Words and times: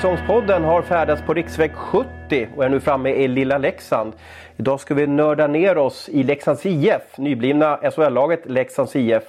Försäsongspodden 0.00 0.64
har 0.64 0.82
färdats 0.82 1.22
på 1.22 1.34
riksväg 1.34 1.74
70 1.74 2.48
och 2.56 2.64
är 2.64 2.68
nu 2.68 2.80
framme 2.80 3.10
i 3.10 3.28
lilla 3.28 3.58
Leksand. 3.58 4.12
Idag 4.56 4.80
ska 4.80 4.94
vi 4.94 5.06
nörda 5.06 5.46
ner 5.46 5.78
oss 5.78 6.08
i 6.08 6.22
Leksands 6.22 6.66
IF, 6.66 7.02
nyblivna 7.18 7.76
SHL-laget 7.76 8.46
Leksands 8.46 8.96
IF. 8.96 9.22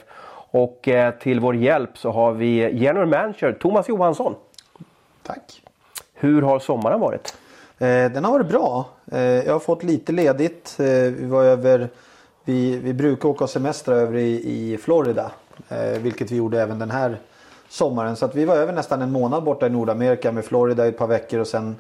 Och 0.52 0.88
eh, 0.88 1.14
till 1.14 1.40
vår 1.40 1.56
hjälp 1.56 1.98
så 1.98 2.12
har 2.12 2.32
vi 2.32 2.70
general 2.74 3.08
manager 3.08 3.54
Thomas 3.54 3.90
Johansson. 3.90 4.36
Tack. 5.24 5.62
Hur 6.14 6.42
har 6.42 6.60
sommaren 6.60 7.00
varit? 7.00 7.36
Eh, 7.78 7.88
den 7.88 8.26
har 8.26 8.32
varit 8.32 8.50
bra. 8.50 8.90
Eh, 9.12 9.22
jag 9.22 9.54
har 9.54 9.60
fått 9.60 9.84
lite 9.84 10.12
ledigt. 10.12 10.76
Vi 10.78 11.26
var 11.26 11.44
över 11.44 11.90
vi, 12.46 12.78
vi 12.78 12.94
brukar 12.94 13.30
åka 13.30 13.44
och 13.44 13.50
semestra 13.50 13.96
över 13.96 14.18
i, 14.18 14.32
i 14.34 14.78
Florida. 14.78 15.32
Vilket 16.00 16.32
vi 16.32 16.36
gjorde 16.36 16.62
även 16.62 16.80
den 16.80 16.92
här 16.92 17.18
sommaren. 17.72 18.16
Så 18.16 18.26
att 18.26 18.36
vi 18.36 18.46
var 18.46 18.56
över 18.56 18.74
nästan 18.74 19.02
en 19.02 19.12
månad 19.12 19.44
borta 19.44 19.68
i 19.68 19.70
Nordamerika 19.70 20.32
med 20.32 20.46
Florida 20.46 20.86
i 20.86 20.90
ett 20.90 20.98
par 20.98 21.08
veckor. 21.08 21.40
Och 21.40 21.48
sen 21.48 21.76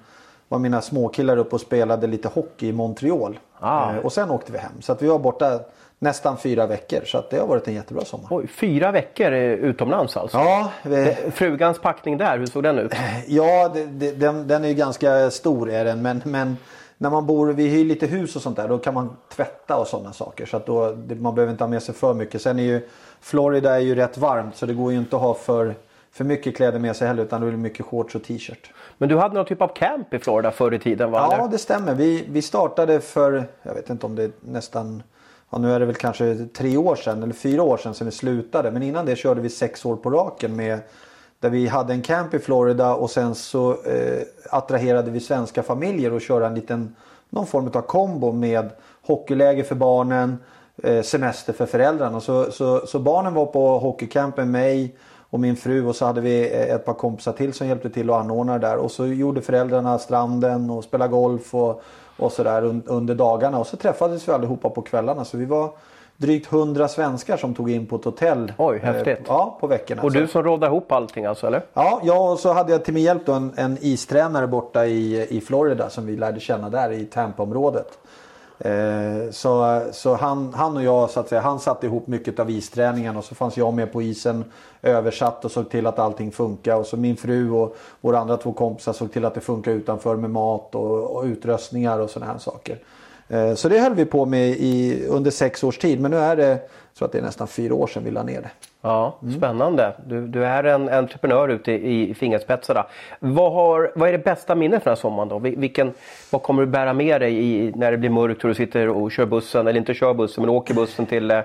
var 0.47 0.59
mina 0.59 0.81
småkillar 0.81 1.37
uppe 1.37 1.55
och 1.55 1.61
spelade 1.61 2.07
lite 2.07 2.27
hockey 2.27 2.67
i 2.67 2.71
Montreal. 2.71 3.39
Ah. 3.59 3.93
Eh, 3.93 3.97
och 3.97 4.13
sen 4.13 4.31
åkte 4.31 4.51
vi 4.51 4.57
hem. 4.57 4.81
Så 4.81 4.91
att 4.91 5.01
vi 5.01 5.07
var 5.07 5.19
borta 5.19 5.59
nästan 5.99 6.37
fyra 6.37 6.67
veckor. 6.67 7.01
Så 7.05 7.17
att 7.17 7.29
det 7.29 7.39
har 7.39 7.47
varit 7.47 7.67
en 7.67 7.73
jättebra 7.73 8.05
sommar. 8.05 8.27
Oj, 8.29 8.47
fyra 8.47 8.91
veckor 8.91 9.31
eh, 9.31 9.41
utomlands 9.41 10.17
alltså? 10.17 10.37
Ja, 10.37 10.71
vi, 10.83 11.15
Frugans 11.31 11.79
packning 11.79 12.17
där, 12.17 12.37
hur 12.37 12.45
såg 12.45 12.63
den 12.63 12.79
ut? 12.79 12.93
ja 13.27 13.71
det, 13.73 13.85
det, 13.85 14.11
den, 14.11 14.47
den 14.47 14.63
är 14.63 14.67
ju 14.67 14.73
ganska 14.73 15.31
stor 15.31 15.69
är 15.69 15.85
den. 15.85 16.01
Men, 16.01 16.21
men 16.25 16.57
när 17.01 17.09
man 17.09 17.25
bor, 17.25 17.47
vi 17.47 17.67
hyr 17.67 17.85
lite 17.85 18.05
hus 18.05 18.35
och 18.35 18.41
sånt 18.41 18.55
där, 18.55 18.67
då 18.67 18.77
kan 18.77 18.93
man 18.93 19.17
tvätta 19.29 19.77
och 19.77 19.87
sådana 19.87 20.13
saker. 20.13 20.45
Så 20.45 20.57
att 20.57 20.65
då, 20.65 20.91
det, 20.91 21.15
man 21.15 21.35
behöver 21.35 21.51
inte 21.51 21.63
ha 21.63 21.69
med 21.69 21.83
sig 21.83 21.95
för 21.95 22.13
mycket. 22.13 22.41
Sen 22.41 22.59
är 22.59 22.63
ju 22.63 22.87
Florida 23.21 23.75
är 23.75 23.79
ju 23.79 23.95
rätt 23.95 24.17
varmt 24.17 24.55
så 24.55 24.65
det 24.65 24.73
går 24.73 24.91
ju 24.91 24.97
inte 24.97 25.15
att 25.15 25.21
ha 25.21 25.33
för, 25.33 25.75
för 26.11 26.23
mycket 26.23 26.55
kläder 26.55 26.79
med 26.79 26.95
sig 26.95 27.07
heller 27.07 27.23
utan 27.23 27.41
det 27.41 27.47
är 27.47 27.51
mycket 27.51 27.85
shorts 27.85 28.15
och 28.15 28.23
t-shirt. 28.23 28.73
Men 28.97 29.09
du 29.09 29.17
hade 29.17 29.35
någon 29.35 29.45
typ 29.45 29.61
av 29.61 29.67
camp 29.67 30.13
i 30.13 30.19
Florida 30.19 30.51
förr 30.51 30.73
i 30.73 30.79
tiden 30.79 31.11
va? 31.11 31.27
Ja 31.31 31.35
eller? 31.37 31.51
det 31.51 31.57
stämmer. 31.57 31.95
Vi, 31.95 32.25
vi 32.29 32.41
startade 32.41 32.99
för, 32.99 33.45
jag 33.63 33.73
vet 33.73 33.89
inte 33.89 34.05
om 34.05 34.15
det 34.15 34.23
är 34.23 34.31
nästan, 34.39 35.03
ja, 35.49 35.57
nu 35.57 35.73
är 35.73 35.79
det 35.79 35.85
väl 35.85 35.95
kanske 35.95 36.47
tre 36.53 36.77
år 36.77 36.95
sedan 36.95 37.23
eller 37.23 37.33
fyra 37.33 37.63
år 37.63 37.77
sedan 37.77 37.93
som 37.93 38.05
vi 38.05 38.11
slutade. 38.11 38.71
Men 38.71 38.83
innan 38.83 39.05
det 39.05 39.15
körde 39.15 39.41
vi 39.41 39.49
sex 39.49 39.85
år 39.85 39.95
på 39.95 40.09
raken 40.09 40.55
med 40.55 40.79
där 41.41 41.49
vi 41.49 41.67
hade 41.67 41.93
en 41.93 42.01
camp 42.01 42.33
i 42.33 42.39
Florida 42.39 42.95
och 42.95 43.09
sen 43.09 43.35
så 43.35 43.71
eh, 43.71 44.21
attraherade 44.49 45.11
vi 45.11 45.19
svenska 45.19 45.63
familjer 45.63 46.13
och 46.13 46.21
körde 46.21 46.45
en 46.45 46.55
liten 46.55 46.95
någon 47.29 47.47
form 47.47 47.71
av 47.73 47.81
kombo 47.81 48.31
med 48.31 48.69
hockeyläger 49.01 49.63
för 49.63 49.75
barnen, 49.75 50.37
eh, 50.83 51.01
semester 51.01 51.53
för 51.53 51.65
föräldrarna. 51.65 52.21
Så, 52.21 52.51
så, 52.51 52.87
så 52.87 52.99
barnen 52.99 53.33
var 53.33 53.45
på 53.45 53.79
hockeycamp 53.79 54.37
med 54.37 54.47
mig 54.47 54.95
och 55.29 55.39
min 55.39 55.55
fru 55.55 55.85
och 55.87 55.95
så 55.95 56.05
hade 56.05 56.21
vi 56.21 56.53
eh, 56.53 56.75
ett 56.75 56.85
par 56.85 56.93
kompisar 56.93 57.33
till 57.33 57.53
som 57.53 57.67
hjälpte 57.67 57.89
till 57.89 58.09
att 58.09 58.15
anordna 58.15 58.53
det 58.53 58.67
där. 58.67 58.77
Och 58.77 58.91
så 58.91 59.07
gjorde 59.07 59.41
föräldrarna 59.41 59.99
stranden 59.99 60.69
och 60.69 60.83
spelade 60.83 61.11
golf 61.11 61.55
och, 61.55 61.83
och 62.17 62.31
sådär 62.31 62.65
un, 62.65 62.83
under 62.85 63.15
dagarna. 63.15 63.59
Och 63.59 63.67
så 63.67 63.77
träffades 63.77 64.27
vi 64.27 64.31
allihopa 64.31 64.69
på 64.69 64.81
kvällarna. 64.81 65.25
Så 65.25 65.37
vi 65.37 65.45
var 65.45 65.71
drygt 66.17 66.53
100 66.53 66.87
svenskar 66.87 67.37
som 67.37 67.53
tog 67.53 67.71
in 67.71 67.87
på 67.87 67.95
ett 67.95 68.05
hotell. 68.05 68.53
Oj, 68.57 68.77
häftigt. 68.77 69.19
Eh, 69.19 69.25
ja, 69.27 69.57
på 69.59 69.67
veckorna. 69.67 70.01
Och 70.01 70.11
du 70.11 70.27
som 70.27 70.43
råddade 70.43 70.71
ihop 70.71 70.91
allting 70.91 71.25
alltså 71.25 71.47
eller? 71.47 71.61
Ja, 71.73 72.01
ja, 72.03 72.31
och 72.31 72.39
så 72.39 72.53
hade 72.53 72.71
jag 72.71 72.85
till 72.85 72.93
min 72.93 73.03
hjälp 73.03 73.25
då 73.25 73.33
en, 73.33 73.53
en 73.55 73.77
istränare 73.81 74.47
borta 74.47 74.85
i, 74.85 75.27
i 75.37 75.41
Florida 75.41 75.89
som 75.89 76.05
vi 76.05 76.17
lärde 76.17 76.39
känna 76.39 76.69
där 76.69 76.91
i 76.91 77.05
Tampa-området. 77.05 77.97
Eh, 78.63 79.31
så 79.31 79.81
så 79.91 80.15
han, 80.15 80.53
han 80.53 80.77
och 80.77 80.83
jag, 80.83 81.09
så 81.09 81.19
att 81.19 81.29
säga, 81.29 81.41
han 81.41 81.59
satte 81.59 81.85
ihop 81.85 82.07
mycket 82.07 82.39
av 82.39 82.49
isträningen 82.49 83.17
och 83.17 83.23
så 83.23 83.35
fanns 83.35 83.57
jag 83.57 83.73
med 83.73 83.91
på 83.91 84.01
isen 84.01 84.43
översatt 84.81 85.45
och 85.45 85.51
såg 85.51 85.69
till 85.69 85.87
att 85.87 85.99
allting 85.99 86.31
funkar. 86.31 86.75
Och 86.75 86.85
så 86.85 86.97
min 86.97 87.17
fru 87.17 87.51
och 87.51 87.75
våra 88.01 88.19
andra 88.19 88.37
två 88.37 88.53
kompisar 88.53 88.93
såg 88.93 89.11
till 89.11 89.25
att 89.25 89.33
det 89.33 89.41
funkar 89.41 89.71
utanför 89.71 90.15
med 90.15 90.29
mat 90.29 90.75
och, 90.75 91.15
och 91.15 91.23
utrustningar 91.23 91.99
och 91.99 92.09
sådana 92.09 92.31
här 92.31 92.39
saker. 92.39 92.79
Eh, 93.31 93.53
så 93.53 93.69
det 93.69 93.79
höll 93.79 93.93
vi 93.93 94.05
på 94.05 94.25
med 94.25 94.49
i, 94.49 95.05
under 95.09 95.31
sex 95.31 95.63
års 95.63 95.77
tid. 95.77 95.99
Men 96.01 96.11
nu 96.11 96.17
är 96.17 96.35
det, 96.35 96.57
tror 96.97 97.05
att 97.05 97.11
det 97.11 97.17
är 97.17 97.21
nästan 97.23 97.47
fyra 97.47 97.73
år 97.75 97.87
sedan 97.87 98.03
vi 98.05 98.11
la 98.11 98.23
ner 98.23 98.41
det. 98.41 98.49
Ja, 98.81 99.17
spännande. 99.37 99.93
Du, 100.07 100.27
du 100.27 100.45
är 100.45 100.63
en 100.63 100.89
entreprenör 100.89 101.49
ute 101.49 101.71
i, 101.71 102.09
i 102.09 102.13
fingerspetsarna. 102.13 102.85
Vad, 103.19 103.53
har, 103.53 103.91
vad 103.95 104.09
är 104.09 104.13
det 104.13 104.23
bästa 104.23 104.55
minnet 104.55 104.83
från 104.83 104.91
den 104.91 104.95
här 104.97 105.01
sommaren 105.01 105.29
då? 105.29 105.39
Vil- 105.39 105.59
Vilken, 105.59 105.93
vad 106.29 106.43
kommer 106.43 106.61
du 106.61 106.67
bära 106.67 106.93
med 106.93 107.21
dig 107.21 107.45
i, 107.45 107.71
när 107.75 107.91
det 107.91 107.97
blir 107.97 108.09
mörkt 108.09 108.43
och 108.43 108.47
du 108.47 108.55
sitter 108.55 108.89
och 108.89 109.11
kör 109.11 109.25
bussen, 109.25 109.67
eller 109.67 109.79
inte 109.79 109.93
kör 109.93 110.13
bussen, 110.13 110.41
men 110.43 110.49
åker 110.49 110.73
bussen 110.73 111.05
till, 111.05 111.31
eh, 111.31 111.39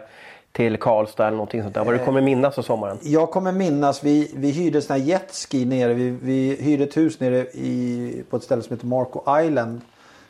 till 0.53 0.77
Karlstad 0.77 1.27
eller 1.27 1.37
någonting 1.37 1.63
sånt 1.63 1.75
där. 1.75 1.85
Vad 1.85 1.95
du 1.95 1.99
kommer 1.99 2.21
minnas 2.21 2.59
av 2.59 2.63
sommaren? 2.63 2.99
Jag 3.03 3.31
kommer 3.31 3.53
minnas, 3.53 4.05
vi, 4.05 4.33
vi 4.37 4.51
hyrde 4.51 4.83
sån 4.83 4.97
här 4.97 5.03
jetski 5.07 5.65
nere. 5.65 5.95
Vi, 5.95 6.11
vi 6.23 6.57
hyrde 6.61 6.85
ett 6.85 6.97
hus 6.97 7.21
nere 7.21 7.37
i, 7.53 8.23
på 8.31 8.37
ett 8.37 8.43
ställe 8.43 8.63
som 8.63 8.77
heter 8.77 8.87
Marco 8.87 9.41
Island. 9.45 9.81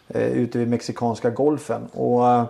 Eh, 0.08 0.28
ute 0.28 0.58
vid 0.58 0.68
Mexikanska 0.68 1.30
golfen. 1.30 1.86
Och 1.92 2.28
eh, 2.28 2.44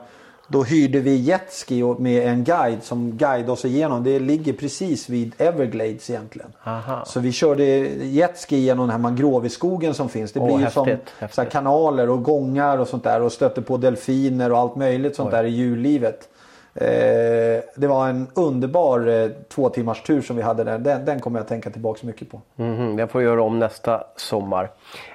då 0.49 0.63
hyrde 0.63 1.01
vi 1.01 1.17
jetski 1.17 1.83
med 1.99 2.29
en 2.29 2.45
guide 2.45 2.83
som 2.83 3.17
guidade 3.17 3.53
oss 3.53 3.65
igenom. 3.65 4.05
Det 4.05 4.19
ligger 4.19 4.53
precis 4.53 5.09
vid 5.09 5.35
Everglades 5.39 6.11
egentligen. 6.11 6.53
Aha. 6.65 7.05
Så 7.07 7.21
vi 7.21 7.33
körde 7.33 7.65
jetski 7.65 8.57
genom 8.57 8.87
den 8.87 8.91
här 8.91 8.99
mangroveskogen 8.99 9.95
som 9.95 10.09
finns. 10.09 10.33
Det 10.33 10.41
blir 10.41 10.59
ju 10.59 10.65
häftigt, 10.65 10.75
som 10.75 10.99
häftigt. 11.19 11.51
Kanaler 11.51 12.11
och 12.11 12.23
gångar 12.23 12.79
och 12.79 12.89
sånt 12.89 13.05
där. 13.05 13.23
Och 13.23 13.33
stötte 13.33 13.63
på 13.63 13.77
delfiner 13.77 14.53
och 14.53 14.59
allt 14.59 14.77
möjligt 14.77 15.17
sånt 15.17 15.31
där 15.31 15.45
i 15.45 15.51
djurlivet. 15.51 16.29
Eh, 16.81 17.63
det 17.77 17.87
var 17.87 18.09
en 18.09 18.27
underbar 18.35 19.07
eh, 19.09 19.29
två 19.49 19.69
timmars 19.69 20.03
tur 20.03 20.23
som 20.23 20.37
vi 20.37 20.43
hade 20.43 20.65
där. 20.65 20.79
Den, 20.79 21.05
den 21.05 21.21
kommer 21.21 21.39
jag 21.39 21.43
att 21.43 21.49
tänka 21.49 21.71
tillbaka 21.71 22.07
mycket 22.07 22.31
på. 22.31 22.41
Mhm, 22.57 22.99
jag 22.99 23.11
får 23.11 23.23
göra 23.23 23.43
om 23.43 23.59
nästa 23.59 24.05
sommar. 24.17 24.71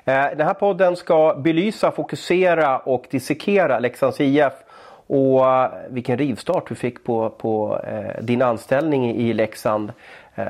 Eh, 0.06 0.26
den 0.38 0.48
här 0.48 0.54
podden 0.54 0.96
ska 0.96 1.36
belysa, 1.38 1.92
fokusera 1.92 2.78
och 2.80 3.06
dissekera 3.12 3.80
Leksands 3.80 4.22
IF 4.22 4.54
och 5.08 5.46
eh, 5.48 5.70
vilken 5.90 6.18
rivstart 6.18 6.70
du 6.70 6.76
fick 6.76 7.04
på, 7.04 7.30
på 7.30 7.80
eh, 7.88 8.24
din 8.24 8.42
anställning 8.42 9.12
i 9.16 9.34
Leksand. 9.34 9.92
Eh, 10.36 10.48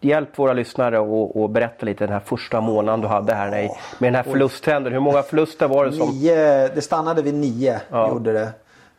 hjälp 0.00 0.38
våra 0.38 0.52
lyssnare 0.52 0.98
och, 0.98 1.42
och 1.42 1.50
berätta 1.50 1.86
lite 1.86 2.04
den 2.04 2.12
här 2.12 2.20
första 2.20 2.60
månaden 2.60 3.00
du 3.00 3.06
hade 3.06 3.34
här 3.34 3.58
i- 3.58 3.70
med 3.98 4.06
den 4.08 4.14
här 4.14 4.22
förlusttrenden. 4.22 4.92
Hur 4.92 5.00
många 5.00 5.22
förluster 5.22 5.68
var 5.68 5.84
det 5.86 5.92
som... 5.92 6.08
Nio, 6.08 6.68
det 6.68 6.80
stannade 6.82 7.22
vid 7.22 7.34
nio. 7.34 7.80
Ja. 7.90 8.08
Gjorde 8.08 8.32
det 8.32 8.48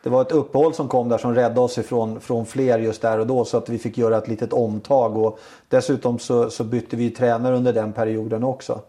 det 0.03 0.09
var 0.09 0.21
ett 0.21 0.31
uppehåll 0.31 0.73
som 0.73 0.87
kom 0.87 1.09
där 1.09 1.17
som 1.17 1.35
räddade 1.35 1.59
oss 1.59 1.77
ifrån 1.77 2.19
från 2.19 2.45
fler 2.45 2.79
just 2.79 3.01
där 3.01 3.19
och 3.19 3.27
då. 3.27 3.45
Så 3.45 3.57
att 3.57 3.69
vi 3.69 3.77
fick 3.77 3.97
göra 3.97 4.17
ett 4.17 4.27
litet 4.27 4.53
omtag. 4.53 5.17
Och 5.17 5.39
dessutom 5.67 6.19
så, 6.19 6.49
så 6.49 6.63
bytte 6.63 6.95
vi 6.95 7.09
tränare 7.09 7.55
under 7.55 7.73
den 7.73 7.93
perioden 7.93 8.43
också. 8.43 8.81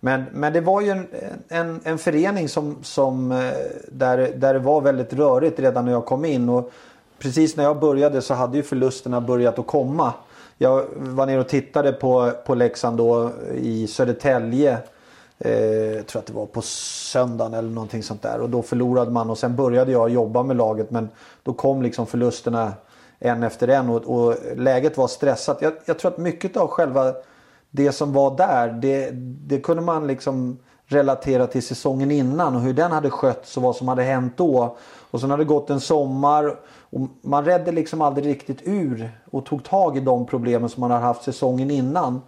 Men, 0.00 0.24
men 0.32 0.52
det 0.52 0.60
var 0.60 0.80
ju 0.80 0.90
en, 0.90 1.06
en, 1.48 1.80
en 1.84 1.98
förening 1.98 2.48
som, 2.48 2.76
som, 2.82 3.32
eh, 3.32 3.38
där, 3.88 4.32
där 4.36 4.54
det 4.54 4.60
var 4.60 4.80
väldigt 4.80 5.12
rörigt 5.12 5.58
redan 5.58 5.84
när 5.84 5.92
jag 5.92 6.06
kom 6.06 6.24
in. 6.24 6.48
Och 6.48 6.70
precis 7.18 7.56
när 7.56 7.64
jag 7.64 7.80
började 7.80 8.22
så 8.22 8.34
hade 8.34 8.56
ju 8.56 8.62
förlusterna 8.62 9.20
börjat 9.20 9.58
att 9.58 9.66
komma. 9.66 10.12
Jag 10.58 10.84
var 10.94 11.26
nere 11.26 11.40
och 11.40 11.48
tittade 11.48 11.92
på, 11.92 12.32
på 12.46 12.54
Leksand 12.54 12.98
då 12.98 13.30
i 13.54 13.86
Södertälje. 13.86 14.78
Jag 15.38 16.06
tror 16.06 16.20
att 16.20 16.26
det 16.26 16.32
var 16.32 16.46
på 16.46 16.62
söndagen 16.62 17.54
eller 17.54 17.70
någonting 17.70 18.02
sånt 18.02 18.22
där. 18.22 18.40
Och 18.40 18.50
då 18.50 18.62
förlorade 18.62 19.10
man 19.10 19.30
och 19.30 19.38
sen 19.38 19.56
började 19.56 19.92
jag 19.92 20.10
jobba 20.10 20.42
med 20.42 20.56
laget. 20.56 20.90
Men 20.90 21.08
då 21.42 21.52
kom 21.52 21.82
liksom 21.82 22.06
förlusterna 22.06 22.72
en 23.18 23.42
efter 23.42 23.68
en 23.68 23.90
och, 23.90 24.04
och 24.04 24.36
läget 24.56 24.96
var 24.96 25.08
stressat. 25.08 25.58
Jag, 25.60 25.72
jag 25.84 25.98
tror 25.98 26.10
att 26.10 26.18
mycket 26.18 26.56
av 26.56 26.68
själva 26.68 27.14
det 27.70 27.92
som 27.92 28.12
var 28.12 28.36
där, 28.36 28.68
det, 28.68 29.10
det 29.48 29.60
kunde 29.60 29.82
man 29.82 30.06
liksom 30.06 30.58
relatera 30.86 31.46
till 31.46 31.62
säsongen 31.62 32.10
innan 32.10 32.54
och 32.56 32.60
hur 32.60 32.72
den 32.72 32.92
hade 32.92 33.10
skötts 33.10 33.56
och 33.56 33.62
vad 33.62 33.76
som 33.76 33.88
hade 33.88 34.02
hänt 34.02 34.36
då. 34.36 34.76
Och 35.10 35.20
sen 35.20 35.30
hade 35.30 35.40
det 35.40 35.48
gått 35.48 35.70
en 35.70 35.80
sommar 35.80 36.56
och 36.80 37.00
man 37.22 37.44
redde 37.44 37.72
liksom 37.72 38.02
aldrig 38.02 38.26
riktigt 38.26 38.58
ur 38.62 39.10
och 39.30 39.46
tog 39.46 39.64
tag 39.64 39.96
i 39.96 40.00
de 40.00 40.26
problemen 40.26 40.68
som 40.68 40.80
man 40.80 40.90
hade 40.90 41.04
haft 41.04 41.22
säsongen 41.22 41.70
innan. 41.70 42.22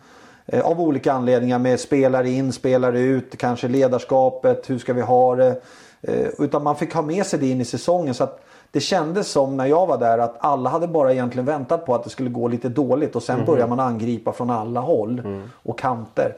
Eh, 0.46 0.66
av 0.66 0.81
olika 0.81 1.12
anledningar 1.12 1.58
med 1.58 1.81
spelare 1.81 2.31
in, 2.31 2.52
spelare 2.52 3.00
ut, 3.00 3.38
kanske 3.38 3.69
ledarskapet, 3.69 4.70
hur 4.70 4.78
ska 4.78 4.93
vi 4.93 5.00
ha 5.00 5.37
det? 5.37 5.60
Eh, 6.00 6.28
utan 6.38 6.62
man 6.62 6.76
fick 6.76 6.94
ha 6.94 7.02
med 7.02 7.26
sig 7.26 7.38
det 7.38 7.46
in 7.46 7.60
i 7.60 7.64
säsongen. 7.64 8.14
så 8.14 8.25
att 8.25 8.43
det 8.70 8.81
kändes 8.81 9.28
som 9.28 9.56
när 9.56 9.66
jag 9.66 9.87
var 9.87 9.98
där 9.98 10.19
att 10.19 10.37
alla 10.38 10.70
hade 10.70 10.88
bara 10.88 11.12
egentligen 11.12 11.46
väntat 11.46 11.87
på 11.87 11.94
att 11.94 12.04
det 12.04 12.10
skulle 12.10 12.31
gå 12.31 12.48
lite 12.48 12.69
dåligt 12.69 13.16
och 13.16 13.22
sen 13.22 13.44
börjar 13.44 13.66
man 13.66 13.81
angripa 13.81 14.32
från 14.32 14.50
alla 14.50 14.81
håll 14.81 15.22
och 15.62 15.78
kanter. 15.78 16.37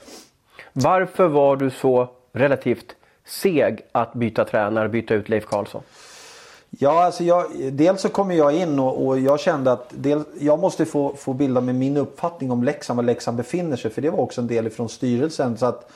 Varför 0.72 1.28
var 1.28 1.56
du 1.56 1.70
så 1.70 2.08
relativt 2.32 2.96
seg 3.26 3.80
att 3.92 4.12
byta 4.12 4.44
tränare, 4.44 4.88
byta 4.88 5.14
ut 5.14 5.28
Leif 5.28 5.46
Karlsson? 5.46 5.82
Ja, 6.70 7.04
alltså 7.04 7.24
jag, 7.24 7.46
dels 7.72 8.00
så 8.00 8.08
kommer 8.08 8.34
jag 8.34 8.54
in 8.54 8.78
och, 8.78 9.06
och 9.06 9.18
jag 9.18 9.40
kände 9.40 9.72
att 9.72 9.86
del, 9.90 10.22
jag 10.40 10.58
måste 10.58 10.84
få, 10.84 11.14
få 11.16 11.32
bilda 11.32 11.60
mig 11.60 11.74
min 11.74 11.96
uppfattning 11.96 12.50
om 12.50 12.64
Leksand, 12.64 12.96
var 12.96 13.04
Leksand 13.04 13.36
befinner 13.36 13.76
sig. 13.76 13.90
För 13.90 14.02
det 14.02 14.10
var 14.10 14.18
också 14.18 14.40
en 14.40 14.46
del 14.46 14.66
ifrån 14.66 14.88
styrelsen. 14.88 15.58
Så 15.58 15.66
att 15.66 15.90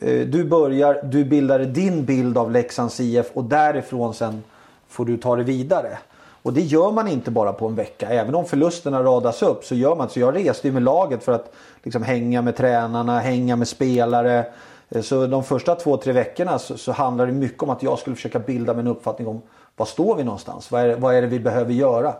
eh, 0.00 0.20
du 0.20 0.44
börjar, 0.44 1.02
du 1.02 1.24
bildar 1.24 1.58
din 1.58 2.04
bild 2.04 2.38
av 2.38 2.50
Leksands 2.50 3.00
IF 3.00 3.26
och 3.32 3.44
därifrån 3.44 4.14
sen 4.14 4.42
får 4.88 5.04
du 5.04 5.16
ta 5.16 5.36
det 5.36 5.42
vidare. 5.42 5.98
Och 6.42 6.52
det 6.52 6.60
gör 6.60 6.92
man 6.92 7.08
inte 7.08 7.30
bara 7.30 7.52
på 7.52 7.66
en 7.66 7.74
vecka. 7.74 8.08
Även 8.08 8.34
om 8.34 8.44
förlusterna 8.44 9.02
radas 9.02 9.42
upp 9.42 9.64
så 9.64 9.74
gör 9.74 9.96
man 9.96 10.08
Så 10.08 10.20
jag 10.20 10.36
reste 10.36 10.68
ju 10.68 10.72
med 10.72 10.82
laget 10.82 11.24
för 11.24 11.32
att 11.32 11.52
liksom 11.82 12.02
hänga 12.02 12.42
med 12.42 12.56
tränarna, 12.56 13.20
hänga 13.20 13.56
med 13.56 13.68
spelare. 13.68 14.44
Eh, 14.88 15.02
så 15.02 15.26
de 15.26 15.44
första 15.44 15.74
två, 15.74 15.96
tre 15.96 16.12
veckorna 16.12 16.58
så, 16.58 16.78
så 16.78 16.92
handlar 16.92 17.26
det 17.26 17.32
mycket 17.32 17.62
om 17.62 17.70
att 17.70 17.82
jag 17.82 17.98
skulle 17.98 18.16
försöka 18.16 18.38
bilda 18.38 18.74
mig 18.74 18.80
en 18.80 18.86
uppfattning 18.86 19.28
om 19.28 19.42
var 19.80 19.86
står 19.86 20.16
vi 20.16 20.24
någonstans? 20.24 20.70
Vad 20.70 20.82
är, 20.82 20.96
vad 20.96 21.14
är 21.14 21.22
det 21.22 21.28
vi 21.28 21.40
behöver 21.40 21.72
göra? 21.72 22.14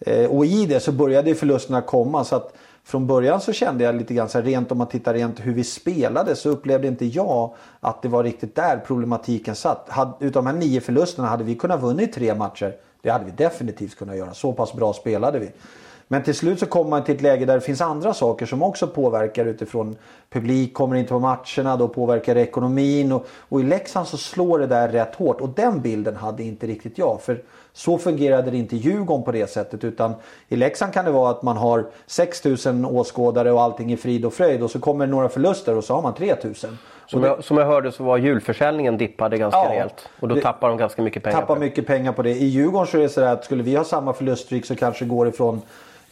Eh, 0.00 0.30
och 0.30 0.46
i 0.46 0.66
det 0.66 0.80
så 0.80 0.92
började 0.92 1.28
ju 1.28 1.34
förlusterna 1.34 1.80
komma. 1.80 2.24
så 2.24 2.36
att 2.36 2.54
från 2.84 3.06
början 3.06 3.40
så 3.40 3.52
kände 3.52 3.84
jag 3.84 3.94
lite 3.94 4.14
grann 4.14 4.28
så 4.28 4.38
här, 4.38 4.44
rent 4.44 4.72
om 4.72 4.78
man 4.78 4.86
tittar 4.86 5.14
rent 5.14 5.40
hur 5.40 5.54
vi 5.54 5.64
spelade 5.64 6.36
så 6.36 6.48
upplevde 6.48 6.88
inte 6.88 7.06
jag 7.06 7.54
att 7.80 8.02
det 8.02 8.08
var 8.08 8.24
riktigt 8.24 8.54
där 8.54 8.76
problematiken 8.86 9.54
satt. 9.54 9.88
Had, 9.88 10.12
utav 10.20 10.44
de 10.44 10.50
här 10.50 10.56
nio 10.56 10.80
förlusterna 10.80 11.28
hade 11.28 11.44
vi 11.44 11.54
kunnat 11.54 11.82
vunnit 11.82 12.12
tre 12.12 12.34
matcher. 12.34 12.74
Det 13.00 13.10
hade 13.10 13.24
vi 13.24 13.30
definitivt 13.30 13.96
kunnat 13.96 14.16
göra. 14.16 14.34
Så 14.34 14.52
pass 14.52 14.72
bra 14.72 14.92
spelade 14.92 15.38
vi. 15.38 15.50
Men 16.12 16.22
till 16.22 16.34
slut 16.34 16.60
så 16.60 16.66
kommer 16.66 16.90
man 16.90 17.04
till 17.04 17.14
ett 17.14 17.20
läge 17.20 17.44
där 17.44 17.54
det 17.54 17.60
finns 17.60 17.80
andra 17.80 18.14
saker 18.14 18.46
som 18.46 18.62
också 18.62 18.86
påverkar 18.86 19.46
utifrån 19.46 19.96
publik 20.30 20.74
kommer 20.74 20.96
inte 20.96 21.08
på 21.08 21.18
matcherna, 21.18 21.76
då 21.76 21.88
påverkar 21.88 22.34
det 22.34 22.40
ekonomin. 22.40 23.12
Och, 23.12 23.26
och 23.48 23.60
i 23.60 23.62
Leksand 23.62 24.06
så 24.06 24.16
slår 24.16 24.58
det 24.58 24.66
där 24.66 24.88
rätt 24.88 25.14
hårt 25.14 25.40
och 25.40 25.48
den 25.48 25.80
bilden 25.80 26.16
hade 26.16 26.42
inte 26.42 26.66
riktigt 26.66 26.98
jag. 26.98 27.20
För 27.22 27.42
så 27.72 27.98
fungerade 27.98 28.50
det 28.50 28.56
inte 28.56 28.76
i 28.76 28.78
Djurgården 28.78 29.24
på 29.24 29.32
det 29.32 29.50
sättet 29.50 29.84
utan 29.84 30.14
i 30.48 30.56
Leksand 30.56 30.92
kan 30.92 31.04
det 31.04 31.10
vara 31.10 31.30
att 31.30 31.42
man 31.42 31.56
har 31.56 31.86
6000 32.06 32.84
åskådare 32.84 33.52
och 33.52 33.62
allting 33.62 33.92
är 33.92 33.96
frid 33.96 34.24
och 34.24 34.32
fröjd 34.32 34.62
och 34.62 34.70
så 34.70 34.78
kommer 34.78 35.06
några 35.06 35.28
förluster 35.28 35.76
och 35.76 35.84
så 35.84 35.94
har 35.94 36.02
man 36.02 36.14
3000. 36.14 36.78
Som 37.06 37.22
jag, 37.22 37.44
som 37.44 37.56
jag 37.56 37.66
hörde 37.66 37.92
så 37.92 38.04
var 38.04 38.16
julförsäljningen 38.16 38.98
dippade 38.98 39.38
ganska 39.38 39.58
ja, 39.58 39.70
rejält. 39.70 40.08
Och 40.20 40.28
då 40.28 40.34
det, 40.34 40.40
tappar 40.40 40.68
de 40.68 40.78
ganska 40.78 41.02
mycket 41.02 41.22
pengar. 41.22 41.40
Tappar 41.40 41.56
mycket 41.56 41.86
pengar 41.86 42.12
på 42.12 42.22
det. 42.22 42.30
I 42.30 42.44
Djurgården 42.44 42.86
så 42.86 42.98
är 42.98 43.02
det 43.02 43.08
så 43.08 43.20
att 43.20 43.44
skulle 43.44 43.62
vi 43.62 43.76
ha 43.76 43.84
samma 43.84 44.12
förluststreak 44.12 44.64
så 44.64 44.76
kanske 44.76 45.04
det 45.04 45.08
går 45.08 45.28
ifrån 45.28 45.62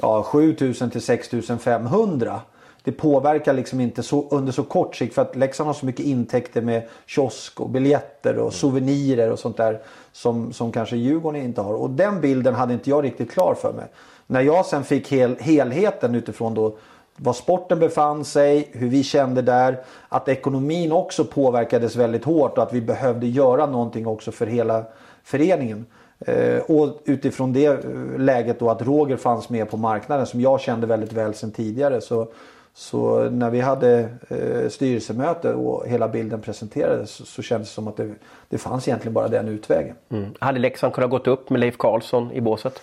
ja, 0.02 0.22
7000 0.22 0.90
till 0.90 1.02
6500. 1.02 2.40
Det 2.84 2.92
påverkar 2.92 3.52
liksom 3.52 3.80
inte 3.80 4.02
så, 4.02 4.28
under 4.30 4.52
så 4.52 4.62
kort 4.62 4.96
sikt 4.96 5.14
för 5.14 5.22
att 5.22 5.36
Leksand 5.36 5.66
har 5.66 5.74
så 5.74 5.86
mycket 5.86 6.06
intäkter 6.06 6.62
med 6.62 6.82
kiosk 7.06 7.60
och 7.60 7.70
biljetter 7.70 8.38
och 8.38 8.52
souvenirer 8.52 9.30
och 9.30 9.38
sånt 9.38 9.56
där 9.56 9.80
som, 10.12 10.52
som 10.52 10.72
kanske 10.72 10.96
Djurgården 10.96 11.42
inte 11.42 11.60
har. 11.60 11.74
Och 11.74 11.90
den 11.90 12.20
bilden 12.20 12.54
hade 12.54 12.72
inte 12.72 12.90
jag 12.90 13.04
riktigt 13.04 13.30
klar 13.30 13.54
för 13.54 13.72
mig. 13.72 13.86
När 14.26 14.40
jag 14.40 14.66
sen 14.66 14.84
fick 14.84 15.12
hel, 15.12 15.36
helheten 15.40 16.14
utifrån 16.14 16.54
då 16.54 16.76
var 17.16 17.32
sporten 17.32 17.78
befann 17.78 18.24
sig, 18.24 18.68
hur 18.72 18.88
vi 18.88 19.02
kände 19.02 19.42
där. 19.42 19.80
Att 20.08 20.28
ekonomin 20.28 20.92
också 20.92 21.24
påverkades 21.24 21.96
väldigt 21.96 22.24
hårt 22.24 22.58
och 22.58 22.62
att 22.62 22.72
vi 22.72 22.80
behövde 22.80 23.26
göra 23.26 23.66
någonting 23.66 24.06
också 24.06 24.32
för 24.32 24.46
hela 24.46 24.84
föreningen. 25.24 25.86
Eh, 26.26 26.58
och 26.58 27.00
utifrån 27.04 27.52
det 27.52 27.66
eh, 27.66 28.18
läget 28.18 28.58
då 28.58 28.70
att 28.70 28.82
Roger 28.82 29.16
fanns 29.16 29.48
med 29.48 29.70
på 29.70 29.76
marknaden 29.76 30.26
som 30.26 30.40
jag 30.40 30.60
kände 30.60 30.86
väldigt 30.86 31.12
väl 31.12 31.34
sedan 31.34 31.50
tidigare. 31.50 32.00
Så, 32.00 32.28
så 32.74 33.30
när 33.30 33.50
vi 33.50 33.60
hade 33.60 34.08
eh, 34.28 34.68
styrelsemöte 34.68 35.54
och 35.54 35.88
hela 35.88 36.08
bilden 36.08 36.40
presenterades 36.40 37.10
så, 37.10 37.24
så 37.24 37.42
kändes 37.42 37.68
det 37.68 37.74
som 37.74 37.88
att 37.88 37.96
det, 37.96 38.14
det 38.48 38.58
fanns 38.58 38.88
egentligen 38.88 39.14
bara 39.14 39.28
den 39.28 39.48
utvägen. 39.48 39.96
Mm. 40.08 40.30
Hade 40.38 40.58
Leksand 40.58 40.92
kunnat 40.92 41.10
gått 41.10 41.26
upp 41.26 41.50
med 41.50 41.60
Leif 41.60 41.76
Karlsson 41.76 42.32
i 42.32 42.40
båset? 42.40 42.80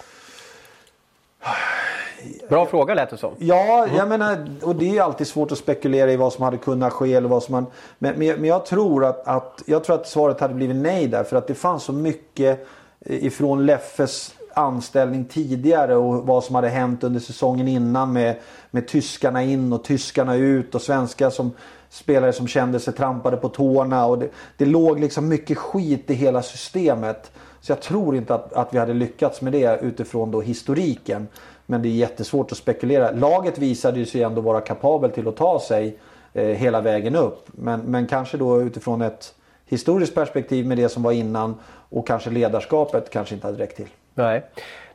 Bra 2.49 2.65
fråga 2.65 2.93
lät 2.93 3.09
det 3.09 3.17
som. 3.17 3.33
Ja, 3.37 3.83
mm. 3.83 3.95
jag 3.95 4.09
menar, 4.09 4.47
och 4.61 4.75
det 4.75 4.97
är 4.97 5.01
alltid 5.01 5.27
svårt 5.27 5.51
att 5.51 5.57
spekulera 5.57 6.11
i 6.11 6.17
vad 6.17 6.33
som 6.33 6.43
hade 6.43 6.57
kunnat 6.57 6.93
ske. 6.93 7.13
Eller 7.13 7.29
vad 7.29 7.43
som 7.43 7.51
man, 7.51 7.65
men, 7.97 8.19
men, 8.19 8.45
jag, 8.45 8.65
tror 8.65 9.05
att, 9.05 9.27
att, 9.27 9.63
jag 9.65 9.83
tror 9.83 9.95
att 9.95 10.07
svaret 10.07 10.39
hade 10.39 10.53
blivit 10.53 10.75
nej 10.75 11.07
där. 11.07 11.23
För 11.23 11.37
att 11.37 11.47
det 11.47 11.55
fanns 11.55 11.83
så 11.83 11.93
mycket 11.93 12.67
Eh, 13.05 13.25
ifrån 13.25 13.65
Leffes 13.65 14.33
anställning 14.53 15.25
tidigare 15.25 15.95
och 15.95 16.27
vad 16.27 16.43
som 16.43 16.55
hade 16.55 16.69
hänt 16.69 17.03
under 17.03 17.19
säsongen 17.19 17.67
innan 17.67 18.13
med, 18.13 18.35
med 18.71 18.87
tyskarna 18.87 19.43
in 19.43 19.73
och 19.73 19.83
tyskarna 19.83 20.35
ut 20.35 20.75
och 20.75 20.81
svenska 20.81 21.31
som 21.31 21.51
spelare 21.89 22.33
som 22.33 22.47
kände 22.47 22.79
sig 22.79 22.93
trampade 22.93 23.37
på 23.37 23.49
tårna. 23.49 24.05
Och 24.05 24.19
det, 24.19 24.29
det 24.57 24.65
låg 24.65 24.99
liksom 24.99 25.27
mycket 25.27 25.57
skit 25.57 26.09
i 26.09 26.13
hela 26.13 26.41
systemet. 26.41 27.31
Så 27.61 27.71
jag 27.71 27.81
tror 27.81 28.15
inte 28.15 28.35
att, 28.35 28.53
att 28.53 28.73
vi 28.73 28.77
hade 28.77 28.93
lyckats 28.93 29.41
med 29.41 29.53
det 29.53 29.79
utifrån 29.81 30.31
då 30.31 30.41
historiken. 30.41 31.27
Men 31.65 31.81
det 31.81 31.87
är 31.87 31.91
jättesvårt 31.91 32.51
att 32.51 32.57
spekulera. 32.57 33.11
Laget 33.11 33.57
visade 33.57 34.05
sig 34.05 34.23
ändå 34.23 34.41
vara 34.41 34.61
kapabel 34.61 35.11
till 35.11 35.27
att 35.27 35.37
ta 35.37 35.59
sig 35.59 35.99
eh, 36.33 36.45
hela 36.45 36.81
vägen 36.81 37.15
upp. 37.15 37.47
Men, 37.47 37.79
men 37.79 38.07
kanske 38.07 38.37
då 38.37 38.61
utifrån 38.61 39.01
ett 39.01 39.33
historiskt 39.67 40.15
perspektiv 40.15 40.65
med 40.65 40.77
det 40.77 40.89
som 40.89 41.03
var 41.03 41.11
innan 41.11 41.55
och 41.89 42.07
kanske 42.07 42.29
ledarskapet 42.29 43.09
kanske 43.09 43.35
inte 43.35 43.47
hade 43.47 43.63
räckt 43.63 43.75
till. 43.75 43.87
Nej. 44.13 44.43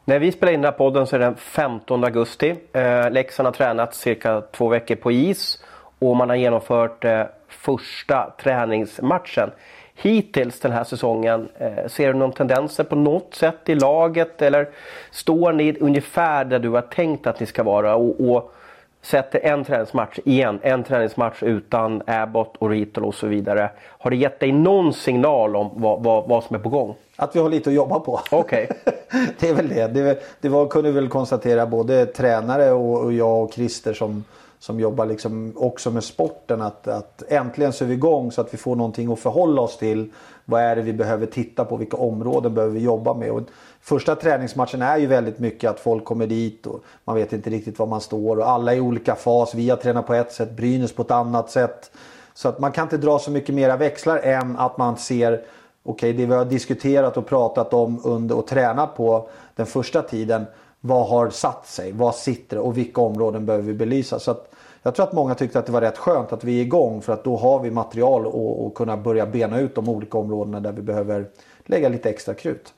När 0.05 0.19
vi 0.19 0.33
spelar 0.33 0.53
in 0.53 0.63
den 0.63 0.73
här 0.73 0.79
podden 0.79 1.07
så 1.07 1.17
är 1.17 1.21
det 1.21 1.27
den 1.27 1.37
15 1.37 2.05
augusti. 2.05 2.55
Eh, 2.73 3.11
Leksand 3.11 3.47
har 3.47 3.53
tränat 3.53 3.95
cirka 3.95 4.41
två 4.41 4.69
veckor 4.69 4.95
på 4.95 5.13
is 5.13 5.65
och 5.99 6.17
man 6.17 6.29
har 6.29 6.37
genomfört 6.37 7.05
eh, 7.05 7.23
första 7.49 8.33
träningsmatchen. 8.43 9.51
Hittills 9.95 10.61
den 10.61 10.73
här 10.73 10.85
säsongen, 10.85 11.49
eh, 11.59 11.87
ser 11.89 12.13
du 12.13 12.19
någon 12.19 12.33
tendenser 12.33 12.85
på 12.85 12.97
något 12.97 13.35
sätt 13.35 13.69
i 13.69 13.75
laget 13.75 14.43
eller 14.43 14.69
står 15.11 15.53
ni 15.53 15.77
ungefär 15.81 16.45
där 16.45 16.59
du 16.59 16.69
har 16.69 16.83
tänkt 16.83 17.27
att 17.27 17.41
ni 17.41 17.47
ska 17.47 17.63
vara? 17.63 17.95
Och, 17.95 18.21
och 18.21 18.55
sätter 19.03 19.41
en 19.45 19.65
träningsmatch 19.65 20.19
igen, 20.25 20.59
en 20.63 20.85
träningsmatch 20.85 21.43
utan 21.43 22.03
Abbott 22.07 22.57
och 22.59 22.71
Ritol 22.71 23.05
och 23.05 23.15
så 23.15 23.27
vidare. 23.27 23.71
Har 23.99 24.11
det 24.11 24.17
gett 24.17 24.41
dig 24.41 24.53
någon 24.53 24.93
signal 24.93 25.57
om 25.57 25.71
vad, 25.75 26.03
vad, 26.03 26.29
vad 26.29 26.45
som 26.45 26.57
är 26.57 26.61
på 26.61 26.69
gång? 26.69 26.95
Att 27.17 27.37
vi 27.37 27.41
har 27.41 27.49
lite 27.49 27.71
att 27.71 27.77
jobba 27.77 28.01
på. 28.01 28.21
Okay. 28.31 28.67
det 29.41 29.49
är 29.49 29.55
väl 29.55 29.69
det. 29.69 29.87
Det, 29.87 30.23
det 30.41 30.49
var, 30.49 30.67
kunde 30.67 30.91
vi 30.91 30.95
väl 30.95 31.09
konstatera 31.09 31.67
både 31.67 32.07
tränare 32.07 32.71
och, 32.71 33.05
och 33.05 33.13
jag 33.13 33.45
och 33.45 33.53
Christer 33.53 33.95
som, 33.95 34.25
som 34.59 34.81
jobbar 34.81 35.07
liksom 35.07 35.53
också 35.57 35.91
med 35.91 36.05
sporten. 36.05 36.63
Att, 36.63 36.89
att 36.89 37.23
äntligen 37.29 37.73
så 37.73 37.85
är 37.85 37.89
vi 37.89 37.95
igång 37.95 38.33
så 38.33 38.41
att 38.41 38.55
vi 38.55 38.59
får 38.59 38.77
någonting 38.77 39.13
att 39.13 39.21
förhålla 39.21 39.63
oss 39.63 39.79
till. 39.79 40.11
Vad 40.45 40.63
är 40.63 40.77
det 40.77 40.83
vi 40.83 40.93
behöver 40.93 41.27
titta 41.27 41.65
på? 41.65 41.77
Vilka 41.77 41.97
områden 41.97 42.55
behöver 42.55 42.75
vi 42.75 42.81
jobba 42.81 43.15
med? 43.15 43.31
Och 43.31 43.43
första 43.83 44.17
träningsmatchen 44.17 44.83
är 44.83 44.99
ju 44.99 45.07
väldigt 45.07 45.39
mycket 45.39 45.71
att 45.71 45.81
folk 45.81 46.05
kommer 46.05 46.27
dit 46.27 46.67
och 46.67 46.85
man 47.05 47.17
vet 47.17 47.33
inte 47.33 47.51
riktigt 47.51 47.79
var 47.79 47.87
man 47.87 48.01
står. 48.01 48.39
Och 48.39 48.49
alla 48.49 48.73
är 48.73 48.77
i 48.77 48.81
olika 48.81 49.15
fas. 49.15 49.55
Vi 49.55 49.71
har 49.71 49.77
tränat 49.77 50.07
på 50.07 50.15
ett 50.15 50.33
sätt, 50.33 50.57
Brynäs 50.57 50.93
på 50.93 51.03
ett 51.03 51.11
annat 51.11 51.51
sätt. 51.51 51.91
Så 52.35 52.49
att 52.49 52.59
man 52.59 52.73
kan 52.73 52.83
inte 52.83 52.97
dra 52.97 53.19
så 53.19 53.31
mycket 53.31 53.55
mera 53.55 53.77
växlar 53.77 54.19
än 54.19 54.57
att 54.57 54.79
man 54.79 54.97
ser 54.97 55.33
okej, 55.33 55.45
okay, 55.83 56.13
det 56.13 56.27
vi 56.27 56.35
har 56.35 56.45
diskuterat 56.45 57.17
och 57.17 57.27
pratat 57.27 57.75
om 57.75 58.01
under 58.05 58.37
och 58.37 58.47
tränat 58.47 58.97
på 58.97 59.29
den 59.57 59.67
första 59.67 60.03
tiden. 60.03 60.45
Vad 60.81 61.09
har 61.09 61.31
satt 61.31 61.67
sig? 61.67 61.93
Vad 61.93 62.15
sitter 62.15 62.59
och 62.59 62.79
vilka 62.79 63.01
områden 63.01 63.47
behöver 63.47 63.67
vi 63.67 63.75
belysa? 63.75 64.19
Så 64.19 64.31
att 64.31 64.53
jag 64.83 64.95
tror 64.95 65.07
att 65.07 65.13
många 65.13 65.35
tyckte 65.35 65.59
att 65.59 65.67
det 65.67 65.73
var 65.73 65.81
rätt 65.81 65.99
skönt 65.99 66.33
att 66.33 66.45
vi 66.45 66.59
är 66.59 66.63
igång 66.63 67.03
för 67.03 67.13
att 67.13 67.25
då 67.25 67.37
har 67.37 67.61
vi 67.61 67.71
material 67.71 68.27
och, 68.27 68.67
och 68.67 68.75
kunna 68.75 68.97
börja 68.97 69.27
bena 69.27 69.61
ut 69.61 69.75
de 69.75 69.89
olika 69.89 70.19
områdena 70.19 70.61
där 70.61 70.73
vi 70.73 70.83
behöver 70.83 71.27
lägga 71.65 71.89
lite 71.89 72.11
extra 72.11 72.35
krut. 72.35 72.75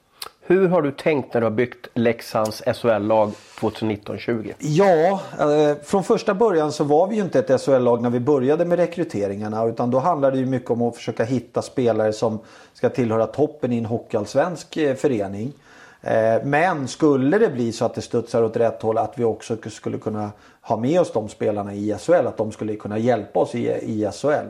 Hur 0.46 0.68
har 0.68 0.82
du 0.82 0.92
tänkt 0.92 1.34
när 1.34 1.40
du 1.40 1.46
har 1.46 1.50
byggt 1.50 1.86
Leksands 1.94 2.62
SHL-lag 2.66 3.32
2019-20? 3.60 4.54
Ja, 4.58 5.20
eh, 5.38 5.76
från 5.84 6.04
första 6.04 6.34
början 6.34 6.72
så 6.72 6.84
var 6.84 7.06
vi 7.06 7.16
ju 7.16 7.22
inte 7.22 7.38
ett 7.38 7.60
SHL-lag 7.60 8.02
när 8.02 8.10
vi 8.10 8.20
började 8.20 8.64
med 8.64 8.78
rekryteringarna. 8.78 9.64
Utan 9.64 9.90
då 9.90 9.98
handlade 9.98 10.36
det 10.36 10.40
ju 10.40 10.46
mycket 10.46 10.70
om 10.70 10.82
att 10.82 10.96
försöka 10.96 11.24
hitta 11.24 11.62
spelare 11.62 12.12
som 12.12 12.38
ska 12.72 12.88
tillhöra 12.88 13.26
toppen 13.26 13.72
i 13.72 13.78
en 13.78 13.84
hockeyallsvensk 13.84 14.76
eh, 14.76 14.94
förening. 14.94 15.52
Eh, 16.00 16.44
men 16.44 16.88
skulle 16.88 17.38
det 17.38 17.48
bli 17.48 17.72
så 17.72 17.84
att 17.84 17.94
det 17.94 18.02
studsar 18.02 18.42
åt 18.42 18.56
rätt 18.56 18.82
håll 18.82 18.98
att 18.98 19.12
vi 19.16 19.24
också 19.24 19.56
skulle 19.70 19.98
kunna 19.98 20.30
ha 20.60 20.76
med 20.76 21.00
oss 21.00 21.12
de 21.12 21.28
spelarna 21.28 21.74
i 21.74 21.96
SHL. 21.98 22.26
Att 22.26 22.36
de 22.36 22.52
skulle 22.52 22.76
kunna 22.76 22.98
hjälpa 22.98 23.40
oss 23.40 23.54
i, 23.54 23.68
i 23.68 24.10
SHL. 24.12 24.48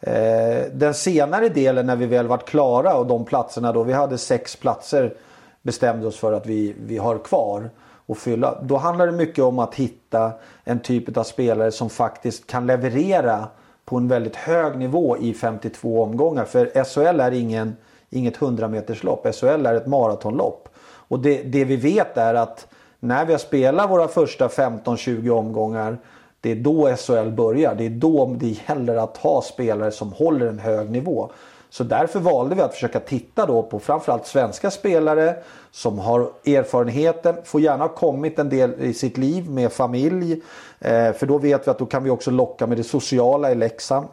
Eh, 0.00 0.66
den 0.72 0.94
senare 0.94 1.48
delen 1.48 1.86
när 1.86 1.96
vi 1.96 2.06
väl 2.06 2.26
varit 2.26 2.48
klara 2.48 2.94
och 2.94 3.06
de 3.06 3.24
platserna 3.24 3.72
då 3.72 3.82
vi 3.82 3.92
hade 3.92 4.18
sex 4.18 4.56
platser 4.56 5.14
bestämde 5.62 6.06
oss 6.06 6.16
för 6.16 6.32
att 6.32 6.46
vi, 6.46 6.74
vi 6.80 6.98
har 6.98 7.18
kvar 7.18 7.70
och 8.06 8.18
fylla. 8.18 8.58
Då 8.62 8.76
handlar 8.76 9.06
det 9.06 9.12
mycket 9.12 9.44
om 9.44 9.58
att 9.58 9.74
hitta 9.74 10.32
en 10.64 10.80
typ 10.80 11.16
av 11.16 11.22
spelare 11.24 11.72
som 11.72 11.90
faktiskt 11.90 12.46
kan 12.46 12.66
leverera 12.66 13.46
på 13.84 13.96
en 13.96 14.08
väldigt 14.08 14.36
hög 14.36 14.78
nivå 14.78 15.16
i 15.18 15.34
52 15.34 16.02
omgångar. 16.02 16.44
För 16.44 16.84
SHL 16.84 17.20
är 17.20 17.32
ingen, 17.32 17.76
inget 18.10 18.42
100 18.42 18.68
meterslopp. 18.68 19.34
SHL 19.34 19.66
är 19.66 19.74
ett 19.74 19.86
maratonlopp. 19.86 20.68
Och 20.82 21.18
det, 21.18 21.42
det 21.42 21.64
vi 21.64 21.76
vet 21.76 22.16
är 22.16 22.34
att 22.34 22.66
när 23.00 23.24
vi 23.24 23.32
har 23.32 23.38
spelat 23.38 23.90
våra 23.90 24.08
första 24.08 24.48
15-20 24.48 25.30
omgångar 25.30 25.98
det 26.40 26.50
är 26.50 26.56
då 26.56 26.96
SHL 26.96 27.30
börjar. 27.30 27.74
Det 27.74 27.86
är 27.86 27.90
då 27.90 28.36
det 28.38 28.56
gäller 28.68 28.96
att 28.96 29.16
ha 29.16 29.42
spelare 29.42 29.90
som 29.90 30.12
håller 30.12 30.46
en 30.46 30.58
hög 30.58 30.90
nivå. 30.90 31.30
Så 31.70 31.84
därför 31.84 32.20
valde 32.20 32.54
vi 32.54 32.60
att 32.62 32.74
försöka 32.74 33.00
titta 33.00 33.46
då 33.46 33.62
på 33.62 33.78
framförallt 33.78 34.26
svenska 34.26 34.70
spelare 34.70 35.36
som 35.70 35.98
har 35.98 36.20
erfarenheten, 36.46 37.36
får 37.44 37.60
gärna 37.60 37.84
ha 37.84 37.88
kommit 37.88 38.38
en 38.38 38.48
del 38.48 38.74
i 38.80 38.94
sitt 38.94 39.18
liv 39.18 39.50
med 39.50 39.72
familj. 39.72 40.42
Eh, 40.78 41.12
för 41.12 41.26
då 41.26 41.38
vet 41.38 41.66
vi 41.66 41.70
att 41.70 41.78
då 41.78 41.86
kan 41.86 42.04
vi 42.04 42.10
också 42.10 42.30
locka 42.30 42.66
med 42.66 42.76
det 42.76 42.84
sociala 42.84 43.50
i 43.50 43.54
Leksand. 43.54 44.06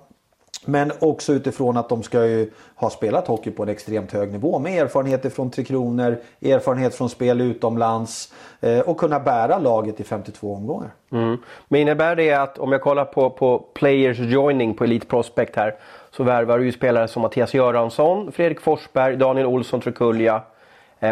Men 0.66 0.92
också 1.00 1.34
utifrån 1.34 1.78
att 1.78 1.90
de 1.90 2.04
ska 2.04 2.26
ju 2.26 2.52
ha 2.76 2.90
spelat 2.90 3.28
hockey 3.28 3.52
på 3.52 3.64
en 3.64 3.70
extremt 3.70 4.12
hög 4.12 4.32
nivå 4.32 4.60
med 4.60 4.84
erfarenheter 4.84 5.30
från 5.30 5.52
Tre 5.52 5.64
Kronor, 5.64 6.18
erfarenhet 6.42 6.96
från 6.96 7.10
spel 7.10 7.42
utomlands 7.42 8.34
eh, 8.62 8.80
och 8.80 8.98
kunna 8.98 9.20
bära 9.20 9.60
laget 9.60 10.00
i 10.00 10.04
52 10.04 10.56
omgångar. 10.56 10.90
Mm. 11.12 11.38
Men 11.68 11.82
innebär 11.82 12.16
det 12.16 12.34
att 12.34 12.58
om 12.58 12.72
jag 12.72 12.82
kollar 12.82 13.06
på, 13.06 13.30
på 13.30 13.60
players 13.60 14.20
joining 14.20 14.74
på 14.74 14.84
Elite 14.84 15.08
Prospect 15.08 15.56
här 15.56 15.76
så 16.12 16.24
värvar 16.24 16.60
du 16.60 16.66
ju 16.66 16.72
spelare 16.72 17.08
som 17.08 17.22
Mattias 17.22 17.54
Göransson, 17.54 18.32
Fredrik 18.32 18.62
Forsberg, 18.62 19.18
Daniel 19.18 19.48
Olsson 19.48 19.82
Trekulja 19.82 20.42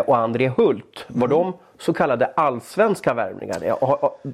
och 0.02 0.18
André 0.18 0.52
Hult. 0.58 1.06
Var 1.08 1.28
mm. 1.28 1.30
de 1.30 1.54
så 1.80 1.94
kallade 1.94 2.26
allsvenska 2.26 3.14
värvningar? 3.14 3.58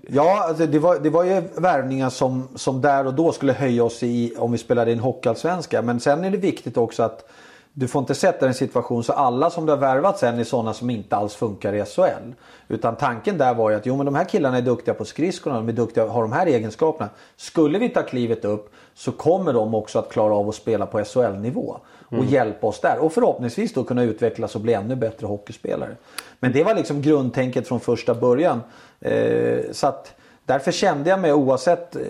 Ja, 0.08 0.44
alltså 0.48 0.66
det, 0.66 0.80
var, 0.80 1.00
det 1.00 1.10
var 1.10 1.24
ju 1.24 1.42
värvningar 1.58 2.10
som, 2.10 2.48
som 2.56 2.82
där 2.82 3.08
och 3.08 3.13
då 3.13 3.32
skulle 3.32 3.54
höja 3.54 3.84
oss 3.84 4.04
i 4.04 4.34
om 4.38 4.51
vi 4.51 4.58
spelade 4.58 4.92
in 4.92 5.00
hockeyallsvenska. 5.00 5.82
Men 5.82 6.00
sen 6.00 6.24
är 6.24 6.32
det 6.32 6.38
viktigt 6.38 6.78
också 6.78 7.04
att 7.04 7.30
du 7.74 7.88
får 7.88 8.00
inte 8.00 8.16
sätta 8.16 8.39
dig 8.39 8.48
i 8.48 8.50
en 8.50 8.54
situation 8.54 9.04
så 9.04 9.13
alla 9.13 9.50
som 9.50 9.66
du 9.66 9.72
har 9.72 9.78
värvat 9.78 10.20
sen 10.20 10.39
är 10.39 10.44
sådana 10.44 10.74
som 10.74 10.89
inte 10.89 11.16
alls 11.16 11.36
funkar 11.36 11.74
i 11.74 11.86
SHL. 11.86 12.34
Utan 12.68 12.96
tanken 12.96 13.38
där 13.38 13.54
var 13.54 13.70
ju 13.70 13.75
att 13.75 13.86
jo 13.86 13.98
men 13.98 14.06
de 14.06 14.16
här 14.16 14.25
killarna 14.25 14.58
är 14.58 14.62
duktiga 14.62 14.94
på 14.94 15.06
skridskorna, 15.06 15.56
de 15.56 15.70
är 15.70 15.74
duktiga, 15.74 16.08
har 16.08 16.22
de 16.22 16.32
här 16.32 16.46
egenskaperna. 16.46 17.10
Skulle 17.36 17.80
vi 17.80 17.89
ta 17.89 18.01
klivet 18.01 18.46
upp 18.46 18.74
så 18.94 19.12
kommer 19.12 19.54
de 19.54 19.75
också 19.75 20.00
att 20.00 20.10
klara 20.10 20.34
av 20.34 20.50
att 20.50 20.56
spela 20.56 20.86
på 20.86 21.04
SHL-nivå. 21.04 21.80
Och 22.10 22.18
mm. 22.18 22.28
hjälpa 22.28 22.68
oss 22.68 22.82
där. 22.82 23.00
Och 23.00 23.13
förhoppningsvis 23.13 23.74
då 23.74 23.84
kunna 23.84 24.04
utvecklas 24.04 24.56
och 24.56 24.62
bli 24.62 24.74
ännu 24.74 24.96
bättre 24.96 25.28
hockeyspelare. 25.28 25.96
Men 26.39 26.51
det 26.51 26.63
var 26.63 26.75
liksom 26.75 27.01
grundtänket 27.01 27.68
från 27.68 27.80
första 27.80 28.16
början. 28.16 28.62
Eh, 29.00 29.60
så 29.72 29.88
att 29.88 30.16
därför 30.46 30.72
kände 30.72 31.10
jag 31.10 31.20
mig 31.20 31.34
oavsett 31.34 31.96
eh, 31.96 32.01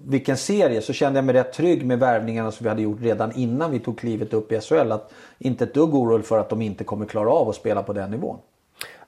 vilken 0.00 0.36
serie 0.36 0.82
så 0.82 0.92
kände 0.92 1.18
jag 1.18 1.24
mig 1.24 1.34
rätt 1.34 1.52
trygg 1.52 1.86
med 1.86 1.98
värvningarna 1.98 2.50
som 2.50 2.64
vi 2.64 2.68
hade 2.68 2.82
gjort 2.82 3.02
redan 3.02 3.32
innan 3.32 3.70
vi 3.70 3.78
tog 3.78 3.98
klivet 3.98 4.34
upp 4.34 4.52
i 4.52 4.60
SHL. 4.60 4.92
Att 4.92 5.12
inte 5.38 5.64
ett 5.64 5.74
dugg 5.74 5.94
orolig 5.94 6.26
för 6.26 6.38
att 6.38 6.48
de 6.48 6.62
inte 6.62 6.84
kommer 6.84 7.06
klara 7.06 7.30
av 7.30 7.48
att 7.48 7.56
spela 7.56 7.82
på 7.82 7.92
den 7.92 8.10
nivån. 8.10 8.38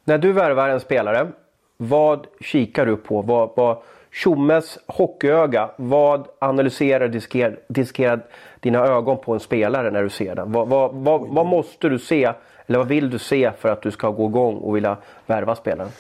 När 0.05 0.19
du 0.19 0.33
värvar 0.33 0.69
en 0.69 0.81
spelare, 0.81 1.29
vad 1.77 2.27
kikar 2.41 2.87
du 2.87 2.97
på? 2.97 3.23
Vad, 3.23 3.51
vad, 3.57 3.83
Tjommes 4.13 4.79
hockeyöga, 4.87 5.71
vad 5.77 6.29
analyserar 6.39 7.09
diskerar, 7.09 7.59
diskerar 7.69 8.27
dina 8.61 8.87
ögon 8.87 9.19
på 9.19 9.33
en 9.33 9.41
spelare 9.41 9.91
när 9.91 10.03
du 10.03 10.11
ser 10.11 10.35
den? 10.35 10.53
Vad, 10.53 10.69
vad, 10.69 10.95
vad, 10.95 11.29
vad 11.29 11.47
måste 11.47 11.89
du 11.89 11.99
se, 11.99 12.33
eller 12.67 12.79
vad 12.79 12.89
vill 12.89 13.11
du 13.11 13.19
se 13.19 13.53
för 13.59 13.69
att 13.69 13.83
du 13.83 13.91
ska 13.91 14.11
gå 14.11 14.29
igång 14.29 14.57
och 14.57 14.77
vilja 14.77 14.97
värva 15.27 15.57
spelaren? 15.57 15.91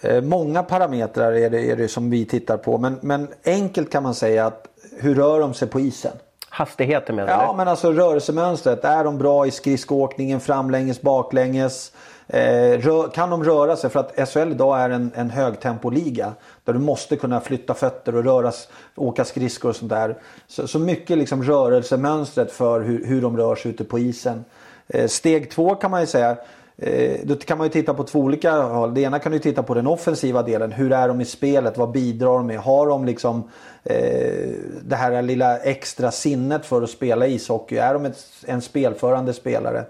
Eh, 0.00 0.22
många 0.22 0.62
parametrar 0.62 1.32
är 1.32 1.50
det, 1.50 1.70
är 1.70 1.76
det 1.76 1.88
som 1.88 2.10
vi 2.10 2.24
tittar 2.24 2.56
på 2.56 2.78
men, 2.78 2.98
men 3.02 3.28
enkelt 3.44 3.92
kan 3.92 4.02
man 4.02 4.14
säga 4.14 4.46
att 4.46 4.66
hur 4.98 5.14
rör 5.14 5.40
de 5.40 5.54
sig 5.54 5.68
på 5.68 5.80
isen? 5.80 6.12
Hastigheten 6.48 7.16
menar 7.16 7.28
du? 7.28 7.32
Ja 7.32 7.54
men 7.56 7.68
alltså 7.68 7.92
rörelsemönstret. 7.92 8.84
Är 8.84 9.04
de 9.04 9.18
bra 9.18 9.46
i 9.46 9.50
skridskoåkningen 9.50 10.40
framlänges, 10.40 11.02
baklänges? 11.02 11.92
Eh, 12.32 13.10
kan 13.14 13.30
de 13.30 13.44
röra 13.44 13.76
sig? 13.76 13.90
För 13.90 14.00
att 14.00 14.28
SHL 14.28 14.50
idag 14.50 14.80
är 14.80 14.90
en, 14.90 15.10
en 15.14 15.30
högtempoliga. 15.30 16.32
Där 16.64 16.72
du 16.72 16.78
måste 16.78 17.16
kunna 17.16 17.40
flytta 17.40 17.74
fötter 17.74 18.14
och 18.14 18.24
röras, 18.24 18.68
åka 18.96 19.24
skridskor 19.24 19.68
och 19.68 19.76
sånt 19.76 19.90
där. 19.90 20.18
Så, 20.46 20.68
så 20.68 20.78
mycket 20.78 21.18
liksom 21.18 21.42
rörelsemönstret 21.42 22.52
för 22.52 22.80
hur, 22.80 23.06
hur 23.06 23.22
de 23.22 23.36
rör 23.36 23.54
sig 23.54 23.70
ute 23.70 23.84
på 23.84 23.98
isen. 23.98 24.44
Eh, 24.88 25.06
steg 25.06 25.50
två 25.50 25.74
kan 25.74 25.90
man 25.90 26.00
ju 26.00 26.06
säga. 26.06 26.36
Eh, 26.76 27.20
då 27.24 27.34
kan 27.34 27.58
man 27.58 27.66
ju 27.66 27.70
titta 27.70 27.94
på 27.94 28.04
två 28.04 28.18
olika 28.18 28.52
håll. 28.52 28.94
Det 28.94 29.00
ena 29.00 29.18
kan 29.18 29.32
du 29.32 29.38
titta 29.38 29.62
på 29.62 29.74
den 29.74 29.86
offensiva 29.86 30.42
delen. 30.42 30.72
Hur 30.72 30.92
är 30.92 31.08
de 31.08 31.20
i 31.20 31.24
spelet? 31.24 31.78
Vad 31.78 31.90
bidrar 31.90 32.32
de 32.32 32.46
med? 32.46 32.58
Har 32.58 32.86
de 32.86 33.04
liksom 33.04 33.42
eh, 33.84 34.48
det 34.82 34.96
här 34.96 35.22
lilla 35.22 35.58
extra 35.58 36.10
sinnet 36.10 36.66
för 36.66 36.82
att 36.82 36.90
spela 36.90 37.26
ishockey? 37.26 37.76
Är 37.76 37.94
de 37.94 38.04
ett, 38.04 38.26
en 38.46 38.60
spelförande 38.60 39.32
spelare? 39.32 39.84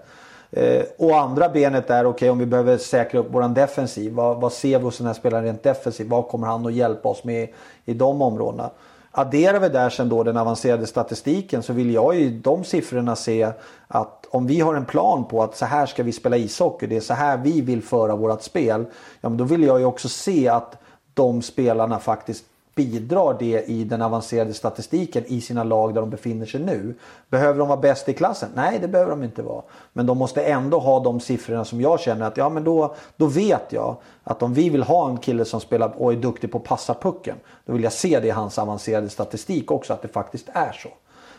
Eh, 0.51 0.83
och 0.97 1.19
andra 1.19 1.49
benet 1.49 1.89
är 1.89 2.05
okej 2.05 2.09
okay, 2.09 2.29
om 2.29 2.39
vi 2.39 2.45
behöver 2.45 2.77
säkra 2.77 3.19
upp 3.19 3.33
våran 3.33 3.53
defensiv. 3.53 4.13
Vad, 4.13 4.41
vad 4.41 4.53
ser 4.53 4.77
vi 4.77 4.83
hos 4.83 4.97
den 4.97 5.07
här 5.07 5.13
spelaren 5.13 5.43
rent 5.43 5.63
defensivt? 5.63 6.07
Vad 6.07 6.27
kommer 6.27 6.47
han 6.47 6.65
att 6.65 6.73
hjälpa 6.73 7.09
oss 7.09 7.23
med 7.23 7.49
i 7.85 7.93
de 7.93 8.21
områdena? 8.21 8.69
Adderar 9.11 9.59
vi 9.59 9.69
där 9.69 9.89
sen 9.89 10.09
då 10.09 10.23
den 10.23 10.37
avancerade 10.37 10.87
statistiken 10.87 11.63
så 11.63 11.73
vill 11.73 11.93
jag 11.93 12.15
i 12.15 12.29
de 12.29 12.63
siffrorna 12.63 13.15
se 13.15 13.51
att 13.87 14.27
om 14.29 14.47
vi 14.47 14.59
har 14.59 14.75
en 14.75 14.85
plan 14.85 15.25
på 15.25 15.43
att 15.43 15.57
så 15.57 15.65
här 15.65 15.85
ska 15.85 16.03
vi 16.03 16.11
spela 16.11 16.37
ishockey, 16.37 16.87
det 16.87 16.95
är 16.95 17.01
så 17.01 17.13
här 17.13 17.37
vi 17.37 17.61
vill 17.61 17.83
föra 17.83 18.15
vårat 18.15 18.43
spel. 18.43 18.85
Ja, 19.21 19.29
men 19.29 19.37
då 19.37 19.43
vill 19.43 19.63
jag 19.63 19.79
ju 19.79 19.85
också 19.85 20.09
se 20.09 20.47
att 20.47 20.77
de 21.13 21.41
spelarna 21.41 21.99
faktiskt 21.99 22.45
bidrar 22.75 23.35
det 23.39 23.69
i 23.69 23.83
den 23.83 24.01
avancerade 24.01 24.53
statistiken 24.53 25.23
i 25.27 25.41
sina 25.41 25.63
lag 25.63 25.93
där 25.93 26.01
de 26.01 26.09
befinner 26.09 26.45
sig 26.45 26.61
nu. 26.61 26.95
Behöver 27.29 27.59
de 27.59 27.67
vara 27.67 27.79
bäst 27.79 28.09
i 28.09 28.13
klassen? 28.13 28.49
Nej, 28.55 28.79
det 28.81 28.87
behöver 28.87 29.11
de 29.11 29.23
inte 29.23 29.41
vara. 29.41 29.61
Men 29.93 30.05
de 30.05 30.17
måste 30.17 30.43
ändå 30.43 30.79
ha 30.79 30.99
de 30.99 31.19
siffrorna 31.19 31.65
som 31.65 31.81
jag 31.81 31.99
känner 31.99 32.27
att 32.27 32.37
ja, 32.37 32.49
men 32.49 32.63
då, 32.63 32.95
då 33.17 33.25
vet 33.25 33.65
jag 33.69 33.95
att 34.23 34.43
om 34.43 34.53
vi 34.53 34.69
vill 34.69 34.83
ha 34.83 35.09
en 35.09 35.17
kille 35.17 35.45
som 35.45 35.61
spelar 35.61 36.01
och 36.01 36.13
är 36.13 36.17
duktig 36.17 36.51
på 36.51 36.57
att 36.57 36.63
passa 36.63 36.93
pucken. 36.93 37.35
Då 37.65 37.73
vill 37.73 37.83
jag 37.83 37.93
se 37.93 38.19
det 38.19 38.27
i 38.27 38.31
hans 38.31 38.59
avancerade 38.59 39.09
statistik 39.09 39.71
också 39.71 39.93
att 39.93 40.01
det 40.01 40.07
faktiskt 40.07 40.49
är 40.53 40.71
så. 40.71 40.89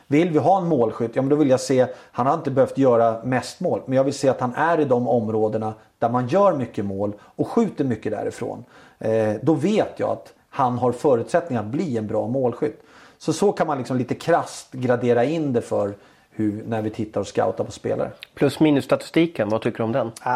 Vill 0.07 0.31
vi 0.31 0.39
ha 0.39 0.59
en 0.59 0.69
målskytt, 0.69 1.17
ja 1.17 1.23
men 1.23 1.29
då 1.29 1.37
vill 1.37 1.51
jag 1.51 1.61
se, 1.61 1.87
han 1.97 2.27
har 2.27 2.35
inte 2.35 2.51
behövt 2.51 2.79
göra 2.79 3.25
mest 3.25 3.61
mål, 3.61 3.83
men 3.87 3.97
jag 3.97 4.05
vill 4.05 4.15
se 4.15 4.29
att 4.29 4.41
han 4.41 4.55
är 4.55 4.81
i 4.81 4.85
de 4.85 5.09
områdena 5.09 5.75
där 5.99 6.09
man 6.09 6.29
gör 6.29 6.53
mycket 6.53 6.85
mål 6.85 7.12
och 7.21 7.49
skjuter 7.49 7.85
mycket 7.85 8.12
därifrån. 8.12 8.65
Eh, 8.99 9.35
då 9.43 9.55
vet 9.55 9.93
jag 9.97 10.11
att 10.11 10.33
han 10.54 10.78
har 10.78 10.92
förutsättningar 10.92 11.62
att 11.62 11.68
bli 11.68 11.97
en 11.97 12.06
bra 12.06 12.26
målskytt. 12.28 12.82
Så 13.18 13.32
så 13.32 13.52
kan 13.52 13.66
man 13.66 13.78
liksom 13.78 13.97
lite 13.97 14.14
krast 14.14 14.73
gradera 14.73 15.25
in 15.25 15.52
det 15.52 15.62
för 15.62 15.94
hur, 16.30 16.64
när 16.66 16.82
vi 16.82 16.90
tittar 16.90 17.21
och 17.21 17.26
scoutar 17.26 17.64
på 17.64 17.73
spelare. 17.73 18.11
Plus 18.35 18.61
minus 18.61 18.85
statistiken, 18.85 19.49
vad 19.49 19.62
tycker 19.62 19.78
du 19.78 19.85
om 19.85 19.92
den? 19.92 20.06
Äh, 20.06 20.32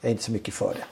jag 0.00 0.08
är 0.08 0.10
inte 0.10 0.22
så 0.22 0.32
mycket 0.32 0.54
för 0.54 0.68
det. 0.74 0.84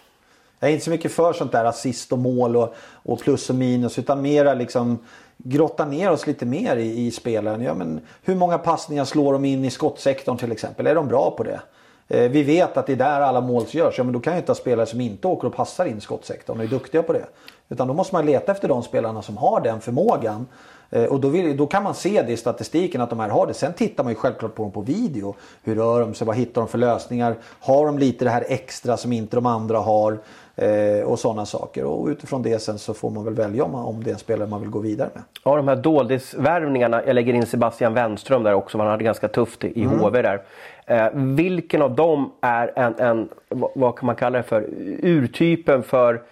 Jag 0.60 0.70
är 0.70 0.74
inte 0.74 0.84
så 0.84 0.90
mycket 0.90 1.12
för 1.12 1.32
sånt 1.32 1.52
där 1.52 1.64
assist 1.64 2.12
och 2.12 2.18
mål 2.18 2.56
och, 2.56 2.74
och 2.92 3.20
plus 3.20 3.50
och 3.50 3.56
minus 3.56 3.98
utan 3.98 4.22
mera 4.22 4.54
liksom 4.54 4.98
grotta 5.36 5.84
ner 5.84 6.10
oss 6.10 6.26
lite 6.26 6.46
mer 6.46 6.76
i, 6.76 7.06
i 7.06 7.10
spelaren. 7.10 7.62
Ja, 7.62 7.74
men 7.74 8.00
hur 8.22 8.34
många 8.34 8.58
passningar 8.58 9.04
slår 9.04 9.32
de 9.32 9.44
in 9.44 9.64
i 9.64 9.70
skottsektorn 9.70 10.36
till 10.36 10.52
exempel? 10.52 10.86
Är 10.86 10.94
de 10.94 11.08
bra 11.08 11.30
på 11.30 11.42
det? 11.42 11.60
Eh, 12.08 12.30
vi 12.30 12.42
vet 12.42 12.76
att 12.76 12.86
det 12.86 12.92
är 12.92 12.96
där 12.96 13.20
alla 13.20 13.40
mål 13.40 13.64
görs. 13.68 13.98
Ja, 13.98 14.04
men 14.04 14.12
då 14.12 14.20
kan 14.20 14.32
jag 14.32 14.40
inte 14.40 14.50
ha 14.50 14.56
spelare 14.56 14.86
som 14.86 15.00
inte 15.00 15.26
åker 15.26 15.48
och 15.48 15.54
passar 15.54 15.86
in 15.86 16.00
skottsektorn 16.00 16.58
och 16.58 16.64
är 16.64 16.68
duktiga 16.68 17.02
på 17.02 17.12
det. 17.12 17.26
Utan 17.68 17.88
då 17.88 17.94
måste 17.94 18.14
man 18.14 18.26
leta 18.26 18.52
efter 18.52 18.68
de 18.68 18.82
spelarna 18.82 19.22
som 19.22 19.36
har 19.36 19.60
den 19.60 19.80
förmågan. 19.80 20.46
Eh, 20.90 21.04
och 21.04 21.20
då, 21.20 21.28
vill, 21.28 21.56
då, 21.56 21.66
kan 21.66 21.82
man 21.82 21.94
se 21.94 22.22
det 22.22 22.32
i 22.32 22.36
statistiken 22.36 23.00
att 23.00 23.10
de 23.10 23.20
här 23.20 23.28
har 23.28 23.46
det. 23.46 23.54
Sen 23.54 23.72
tittar 23.72 24.04
man 24.04 24.12
ju 24.12 24.16
självklart 24.16 24.54
på 24.54 24.62
dem 24.62 24.72
på 24.72 24.80
video. 24.80 25.34
Hur 25.62 25.74
rör 25.74 26.00
de 26.00 26.14
sig? 26.14 26.26
Vad 26.26 26.36
hittar 26.36 26.60
de 26.60 26.68
för 26.68 26.78
lösningar? 26.78 27.34
Har 27.60 27.86
de 27.86 27.98
lite 27.98 28.24
det 28.24 28.30
här 28.30 28.44
extra 28.48 28.96
som 28.96 29.12
inte 29.12 29.36
de 29.36 29.46
andra 29.46 29.78
har? 29.78 30.18
Eh, 30.58 31.04
och 31.04 31.18
sådana 31.18 31.46
saker. 31.46 31.84
Och 31.84 32.06
utifrån 32.06 32.42
det 32.42 32.58
sen 32.58 32.78
så 32.78 32.94
får 32.94 33.10
man 33.10 33.24
väl 33.24 33.34
välja 33.34 33.64
om, 33.64 33.74
om 33.74 34.04
det 34.04 34.10
är 34.10 34.12
en 34.12 34.18
spelare 34.18 34.48
man 34.48 34.60
vill 34.60 34.70
gå 34.70 34.78
vidare 34.78 35.10
med. 35.14 35.22
Ja, 35.44 35.56
de 35.56 35.68
här 35.68 35.76
doldisvärvningarna. 35.76 37.02
Jag 37.06 37.14
lägger 37.14 37.34
in 37.34 37.46
Sebastian 37.46 37.94
Wenström 37.94 38.42
där 38.42 38.54
också. 38.54 38.78
Han 38.78 38.86
hade 38.86 39.04
ganska 39.04 39.28
tufft 39.28 39.64
i 39.64 39.84
mm. 39.84 39.98
HV 39.98 40.22
där. 40.22 40.42
Eh, 40.86 41.08
vilken 41.14 41.82
av 41.82 41.94
dem 41.94 42.32
är 42.40 42.72
en, 42.76 42.94
en, 42.98 43.28
vad 43.74 43.96
kan 43.96 44.06
man 44.06 44.16
kalla 44.16 44.38
det 44.38 44.44
för, 44.44 44.68
urtypen 45.02 45.82
för 45.82 46.22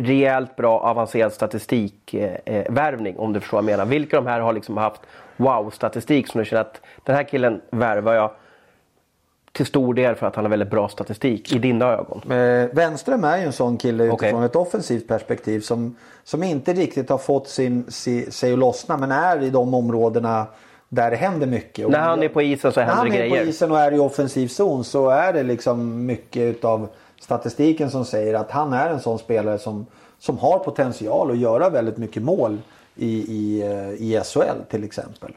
rejält 0.00 0.56
bra 0.56 0.80
avancerad 0.80 1.32
statistikvärvning 1.32 3.14
eh, 3.14 3.20
om 3.20 3.32
du 3.32 3.40
förstår 3.40 3.56
vad 3.56 3.64
jag 3.64 3.78
menar. 3.78 3.86
Vilka 3.90 4.18
av 4.18 4.24
de 4.24 4.30
här 4.30 4.40
har 4.40 4.52
liksom 4.52 4.76
haft 4.76 5.00
wow-statistik 5.36 6.28
som 6.28 6.38
du 6.38 6.44
känner 6.44 6.60
att 6.60 6.80
den 7.04 7.16
här 7.16 7.22
killen 7.22 7.60
värvar 7.70 8.14
jag 8.14 8.30
till 9.52 9.66
stor 9.66 9.94
del 9.94 10.14
för 10.14 10.26
att 10.26 10.36
han 10.36 10.44
har 10.44 10.50
väldigt 10.50 10.70
bra 10.70 10.88
statistik 10.88 11.52
i 11.52 11.58
dina 11.58 11.86
ögon? 11.86 12.32
Eh, 12.32 12.68
Wenström 12.72 13.24
är 13.24 13.38
ju 13.38 13.44
en 13.44 13.52
sån 13.52 13.76
kille 13.76 14.04
utifrån 14.04 14.34
okay. 14.34 14.46
ett 14.46 14.56
offensivt 14.56 15.08
perspektiv 15.08 15.60
som, 15.60 15.96
som 16.24 16.42
inte 16.42 16.72
riktigt 16.72 17.10
har 17.10 17.18
fått 17.18 17.48
sin, 17.48 17.84
si, 17.88 18.30
sig 18.30 18.52
att 18.52 18.58
lossna 18.58 18.96
men 18.96 19.12
är 19.12 19.42
i 19.42 19.50
de 19.50 19.74
områdena 19.74 20.46
där 20.88 21.10
det 21.10 21.16
händer 21.16 21.46
mycket. 21.46 21.84
Och 21.84 21.90
när 21.90 21.98
han 21.98 22.22
är 22.22 22.28
på 22.28 22.42
isen 22.42 22.72
så 22.72 22.80
händer 22.80 23.04
det 23.04 23.10
grejer. 23.10 23.28
När 23.28 23.36
han 23.36 23.38
är 23.38 23.44
på 23.44 23.50
isen 23.50 23.70
och 23.70 23.78
är 23.78 23.94
i 23.94 23.98
offensiv 23.98 24.48
zon 24.48 24.84
så 24.84 25.10
är 25.10 25.32
det 25.32 25.42
liksom 25.42 26.06
mycket 26.06 26.42
utav 26.42 26.88
statistiken 27.20 27.90
som 27.90 28.04
säger 28.04 28.34
att 28.34 28.50
han 28.50 28.72
är 28.72 28.90
en 28.90 29.00
sån 29.00 29.18
spelare 29.18 29.58
som, 29.58 29.86
som 30.18 30.38
har 30.38 30.58
potential 30.58 31.30
att 31.30 31.38
göra 31.38 31.70
väldigt 31.70 31.96
mycket 31.96 32.22
mål 32.22 32.58
i, 32.94 33.08
i, 33.08 33.62
eh, 33.62 33.90
i 33.90 34.20
SHL 34.24 34.62
till 34.70 34.84
exempel. 34.84 35.32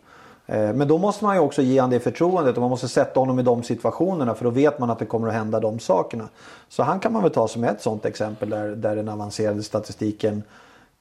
Eh, 0.46 0.74
men 0.74 0.88
då 0.88 0.98
måste 0.98 1.26
man 1.26 1.36
ju 1.36 1.42
också 1.42 1.62
ge 1.62 1.80
honom 1.80 1.92
det 1.92 2.00
förtroendet 2.00 2.56
och 2.56 2.62
man 2.62 2.70
måste 2.70 2.88
sätta 2.88 3.20
honom 3.20 3.40
i 3.40 3.44
de 3.44 3.64
situationerna 3.64 4.36
för 4.36 4.44
då 4.44 4.50
vet 4.50 4.80
man 4.80 4.90
att 4.90 5.00
det 5.00 5.06
kommer 5.06 5.28
att 5.28 5.34
hända 5.34 5.60
de 5.60 5.80
sakerna. 5.80 6.30
Så 6.70 6.84
han 6.84 7.00
kan 7.00 7.14
man 7.14 7.22
väl 7.24 7.32
ta 7.32 7.48
som 7.48 7.64
ett 7.64 7.82
sånt 7.82 8.06
exempel 8.06 8.50
där, 8.50 8.68
där 8.68 8.96
den 8.96 9.10
avancerade 9.10 9.64
statistiken 9.64 10.44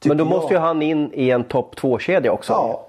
Men 0.04 0.16
då 0.16 0.24
jag... 0.24 0.28
måste 0.28 0.54
ju 0.54 0.60
han 0.60 0.82
in 0.82 1.10
i 1.12 1.30
en 1.30 1.44
topp 1.44 1.74
2-kedja 1.74 2.32
också. 2.32 2.52
Ja. 2.52 2.86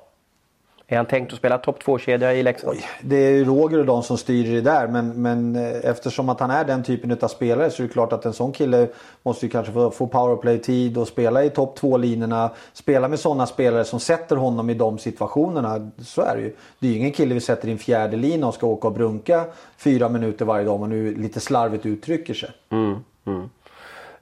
Är 0.92 0.98
han 0.98 1.06
tänkt 1.06 1.34
att 1.34 1.40
spela 1.40 1.58
topp 1.58 1.84
2-kedja 1.84 2.34
i 2.34 2.44
Leksand? 2.44 2.72
Oj, 2.72 2.86
det 3.02 3.16
är 3.16 3.46
Roger 3.46 3.80
och 3.80 3.86
de 3.86 4.04
som 4.04 4.18
styr 4.18 4.56
det 4.56 4.62
där. 4.62 4.88
Men, 4.88 5.22
men 5.22 5.56
eh, 5.56 5.90
eftersom 5.90 6.30
att 6.30 6.40
han 6.40 6.52
är 6.52 6.66
den 6.66 6.84
typen 6.84 7.18
av 7.22 7.28
spelare 7.28 7.70
så 7.70 7.84
är 7.84 7.88
det 7.88 7.94
klart 7.94 8.14
att 8.14 8.26
en 8.26 8.34
sån 8.34 8.52
kille 8.52 8.88
måste 9.24 9.46
ju 9.46 9.50
kanske 9.50 9.74
få, 9.74 9.92
få 9.92 10.08
powerplay-tid 10.08 10.98
och 10.98 11.08
spela 11.08 11.44
i 11.44 11.50
topp 11.50 11.80
2-linorna. 11.80 12.50
Spela 12.74 13.08
med 13.08 13.20
sådana 13.20 13.46
spelare 13.46 13.84
som 13.84 14.00
sätter 14.00 14.36
honom 14.36 14.70
i 14.70 14.74
de 14.74 14.98
situationerna. 14.98 15.92
Så 16.02 16.22
är 16.22 16.36
det 16.36 16.42
ju. 16.42 16.56
Det 16.80 16.88
är 16.88 16.92
ju 16.92 16.98
ingen 16.98 17.12
kille 17.12 17.34
vi 17.34 17.42
sätter 17.42 17.68
i 17.68 17.72
en 17.72 17.78
fjärde 17.78 18.18
lina 18.18 18.48
och 18.48 18.54
ska 18.54 18.68
åka 18.68 18.88
och 18.88 18.94
brunka 18.94 19.44
fyra 19.78 20.10
minuter 20.10 20.46
varje 20.46 20.66
dag 20.66 20.74
om 20.74 20.80
man 20.80 20.90
nu 20.90 21.16
lite 21.16 21.40
slarvigt 21.40 21.86
uttrycker 21.86 22.34
sig. 22.34 22.50
Mm, 22.70 22.96
mm. 23.26 23.50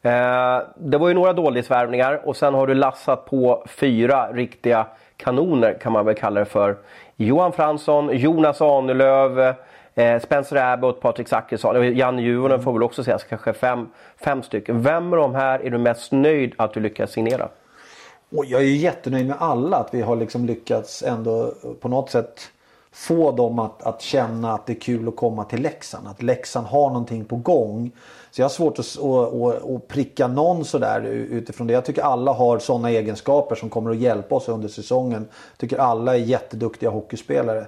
Eh, 0.01 0.63
det 0.77 0.97
var 0.97 1.07
ju 1.07 1.13
några 1.13 1.33
dålighetsvärvningar 1.33 2.21
och 2.27 2.37
sen 2.37 2.53
har 2.53 2.67
du 2.67 2.73
lassat 2.73 3.25
på 3.25 3.65
fyra 3.67 4.31
riktiga 4.31 4.87
kanoner 5.23 5.73
kan 5.73 5.91
man 5.91 6.05
väl 6.05 6.15
kalla 6.15 6.39
det 6.39 6.45
för. 6.45 6.77
Johan 7.15 7.53
Fransson, 7.53 8.17
Jonas 8.17 8.61
Ahnelöv, 8.61 9.39
eh, 9.95 10.19
Spencer 10.19 10.55
Abbott, 10.55 11.01
Patrik 11.01 11.27
Zackrisson, 11.27 11.95
Janne 11.97 12.21
Juvonen 12.21 12.63
får 12.63 12.73
väl 12.73 12.83
också 12.83 13.03
sägas, 13.03 13.23
kanske 13.23 13.53
fem, 13.53 13.87
fem 14.17 14.43
stycken. 14.43 14.81
Vem 14.81 15.13
av 15.13 15.19
de 15.19 15.35
här 15.35 15.65
är 15.65 15.69
du 15.69 15.77
mest 15.77 16.11
nöjd 16.11 16.53
att 16.57 16.73
du 16.73 16.79
lyckas 16.79 17.11
signera? 17.11 17.49
Och 18.31 18.45
jag 18.45 18.61
är 18.61 18.65
ju 18.65 18.75
jättenöjd 18.75 19.27
med 19.27 19.35
alla, 19.39 19.77
att 19.77 19.93
vi 19.93 20.01
har 20.01 20.15
liksom 20.15 20.45
lyckats 20.45 21.03
ändå 21.03 21.53
på 21.79 21.87
något 21.87 22.09
sätt 22.09 22.51
få 22.91 23.31
dem 23.31 23.59
att, 23.59 23.83
att 23.83 24.01
känna 24.01 24.53
att 24.53 24.65
det 24.65 24.73
är 24.73 24.79
kul 24.79 25.07
att 25.07 25.15
komma 25.15 25.43
till 25.43 25.61
Leksand. 25.61 26.07
Att 26.07 26.23
Leksand 26.23 26.67
har 26.67 26.87
någonting 26.87 27.25
på 27.25 27.35
gång. 27.35 27.91
Så 28.31 28.41
jag 28.41 28.45
har 28.45 28.49
svårt 28.49 28.79
att, 28.79 28.97
att, 28.99 29.69
att, 29.69 29.87
pricka 29.87 30.27
någon 30.27 30.65
sådär 30.65 31.01
utifrån 31.05 31.67
det. 31.67 31.73
Jag 31.73 31.85
tycker 31.85 32.01
alla 32.01 32.31
har 32.31 32.59
sådana 32.59 32.89
egenskaper 32.89 33.55
som 33.55 33.69
kommer 33.69 33.91
att 33.91 33.97
hjälpa 33.97 34.35
oss 34.35 34.49
under 34.49 34.67
säsongen. 34.67 35.27
Jag 35.51 35.57
tycker 35.57 35.77
alla 35.77 36.15
är 36.15 36.19
jätteduktiga 36.19 36.89
hockeyspelare. 36.89 37.65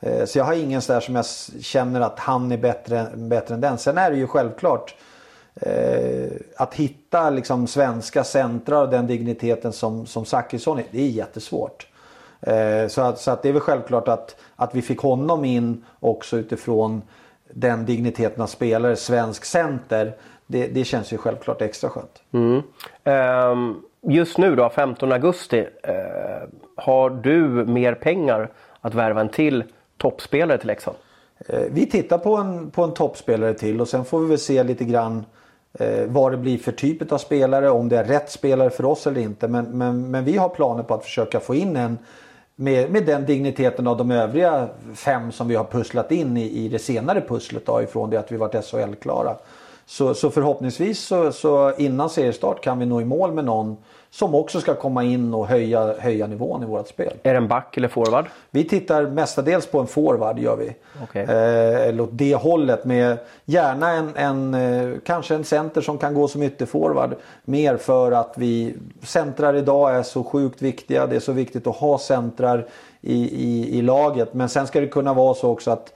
Eh, 0.00 0.24
så 0.24 0.38
jag 0.38 0.44
har 0.44 0.54
ingen 0.54 0.82
sådär 0.82 1.00
som 1.00 1.16
jag 1.16 1.26
känner 1.60 2.00
att 2.00 2.18
han 2.18 2.52
är 2.52 2.58
bättre, 2.58 3.06
bättre 3.14 3.54
än 3.54 3.60
den. 3.60 3.78
Sen 3.78 3.98
är 3.98 4.10
det 4.10 4.16
ju 4.16 4.26
självklart 4.26 4.94
eh, 5.54 6.30
att 6.56 6.74
hitta 6.74 7.30
liksom 7.30 7.66
svenska 7.66 8.24
centrar 8.24 8.82
av 8.82 8.90
den 8.90 9.06
digniteten 9.06 9.72
som, 9.72 10.06
som 10.06 10.24
Zachrisson 10.24 10.78
är. 10.78 10.84
Det 10.90 11.02
är 11.02 11.08
jättesvårt. 11.08 11.86
Eh, 12.46 12.88
så, 12.88 13.00
att, 13.00 13.18
så 13.18 13.30
att 13.30 13.42
det 13.42 13.48
är 13.48 13.52
väl 13.52 13.62
självklart 13.62 14.08
att, 14.08 14.36
att 14.56 14.74
vi 14.74 14.82
fick 14.82 14.98
honom 14.98 15.44
in 15.44 15.84
också 16.00 16.36
utifrån 16.36 17.02
den 17.50 17.84
digniteten 17.84 18.42
av 18.42 18.46
spelare, 18.46 18.96
svensk 18.96 19.44
center. 19.44 20.14
Det, 20.46 20.66
det 20.66 20.84
känns 20.84 21.12
ju 21.12 21.18
självklart 21.18 21.62
extra 21.62 21.90
skönt. 21.90 22.22
Mm. 22.32 22.62
Um, 23.50 23.82
just 24.00 24.38
nu 24.38 24.56
då, 24.56 24.70
15 24.70 25.12
augusti. 25.12 25.60
Uh, 25.60 26.48
har 26.76 27.10
du 27.10 27.48
mer 27.48 27.94
pengar 27.94 28.50
att 28.80 28.94
värva 28.94 29.20
en 29.20 29.28
till 29.28 29.64
toppspelare 29.96 30.58
till 30.58 30.66
Leksand? 30.66 30.96
Uh, 31.50 31.60
vi 31.70 31.86
tittar 31.86 32.18
på 32.18 32.36
en, 32.36 32.70
på 32.70 32.84
en 32.84 32.94
toppspelare 32.94 33.54
till 33.54 33.80
och 33.80 33.88
sen 33.88 34.04
får 34.04 34.20
vi 34.20 34.28
väl 34.28 34.38
se 34.38 34.62
lite 34.62 34.84
grann 34.84 35.24
uh, 35.80 36.04
vad 36.06 36.32
det 36.32 36.38
blir 36.38 36.58
för 36.58 36.72
typ 36.72 37.12
av 37.12 37.18
spelare. 37.18 37.70
Om 37.70 37.88
det 37.88 37.98
är 37.98 38.04
rätt 38.04 38.30
spelare 38.30 38.70
för 38.70 38.84
oss 38.84 39.06
eller 39.06 39.20
inte. 39.20 39.48
Men, 39.48 39.64
men, 39.64 40.10
men 40.10 40.24
vi 40.24 40.36
har 40.36 40.48
planer 40.48 40.82
på 40.82 40.94
att 40.94 41.04
försöka 41.04 41.40
få 41.40 41.54
in 41.54 41.76
en 41.76 41.98
med, 42.56 42.90
med 42.90 43.06
den 43.06 43.26
digniteten 43.26 43.86
av 43.86 43.96
de 43.96 44.10
övriga 44.10 44.68
fem 44.94 45.32
som 45.32 45.48
vi 45.48 45.54
har 45.54 45.64
pusslat 45.64 46.12
in 46.12 46.36
i, 46.36 46.64
i 46.64 46.68
det 46.68 46.78
senare 46.78 47.20
pusslet 47.20 47.66
då, 47.66 47.82
ifrån 47.82 48.10
det 48.10 48.16
att 48.16 48.32
vi 48.32 48.36
varit 48.36 48.64
SHL-klara. 48.64 49.36
Så, 49.86 50.14
så 50.14 50.30
förhoppningsvis 50.30 51.00
så, 51.00 51.32
så 51.32 51.72
innan 51.78 52.10
seriestart 52.10 52.60
kan 52.60 52.78
vi 52.78 52.86
nå 52.86 53.00
i 53.00 53.04
mål 53.04 53.32
med 53.32 53.44
någon 53.44 53.76
som 54.12 54.34
också 54.34 54.60
ska 54.60 54.74
komma 54.74 55.04
in 55.04 55.34
och 55.34 55.46
höja, 55.46 55.94
höja 55.98 56.26
nivån 56.26 56.62
i 56.62 56.66
vårt 56.66 56.88
spel. 56.88 57.12
Är 57.22 57.32
det 57.32 57.36
en 57.36 57.48
back 57.48 57.76
eller 57.76 57.88
forward? 57.88 58.26
Vi 58.50 58.64
tittar 58.64 59.06
mestadels 59.06 59.66
på 59.66 59.80
en 59.80 59.86
forward 59.86 60.38
gör 60.38 60.56
vi. 60.56 60.74
Okay. 61.02 61.22
Eh, 61.22 61.88
eller 61.88 62.02
åt 62.02 62.08
det 62.12 62.34
hållet 62.34 62.84
med 62.84 63.18
gärna 63.44 63.90
en, 63.90 64.10
en 64.16 64.54
eh, 64.54 64.98
kanske 65.06 65.34
en 65.34 65.44
center 65.44 65.80
som 65.80 65.98
kan 65.98 66.14
gå 66.14 66.28
som 66.28 66.42
ytterforward. 66.42 67.14
Mer 67.44 67.76
för 67.76 68.12
att 68.12 68.32
vi 68.36 68.74
centrar 69.02 69.54
idag 69.54 69.94
är 69.94 70.02
så 70.02 70.24
sjukt 70.24 70.62
viktiga. 70.62 71.06
Det 71.06 71.16
är 71.16 71.20
så 71.20 71.32
viktigt 71.32 71.66
att 71.66 71.76
ha 71.76 71.98
centrar 71.98 72.66
i, 73.00 73.22
i, 73.22 73.78
i 73.78 73.82
laget. 73.82 74.34
Men 74.34 74.48
sen 74.48 74.66
ska 74.66 74.80
det 74.80 74.86
kunna 74.86 75.14
vara 75.14 75.34
så 75.34 75.50
också 75.50 75.70
att 75.70 75.92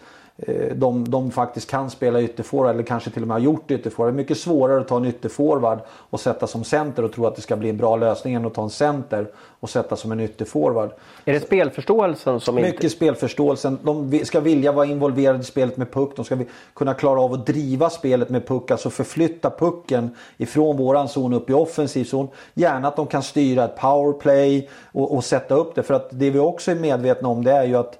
de, 0.74 1.10
de 1.10 1.30
faktiskt 1.30 1.70
kan 1.70 1.90
spela 1.90 2.20
ytterforward 2.20 2.74
eller 2.74 2.82
kanske 2.82 3.10
till 3.10 3.22
och 3.22 3.28
med 3.28 3.34
har 3.34 3.40
gjort 3.40 3.70
ytterforward. 3.70 4.12
Det 4.12 4.16
är 4.16 4.22
mycket 4.22 4.38
svårare 4.38 4.80
att 4.80 4.88
ta 4.88 4.96
en 4.96 5.04
ytterforward 5.04 5.78
och 5.88 6.20
sätta 6.20 6.46
som 6.46 6.64
center 6.64 7.04
och 7.04 7.12
tro 7.12 7.26
att 7.26 7.36
det 7.36 7.42
ska 7.42 7.56
bli 7.56 7.70
en 7.70 7.76
bra 7.76 7.96
lösning 7.96 8.34
än 8.34 8.46
att 8.46 8.54
ta 8.54 8.62
en 8.62 8.70
center 8.70 9.26
och 9.60 9.70
sätta 9.70 9.96
som 9.96 10.12
en 10.12 10.20
ytterforward. 10.20 10.90
Är 11.24 11.32
det 11.32 11.40
spelförståelsen 11.40 12.40
som 12.40 12.54
Mycket 12.54 12.74
inte... 12.74 12.88
spelförståelsen. 12.88 13.78
De 13.82 14.20
ska 14.24 14.40
vilja 14.40 14.72
vara 14.72 14.86
involverade 14.86 15.38
i 15.38 15.44
spelet 15.44 15.76
med 15.76 15.92
puck. 15.92 16.16
De 16.16 16.24
ska 16.24 16.38
kunna 16.74 16.94
klara 16.94 17.20
av 17.20 17.32
att 17.32 17.46
driva 17.46 17.90
spelet 17.90 18.30
med 18.30 18.46
puck. 18.46 18.70
Alltså 18.70 18.90
förflytta 18.90 19.50
pucken 19.50 20.10
ifrån 20.36 20.76
våran 20.76 21.08
zon 21.08 21.32
upp 21.32 21.50
i 21.50 21.52
offensiv 21.52 22.04
zon. 22.04 22.28
Gärna 22.54 22.88
att 22.88 22.96
de 22.96 23.06
kan 23.06 23.22
styra 23.22 23.64
ett 23.64 23.76
powerplay 23.76 24.68
och, 24.92 25.14
och 25.14 25.24
sätta 25.24 25.54
upp 25.54 25.74
det. 25.74 25.82
För 25.82 25.94
att 25.94 26.08
det 26.10 26.30
vi 26.30 26.38
också 26.38 26.70
är 26.70 26.74
medvetna 26.74 27.28
om 27.28 27.44
det 27.44 27.52
är 27.52 27.64
ju 27.64 27.76
att 27.76 27.98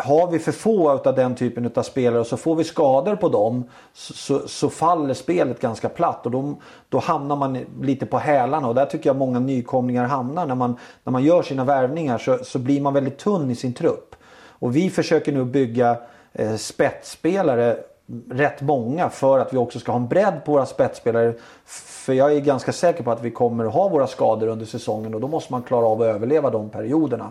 har 0.00 0.30
vi 0.30 0.38
för 0.38 0.52
få 0.52 0.90
av 0.90 1.14
den 1.14 1.34
typen 1.34 1.70
av 1.74 1.82
spelare 1.82 2.20
och 2.20 2.26
så 2.26 2.36
får 2.36 2.56
vi 2.56 2.64
skador 2.64 3.16
på 3.16 3.28
dem 3.28 3.64
så, 3.92 4.12
så, 4.12 4.48
så 4.48 4.70
faller 4.70 5.14
spelet 5.14 5.60
ganska 5.60 5.88
platt 5.88 6.26
och 6.26 6.32
då, 6.32 6.54
då 6.88 6.98
hamnar 6.98 7.36
man 7.36 7.58
lite 7.82 8.06
på 8.06 8.18
hälarna 8.18 8.68
och 8.68 8.74
där 8.74 8.86
tycker 8.86 9.08
jag 9.10 9.16
många 9.16 9.38
nykomlingar 9.38 10.04
hamnar. 10.04 10.46
När 10.46 10.54
man, 10.54 10.76
när 11.04 11.10
man 11.10 11.24
gör 11.24 11.42
sina 11.42 11.64
värvningar 11.64 12.18
så, 12.18 12.38
så 12.44 12.58
blir 12.58 12.80
man 12.80 12.94
väldigt 12.94 13.18
tunn 13.18 13.50
i 13.50 13.54
sin 13.54 13.72
trupp. 13.72 14.16
Och 14.60 14.76
vi 14.76 14.90
försöker 14.90 15.32
nu 15.32 15.44
bygga 15.44 15.96
eh, 16.32 16.56
spetsspelare 16.56 17.76
mm, 18.08 18.24
rätt 18.30 18.60
många 18.60 19.10
för 19.10 19.38
att 19.38 19.52
vi 19.52 19.56
också 19.56 19.78
ska 19.78 19.92
ha 19.92 19.98
en 19.98 20.08
bredd 20.08 20.44
på 20.44 20.52
våra 20.52 20.66
spetsspelare. 20.66 21.34
För 21.64 22.12
jag 22.12 22.32
är 22.32 22.40
ganska 22.40 22.72
säker 22.72 23.02
på 23.02 23.10
att 23.10 23.22
vi 23.22 23.30
kommer 23.30 23.64
att 23.64 23.74
ha 23.74 23.88
våra 23.88 24.06
skador 24.06 24.46
under 24.46 24.66
säsongen 24.66 25.14
och 25.14 25.20
då 25.20 25.28
måste 25.28 25.52
man 25.52 25.62
klara 25.62 25.86
av 25.86 26.02
att 26.02 26.06
överleva 26.06 26.50
de 26.50 26.70
perioderna. 26.70 27.30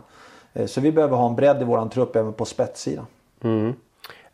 Eh, 0.60 0.66
så 0.66 0.82
vi 0.82 0.92
behöver 0.92 1.18
ha 1.18 1.28
en 1.28 1.36
bredd 1.36 1.62
i 1.62 1.66
våran 1.66 1.90
trupp 1.90 2.16
även 2.16 2.34
på 2.34 2.46
spetssidan. 2.46 3.06
Mm. 3.44 3.74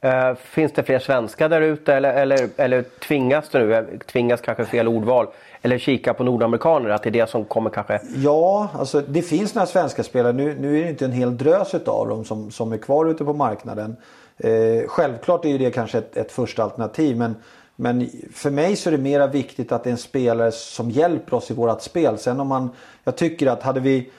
Uh, 0.05 0.35
finns 0.35 0.71
det 0.71 0.83
fler 0.83 0.99
svenskar 0.99 1.49
där 1.49 1.61
ute 1.61 1.93
eller, 1.93 2.13
eller, 2.13 2.49
eller 2.57 2.85
tvingas 3.07 3.49
det 3.49 3.59
nu, 3.59 3.99
tvingas 4.11 4.41
kanske 4.41 4.65
fel 4.65 4.88
ordval, 4.88 5.27
eller 5.61 5.77
kika 5.77 6.13
på 6.13 6.23
nordamerikaner, 6.23 6.89
att 6.89 7.03
det 7.03 7.09
är 7.09 7.11
det 7.11 7.29
som 7.29 7.45
kommer 7.45 7.69
kanske? 7.69 8.01
Ja, 8.15 8.69
alltså 8.73 9.01
det 9.01 9.21
finns 9.21 9.55
några 9.55 9.65
svenska 9.65 10.03
spelare. 10.03 10.33
Nu, 10.33 10.55
nu 10.59 10.79
är 10.79 10.83
det 10.83 10.89
inte 10.89 11.05
en 11.05 11.11
hel 11.11 11.38
drös 11.38 11.73
av 11.73 12.07
dem 12.07 12.25
som, 12.25 12.51
som 12.51 12.73
är 12.73 12.77
kvar 12.77 13.05
ute 13.05 13.25
på 13.25 13.33
marknaden. 13.33 13.95
Uh, 14.45 14.88
självklart 14.88 15.45
är 15.45 15.49
ju 15.49 15.57
det 15.57 15.71
kanske 15.71 15.97
ett, 15.97 16.17
ett 16.17 16.31
första 16.31 16.63
alternativ 16.63 17.17
men 17.17 17.35
men 17.77 18.09
för 18.33 18.49
mig 18.49 18.75
så 18.75 18.89
är 18.89 18.91
det 18.91 18.97
mera 18.97 19.27
viktigt 19.27 19.71
att 19.71 19.83
det 19.83 19.89
är 19.89 19.91
en 19.91 19.97
spelare 19.97 20.51
som 20.51 20.91
hjälper 20.91 21.38
oss 21.38 21.51
i 21.51 21.53
vårat 21.53 21.83
spel. 21.83 22.17
Sen 22.17 22.39
om 22.39 22.47
man, 22.47 22.69
jag 23.03 23.15
tycker 23.15 23.47
att 23.47 23.63
hade 23.63 23.79
vi 23.79 24.09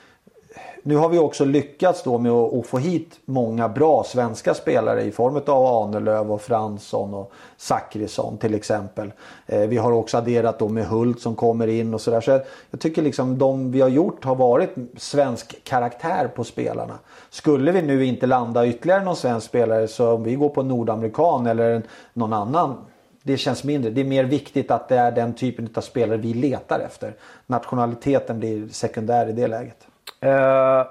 nu 0.87 0.97
har 0.97 1.09
vi 1.09 1.19
också 1.19 1.45
lyckats 1.45 2.03
då 2.03 2.19
med 2.19 2.33
att, 2.33 2.67
få 2.67 2.79
hit 2.79 3.21
många 3.25 3.69
bra 3.69 4.05
svenska 4.05 4.55
spelare 4.55 5.03
i 5.03 5.11
form 5.11 5.37
av 5.47 5.67
Ahnelöv 5.67 6.33
och 6.33 6.43
Fransson 6.43 7.15
och 7.15 7.33
Zachrisson 7.57 8.39
till 8.39 8.55
exempel. 8.55 9.13
Eh, 9.47 9.61
vi 9.61 9.77
har 9.77 9.93
också 9.93 10.17
adderat 10.17 10.59
då 10.59 10.69
med 10.69 10.87
Hult 10.87 11.21
som 11.21 11.35
kommer 11.35 11.67
in 11.67 11.95
och 11.95 12.01
sådär. 12.01 12.21
Så 12.21 12.31
jag, 12.31 12.41
jag 12.71 12.81
tycker 12.81 13.03
liksom 13.03 13.39
de 13.39 13.73
vi 13.73 13.81
har 13.81 13.89
gjort 13.89 14.25
har 14.25 14.35
varit 14.35 14.75
svensk 14.97 15.65
karaktär 15.65 16.29
på 16.35 16.45
spelarna. 16.45 16.99
Skulle 17.31 17.73
vi 17.73 17.83
nu 17.83 18.05
inte 18.05 18.27
landa 18.27 18.67
ytterligare 18.67 19.05
någon 19.05 19.17
svensk 19.17 19.47
spelare 19.47 19.89
så 19.89 20.13
om 20.13 20.23
vi 20.23 20.35
går 20.35 20.49
på 20.49 20.63
nordamerikan 20.63 21.47
eller 21.47 21.83
någon 22.13 22.33
annan 22.33 22.75
det 23.23 23.37
känns 23.37 23.65
mindre. 23.65 23.91
Det 23.91 24.01
är 24.01 24.05
mer 24.05 24.25
viktigt 24.25 24.71
att 24.71 24.89
det 24.89 24.97
är 24.97 25.13
den 25.13 25.35
typen 25.35 25.69
av 25.75 25.81
spelare 25.81 26.17
vi 26.17 26.35
letar 26.35 26.81
efter. 26.81 27.15
Nationaliteten 27.47 28.39
blir 28.39 28.69
sekundär 28.69 29.29
i 29.29 29.33
det 29.33 29.47
läget. 29.47 29.87
Uh, 30.25 30.87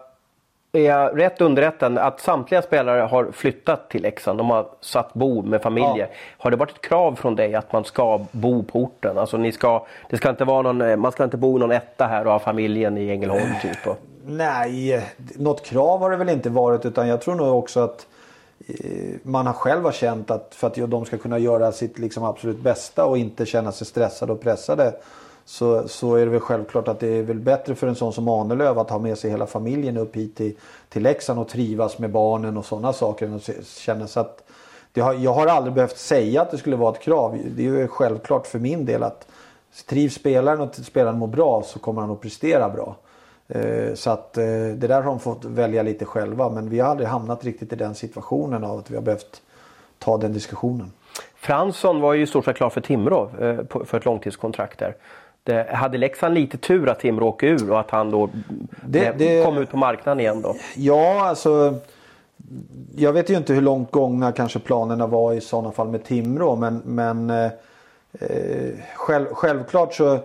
är 0.76 0.82
jag 0.82 1.20
rätt 1.20 1.42
underrättad 1.42 1.98
att 1.98 2.22
samtliga 2.22 2.62
spelare 2.62 3.02
har 3.02 3.32
flyttat 3.32 3.90
till 3.90 4.02
Leksand? 4.02 4.40
De 4.40 4.50
har 4.50 4.68
satt 4.82 5.14
bo 5.14 5.42
med 5.42 5.62
familjer. 5.62 6.08
Ja. 6.12 6.18
Har 6.38 6.52
det 6.52 6.58
varit 6.58 6.72
ett 6.72 6.82
krav 6.82 7.16
från 7.16 7.36
dig 7.36 7.56
att 7.56 7.74
man 7.74 7.86
ska 7.86 8.26
bo 8.32 8.64
på 8.64 8.80
orten? 8.80 9.18
Alltså 9.18 9.38
ni 9.38 9.52
ska, 9.52 9.86
det 10.10 10.18
ska 10.18 10.30
inte 10.30 10.46
vara 10.46 10.62
någon, 10.62 10.82
eh, 10.82 10.96
man 10.96 11.12
ska 11.12 11.24
inte 11.24 11.38
bo 11.38 11.58
i 11.58 11.60
någon 11.60 11.72
etta 11.72 12.08
här 12.08 12.26
och 12.26 12.32
ha 12.32 12.40
familjen 12.40 12.98
i 12.98 13.10
Ängelholm 13.10 13.54
typ? 13.62 13.88
Och... 13.88 13.98
Nej, 14.26 15.04
något 15.36 15.66
krav 15.66 16.00
har 16.00 16.12
det 16.12 16.18
väl 16.18 16.30
inte 16.30 16.50
varit 16.50 16.86
utan 16.86 17.08
jag 17.08 17.22
tror 17.22 17.36
nog 17.36 17.58
också 17.58 17.80
att 17.80 18.08
eh, 18.68 19.16
man 19.24 19.48
har 19.48 19.54
själv 19.54 19.84
har 19.84 19.92
känt 19.92 20.32
att 20.32 20.56
för 20.56 20.68
att 20.68 20.76
de 20.76 21.06
ska 21.06 21.18
kunna 21.18 21.38
göra 21.38 21.72
sitt 21.72 22.00
liksom 22.00 22.24
absolut 22.24 22.60
bästa 22.60 23.06
och 23.06 23.18
inte 23.18 23.46
känna 23.46 23.72
sig 23.72 23.88
stressade 23.88 24.32
och 24.32 24.42
pressade 24.42 24.94
så, 25.46 25.88
så 25.88 26.16
är 26.16 26.26
det 26.26 26.32
väl 26.32 26.40
självklart 26.40 26.88
att 26.88 27.00
det 27.00 27.08
är 27.08 27.24
väl 27.24 27.40
bättre 27.40 27.76
för 27.76 27.88
en 27.88 27.96
sån 27.96 28.14
som 28.14 28.28
Ahnelöv 28.28 28.80
att 28.80 28.90
ha 28.90 29.00
med 29.00 29.18
sig 29.18 29.32
hela 29.32 29.48
familjen 29.48 29.98
upp 29.98 30.16
hit 30.16 30.36
till, 30.36 30.56
till 30.90 31.04
Leksand 31.04 31.40
och 31.40 31.48
trivas 31.48 32.00
med 32.00 32.12
barnen 32.12 32.58
och 32.58 32.66
sådana 32.66 32.94
saker. 32.94 33.34
Och 33.34 33.42
känna 33.66 34.08
så 34.08 34.20
att 34.20 34.44
det 34.92 35.02
har, 35.02 35.14
jag 35.14 35.34
har 35.34 35.48
aldrig 35.48 35.74
behövt 35.74 35.98
säga 35.98 36.42
att 36.42 36.52
det 36.52 36.58
skulle 36.58 36.76
vara 36.76 36.94
ett 36.94 37.02
krav. 37.02 37.40
Det 37.56 37.66
är 37.66 37.72
ju 37.72 37.88
självklart 37.88 38.48
för 38.48 38.60
min 38.60 38.86
del 38.86 39.04
att 39.04 39.28
trivs 39.90 40.16
spelaren 40.16 40.62
och 40.62 40.76
spelaren 40.76 41.18
mår 41.18 41.28
bra 41.28 41.64
så 41.66 41.80
kommer 41.80 42.02
han 42.02 42.12
att 42.12 42.22
prestera 42.22 42.70
bra. 42.70 42.96
Eh, 43.48 43.94
så 43.94 44.10
att 44.10 44.38
eh, 44.38 44.44
det 44.46 44.88
där 44.88 45.02
har 45.02 45.04
de 45.04 45.20
fått 45.20 45.46
välja 45.46 45.84
lite 45.84 46.06
själva. 46.06 46.50
Men 46.50 46.70
vi 46.70 46.80
har 46.80 46.90
aldrig 46.90 47.10
hamnat 47.10 47.44
riktigt 47.44 47.74
i 47.74 47.76
den 47.76 47.96
situationen 47.96 48.64
av 48.64 48.80
att 48.80 48.92
vi 48.92 48.96
har 48.96 49.04
behövt 49.04 49.42
ta 50.00 50.18
den 50.18 50.34
diskussionen. 50.34 50.92
Fransson 51.36 52.02
var 52.02 52.14
ju 52.14 52.24
i 52.24 52.28
stort 52.28 52.46
sett 52.46 52.58
klar 52.58 52.70
för 52.70 52.82
Timrå 52.82 53.30
eh, 53.40 53.86
för 53.86 53.98
ett 53.98 54.06
långtidskontrakt 54.06 54.80
där. 54.80 54.96
Det, 55.46 55.68
hade 55.74 55.98
Leksand 55.98 56.34
lite 56.34 56.58
tur 56.58 56.90
att 56.90 57.00
Timrå 57.00 57.28
åkte 57.28 57.46
ur 57.46 57.72
och 57.72 57.80
att 57.80 57.92
han 57.92 58.12
då 58.12 58.30
det, 58.86 59.12
det, 59.18 59.46
kom 59.46 59.58
ut 59.58 59.72
på 59.72 59.78
marknaden 59.78 60.20
igen 60.20 60.42
då? 60.42 60.56
Ja, 60.76 61.28
alltså. 61.28 61.76
Jag 62.96 63.14
vet 63.14 63.30
ju 63.30 63.38
inte 63.38 63.54
hur 63.54 63.62
långt 63.62 63.92
gångna 63.92 64.32
kanske 64.32 64.60
planerna 64.60 65.08
var 65.08 65.34
i 65.34 65.42
sådana 65.42 65.72
fall 65.72 65.88
med 65.88 66.04
Timrå. 66.04 66.56
Men, 66.56 66.82
men 66.86 67.30
eh, 67.30 67.52
själv, 68.96 69.26
självklart 69.34 69.94
så 69.94 70.20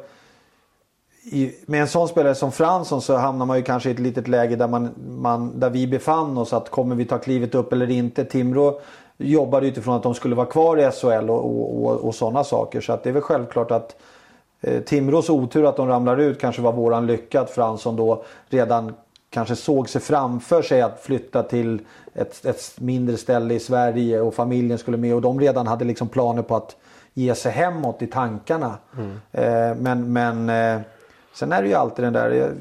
i, 1.24 1.54
med 1.66 1.80
en 1.80 1.88
sån 1.88 2.08
spelare 2.08 2.34
som 2.34 2.52
Fransson 2.52 3.02
så 3.02 3.16
hamnar 3.16 3.46
man 3.46 3.56
ju 3.56 3.62
kanske 3.62 3.88
i 3.88 3.92
ett 3.92 3.98
litet 3.98 4.28
läge 4.28 4.56
där, 4.56 4.68
man, 4.68 4.90
man, 5.08 5.60
där 5.60 5.70
vi 5.70 5.86
befann 5.86 6.38
oss. 6.38 6.52
Att 6.52 6.70
kommer 6.70 6.94
vi 6.94 7.04
ta 7.04 7.18
klivet 7.18 7.54
upp 7.54 7.72
eller 7.72 7.90
inte? 7.90 8.24
Timrå 8.24 8.80
jobbade 9.18 9.66
utifrån 9.66 9.96
att 9.96 10.02
de 10.02 10.14
skulle 10.14 10.34
vara 10.34 10.46
kvar 10.46 10.76
i 10.76 10.90
SHL 10.90 11.30
och, 11.30 11.44
och, 11.44 11.84
och, 11.84 12.00
och 12.00 12.14
sådana 12.14 12.44
saker. 12.44 12.80
Så 12.80 12.92
att 12.92 13.02
det 13.02 13.10
är 13.10 13.14
väl 13.14 13.22
självklart 13.22 13.70
att 13.70 13.90
eh, 13.90 13.96
Timrås 14.84 15.30
otur 15.30 15.68
att 15.68 15.76
de 15.76 15.88
ramlar 15.88 16.16
ut 16.16 16.40
kanske 16.40 16.62
var 16.62 16.72
våran 16.72 17.06
lycka 17.06 17.40
att 17.40 17.50
Fransson 17.50 17.96
då 17.96 18.24
redan 18.48 18.94
kanske 19.30 19.56
såg 19.56 19.88
sig 19.88 20.00
framför 20.00 20.62
sig 20.62 20.82
att 20.82 21.00
flytta 21.00 21.42
till 21.42 21.80
ett, 22.14 22.44
ett 22.44 22.80
mindre 22.80 23.16
ställe 23.16 23.54
i 23.54 23.60
Sverige 23.60 24.20
och 24.20 24.34
familjen 24.34 24.78
skulle 24.78 24.96
med 24.96 25.14
och 25.14 25.22
de 25.22 25.40
redan 25.40 25.66
hade 25.66 25.84
liksom 25.84 26.08
planer 26.08 26.42
på 26.42 26.56
att 26.56 26.76
ge 27.14 27.34
sig 27.34 27.52
hemåt 27.52 28.02
i 28.02 28.06
tankarna. 28.06 28.78
Mm. 28.96 29.20
Eh, 29.32 29.76
men 29.76 30.12
men 30.12 30.48
eh, 30.48 30.80
sen 31.34 31.52
är 31.52 31.62
det 31.62 31.68
ju 31.68 31.74
alltid 31.74 32.04
den 32.04 32.12
där, 32.12 32.52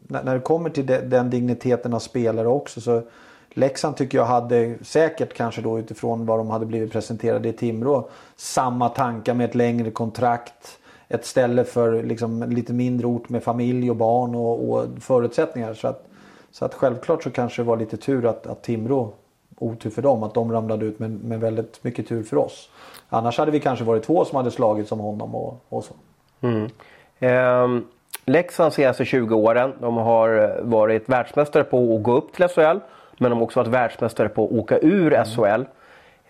när, 0.00 0.22
när 0.22 0.34
det 0.34 0.40
kommer 0.40 0.70
till 0.70 0.86
de, 0.86 0.98
den 0.98 1.30
digniteten 1.30 1.94
av 1.94 1.98
spelare 1.98 2.48
också 2.48 2.80
så 2.80 3.02
Leksand 3.50 3.96
tycker 3.96 4.18
jag 4.18 4.24
hade 4.24 4.74
säkert 4.82 5.34
kanske 5.34 5.60
då 5.60 5.78
utifrån 5.78 6.26
vad 6.26 6.38
de 6.38 6.50
hade 6.50 6.66
blivit 6.66 6.92
presenterade 6.92 7.48
i 7.48 7.52
Timrå 7.52 8.08
samma 8.36 8.88
tankar 8.88 9.34
med 9.34 9.44
ett 9.44 9.54
längre 9.54 9.90
kontrakt. 9.90 10.78
Ett 11.08 11.26
ställe 11.26 11.64
för 11.64 12.02
liksom 12.02 12.42
lite 12.42 12.72
mindre 12.72 13.06
ort 13.06 13.28
med 13.28 13.42
familj 13.42 13.90
och 13.90 13.96
barn 13.96 14.34
och, 14.34 14.70
och 14.70 14.86
förutsättningar. 15.00 15.74
Så 15.74 15.88
att, 15.88 16.06
så 16.50 16.64
att 16.64 16.74
självklart 16.74 17.22
så 17.22 17.30
kanske 17.30 17.62
det 17.62 17.66
var 17.66 17.76
lite 17.76 17.96
tur 17.96 18.26
att, 18.26 18.46
att 18.46 18.62
Timrå, 18.62 19.12
otur 19.58 19.90
för 19.90 20.02
dem, 20.02 20.22
att 20.22 20.34
de 20.34 20.52
ramlade 20.52 20.86
ut 20.86 20.98
men, 20.98 21.20
men 21.24 21.40
väldigt 21.40 21.84
mycket 21.84 22.08
tur 22.08 22.22
för 22.22 22.36
oss. 22.36 22.70
Annars 23.08 23.38
hade 23.38 23.50
vi 23.50 23.60
kanske 23.60 23.84
varit 23.84 24.02
två 24.02 24.24
som 24.24 24.36
hade 24.36 24.50
slagit 24.50 24.88
som 24.88 25.00
honom 25.00 25.34
och, 25.34 25.64
och 25.68 25.84
så. 25.84 25.94
Mm. 26.40 26.70
Eh, 27.18 27.82
Leksand 28.24 28.72
senaste 28.72 29.04
20 29.04 29.34
åren, 29.34 29.72
de 29.80 29.96
har 29.96 30.60
varit 30.62 31.08
världsmästare 31.08 31.64
på 31.64 31.96
att 31.96 32.02
gå 32.02 32.12
upp 32.16 32.32
till 32.32 32.48
SHL. 32.48 32.78
Men 33.18 33.30
de 33.30 33.38
har 33.38 33.42
också 33.42 33.60
varit 33.60 33.72
världsmästare 33.72 34.28
på 34.28 34.44
att 34.44 34.52
åka 34.52 34.78
ur 34.78 35.12
mm. 35.12 35.24
SHL. 35.24 35.64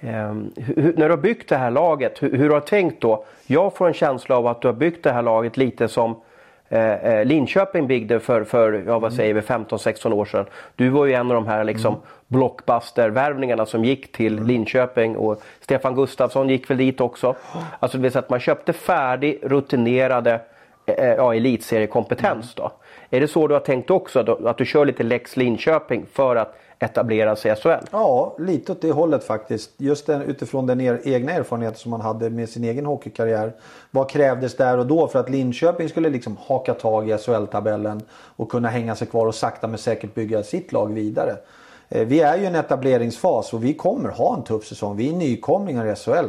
Um, 0.01 0.53
hur, 0.57 0.95
när 0.97 1.09
du 1.09 1.11
har 1.11 1.23
byggt 1.23 1.49
det 1.49 1.57
här 1.57 1.71
laget, 1.71 2.23
hur, 2.23 2.37
hur, 2.37 2.49
du 2.49 2.55
har 2.55 2.61
tänkt 2.61 3.01
då? 3.01 3.25
Jag 3.47 3.77
får 3.77 3.89
en 3.89 3.95
känsla 3.95 4.37
av 4.37 4.47
att 4.47 4.61
du 4.61 4.69
har 4.69 4.73
byggt 4.73 5.05
det 5.05 5.13
här 5.13 5.23
laget 5.23 5.57
lite 5.57 5.89
som 5.89 6.21
eh, 6.69 6.93
eh 6.93 7.25
Linköping 7.25 7.87
byggde 7.87 8.21
för, 8.21 8.45
för 8.45 8.83
ja, 8.87 8.99
vad 8.99 9.13
säger 9.13 9.35
vi, 9.35 9.41
15-16 9.41 10.13
år 10.13 10.25
sedan. 10.25 10.47
Du 10.77 10.89
var 10.89 11.07
ju 11.07 11.13
en 11.13 11.27
av 11.27 11.35
de 11.35 11.47
här 11.47 11.65
liksom, 11.65 11.95
mm. 11.95 12.07
blockbuster-värvningarna 12.29 13.67
som 13.67 13.85
gick 13.85 14.13
till 14.13 14.33
mm. 14.33 14.47
Linköping 14.47 15.17
och 15.17 15.43
Stefan 15.61 15.95
Gustafsson 15.95 16.49
gick 16.49 16.71
väl 16.71 16.77
dit 16.77 17.01
också. 17.01 17.35
Alltså 17.79 17.99
det 17.99 18.03
vill 18.03 18.13
säga 18.13 18.23
att 18.23 18.31
man 18.31 18.41
köpte 18.41 18.73
färdig, 18.73 19.39
rutinerade 19.43 20.41
eh, 20.87 20.95
eh 20.95 21.15
ja, 21.15 21.35
elitseriekompetens. 21.35 22.55
Då. 22.55 22.73
Är 23.11 23.21
det 23.21 23.29
så 23.29 23.47
du 23.47 23.55
har 23.55 23.61
tänkt 23.61 23.91
också? 23.91 24.23
Då, 24.23 24.49
att 24.49 24.59
du 24.59 24.65
kör 24.65 24.87
lite 24.87 25.03
Lex 25.03 25.37
Linköping 25.37 26.07
för 26.13 26.37
att 26.37 26.55
etablera 26.79 27.37
sig 27.37 27.53
i 27.53 27.55
SHL? 27.55 27.87
Ja, 27.91 28.37
lite 28.39 28.73
åt 28.73 28.81
det 28.81 28.93
hållet 28.93 29.25
faktiskt. 29.25 29.71
Just 29.77 30.07
den, 30.07 30.23
utifrån 30.23 30.67
den 30.67 30.81
er, 30.81 31.01
egna 31.05 31.33
erfarenhet 31.33 31.79
som 31.79 31.91
man 31.91 32.01
hade 32.01 32.31
med 32.31 32.49
sin 32.49 32.65
egen 32.65 32.87
hockeykarriär. 32.87 33.53
Vad 33.91 34.11
krävdes 34.11 34.57
där 34.57 34.79
och 34.79 34.87
då 34.87 35.09
för 35.09 35.19
att 35.19 35.31
Linköping 35.31 35.89
skulle 35.89 36.11
liksom 36.11 36.37
haka 36.47 36.75
tag 36.75 37.11
i 37.11 37.13
SHL-tabellen 37.13 38.03
och 38.11 38.51
kunna 38.51 38.69
hänga 38.69 38.95
sig 38.95 39.07
kvar 39.07 39.27
och 39.27 39.35
sakta 39.35 39.67
men 39.67 39.79
säkert 39.79 40.15
bygga 40.15 40.43
sitt 40.43 40.73
lag 40.73 40.93
vidare. 40.93 41.37
Eh, 41.89 42.07
vi 42.07 42.21
är 42.21 42.37
ju 42.37 42.43
i 42.43 42.47
en 42.47 42.55
etableringsfas 42.55 43.53
och 43.53 43.65
vi 43.65 43.75
kommer 43.75 44.09
ha 44.09 44.37
en 44.37 44.43
tuff 44.43 44.67
säsong. 44.67 44.97
Vi 44.97 45.09
är 45.09 45.13
nykomlingar 45.13 45.87
i 45.87 45.95
SHL. 45.95 46.29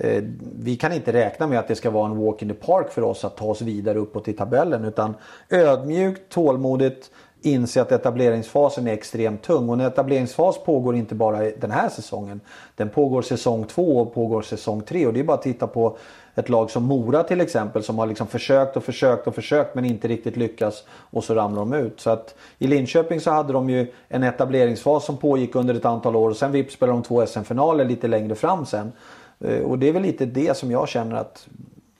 Eh, 0.00 0.22
vi 0.58 0.76
kan 0.76 0.92
inte 0.92 1.12
räkna 1.12 1.46
med 1.46 1.58
att 1.58 1.68
det 1.68 1.74
ska 1.74 1.90
vara 1.90 2.10
en 2.10 2.24
walk 2.24 2.42
in 2.42 2.48
the 2.48 2.54
park 2.54 2.92
för 2.92 3.02
oss 3.02 3.24
att 3.24 3.36
ta 3.36 3.44
oss 3.44 3.62
vidare 3.62 3.98
uppåt 3.98 4.28
i 4.28 4.32
tabellen. 4.32 4.84
Utan 4.84 5.14
ödmjukt, 5.50 6.32
tålmodigt, 6.32 7.10
inse 7.42 7.82
att 7.82 7.92
etableringsfasen 7.92 8.86
är 8.86 8.92
extremt 8.92 9.42
tung. 9.42 9.68
Och 9.68 9.74
en 9.74 9.80
etableringsfas 9.80 10.58
pågår 10.64 10.96
inte 10.96 11.14
bara 11.14 11.38
den 11.38 11.70
här 11.70 11.88
säsongen. 11.88 12.40
Den 12.76 12.88
pågår 12.88 13.22
säsong 13.22 13.64
två 13.64 13.98
och 13.98 14.14
pågår 14.14 14.42
säsong 14.42 14.82
tre. 14.82 15.06
Och 15.06 15.12
det 15.12 15.20
är 15.20 15.24
bara 15.24 15.36
att 15.36 15.42
titta 15.42 15.66
på 15.66 15.96
ett 16.34 16.48
lag 16.48 16.70
som 16.70 16.84
Mora 16.84 17.22
till 17.22 17.40
exempel 17.40 17.82
som 17.82 17.98
har 17.98 18.06
liksom 18.06 18.26
försökt 18.26 18.76
och 18.76 18.84
försökt 18.84 19.26
och 19.26 19.34
försökt 19.34 19.74
men 19.74 19.84
inte 19.84 20.08
riktigt 20.08 20.36
lyckats 20.36 20.84
och 20.88 21.24
så 21.24 21.34
ramlar 21.34 21.60
de 21.60 21.72
ut. 21.72 22.00
Så 22.00 22.10
att 22.10 22.34
i 22.58 22.66
Linköping 22.66 23.20
så 23.20 23.30
hade 23.30 23.52
de 23.52 23.70
ju 23.70 23.92
en 24.08 24.22
etableringsfas 24.22 25.04
som 25.04 25.16
pågick 25.16 25.54
under 25.54 25.74
ett 25.74 25.84
antal 25.84 26.16
år 26.16 26.30
och 26.30 26.36
sen 26.36 26.52
vips 26.52 26.74
spelade 26.74 26.98
de 26.98 27.02
två 27.02 27.26
SM-finaler 27.26 27.84
lite 27.84 28.08
längre 28.08 28.34
fram 28.34 28.66
sen. 28.66 28.92
Eh, 29.40 29.62
och 29.62 29.78
det 29.78 29.88
är 29.88 29.92
väl 29.92 30.02
lite 30.02 30.26
det 30.26 30.56
som 30.56 30.70
jag 30.70 30.88
känner 30.88 31.16
att 31.16 31.48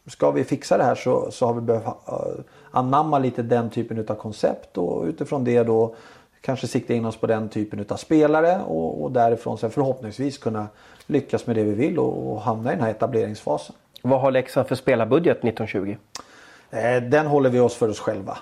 ska 0.06 0.30
vi 0.30 0.44
fixa 0.44 0.78
det 0.78 0.84
här 0.84 0.94
så, 0.94 1.30
så 1.30 1.46
har 1.46 1.54
vi 1.54 1.60
behövt 1.60 1.96
anamma 2.70 3.18
lite 3.18 3.42
den 3.42 3.70
typen 3.70 4.06
av 4.08 4.14
koncept 4.14 4.78
och 4.78 5.04
utifrån 5.04 5.44
det 5.44 5.62
då 5.62 5.94
kanske 6.40 6.66
sikta 6.66 6.94
in 6.94 7.04
oss 7.04 7.16
på 7.16 7.26
den 7.26 7.48
typen 7.48 7.84
av 7.88 7.96
spelare 7.96 8.60
och, 8.66 9.02
och 9.02 9.12
därifrån 9.12 9.58
sen 9.58 9.70
förhoppningsvis 9.70 10.38
kunna 10.38 10.66
lyckas 11.06 11.46
med 11.46 11.56
det 11.56 11.64
vi 11.64 11.72
vill 11.72 11.98
och, 11.98 12.32
och 12.32 12.40
hamna 12.40 12.72
i 12.72 12.74
den 12.74 12.84
här 12.84 12.90
etableringsfasen. 12.90 13.74
Vad 14.02 14.20
har 14.20 14.30
Leksand 14.30 14.68
för 14.68 14.74
spelarbudget 14.74 15.38
1920? 15.44 15.96
Eh, 16.70 17.02
den 17.02 17.26
håller 17.26 17.50
vi 17.50 17.60
oss 17.60 17.74
för 17.74 17.88
oss 17.88 18.00
själva. 18.00 18.38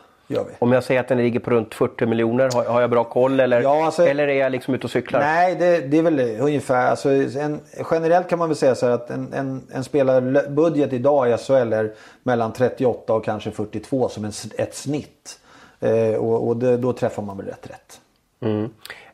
Om 0.58 0.72
jag 0.72 0.84
säger 0.84 1.00
att 1.00 1.08
den 1.08 1.18
ligger 1.18 1.40
på 1.40 1.50
runt 1.50 1.74
40 1.74 2.06
miljoner, 2.06 2.50
har, 2.54 2.64
har 2.64 2.80
jag 2.80 2.90
bra 2.90 3.04
koll 3.04 3.40
eller, 3.40 3.62
ja, 3.62 3.84
alltså, 3.84 4.06
eller 4.06 4.28
är 4.28 4.40
jag 4.40 4.52
liksom 4.52 4.74
ute 4.74 4.86
och 4.86 4.90
cyklar? 4.90 5.20
Nej, 5.20 5.54
det, 5.54 5.80
det 5.80 5.98
är 5.98 6.02
väl 6.02 6.40
ungefär. 6.40 6.90
Alltså, 6.90 7.08
en, 7.10 7.60
generellt 7.90 8.28
kan 8.28 8.38
man 8.38 8.48
väl 8.48 8.56
säga 8.56 8.74
så 8.74 8.86
här 8.86 8.92
att 8.92 9.10
en, 9.10 9.32
en, 9.32 9.62
en 9.72 9.84
spelarbudget 9.84 10.92
idag 10.92 11.30
i 11.30 11.36
SHL 11.36 11.72
är 11.72 11.92
mellan 12.22 12.52
38 12.52 13.14
och 13.14 13.24
kanske 13.24 13.50
42 13.50 14.08
som 14.08 14.24
en, 14.24 14.32
ett 14.58 14.74
snitt. 14.74 15.38
Eh, 15.80 16.14
och, 16.14 16.48
och 16.48 16.56
det, 16.56 16.76
då 16.76 16.92
träffar 16.92 17.22
man 17.22 17.36
väl 17.36 17.46
rätt 17.46 17.70
rätt. 17.70 18.00
Mm. 18.40 18.70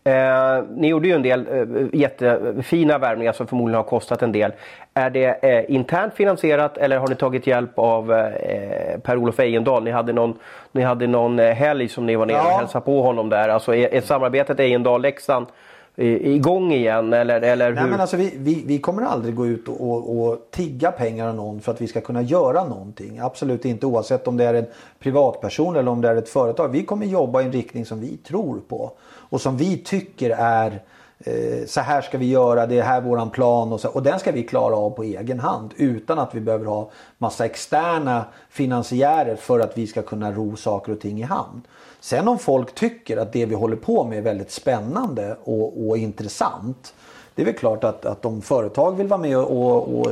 Eh, 0.07 0.65
ni 0.77 0.89
gjorde 0.89 1.09
ju 1.09 1.15
en 1.15 1.23
del 1.23 1.47
eh, 1.51 2.01
jättefina 2.01 2.99
värvningar 2.99 3.33
som 3.33 3.47
förmodligen 3.47 3.77
har 3.77 3.85
kostat 3.85 4.23
en 4.23 4.33
del. 4.33 4.53
Är 4.95 5.11
det 5.11 5.45
eh, 5.45 5.75
internt 5.75 6.15
finansierat 6.15 6.79
eller 6.79 6.99
har 6.99 7.09
ni 7.09 7.15
tagit 7.15 7.47
hjälp 7.47 7.79
av 7.79 8.13
eh, 8.13 8.99
Per-Olof 8.99 9.41
Ejendahl? 9.41 9.85
Ni 9.85 9.91
hade 9.91 10.13
någon, 10.13 10.39
ni 10.73 10.83
hade 10.83 11.07
någon 11.07 11.39
eh, 11.39 11.55
helg 11.55 11.89
som 11.89 12.07
ni 12.07 12.17
var 12.17 12.27
nere 12.27 12.37
ja. 12.37 12.45
och 12.45 12.59
hälsade 12.59 12.85
på 12.85 13.03
honom 13.03 13.29
där. 13.29 13.49
Alltså 13.49 13.75
är, 13.75 13.95
är 13.95 14.01
samarbetet 14.01 14.61
Ejendahl-Leksand 14.61 15.47
igång 15.97 16.73
igen? 16.73 17.13
Eller, 17.13 17.41
eller 17.41 17.69
hur? 17.69 17.75
Nej, 17.75 17.87
men 17.87 18.01
alltså, 18.01 18.17
vi, 18.17 18.35
vi, 18.37 18.65
vi 18.67 18.79
kommer 18.79 19.03
aldrig 19.03 19.35
gå 19.35 19.47
ut 19.47 19.69
och, 19.69 19.91
och, 19.91 20.21
och, 20.21 20.39
tigga 20.51 20.93
pengar 20.93 21.29
av 21.29 21.35
någon 21.35 21.61
för 21.61 21.73
att 21.73 21.81
vi 21.81 21.87
ska 21.87 22.01
kunna 22.01 22.23
göra 22.23 22.65
någonting. 22.65 23.19
Absolut 23.19 23.65
inte 23.65 23.87
oavsett 23.87 24.29
om 24.29 24.37
det 24.37 24.45
är 24.45 24.55
en 24.55 24.67
privatperson 24.99 25.77
eller 25.77 25.91
om 25.91 26.01
det 26.01 26.09
är 26.09 26.17
ett 26.17 26.29
företag. 26.29 26.69
Vi 26.69 26.85
kommer 26.85 27.07
jobba 27.07 27.43
i 27.43 27.45
en 27.45 27.53
riktning 27.53 27.87
som 27.87 28.01
vi 28.01 28.17
tror 28.17 28.61
på 28.69 28.93
och 29.03 29.41
som 29.41 29.57
vi 29.57 29.77
tycker 29.77 30.31
är 30.31 30.83
eh, 31.19 31.67
så 31.67 31.81
här 31.81 32.01
ska 32.01 32.19
vi 32.19 32.31
göra, 32.31 32.67
det 32.67 32.79
är 32.79 32.83
här 32.83 33.01
våran 33.01 33.31
plan 33.31 33.73
och, 33.73 33.81
så, 33.81 33.89
och 33.89 34.03
den 34.03 34.19
ska 34.19 34.33
vi 34.33 34.43
klara 34.43 34.77
av 34.77 34.91
på 34.91 35.03
egen 35.03 35.41
hand 35.41 35.75
utan 35.77 36.19
att 36.19 36.35
vi 36.35 36.41
behöver 36.41 36.67
ha 36.67 36.91
massa 37.19 37.45
externa 37.45 38.25
finansiärer 38.51 39.37
för 39.37 39.61
att 39.61 39.79
vi 39.79 39.87
ska 39.87 40.03
kunna 40.03 40.33
ro 40.33 40.57
saker 40.57 40.93
och 40.93 41.01
ting 41.01 41.21
i 41.21 41.23
hamn. 41.23 41.63
Sen 42.05 42.29
om 42.29 42.39
folk 42.39 42.75
tycker 42.75 43.17
att 43.17 43.33
det 43.33 43.47
vi 43.47 43.55
håller 43.55 43.77
på 43.77 44.05
med 44.05 44.19
är 44.19 44.23
väldigt 44.23 44.51
spännande 44.51 45.37
och, 45.45 45.89
och 45.89 45.99
intressant. 45.99 46.95
Det 47.35 47.43
är 47.43 47.47
väl 47.47 47.55
klart 47.55 47.85
att, 47.85 48.07
att 48.07 48.25
om 48.25 48.43
företag 48.43 48.97
vill 48.97 49.07
vara 49.07 49.21
med 49.21 49.39
och, 49.39 50.01
och, 50.01 50.07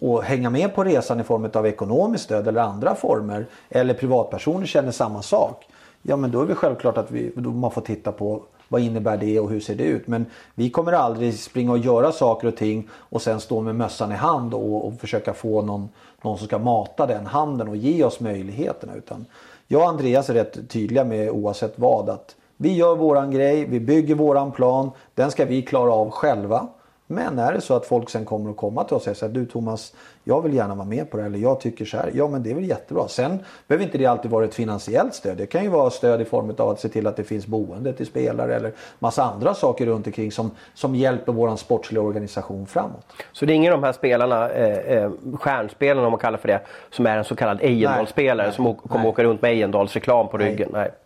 och 0.00 0.22
hänga 0.22 0.50
med 0.50 0.74
på 0.74 0.84
resan 0.84 1.20
i 1.20 1.24
form 1.24 1.50
av 1.54 1.66
ekonomiskt 1.66 2.24
stöd 2.24 2.48
eller 2.48 2.60
andra 2.60 2.94
former. 2.94 3.46
Eller 3.68 3.94
privatpersoner 3.94 4.66
känner 4.66 4.92
samma 4.92 5.22
sak. 5.22 5.68
Ja 6.02 6.16
men 6.16 6.30
då 6.30 6.42
är 6.42 6.46
det 6.46 6.54
självklart 6.54 6.98
att 6.98 7.10
vi, 7.10 7.32
man 7.36 7.70
får 7.70 7.80
titta 7.80 8.12
på 8.12 8.42
vad 8.68 8.80
innebär 8.80 9.16
det 9.16 9.40
och 9.40 9.50
hur 9.50 9.60
ser 9.60 9.74
det 9.74 9.84
ut? 9.84 10.06
Men 10.06 10.26
vi 10.54 10.70
kommer 10.70 10.92
aldrig 10.92 11.38
springa 11.38 11.72
och 11.72 11.78
göra 11.78 12.12
saker 12.12 12.48
och 12.48 12.56
ting 12.56 12.88
och 12.92 13.22
sen 13.22 13.40
stå 13.40 13.60
med 13.60 13.74
mössan 13.74 14.12
i 14.12 14.14
hand 14.14 14.54
och, 14.54 14.86
och 14.86 15.00
försöka 15.00 15.34
få 15.34 15.62
någon, 15.62 15.88
någon 16.22 16.38
som 16.38 16.46
ska 16.46 16.58
mata 16.58 17.06
den 17.06 17.26
handen 17.26 17.68
och 17.68 17.76
ge 17.76 18.04
oss 18.04 18.20
möjligheterna. 18.20 18.94
Utan 18.94 19.26
jag 19.68 19.82
och 19.82 19.88
Andreas 19.88 20.30
är 20.30 20.34
rätt 20.34 20.70
tydliga 20.70 21.04
med 21.04 21.30
oavsett 21.30 21.78
vad 21.78 22.08
att 22.10 22.36
vi 22.56 22.72
gör 22.72 22.96
våran 22.96 23.30
grej, 23.30 23.64
vi 23.64 23.80
bygger 23.80 24.14
våran 24.14 24.52
plan. 24.52 24.90
Den 25.14 25.30
ska 25.30 25.44
vi 25.44 25.62
klara 25.62 25.92
av 25.92 26.10
själva. 26.10 26.68
Men 27.06 27.38
är 27.38 27.52
det 27.52 27.60
så 27.60 27.74
att 27.74 27.86
folk 27.86 28.10
sen 28.10 28.24
kommer 28.24 28.50
att 28.50 28.56
komma 28.56 28.84
till 28.84 28.96
oss 28.96 29.06
och 29.06 29.16
här, 29.20 29.28
du 29.28 29.46
Thomas, 29.46 29.94
jag 30.24 30.42
vill 30.42 30.54
gärna 30.54 30.74
vara 30.74 30.86
med 30.86 31.10
på 31.10 31.16
det 31.16 31.24
eller 31.24 31.38
jag 31.38 31.60
tycker 31.60 31.84
så 31.84 31.96
här. 31.96 32.10
Ja 32.14 32.28
men 32.28 32.42
det 32.42 32.50
är 32.50 32.54
väl 32.54 32.68
jättebra. 32.68 33.08
Sen 33.08 33.38
behöver 33.68 33.84
inte 33.84 33.98
det 33.98 34.06
alltid 34.06 34.30
vara 34.30 34.44
ett 34.44 34.54
finansiellt 34.54 35.14
stöd. 35.14 35.36
Det 35.36 35.46
kan 35.46 35.62
ju 35.62 35.68
vara 35.68 35.90
stöd 35.90 36.20
i 36.20 36.24
form 36.24 36.54
av 36.58 36.68
att 36.68 36.80
se 36.80 36.88
till 36.88 37.06
att 37.06 37.16
det 37.16 37.24
finns 37.24 37.46
boende 37.46 37.92
till 37.92 38.06
spelare 38.06 38.56
eller 38.56 38.72
massa 38.98 39.22
andra 39.22 39.54
saker 39.54 39.86
runt 39.86 40.06
omkring 40.06 40.32
som, 40.32 40.50
som 40.74 40.94
hjälper 40.94 41.32
våran 41.32 41.58
sportsliga 41.58 42.02
organisation 42.02 42.66
framåt. 42.66 43.12
Så 43.32 43.46
det 43.46 43.52
är 43.52 43.54
ingen 43.54 43.72
av 43.72 43.80
de 43.80 43.86
här 43.86 43.92
spelarna, 43.92 44.50
eh, 44.50 44.96
eh, 44.96 45.10
stjärnspelarna 45.40 46.06
om 46.06 46.10
man 46.10 46.20
kallar 46.20 46.38
för 46.38 46.48
det, 46.48 46.60
som 46.90 47.06
är 47.06 47.18
en 47.18 47.24
så 47.24 47.36
kallad 47.36 47.58
Ejendalsspelare 47.62 48.52
som 48.52 48.74
kommer 48.74 49.06
åka 49.06 49.24
runt 49.24 49.42
med 49.42 49.50
Ejendals 49.50 49.94
reklam 49.94 50.28
på 50.28 50.38
ryggen? 50.38 50.68
Nej. 50.72 50.82
nej. 50.82 51.05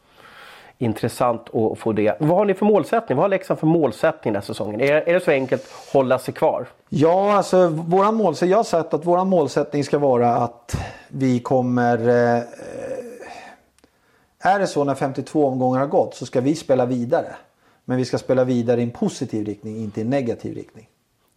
Intressant 0.83 1.55
att 1.55 1.79
få 1.79 1.93
det. 1.93 2.17
Vad 2.21 2.39
har 2.39 2.45
ni 2.45 2.55
för 2.55 2.67
målsättning? 2.67 3.17
Vad 3.17 3.25
har 3.25 3.29
Leksand 3.29 3.61
för 3.61 3.67
målsättning 3.67 4.33
den 4.33 4.43
här 4.43 4.47
säsongen? 4.47 4.81
Är, 4.81 4.93
är 4.93 5.15
det 5.15 5.21
så 5.21 5.31
enkelt 5.31 5.63
att 5.63 5.93
hålla 5.93 6.19
sig 6.19 6.35
kvar? 6.35 6.67
Ja, 6.89 7.33
alltså 7.33 7.69
våran 7.69 8.15
målsättning. 8.15 8.51
Jag 8.51 8.59
har 8.59 8.65
sagt 8.65 8.95
att 8.95 9.07
vår 9.07 9.25
målsättning 9.25 9.85
ska 9.85 9.99
vara 9.99 10.37
att 10.37 10.77
vi 11.09 11.41
kommer... 11.41 12.09
Eh, 12.09 12.43
är 14.39 14.59
det 14.59 14.67
så 14.67 14.85
när 14.85 14.95
52 14.95 15.47
omgångar 15.47 15.81
har 15.81 15.87
gått 15.87 16.15
så 16.15 16.27
ska 16.27 16.41
vi 16.41 16.55
spela 16.55 16.87
vidare. 16.87 17.35
Men 17.85 17.97
vi 17.97 18.05
ska 18.05 18.19
spela 18.19 18.45
vidare 18.45 18.81
i 18.81 18.85
en 18.85 18.91
positiv 18.91 19.47
riktning, 19.47 19.77
inte 19.77 20.01
i 20.01 20.03
en 20.03 20.11
negativ 20.11 20.55
riktning. 20.55 20.89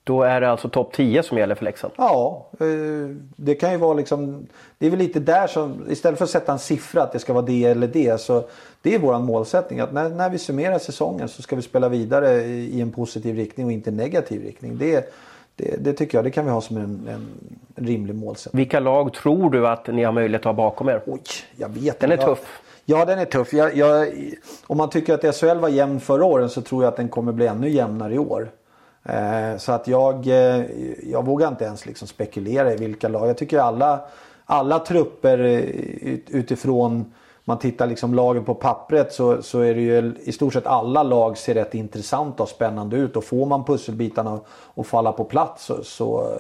Då 0.06 0.24
är 0.24 0.42
det 0.42 0.50
alltså 0.50 0.70
topp 0.70 0.94
10 0.94 1.24
som 1.24 1.38
gäller 1.38 1.56
för 1.56 1.66
Leksand? 1.66 1.94
Ja, 1.98 2.48
eh, 2.60 3.16
det 3.36 3.56
kan 3.56 3.72
ju 3.72 3.78
vara 3.78 3.94
liksom. 3.94 4.48
Det 4.78 4.86
är 4.86 4.90
väl 4.90 5.00
lite 5.00 5.20
där 5.20 5.48
som 5.48 5.86
istället 5.90 6.18
för 6.18 6.26
att 6.26 6.32
sätta 6.32 6.52
en 6.52 6.60
siffra 6.60 7.04
att 7.04 7.12
det 7.12 7.20
ska 7.20 7.34
vara 7.34 7.46
det 7.46 7.66
eller 7.66 7.88
det. 7.88 8.22
Så 8.22 8.44
det 8.82 8.96
är 8.96 9.00
vår 9.00 9.20
målsättning 9.20 9.80
att 9.80 9.94
när, 9.94 10.10
när 10.10 10.30
vi 10.30 10.38
summerar 10.38 10.80
säsongen 10.80 11.28
så 11.28 11.42
ska 11.42 11.56
vi 11.56 11.62
spela 11.62 11.90
vidare 11.90 12.42
i 12.44 12.82
en 12.82 12.92
positiv 12.92 13.36
riktning 13.36 13.66
och 13.66 13.72
inte 13.72 13.90
en 13.90 13.98
negativ 13.98 14.44
riktning. 14.44 14.78
Det, 14.78 15.14
det, 15.56 15.84
det 15.84 15.94
tycker 15.94 16.18
jag 16.18 16.26
det 16.26 16.32
kan 16.32 16.46
vi 16.46 16.52
ha 16.52 16.62
som 16.62 16.78
en, 16.78 17.08
en, 17.10 17.28
rimlig 17.76 18.16
målsättning. 18.16 18.58
Vilka 18.58 18.80
lag 18.80 19.14
tror 19.14 19.50
du 19.50 19.68
att 19.68 19.88
ni 19.88 20.04
har 20.04 20.12
möjlighet 20.12 20.42
att 20.42 20.46
ha 20.46 20.54
bakom 20.54 20.90
er? 20.90 21.02
Oj, 21.06 21.22
jag 21.56 21.70
vet 21.70 22.00
Den 22.00 22.12
är 22.12 22.18
tuff. 22.18 22.62
Ja, 22.86 23.06
den 23.06 23.20
är 23.20 23.26
tuff. 23.26 23.54
Jag, 23.54 23.76
jag, 23.76 24.08
om 24.68 24.78
man 24.78 24.90
tycker 24.90 25.14
att 25.14 25.36
SHL 25.36 25.58
var 25.58 25.70
jämn 25.70 26.00
förra 26.00 26.26
året 26.26 26.52
så 26.52 26.62
tror 26.62 26.84
jag 26.84 26.92
att 26.92 26.98
den 26.98 27.10
kommer 27.10 27.32
bli 27.32 27.48
ännu 27.48 27.70
jämnare 27.70 28.14
i 28.14 28.20
år. 28.20 28.50
Eh, 29.06 29.58
så 29.58 29.72
att 29.72 29.88
jag, 29.88 30.28
eh, 30.28 30.66
jag 31.04 31.26
vågar 31.26 31.48
inte 31.48 31.66
ens 31.66 31.86
liksom 31.86 32.08
spekulera 32.08 32.74
i 32.74 32.78
vilka 32.78 33.08
lag. 33.08 33.30
Jag 33.30 33.38
tycker 33.38 33.60
alla, 33.60 34.02
alla 34.46 34.80
trupper 34.80 35.40
eh, 35.40 35.60
utifrån 36.28 37.14
man 37.46 37.60
tittar 37.60 37.88
liksom 37.88 38.14
lagen 38.14 38.46
på 38.46 38.56
pappret 38.56 39.14
så, 39.14 39.42
så 39.42 39.60
är 39.60 39.76
det 39.76 39.82
ju 39.82 40.16
i 40.24 40.32
stort 40.32 40.54
sett 40.54 40.68
alla 40.68 41.04
lag 41.04 41.38
ser 41.38 41.54
rätt 41.54 41.74
intressanta 41.76 42.44
och 42.44 42.50
spännande 42.50 42.98
ut. 42.98 43.16
Och 43.16 43.24
får 43.24 43.46
man 43.46 43.66
pusselbitarna 43.66 44.40
att 44.76 44.88
falla 44.88 45.12
på 45.12 45.24
plats 45.24 45.66
så, 45.66 45.84
så 45.84 46.38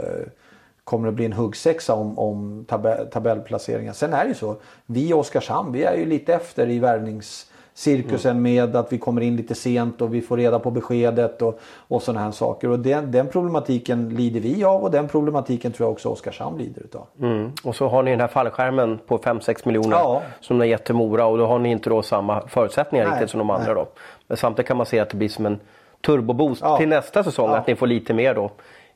kommer 0.83 1.05
det 1.05 1.11
bli 1.11 1.25
en 1.25 1.33
huggsexa 1.33 1.93
om, 1.93 2.19
om 2.19 2.65
tabell, 2.67 3.07
tabellplaceringar. 3.07 3.93
Sen 3.93 4.13
är 4.13 4.23
det 4.23 4.29
ju 4.29 4.35
så. 4.35 4.55
Vi 4.85 5.09
i 5.09 5.13
Oskarshamn 5.13 5.71
vi 5.71 5.83
är 5.83 5.95
ju 5.95 6.05
lite 6.05 6.33
efter 6.33 6.69
i 6.69 6.79
värvnings 6.79 7.45
cirkusen 7.73 8.31
mm. 8.31 8.43
med 8.43 8.75
att 8.75 8.93
vi 8.93 8.97
kommer 8.97 9.21
in 9.21 9.35
lite 9.35 9.55
sent 9.55 10.01
och 10.01 10.13
vi 10.13 10.21
får 10.21 10.37
reda 10.37 10.59
på 10.59 10.71
beskedet 10.71 11.41
och, 11.41 11.59
och 11.87 12.03
sådana 12.03 12.25
här 12.25 12.31
saker. 12.31 12.69
Och 12.69 12.79
den, 12.79 13.11
den 13.11 13.27
problematiken 13.27 14.09
lider 14.09 14.39
vi 14.39 14.63
av 14.63 14.83
och 14.83 14.91
den 14.91 15.07
problematiken 15.07 15.71
tror 15.71 15.87
jag 15.87 15.91
också 15.91 16.09
Oskarshamn 16.09 16.57
lider 16.57 16.81
utav. 16.81 17.07
Mm. 17.19 17.51
Och 17.63 17.75
så 17.75 17.87
har 17.87 18.03
ni 18.03 18.11
den 18.11 18.19
här 18.19 18.27
fallskärmen 18.27 18.99
på 19.07 19.17
5-6 19.17 19.67
miljoner 19.67 19.97
ja. 19.97 20.21
som 20.39 20.57
ni 20.57 20.61
har 20.61 20.69
gett 20.69 20.85
till 20.85 20.95
Mora 20.95 21.25
och 21.25 21.37
då 21.37 21.45
har 21.45 21.59
ni 21.59 21.71
inte 21.71 21.89
då 21.89 22.01
samma 22.01 22.47
förutsättningar 22.47 23.05
nej, 23.05 23.13
riktigt 23.13 23.29
som 23.29 23.37
de 23.37 23.49
andra 23.49 23.73
nej. 23.73 23.75
då. 23.75 23.87
Men 24.27 24.37
samtidigt 24.37 24.67
kan 24.67 24.77
man 24.77 24.85
se 24.85 24.99
att 24.99 25.09
det 25.09 25.17
blir 25.17 25.29
som 25.29 25.45
en 25.45 25.59
turboboost 26.01 26.61
ja. 26.61 26.77
till 26.77 26.87
nästa 26.87 27.23
säsong 27.23 27.49
ja. 27.49 27.57
att 27.57 27.67
ni 27.67 27.75
får 27.75 27.87
lite 27.87 28.13
mer 28.13 28.35
då 28.35 28.51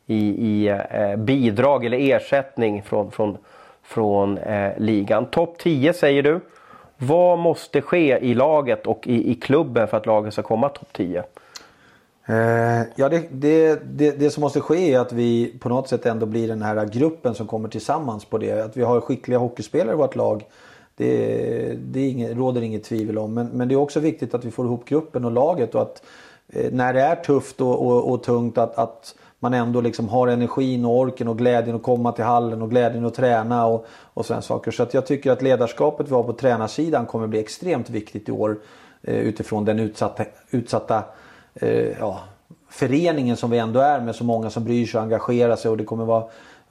i, 0.06 0.18
i 0.18 0.68
eh, 0.68 1.16
bidrag 1.16 1.86
eller 1.86 1.98
ersättning 1.98 2.84
från, 2.84 3.12
från, 3.12 3.38
från 3.84 4.38
eh, 4.38 4.72
ligan. 4.78 5.26
Topp 5.26 5.58
10 5.58 5.94
säger 5.94 6.24
du. 6.24 6.40
Vad 6.98 7.40
måste 7.40 7.82
ske 7.82 8.18
i 8.18 8.34
laget 8.34 8.88
och 8.88 9.08
i, 9.08 9.32
i 9.32 9.36
klubben 9.36 9.88
för 9.88 9.98
att 9.98 10.06
laget 10.06 10.34
ska 10.34 10.44
komma 10.44 10.70
topp 10.70 10.88
10? 10.94 11.24
Eh, 12.30 12.82
ja, 12.96 13.10
det, 13.10 13.28
det, 13.32 13.80
det, 13.84 14.12
det, 14.12 14.30
som 14.30 14.42
måste 14.42 14.62
ske 14.62 14.94
är 14.94 15.00
att 15.00 15.12
vi 15.12 15.58
på 15.60 15.70
något 15.70 15.90
sätt 15.90 16.06
ändå 16.06 16.26
blir 16.26 16.48
den 16.48 16.62
här 16.62 16.86
gruppen 16.86 17.36
som 17.36 17.48
kommer 17.48 17.70
tillsammans 17.70 18.26
på 18.26 18.38
det. 18.38 18.66
Att 18.66 18.78
vi 18.78 18.84
har 18.84 19.02
skickliga 19.02 19.38
hockeyspelare 19.38 19.94
i 19.94 19.98
vårt 19.98 20.16
lag. 20.16 20.46
Det, 20.96 21.78
det 21.80 22.08
inget, 22.08 22.38
råder 22.38 22.62
inget 22.62 22.84
tvivel 22.84 23.18
om. 23.18 23.34
Men, 23.34 23.48
men 23.48 23.68
det 23.68 23.74
är 23.74 23.80
också 23.80 24.00
viktigt 24.00 24.34
att 24.34 24.46
vi 24.46 24.52
får 24.52 24.66
ihop 24.66 24.86
gruppen 24.86 25.26
och 25.26 25.32
laget 25.32 25.76
och 25.76 25.82
att 25.82 26.04
eh, 26.50 26.72
när 26.72 26.94
det 26.94 27.02
är 27.02 27.16
tufft 27.16 27.62
och, 27.62 27.88
och, 27.88 28.12
och 28.12 28.24
tungt 28.24 28.58
att, 28.58 28.78
att 28.78 29.16
man 29.40 29.54
ändå 29.54 29.82
liksom 29.82 30.10
har 30.10 30.28
energin 30.28 30.86
och 30.86 30.98
orken 30.98 31.28
och 31.28 31.38
glädjen 31.38 31.76
att 31.76 31.84
komma 31.84 32.12
till 32.12 32.24
hallen 32.24 32.62
och 32.62 32.70
glädjen 32.70 33.06
att 33.06 33.14
träna 33.14 33.66
och, 33.66 33.86
och 33.90 34.26
sådana 34.26 34.42
saker. 34.42 34.72
Så 34.72 34.84
att 34.84 34.94
jag 34.94 35.06
tycker 35.06 35.32
att 35.32 35.42
ledarskapet 35.42 36.10
vi 36.10 36.14
har 36.14 36.24
på 36.24 36.34
tränarsidan 36.34 37.06
kommer 37.06 37.28
bli 37.28 37.40
extremt 37.40 37.90
viktigt 37.90 38.30
i 38.30 38.32
år 38.32 38.58
eh, 39.02 39.18
utifrån 39.18 39.66
den 39.66 39.80
utsatta, 39.80 40.26
utsatta 40.50 41.04
eh, 41.56 42.00
ja, 42.00 42.20
föreningen 42.70 43.38
som 43.38 43.50
vi 43.50 43.58
ändå 43.58 43.80
är 43.80 44.02
med 44.02 44.16
så 44.16 44.24
många 44.24 44.50
som 44.50 44.64
bryr 44.64 44.86
sig 44.86 44.98
och 44.98 45.04
engagerar 45.04 45.56
sig 45.56 45.72
och 45.72 45.78
det 45.78 45.84
kommer 45.84 46.06
vara, 46.06 46.24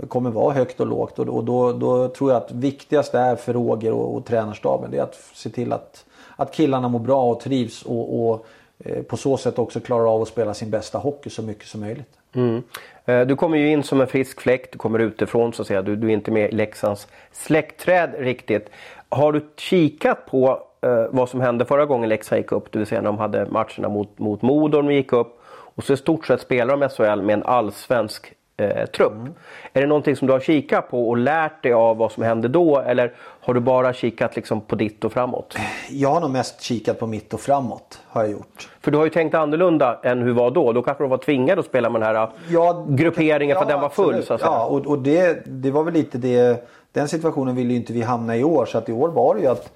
kommer 0.09 0.31
vara 0.31 0.55
högt 0.55 0.81
och 0.81 0.87
lågt. 0.87 1.19
Och, 1.19 1.29
och 1.29 1.45
då, 1.45 1.73
då, 1.73 2.09
tror 2.09 2.33
jag 2.33 2.43
att 2.43 2.53
viktigast 2.53 3.15
är 3.15 3.37
för 3.37 3.53
Roger 3.53 3.93
och, 3.93 4.17
och 4.17 4.25
tränarstaben 4.25 4.91
det 4.91 4.99
är 4.99 5.03
att 5.03 5.19
se 5.35 5.51
till 5.51 5.73
att, 5.73 6.05
att 6.37 6.53
killarna 6.53 6.89
mår 6.89 7.01
bra 7.01 7.31
och 7.31 7.41
trivs 7.41 7.83
och, 7.83 8.31
och 8.31 8.47
eh, 8.79 9.03
på 9.03 9.17
så 9.17 9.37
sätt 9.37 9.59
också 9.59 9.81
klarar 9.81 10.15
av 10.15 10.23
att 10.23 10.29
spela 10.29 10.55
sin 10.55 10.71
bästa 10.71 10.99
hockey 10.99 11.31
så 11.31 11.43
mycket 11.43 11.69
som 11.69 11.81
möjligt. 11.81 12.13
Mm. 12.37 12.62
Eh, 13.05 13.20
du 13.20 13.37
kommer 13.37 13.59
ju 13.59 13.68
in 13.68 13.83
som 13.83 14.01
en 14.01 14.07
frisk 14.07 14.40
fläkt, 14.40 14.72
du 14.72 14.79
kommer 14.79 14.99
utifrån 14.99 15.53
så 15.53 15.62
att 15.62 15.68
säga. 15.68 15.83
Du, 15.83 15.96
du 15.96 16.09
är 16.09 16.12
inte 16.12 16.31
med 16.31 16.53
i 16.53 16.55
Leksands 16.55 17.09
släktträd 17.33 18.14
riktigt. 18.18 18.70
Har 19.09 19.33
du 19.33 19.46
kikat 19.57 20.27
på 20.27 20.62
eh, 20.81 21.07
vad 21.11 21.29
som 21.29 21.40
hände 21.40 21.64
förra 21.64 21.87
gången 21.87 22.09
Leksand 22.09 22.40
gick 22.40 22.53
upp? 22.53 22.72
Det 22.72 22.79
vill 22.79 22.87
säga 22.87 23.01
när 23.01 23.11
de 23.11 23.18
hade 23.18 23.46
matcherna 23.46 23.88
mot, 23.88 24.18
mot 24.18 24.42
Modo 24.42 24.83
de 24.83 24.92
gick 24.92 25.12
upp. 25.12 25.40
Och 25.46 25.85
så 25.85 25.92
i 25.92 25.96
stort 25.96 26.27
sett 26.27 26.40
spelar 26.40 26.77
de 26.77 26.88
SHL 26.88 27.22
med 27.22 27.35
en 27.35 27.42
allsvensk 27.42 28.33
eh, 28.57 28.87
trupp. 28.87 29.12
Mm. 29.12 29.35
Är 29.73 29.81
det 29.81 29.87
någonting 29.87 30.16
som 30.16 30.27
du 30.27 30.33
har 30.33 30.40
kikat 30.40 30.90
på 30.90 31.09
och 31.09 31.16
lärt 31.16 31.62
dig 31.62 31.73
av 31.73 31.97
vad 31.97 32.12
som 32.12 32.23
hände 32.23 32.49
då 32.49 32.79
eller 32.79 33.12
har 33.19 33.55
du 33.55 33.61
bara 33.61 33.92
kikat 33.92 34.37
liksom 34.37 34.61
på 34.61 34.77
ditt 34.77 35.05
och 35.05 35.12
framåt? 35.12 35.57
Jag 35.90 36.11
har 36.11 36.21
nog 36.21 36.31
mest 36.31 36.62
kikat 36.62 36.99
på 36.99 37.07
mitt 37.07 37.35
och 37.35 37.40
framåt. 37.40 38.01
har 38.09 38.23
jag 38.23 38.31
gjort. 38.31 38.69
För 38.81 38.90
du 38.90 38.99
har 38.99 39.05
ju 39.05 39.11
tänkt 39.11 39.35
annorlunda 39.35 40.01
än 40.03 40.23
hur 40.23 40.33
var 40.33 40.51
då. 40.51 40.73
Då 40.73 40.83
kanske 40.83 41.05
du 41.05 41.09
var 41.09 41.19
tvingad 41.19 41.59
att 41.59 41.66
spela 41.66 41.90
med 41.90 42.01
den 42.01 42.16
här 42.16 42.29
ja, 42.49 42.87
grupperingen 42.88 43.55
ja, 43.55 43.61
för 43.61 43.62
att 43.62 43.69
den 43.69 43.81
var 43.81 43.88
full. 43.88 44.23
Så 44.23 44.35
att 44.35 44.40
säga. 44.40 44.53
Ja, 44.53 44.64
och, 44.64 44.87
och 44.87 44.99
det, 44.99 45.42
det 45.47 45.71
var 45.71 45.83
väl 45.83 45.95
lite 45.95 46.19
det. 46.19 46.69
Den 46.92 47.09
situationen 47.09 47.57
ville 47.57 47.71
ju 47.71 47.77
inte 47.77 47.92
vi 47.92 48.03
hamna 48.03 48.37
i 48.37 48.45
år. 48.45 48.66
Så 48.66 48.79
att 48.79 48.88
i 48.88 48.92
år 48.92 49.09
var 49.09 49.35
det 49.35 49.40
ju 49.40 49.47
att 49.47 49.73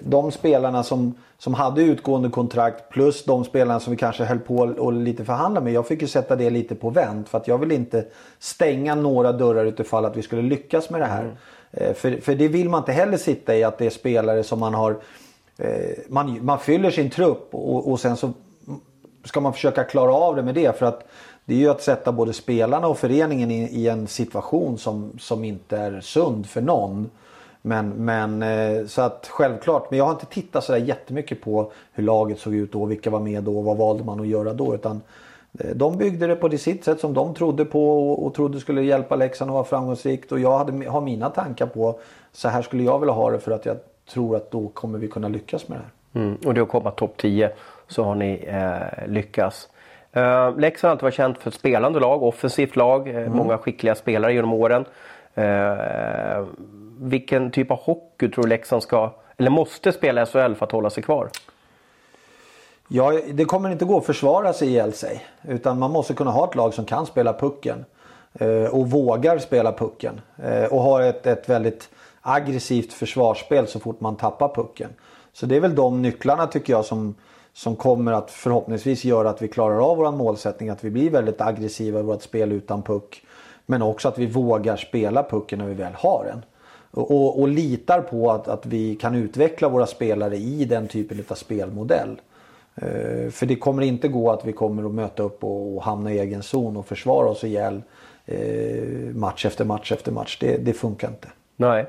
de 0.00 0.32
spelarna 0.32 0.82
som, 0.82 1.14
som 1.38 1.54
hade 1.54 1.82
utgående 1.82 2.28
kontrakt 2.28 2.88
plus 2.88 3.24
de 3.24 3.44
spelarna 3.44 3.80
som 3.80 3.90
vi 3.90 3.96
kanske 3.96 4.24
höll 4.24 4.38
på 4.38 4.56
och 4.56 4.92
lite 4.92 5.24
förhandla 5.24 5.60
med. 5.60 5.72
Jag 5.72 5.86
fick 5.86 6.02
ju 6.02 6.08
sätta 6.08 6.36
det 6.36 6.50
lite 6.50 6.74
på 6.74 6.90
vänt 6.90 7.28
för 7.28 7.38
att 7.38 7.48
jag 7.48 7.58
vill 7.58 7.72
inte 7.72 8.06
stänga 8.38 8.94
några 8.94 9.32
dörrar 9.32 9.64
utifall 9.64 10.04
att 10.04 10.16
vi 10.16 10.22
skulle 10.22 10.42
lyckas 10.42 10.90
med 10.90 11.00
det 11.00 11.06
här. 11.06 11.22
Mm. 11.22 11.36
Eh, 11.72 11.94
för, 11.94 12.20
för 12.20 12.34
det 12.34 12.48
vill 12.48 12.68
man 12.68 12.80
inte 12.80 12.92
heller 12.92 13.16
sitta 13.16 13.56
i 13.56 13.64
att 13.64 13.78
det 13.78 13.86
är 13.86 13.90
spelare 13.90 14.42
som 14.42 14.60
man 14.60 14.74
har 14.74 14.96
eh, 15.58 15.90
man, 16.08 16.44
man 16.44 16.58
fyller 16.58 16.90
sin 16.90 17.10
trupp 17.10 17.48
och, 17.50 17.90
och 17.92 18.00
sen 18.00 18.16
så 18.16 18.32
ska 19.24 19.40
man 19.40 19.52
försöka 19.52 19.84
klara 19.84 20.12
av 20.12 20.36
det 20.36 20.42
med 20.42 20.54
det. 20.54 20.78
För 20.78 20.86
att 20.86 21.08
det 21.44 21.54
är 21.54 21.58
ju 21.58 21.70
att 21.70 21.82
sätta 21.82 22.12
både 22.12 22.32
spelarna 22.32 22.86
och 22.86 22.98
föreningen 22.98 23.50
i, 23.50 23.62
i 23.62 23.88
en 23.88 24.06
situation 24.06 24.78
som, 24.78 25.18
som 25.18 25.44
inte 25.44 25.76
är 25.76 26.00
sund 26.00 26.46
för 26.46 26.60
någon. 26.60 27.10
Men, 27.66 27.88
men 27.88 28.42
eh, 28.42 28.86
så 28.86 29.02
att 29.02 29.28
självklart, 29.30 29.90
men 29.90 29.98
jag 29.98 30.04
har 30.04 30.12
inte 30.12 30.26
tittat 30.26 30.64
sådär 30.64 30.78
jättemycket 30.78 31.40
på 31.40 31.72
hur 31.92 32.04
laget 32.04 32.38
såg 32.38 32.54
ut 32.54 32.72
då, 32.72 32.84
vilka 32.84 33.10
var 33.10 33.20
med 33.20 33.42
då, 33.42 33.60
vad 33.60 33.76
valde 33.76 34.04
man 34.04 34.20
att 34.20 34.26
göra 34.26 34.52
då. 34.52 34.74
Utan 34.74 35.00
eh, 35.58 35.70
de 35.74 35.98
byggde 35.98 36.26
det 36.26 36.36
på 36.36 36.48
det 36.48 36.58
sitt 36.58 36.84
sätt 36.84 37.00
som 37.00 37.14
de 37.14 37.34
trodde 37.34 37.64
på 37.64 38.10
och, 38.10 38.26
och 38.26 38.34
trodde 38.34 38.60
skulle 38.60 38.82
hjälpa 38.82 39.16
Leksand 39.16 39.50
att 39.50 39.54
vara 39.54 39.64
framgångsrikt. 39.64 40.32
Och 40.32 40.40
jag 40.40 40.58
hade, 40.58 40.88
har 40.90 41.00
mina 41.00 41.30
tankar 41.30 41.66
på 41.66 41.98
så 42.32 42.48
här 42.48 42.62
skulle 42.62 42.82
jag 42.82 42.98
vilja 42.98 43.12
ha 43.12 43.30
det 43.30 43.38
för 43.38 43.52
att 43.52 43.66
jag 43.66 43.76
tror 44.12 44.36
att 44.36 44.50
då 44.50 44.68
kommer 44.68 44.98
vi 44.98 45.08
kunna 45.08 45.28
lyckas 45.28 45.68
med 45.68 45.78
det 45.78 45.82
här. 45.82 46.24
Mm, 46.26 46.38
och 46.46 46.54
det 46.54 46.60
har 46.60 46.66
kommit 46.66 46.96
topp 46.96 47.14
10 47.16 47.50
så 47.88 48.04
har 48.04 48.14
ni 48.14 48.44
eh, 48.46 49.08
lyckats. 49.08 49.68
Eh, 50.12 50.56
Leksand 50.56 50.88
har 50.88 50.92
alltid 50.92 51.02
varit 51.02 51.14
känt 51.14 51.38
för 51.38 51.50
ett 51.50 51.54
spelande 51.54 52.00
lag, 52.00 52.22
offensivt 52.22 52.76
lag, 52.76 53.08
eh, 53.08 53.16
mm. 53.16 53.32
många 53.32 53.58
skickliga 53.58 53.94
spelare 53.94 54.34
genom 54.34 54.52
åren. 54.52 54.84
Eh, 55.34 56.44
vilken 57.00 57.50
typ 57.50 57.70
av 57.70 57.78
hockey 57.78 58.28
tror 58.28 58.42
du 58.44 58.48
Leksand 58.48 58.82
ska, 58.82 59.10
eller 59.36 59.50
måste 59.50 59.92
spela 59.92 60.22
i 60.22 60.26
SHL 60.26 60.54
för 60.54 60.66
att 60.66 60.72
hålla 60.72 60.90
sig 60.90 61.02
kvar? 61.02 61.30
Ja, 62.88 63.20
det 63.32 63.44
kommer 63.44 63.70
inte 63.70 63.84
gå 63.84 63.98
att 63.98 64.06
försvara 64.06 64.52
sig 64.52 64.68
ihjäl 64.68 64.92
sig. 64.92 65.26
Utan 65.42 65.78
man 65.78 65.90
måste 65.90 66.14
kunna 66.14 66.30
ha 66.30 66.48
ett 66.48 66.54
lag 66.54 66.74
som 66.74 66.84
kan 66.84 67.06
spela 67.06 67.32
pucken. 67.32 67.84
Eh, 68.34 68.64
och 68.64 68.90
vågar 68.90 69.38
spela 69.38 69.72
pucken. 69.72 70.20
Eh, 70.42 70.64
och 70.64 70.82
har 70.82 71.02
ett, 71.02 71.26
ett 71.26 71.48
väldigt 71.48 71.90
aggressivt 72.20 72.92
försvarsspel 72.92 73.66
så 73.66 73.80
fort 73.80 74.00
man 74.00 74.16
tappar 74.16 74.54
pucken. 74.54 74.90
Så 75.32 75.46
det 75.46 75.56
är 75.56 75.60
väl 75.60 75.74
de 75.74 76.02
nycklarna 76.02 76.46
tycker 76.46 76.72
jag 76.72 76.84
som, 76.84 77.14
som 77.52 77.76
kommer 77.76 78.12
att 78.12 78.30
förhoppningsvis 78.30 79.04
göra 79.04 79.30
att 79.30 79.42
vi 79.42 79.48
klarar 79.48 79.90
av 79.90 79.96
vår 79.96 80.12
målsättning. 80.12 80.68
Att 80.68 80.84
vi 80.84 80.90
blir 80.90 81.10
väldigt 81.10 81.40
aggressiva 81.40 82.00
i 82.00 82.02
vårt 82.02 82.22
spel 82.22 82.52
utan 82.52 82.82
puck. 82.82 83.22
Men 83.66 83.82
också 83.82 84.08
att 84.08 84.18
vi 84.18 84.26
vågar 84.26 84.76
spela 84.76 85.22
pucken 85.22 85.58
när 85.58 85.66
vi 85.66 85.74
väl 85.74 85.92
har 85.94 86.24
den. 86.24 86.42
Och, 86.94 87.40
och, 87.40 87.48
litar 87.48 88.00
på 88.00 88.30
att, 88.30 88.48
att 88.48 88.66
vi 88.66 88.94
kan 88.94 89.14
utveckla 89.14 89.68
våra 89.68 89.86
spelare 89.86 90.36
i 90.36 90.64
den 90.64 90.88
typen 90.88 91.24
av 91.28 91.34
spelmodell. 91.34 92.20
Uh, 92.82 93.30
för 93.30 93.46
det 93.46 93.56
kommer 93.56 93.82
inte 93.82 94.08
gå 94.08 94.30
att 94.30 94.44
vi 94.44 94.52
kommer 94.52 94.86
att 94.86 94.94
möta 94.94 95.22
upp 95.22 95.44
och, 95.44 95.76
och 95.76 95.82
hamna 95.82 96.12
i 96.12 96.18
egen 96.18 96.42
zon 96.42 96.76
och 96.76 96.86
försvara 96.86 97.28
oss 97.28 97.44
ihjäl 97.44 97.82
uh, 98.32 99.14
match 99.14 99.46
efter 99.46 99.64
match 99.64 99.92
efter 99.92 100.12
match. 100.12 100.38
Det, 100.40 100.56
det 100.56 100.72
funkar 100.72 101.08
inte. 101.08 101.28
Nej. 101.56 101.86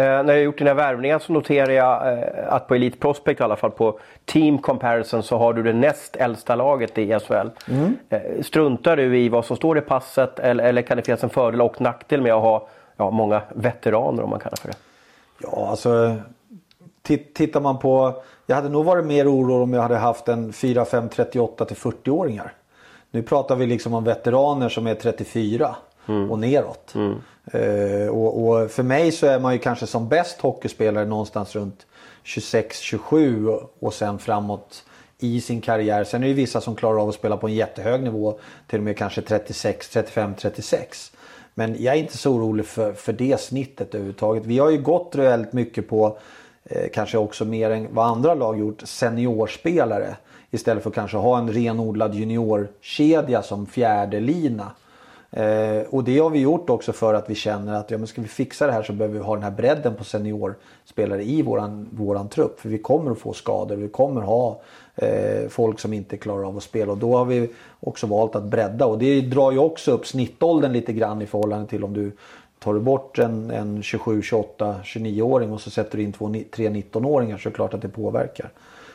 Eh, 0.00 0.22
när 0.22 0.34
jag 0.34 0.42
gjort 0.42 0.58
dina 0.58 0.74
värvningar 0.74 1.18
så 1.18 1.32
noterar 1.32 1.70
jag 1.70 2.12
eh, 2.12 2.52
att 2.52 2.68
på 2.68 2.74
Elite 2.74 2.98
Prospect 2.98 3.40
i 3.40 3.42
alla 3.42 3.56
fall 3.56 3.70
på 3.70 3.98
Team 4.24 4.58
Comparison 4.58 5.22
så 5.22 5.38
har 5.38 5.52
du 5.52 5.62
det 5.62 5.72
näst 5.72 6.16
äldsta 6.16 6.56
laget 6.56 6.98
i 6.98 7.18
SHL. 7.18 7.48
Mm. 7.70 7.96
Eh, 8.08 8.20
struntar 8.42 8.96
du 8.96 9.18
i 9.18 9.28
vad 9.28 9.44
som 9.44 9.56
står 9.56 9.78
i 9.78 9.80
passet 9.80 10.38
eller, 10.38 10.64
eller 10.64 10.82
kan 10.82 10.96
det 10.96 11.02
finnas 11.02 11.24
en 11.24 11.30
fördel 11.30 11.60
och 11.60 11.80
nackdel 11.80 12.20
med 12.20 12.32
att 12.32 12.42
ha 12.42 12.68
ja, 12.98 13.10
många 13.10 13.42
veteraner 13.54 14.22
om 14.22 14.30
man 14.30 14.40
kallar 14.40 14.56
för 14.56 14.68
det? 14.68 14.76
Ja, 15.38 15.68
alltså 15.70 16.16
tittar 17.34 17.60
man 17.60 17.78
på... 17.78 18.22
Jag 18.46 18.56
hade 18.56 18.68
nog 18.68 18.84
varit 18.84 19.06
mer 19.06 19.32
orolig 19.32 19.62
om 19.62 19.72
jag 19.72 19.82
hade 19.82 19.96
haft 19.96 20.28
en 20.28 20.52
4, 20.52 20.84
5, 20.84 21.08
38 21.08 21.64
till 21.64 21.76
40-åringar. 21.76 22.52
Nu 23.10 23.22
pratar 23.22 23.56
vi 23.56 23.66
liksom 23.66 23.94
om 23.94 24.04
veteraner 24.04 24.68
som 24.68 24.86
är 24.86 24.94
34 24.94 25.76
mm. 26.06 26.30
och 26.30 26.38
neråt. 26.38 26.94
Mm. 26.94 27.14
Uh, 27.54 28.08
och, 28.08 28.48
och, 28.48 28.70
för 28.70 28.82
mig 28.82 29.12
så 29.12 29.26
är 29.26 29.40
man 29.40 29.52
ju 29.52 29.58
kanske 29.58 29.86
som 29.86 30.08
bäst 30.08 30.40
hockeyspelare 30.40 31.04
någonstans 31.04 31.56
runt 31.56 31.86
26-27 32.24 33.66
och 33.78 33.94
sen 33.94 34.18
framåt 34.18 34.84
i 35.18 35.40
sin 35.40 35.60
karriär. 35.60 36.04
Sen 36.04 36.22
är 36.22 36.28
det 36.28 36.34
vissa 36.34 36.60
som 36.60 36.76
klarar 36.76 37.02
av 37.02 37.08
att 37.08 37.14
spela 37.14 37.36
på 37.36 37.46
en 37.46 37.54
jättehög 37.54 38.02
nivå. 38.02 38.38
Till 38.66 38.78
och 38.78 38.84
med 38.84 38.96
kanske 38.96 39.22
36, 39.22 39.88
35, 39.88 40.34
36. 40.38 41.12
Men 41.58 41.76
jag 41.78 41.94
är 41.94 41.98
inte 41.98 42.18
så 42.18 42.32
orolig 42.32 42.66
för, 42.66 42.92
för 42.92 43.12
det 43.12 43.40
snittet 43.40 43.94
överhuvudtaget. 43.94 44.46
Vi 44.46 44.58
har 44.58 44.70
ju 44.70 44.82
gått 44.82 45.14
väldigt 45.14 45.52
mycket 45.52 45.88
på, 45.88 46.18
eh, 46.64 46.88
kanske 46.92 47.18
också 47.18 47.44
mer 47.44 47.70
än 47.70 47.94
vad 47.94 48.06
andra 48.06 48.34
lag 48.34 48.58
gjort, 48.58 48.80
seniorspelare. 48.80 50.16
Istället 50.50 50.82
för 50.82 50.90
att 50.90 50.94
kanske 50.94 51.16
ha 51.16 51.38
en 51.38 51.52
renodlad 51.52 52.14
juniorkedja 52.14 53.42
som 53.42 53.66
fjärde 53.66 54.20
lina. 54.20 54.70
Eh, 55.30 55.80
och 55.90 56.04
det 56.04 56.18
har 56.18 56.30
vi 56.30 56.38
gjort 56.38 56.70
också 56.70 56.92
för 56.92 57.14
att 57.14 57.30
vi 57.30 57.34
känner 57.34 57.74
att 57.74 57.90
ja, 57.90 57.98
men 57.98 58.06
ska 58.06 58.22
vi 58.22 58.28
fixa 58.28 58.66
det 58.66 58.72
här 58.72 58.82
så 58.82 58.92
behöver 58.92 59.18
vi 59.18 59.24
ha 59.24 59.34
den 59.34 59.44
här 59.44 59.50
bredden 59.50 59.94
på 59.94 60.04
seniorspelare 60.04 61.22
i 61.24 61.42
våran, 61.42 61.88
våran 61.92 62.28
trupp. 62.28 62.60
För 62.60 62.68
vi 62.68 62.78
kommer 62.78 63.10
att 63.10 63.18
få 63.18 63.32
skador, 63.32 63.76
vi 63.76 63.88
kommer 63.88 64.20
ha 64.20 64.60
folk 65.48 65.80
som 65.80 65.92
inte 65.92 66.16
klarar 66.16 66.44
av 66.44 66.56
att 66.56 66.62
spela. 66.62 66.92
Och 66.92 66.98
då 66.98 67.16
har 67.16 67.24
vi 67.24 67.50
också 67.80 68.06
valt 68.06 68.34
att 68.34 68.42
bredda 68.42 68.86
och 68.86 68.98
det 68.98 69.20
drar 69.20 69.52
ju 69.52 69.58
också 69.58 69.92
upp 69.92 70.06
snittåldern 70.06 70.72
lite 70.72 70.92
grann 70.92 71.22
i 71.22 71.26
förhållande 71.26 71.66
till 71.66 71.84
om 71.84 71.94
du 71.94 72.12
tar 72.58 72.74
du 72.74 72.80
bort 72.80 73.18
en, 73.18 73.50
en 73.50 73.82
27, 73.82 74.22
28, 74.22 74.80
29-åring 74.84 75.52
och 75.52 75.60
så 75.60 75.70
sätter 75.70 75.98
du 75.98 76.04
in 76.04 76.12
två, 76.12 76.34
tre 76.50 76.68
19-åringar 76.68 77.38
så 77.38 77.48
är 77.48 77.50
det 77.50 77.56
klart 77.56 77.74
att 77.74 77.82
det 77.82 77.88
påverkar. 77.88 78.50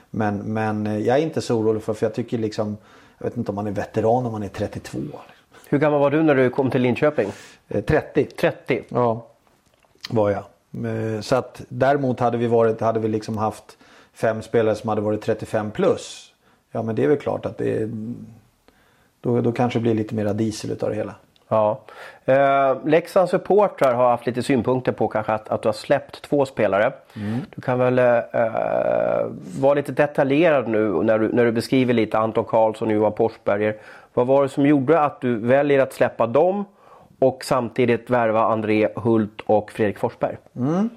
Men, 0.09 0.37
men 0.37 0.87
eh, 0.87 0.97
jag 0.97 1.17
är 1.17 1.21
inte 1.21 1.41
så 1.41 1.55
orolig 1.55 1.83
för, 1.83 1.93
för 1.93 2.05
jag 2.05 2.13
tycker 2.13 2.37
liksom, 2.37 2.77
jag 3.17 3.25
vet 3.25 3.37
inte 3.37 3.51
om 3.51 3.55
man 3.55 3.67
är 3.67 3.71
veteran 3.71 4.25
om 4.25 4.31
man 4.31 4.43
är 4.43 4.47
32. 4.47 4.99
Hur 5.69 5.77
gammal 5.77 5.99
var 5.99 6.11
du 6.11 6.23
när 6.23 6.35
du 6.35 6.49
kom 6.49 6.71
till 6.71 6.81
Linköping? 6.81 7.31
30. 7.67 8.21
Eh, 8.21 8.25
30? 8.25 8.83
Ja, 8.89 9.27
var 10.09 10.29
jag. 10.29 10.43
Eh, 10.85 11.21
så 11.21 11.35
att 11.35 11.61
däremot 11.69 12.19
hade 12.19 12.37
vi, 12.37 12.47
varit, 12.47 12.81
hade 12.81 12.99
vi 12.99 13.07
liksom 13.07 13.37
haft 13.37 13.77
fem 14.13 14.41
spelare 14.41 14.75
som 14.75 14.89
hade 14.89 15.01
varit 15.01 15.21
35 15.21 15.71
plus. 15.71 16.33
Ja 16.71 16.81
men 16.81 16.95
det 16.95 17.03
är 17.03 17.07
väl 17.07 17.17
klart 17.17 17.45
att 17.45 17.57
det 17.57 17.89
då, 19.21 19.41
då 19.41 19.51
kanske 19.51 19.79
det 19.79 19.83
blir 19.83 19.93
lite 19.93 20.15
mera 20.15 20.33
diesel 20.33 20.71
utav 20.71 20.89
det 20.89 20.95
hela. 20.95 21.15
Ja. 21.47 21.79
Eh, 22.25 22.77
Leksands 22.85 23.31
supportrar 23.31 23.93
har 23.93 24.09
haft 24.09 24.25
lite 24.25 24.43
synpunkter 24.43 24.91
på 24.91 25.07
kanske 25.07 25.33
att, 25.33 25.49
att 25.49 25.61
du 25.61 25.67
har 25.67 25.73
släppt 25.73 26.21
två 26.21 26.45
spelare. 26.45 26.93
Mm. 27.15 27.39
Du 27.55 27.61
kan 27.61 27.79
väl 27.79 27.99
eh, 27.99 28.15
vara 29.59 29.73
lite 29.73 29.91
detaljerad 29.91 30.67
nu 30.67 31.03
när 31.03 31.19
du, 31.19 31.33
när 31.33 31.45
du 31.45 31.51
beskriver 31.51 31.93
lite 31.93 32.17
Anton 32.17 32.45
Karlsson 32.45 32.87
och 32.87 32.93
Johan 32.93 33.15
Forsberger. 33.15 33.75
Vad 34.13 34.27
var 34.27 34.43
det 34.43 34.49
som 34.49 34.65
gjorde 34.65 34.99
att 34.99 35.21
du 35.21 35.35
väljer 35.35 35.79
att 35.79 35.93
släppa 35.93 36.27
dem 36.27 36.65
och 37.19 37.43
samtidigt 37.43 38.09
värva 38.09 38.43
André 38.43 38.87
Hult 38.95 39.41
och 39.45 39.71
Fredrik 39.71 39.97
Forsberg? 39.97 40.37
Mm. 40.55 40.89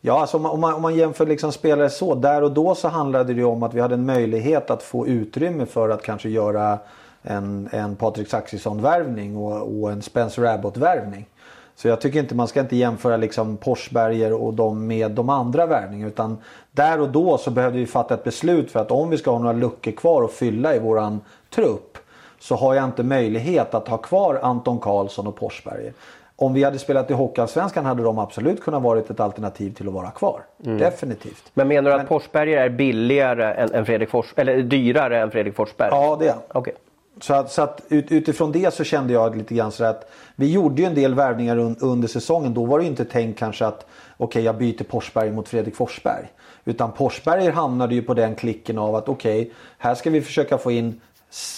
Ja, 0.00 0.20
alltså 0.20 0.36
om, 0.36 0.42
man, 0.42 0.52
om, 0.52 0.60
man, 0.60 0.74
om 0.74 0.82
man 0.82 0.94
jämför 0.94 1.26
liksom 1.26 1.52
spelare 1.52 1.90
så. 1.90 2.14
Där 2.14 2.42
och 2.42 2.52
då 2.52 2.74
så 2.74 2.88
handlade 2.88 3.34
det 3.34 3.44
om 3.44 3.62
att 3.62 3.74
vi 3.74 3.80
hade 3.80 3.94
en 3.94 4.06
möjlighet 4.06 4.70
att 4.70 4.82
få 4.82 5.06
utrymme 5.06 5.66
för 5.66 5.88
att 5.88 6.02
kanske 6.02 6.28
göra 6.28 6.78
en, 7.22 7.68
en 7.72 7.96
Patrik 7.96 8.28
Zackrisson-värvning 8.28 9.36
och, 9.36 9.80
och, 9.80 9.92
en 9.92 10.02
Spencer 10.02 10.44
Abbott-värvning. 10.44 11.26
Så 11.74 11.88
jag 11.88 12.00
tycker 12.00 12.18
inte 12.18 12.34
man 12.34 12.48
ska 12.48 12.60
inte 12.60 12.76
jämföra 12.76 13.16
liksom 13.16 13.56
Porsberger 13.56 14.32
och 14.32 14.54
dem 14.54 14.86
med 14.86 15.10
de 15.10 15.28
andra 15.28 15.66
värvningarna. 15.66 16.08
Utan 16.08 16.38
där 16.72 17.00
och 17.00 17.08
då 17.08 17.38
så 17.38 17.50
behövde 17.50 17.78
vi 17.78 17.86
fatta 17.86 18.14
ett 18.14 18.24
beslut 18.24 18.70
för 18.70 18.80
att 18.80 18.90
om 18.90 19.10
vi 19.10 19.18
ska 19.18 19.30
ha 19.30 19.38
några 19.38 19.52
luckor 19.52 19.92
kvar 19.92 20.24
att 20.24 20.32
fylla 20.32 20.74
i 20.74 20.78
våran 20.78 21.20
trupp 21.54 21.98
så 22.38 22.54
har 22.54 22.74
jag 22.74 22.84
inte 22.84 23.02
möjlighet 23.02 23.74
att 23.74 23.88
ha 23.88 23.98
kvar 23.98 24.40
Anton 24.42 24.78
Karlsson 24.78 25.26
och 25.26 25.36
Porsberger. 25.36 25.92
Om 26.40 26.52
vi 26.52 26.64
hade 26.64 26.78
spelat 26.78 27.10
i 27.10 27.14
Hockeyallsvenskan 27.14 27.84
hade 27.84 28.02
de 28.02 28.18
absolut 28.18 28.62
kunnat 28.62 28.82
varit 28.82 29.10
ett 29.10 29.20
alternativ 29.20 29.74
till 29.74 29.88
att 29.88 29.94
vara 29.94 30.10
kvar. 30.10 30.40
Mm. 30.64 30.78
Definitivt. 30.78 31.50
Men 31.54 31.68
menar 31.68 31.90
du 31.90 31.96
att 31.96 32.08
Porsberger 32.08 32.56
är 32.58 32.68
billigare 32.68 33.54
än, 33.54 33.74
än 33.74 33.86
Fredrik 33.86 34.10
Fors 34.10 34.26
eller 34.36 34.62
dyrare 34.62 35.20
än 35.20 35.30
Fredrik 35.30 35.54
Forsberg? 35.54 35.88
Ja 35.92 36.16
det 36.20 36.28
är 36.28 36.58
okay. 36.58 36.74
Så 37.20 37.34
att, 37.34 37.52
så 37.52 37.62
att 37.62 37.82
ut, 37.88 38.12
utifrån 38.12 38.52
det 38.52 38.74
så 38.74 38.84
kände 38.84 39.12
jag 39.12 39.36
lite 39.36 39.54
grann 39.54 39.72
så 39.72 39.84
att 39.84 40.10
vi 40.36 40.52
gjorde 40.52 40.82
ju 40.82 40.88
en 40.88 40.94
del 40.94 41.14
värvningar 41.14 41.58
un, 41.58 41.76
under 41.80 42.08
säsongen. 42.08 42.54
Då 42.54 42.64
var 42.64 42.78
det 42.78 42.84
ju 42.84 42.90
inte 42.90 43.04
tänkt 43.04 43.38
kanske 43.38 43.66
att 43.66 43.86
okej 44.16 44.24
okay, 44.26 44.42
jag 44.42 44.58
byter 44.58 44.84
Porsberg 44.84 45.30
mot 45.30 45.48
Fredrik 45.48 45.76
Forsberg. 45.76 46.26
Utan 46.64 46.92
Porsberger 46.92 47.52
hamnade 47.52 47.94
ju 47.94 48.02
på 48.02 48.14
den 48.14 48.34
klicken 48.34 48.78
av 48.78 48.94
att 48.94 49.08
okej 49.08 49.42
okay, 49.42 49.52
här 49.78 49.94
ska 49.94 50.10
vi 50.10 50.20
försöka 50.20 50.58
få 50.58 50.70
in 50.70 51.00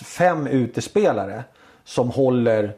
fem 0.04 0.46
utespelare 0.46 1.44
som 1.84 2.10
håller 2.10 2.72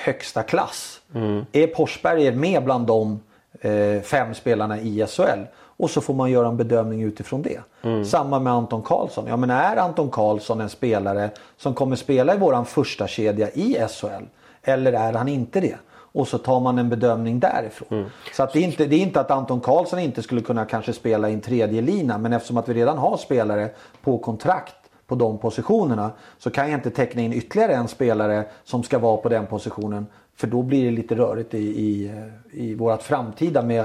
högsta 0.00 0.42
klass. 0.42 1.00
Mm. 1.14 1.46
Är 1.52 1.66
Porsberger 1.66 2.32
med 2.32 2.64
bland 2.64 2.86
de 2.86 3.20
eh, 3.60 4.02
fem 4.02 4.34
spelarna 4.34 4.78
i 4.78 5.06
SHL? 5.06 5.44
Och 5.56 5.90
så 5.90 6.00
får 6.00 6.14
man 6.14 6.30
göra 6.30 6.48
en 6.48 6.56
bedömning 6.56 7.02
utifrån 7.02 7.42
det. 7.42 7.60
Mm. 7.82 8.04
Samma 8.04 8.38
med 8.38 8.52
Anton 8.52 8.82
Karlsson. 8.82 9.26
Ja 9.28 9.36
men 9.36 9.50
är 9.50 9.76
Anton 9.76 10.10
Karlsson 10.10 10.60
en 10.60 10.68
spelare 10.68 11.30
som 11.56 11.74
kommer 11.74 11.96
spela 11.96 12.34
i 12.34 12.38
våran 12.38 12.66
första 12.66 13.06
kedja 13.06 13.50
i 13.50 13.86
SHL? 13.88 14.24
Eller 14.62 14.92
är 14.92 15.12
han 15.12 15.28
inte 15.28 15.60
det? 15.60 15.76
Och 16.12 16.28
så 16.28 16.38
tar 16.38 16.60
man 16.60 16.78
en 16.78 16.88
bedömning 16.88 17.40
därifrån. 17.40 17.88
Mm. 17.90 18.10
Så 18.32 18.42
att 18.42 18.52
det, 18.52 18.58
är 18.58 18.62
inte, 18.62 18.86
det 18.86 18.96
är 18.96 19.00
inte 19.00 19.20
att 19.20 19.30
Anton 19.30 19.60
Karlsson 19.60 19.98
inte 19.98 20.22
skulle 20.22 20.40
kunna 20.40 20.64
kanske 20.64 20.92
spela 20.92 21.30
i 21.30 21.32
en 21.32 21.40
tredje 21.40 21.82
lina 21.82 22.18
Men 22.18 22.32
eftersom 22.32 22.56
att 22.56 22.68
vi 22.68 22.74
redan 22.74 22.98
har 22.98 23.16
spelare 23.16 23.70
på 24.02 24.18
kontrakt 24.18 24.74
på 25.08 25.14
de 25.14 25.38
positionerna 25.38 26.10
så 26.38 26.50
kan 26.50 26.70
jag 26.70 26.78
inte 26.78 26.90
teckna 26.90 27.22
in 27.22 27.32
ytterligare 27.32 27.74
en 27.74 27.88
spelare 27.88 28.44
som 28.64 28.82
ska 28.82 28.98
vara 28.98 29.16
på 29.16 29.28
den 29.28 29.46
positionen. 29.46 30.06
För 30.36 30.46
då 30.46 30.62
blir 30.62 30.84
det 30.84 30.90
lite 30.90 31.14
rörigt 31.14 31.54
i, 31.54 31.58
i, 31.58 32.12
i 32.52 32.74
vårt 32.74 33.02
framtida 33.02 33.62
med 33.62 33.84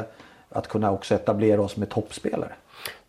att 0.49 0.67
kunna 0.67 0.91
också 0.91 1.15
etablera 1.15 1.61
oss 1.61 1.77
med 1.77 1.89
toppspelare. 1.89 2.51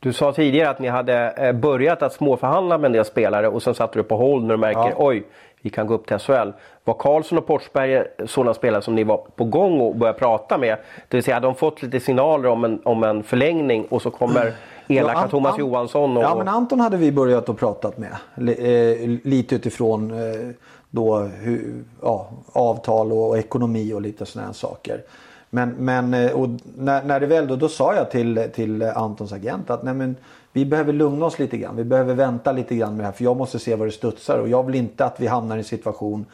Du 0.00 0.12
sa 0.12 0.32
tidigare 0.32 0.70
att 0.70 0.78
ni 0.78 0.88
hade 0.88 1.30
eh, 1.30 1.52
börjat 1.52 2.02
att 2.02 2.12
småförhandla 2.12 2.78
med 2.78 2.86
en 2.86 2.92
del 2.92 3.04
spelare 3.04 3.48
och 3.48 3.62
sen 3.62 3.74
satte 3.74 3.98
du 3.98 4.02
på 4.02 4.16
hold 4.16 4.44
när 4.44 4.54
du 4.54 4.60
märker 4.60 4.80
ja. 4.80 4.94
oj, 4.96 5.24
vi 5.62 5.70
kan 5.70 5.86
gå 5.86 5.94
upp 5.94 6.06
till 6.06 6.18
SHL. 6.18 6.50
Var 6.84 6.94
Karlsson 6.94 7.38
och 7.38 7.46
Forsberg 7.46 8.06
sådana 8.26 8.54
spelare 8.54 8.82
som 8.82 8.94
ni 8.94 9.04
var 9.04 9.16
på 9.36 9.44
gång 9.44 9.90
att 9.90 9.96
börja 9.96 10.12
prata 10.12 10.58
med? 10.58 10.76
Det 11.08 11.16
vill 11.16 11.24
säga, 11.24 11.34
hade 11.34 11.46
de 11.46 11.54
fått 11.54 11.82
lite 11.82 12.00
signaler 12.00 12.48
om 12.48 12.64
en, 12.64 12.80
om 12.84 13.04
en 13.04 13.22
förlängning 13.22 13.84
och 13.84 14.02
så 14.02 14.10
kommer 14.10 14.52
elaka 14.88 15.20
ja, 15.20 15.28
Thomas 15.28 15.58
Johansson? 15.58 16.16
Och... 16.16 16.22
Ja, 16.22 16.34
men 16.34 16.48
Anton 16.48 16.80
hade 16.80 16.96
vi 16.96 17.12
börjat 17.12 17.48
att 17.48 17.56
prata 17.56 17.92
med. 17.96 18.12
Eh, 18.58 19.08
lite 19.24 19.54
utifrån 19.54 20.10
eh, 20.10 20.50
då, 20.90 21.18
hur, 21.18 21.84
ja, 22.02 22.28
avtal 22.52 23.12
och 23.12 23.38
ekonomi 23.38 23.92
och 23.92 24.02
lite 24.02 24.26
sådana 24.26 24.52
saker. 24.52 25.02
Men, 25.50 25.70
men 25.70 26.14
eh, 26.14 26.48
när, 26.76 27.04
när 27.04 27.20
det 27.20 27.26
väl 27.26 27.46
då, 27.46 27.56
då 27.56 27.68
sa 27.68 27.94
jag 27.94 28.10
till, 28.10 28.50
till 28.54 28.82
Antons 28.82 29.32
agent 29.32 29.70
att 29.70 29.82
nej 29.82 29.94
men, 29.94 30.16
vi 30.54 30.64
behöver 30.64 30.92
lugna 30.92 31.26
oss 31.26 31.38
lite 31.38 31.56
grann. 31.56 31.76
Vi 31.76 31.84
behöver 31.84 32.14
vänta 32.14 32.52
lite 32.52 32.76
grann 32.76 32.96
med 32.96 33.00
det 33.00 33.04
här 33.04 33.12
för 33.12 33.24
jag 33.24 33.36
måste 33.36 33.58
se 33.58 33.74
vad 33.74 33.88
det 33.88 33.92
studsar 33.92 34.38
och 34.38 34.48
jag 34.48 34.62
vill 34.62 34.74
inte 34.74 35.04
att 35.04 35.20
vi 35.20 35.26
hamnar 35.26 35.56
i 35.56 35.58
en 35.58 35.64
situation 35.64 36.26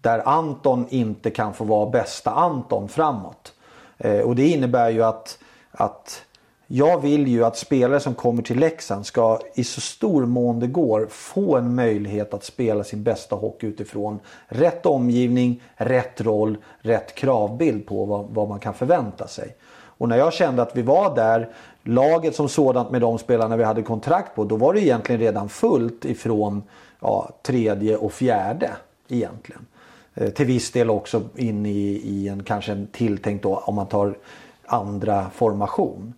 där 0.00 0.28
Anton 0.28 0.86
inte 0.88 1.30
kan 1.30 1.54
få 1.54 1.64
vara 1.64 1.90
bästa 1.90 2.30
Anton 2.30 2.88
framåt. 2.88 3.52
Eh, 3.98 4.20
och 4.20 4.36
det 4.36 4.46
innebär 4.46 4.90
ju 4.90 5.02
att, 5.02 5.38
att 5.72 6.22
jag 6.66 7.00
vill 7.00 7.28
ju 7.28 7.44
att 7.44 7.56
spelare 7.56 8.00
som 8.00 8.14
kommer 8.14 8.42
till 8.42 8.58
Leksand 8.58 9.06
ska 9.06 9.40
i 9.54 9.64
så 9.64 9.80
stor 9.80 10.26
mån 10.26 10.60
det 10.60 10.66
går 10.66 11.06
få 11.10 11.56
en 11.56 11.74
möjlighet 11.74 12.34
att 12.34 12.44
spela 12.44 12.84
sin 12.84 13.02
bästa 13.02 13.36
hockey 13.36 13.66
utifrån 13.66 14.18
rätt 14.46 14.86
omgivning, 14.86 15.62
rätt 15.74 16.20
roll, 16.20 16.56
rätt 16.78 17.14
kravbild 17.14 17.86
på 17.86 18.04
vad, 18.04 18.26
vad 18.30 18.48
man 18.48 18.60
kan 18.60 18.74
förvänta 18.74 19.28
sig. 19.28 19.56
Och 19.98 20.08
när 20.08 20.16
jag 20.16 20.32
kände 20.32 20.62
att 20.62 20.76
vi 20.76 20.82
var 20.82 21.14
där, 21.14 21.50
laget 21.82 22.34
som 22.34 22.48
sådant 22.48 22.90
med 22.90 23.00
de 23.00 23.18
spelarna 23.18 23.56
vi 23.56 23.64
hade 23.64 23.82
kontrakt 23.82 24.34
på, 24.34 24.44
då 24.44 24.56
var 24.56 24.74
det 24.74 24.80
egentligen 24.80 25.20
redan 25.20 25.48
fullt 25.48 26.04
ifrån 26.04 26.62
ja, 27.00 27.30
tredje 27.42 27.96
och 27.96 28.12
fjärde 28.12 28.70
egentligen. 29.08 29.66
Eh, 30.14 30.30
till 30.30 30.46
viss 30.46 30.72
del 30.72 30.90
också 30.90 31.22
in 31.34 31.66
i, 31.66 32.00
i 32.04 32.28
en 32.28 32.42
kanske 32.42 32.72
en 32.72 32.86
tilltänkt 32.86 33.42
då, 33.42 33.56
om 33.56 33.74
man 33.74 33.86
tar 33.86 34.18
andra 34.66 35.30
formation. 35.30 36.14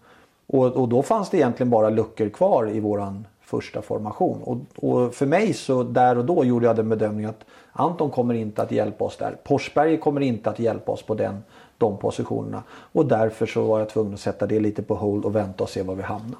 Och, 0.49 0.67
och 0.67 0.89
då 0.89 1.03
fanns 1.03 1.31
det 1.31 1.37
egentligen 1.37 1.71
bara 1.71 1.91
luckor 1.91 2.29
kvar 2.29 2.71
i 2.71 2.81
våran 2.81 3.27
första 3.41 3.83
formation. 3.83 4.43
Och, 4.43 4.59
och, 4.89 5.15
för 5.15 5.27
mig 5.27 5.55
så 5.55 5.83
där 5.83 6.19
och 6.19 6.25
då 6.25 6.45
gjorde 6.45 6.67
jag 6.67 6.77
den 6.77 6.89
bedömningen 6.89 7.31
att 7.31 7.45
Anton 7.73 8.11
kommer 8.11 8.35
inte 8.35 8.63
att 8.63 8.73
hjälpa 8.73 9.05
oss 9.05 9.17
där. 9.17 9.37
Porsberg 9.45 9.97
kommer 9.97 10.21
inte 10.21 10.51
att 10.51 10.59
hjälpa 10.59 10.93
oss 10.93 11.03
på 11.03 11.15
den, 11.15 11.43
de 11.79 11.99
positionerna. 11.99 12.63
Och 12.71 13.07
därför 13.07 13.47
så 13.47 13.63
var 13.63 13.79
jag 13.79 13.89
tvungen 13.89 14.15
att 14.15 14.21
sätta 14.21 14.47
det 14.47 14.61
lite 14.61 14.83
på 14.83 14.95
hold 14.95 15.25
och 15.25 15.37
vänta 15.37 15.65
och 15.65 15.71
se 15.71 15.83
var 15.83 15.95
vi 15.95 16.03
hamnar. 16.03 16.39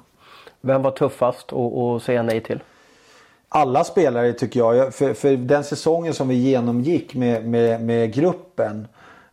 Vem 0.61 0.81
var 0.81 0.91
tuffast 0.91 1.53
att 1.53 2.03
säga 2.03 2.23
nej 2.23 2.43
till? 2.43 2.59
Alla 3.49 3.83
spelare 3.83 4.33
tycker 4.33 4.59
jag. 4.59 4.93
För, 4.93 5.13
för 5.13 5.35
den 5.37 5.63
säsongen 5.63 6.13
som 6.13 6.27
vi 6.27 6.35
genomgick 6.35 7.15
med, 7.15 7.47
med, 7.47 7.81
med 7.81 8.13
gruppen. 8.13 8.87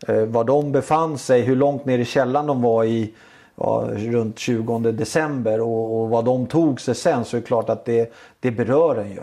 Eh, 0.09 0.25
var 0.25 0.45
de 0.45 0.73
befann 0.73 1.19
sig, 1.19 1.43
hur 1.43 1.57
långt 1.57 1.85
ner 1.85 1.99
i 1.99 2.05
källan 2.05 2.47
de 2.47 2.63
var 2.63 2.85
i 2.85 3.15
ja, 3.57 3.91
runt 3.95 4.39
20 4.39 4.79
december 4.79 5.61
och, 5.61 6.01
och, 6.01 6.09
vad 6.09 6.25
de 6.25 6.47
tog 6.47 6.81
sig 6.81 6.95
sen 6.95 7.25
så 7.25 7.37
är 7.37 7.41
det 7.41 7.47
klart 7.47 7.69
att 7.69 7.85
det, 7.85 8.13
det 8.41 8.51
berör 8.51 8.97
en 8.97 9.11
ju. 9.11 9.21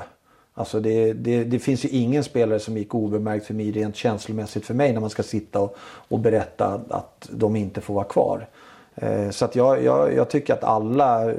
Alltså 0.53 0.79
det, 0.79 1.13
det, 1.13 1.43
det, 1.43 1.59
finns 1.59 1.85
ju 1.85 1.89
ingen 1.89 2.23
spelare 2.23 2.59
som 2.59 2.77
gick 2.77 2.95
obemärkt 2.95 3.45
för 3.45 3.53
mig 3.53 3.71
rent 3.71 3.95
känslomässigt 3.95 4.65
för 4.65 4.73
mig 4.73 4.93
när 4.93 5.01
man 5.01 5.09
ska 5.09 5.23
sitta 5.23 5.59
och, 5.59 5.77
och 6.07 6.19
berätta 6.19 6.81
att 6.89 7.29
de 7.31 7.55
inte 7.55 7.81
får 7.81 7.93
vara 7.93 8.05
kvar. 8.05 8.47
Eh, 8.95 9.29
så 9.29 9.45
att 9.45 9.55
jag, 9.55 9.83
jag, 9.83 10.13
jag, 10.13 10.29
tycker 10.29 10.53
att 10.53 10.63
alla 10.63 11.31
eh, 11.31 11.35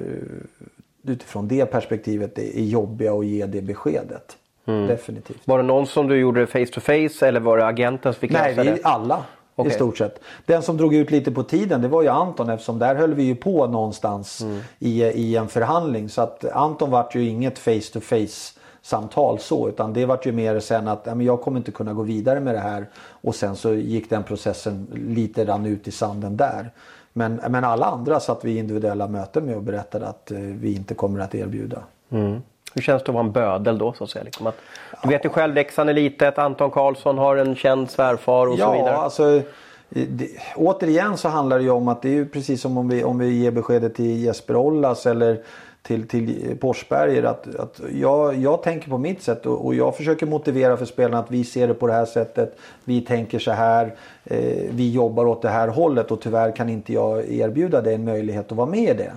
utifrån 1.03 1.49
det 1.49 1.67
perspektivet 1.67 2.39
är 2.39 2.63
jobbiga 2.63 3.13
att 3.13 3.27
ge 3.27 3.47
det 3.47 3.63
beskedet. 3.63 4.37
Mm. 4.67 4.87
Definitivt. 4.87 5.41
Var 5.45 5.59
det 5.59 5.65
någon 5.65 5.87
som 5.87 6.09
du 6.09 6.17
gjorde 6.17 6.47
face 6.47 6.67
to 6.67 6.81
face 6.81 7.29
eller 7.29 7.41
var 7.41 7.59
det 7.59 7.67
agenten 7.67 8.13
som 8.13 8.21
fick 8.21 8.31
Nej, 8.31 8.55
vi, 8.55 8.81
alla. 8.83 9.25
Okay. 9.57 9.73
I 9.73 9.75
stort 9.75 9.99
sett. 9.99 10.21
Den 10.47 10.63
som 10.63 10.77
drog 10.77 10.95
ut 10.95 11.11
lite 11.11 11.31
på 11.31 11.43
tiden 11.43 11.83
det 11.83 11.89
var 11.89 12.03
ju 12.03 12.09
Anton 12.09 12.51
eftersom 12.51 12.79
där 12.79 12.95
höll 12.95 13.15
vi 13.15 13.23
ju 13.23 13.35
på 13.35 13.67
någonstans 13.67 14.41
mm. 14.41 14.61
i, 14.79 15.03
i 15.03 15.37
en 15.37 15.49
förhandling. 15.49 16.09
Så 16.09 16.23
att 16.23 16.45
Anton 16.45 16.91
vart 16.91 17.15
ju 17.15 17.29
inget 17.29 17.59
face 17.59 17.93
to 17.93 18.01
face 18.01 18.61
samtal 18.83 19.39
så 19.39 19.69
utan 19.69 19.93
det 19.93 20.07
vart 20.07 20.27
ju 20.27 20.33
mer 20.33 20.61
sen 20.61 20.89
att 20.89 21.03
ja, 21.05 21.15
men 21.15 21.27
jag 21.27 21.41
kommer 21.41 21.59
inte 21.59 21.73
kunna 21.73 21.93
gå 21.93 22.03
vidare 22.03 22.41
med 22.41 22.55
det 22.55 22.61
här. 22.61 22.87
Och 22.97 23.35
sen 23.35 23.57
så 23.57 23.75
gick 23.75 24.11
den 24.11 24.23
processen 24.23 24.87
lite 24.93 25.45
rann 25.45 25.67
ut 25.67 25.89
i 25.89 25.91
sanden 25.91 26.37
där. 26.37 26.71
Men, 27.13 27.41
men 27.49 27.65
alla 27.65 27.87
andra 27.87 28.21
satt 28.21 28.45
vi 28.45 28.53
i 28.53 28.59
individuella 28.59 29.09
möten 29.09 29.47
med 29.47 29.57
och 29.57 29.63
berättade 29.63 30.07
att 30.07 30.31
eh, 30.31 30.39
vi 30.39 30.75
inte 30.75 30.95
kommer 30.95 31.21
att 31.21 31.35
erbjuda. 31.35 31.83
Mm. 32.11 32.43
Hur 32.75 32.83
känns 32.83 33.03
det 33.03 33.09
att 33.09 33.15
vara 33.15 33.25
en 33.25 33.33
bödel 33.33 33.79
då? 33.79 33.93
Så 33.93 34.05
att 34.05 34.11
säga? 34.11 34.25
Liksom 34.25 34.47
att, 34.47 34.57
du 35.03 35.09
vet 35.09 35.25
ju 35.25 35.29
själv, 35.29 35.55
Leksand 35.55 35.91
är 35.91 35.95
litet, 35.95 36.39
Anton 36.39 36.71
Karlsson 36.71 37.19
har 37.19 37.37
en 37.37 37.57
känd 37.57 37.91
svärfar 37.91 38.47
och 38.47 38.59
ja, 38.59 38.67
så 38.67 38.73
vidare. 38.73 38.93
Ja, 38.93 39.03
alltså, 39.03 39.43
det, 39.89 40.29
återigen 40.57 41.17
så 41.17 41.29
handlar 41.29 41.59
det 41.59 41.65
ju 41.65 41.71
om 41.71 41.89
att 41.89 42.03
det 42.03 42.09
är 42.09 42.15
ju 42.15 42.27
precis 42.27 42.61
som 42.61 42.79
om 42.79 42.89
vi, 42.89 43.05
om 43.05 43.19
vi 43.19 43.43
ger 43.43 43.51
beskedet 43.51 43.95
till 43.95 44.25
Jesper 44.25 44.57
Ollas 44.57 45.07
eller 45.07 45.41
till, 45.83 46.09
till 46.09 46.57
Porsberger. 46.61 47.23
Att, 47.23 47.55
att 47.55 47.81
jag, 47.95 48.37
jag 48.37 48.63
tänker 48.63 48.91
på 48.91 48.99
mitt 48.99 49.23
sätt 49.23 49.47
och, 49.47 49.67
och, 49.67 49.75
jag 49.75 49.97
försöker 49.97 50.27
motivera 50.27 50.77
för 50.77 50.85
spelarna 50.85 51.19
att 51.19 51.31
vi 51.31 51.45
ser 51.45 51.69
det 51.69 51.75
på 51.75 51.87
det 51.87 51.93
här 51.93 52.05
sättet. 52.05 52.57
Vi 52.85 53.01
tänker 53.01 53.39
så 53.39 53.51
här. 53.51 53.95
Eh, 54.25 54.71
vi 54.71 54.93
jobbar 54.93 55.27
åt 55.27 55.43
det 55.43 55.49
här 55.49 55.69
hållet 55.69 56.11
och 56.11 56.21
tyvärr 56.21 56.57
kan 56.57 56.69
inte 56.69 56.93
jag 56.93 57.29
erbjuda 57.29 57.81
dig 57.81 57.95
en 57.95 58.05
möjlighet 58.05 58.53
att 58.53 58.57
vara 58.57 58.67
med 58.67 58.91
i 58.91 58.95
det. 58.95 59.13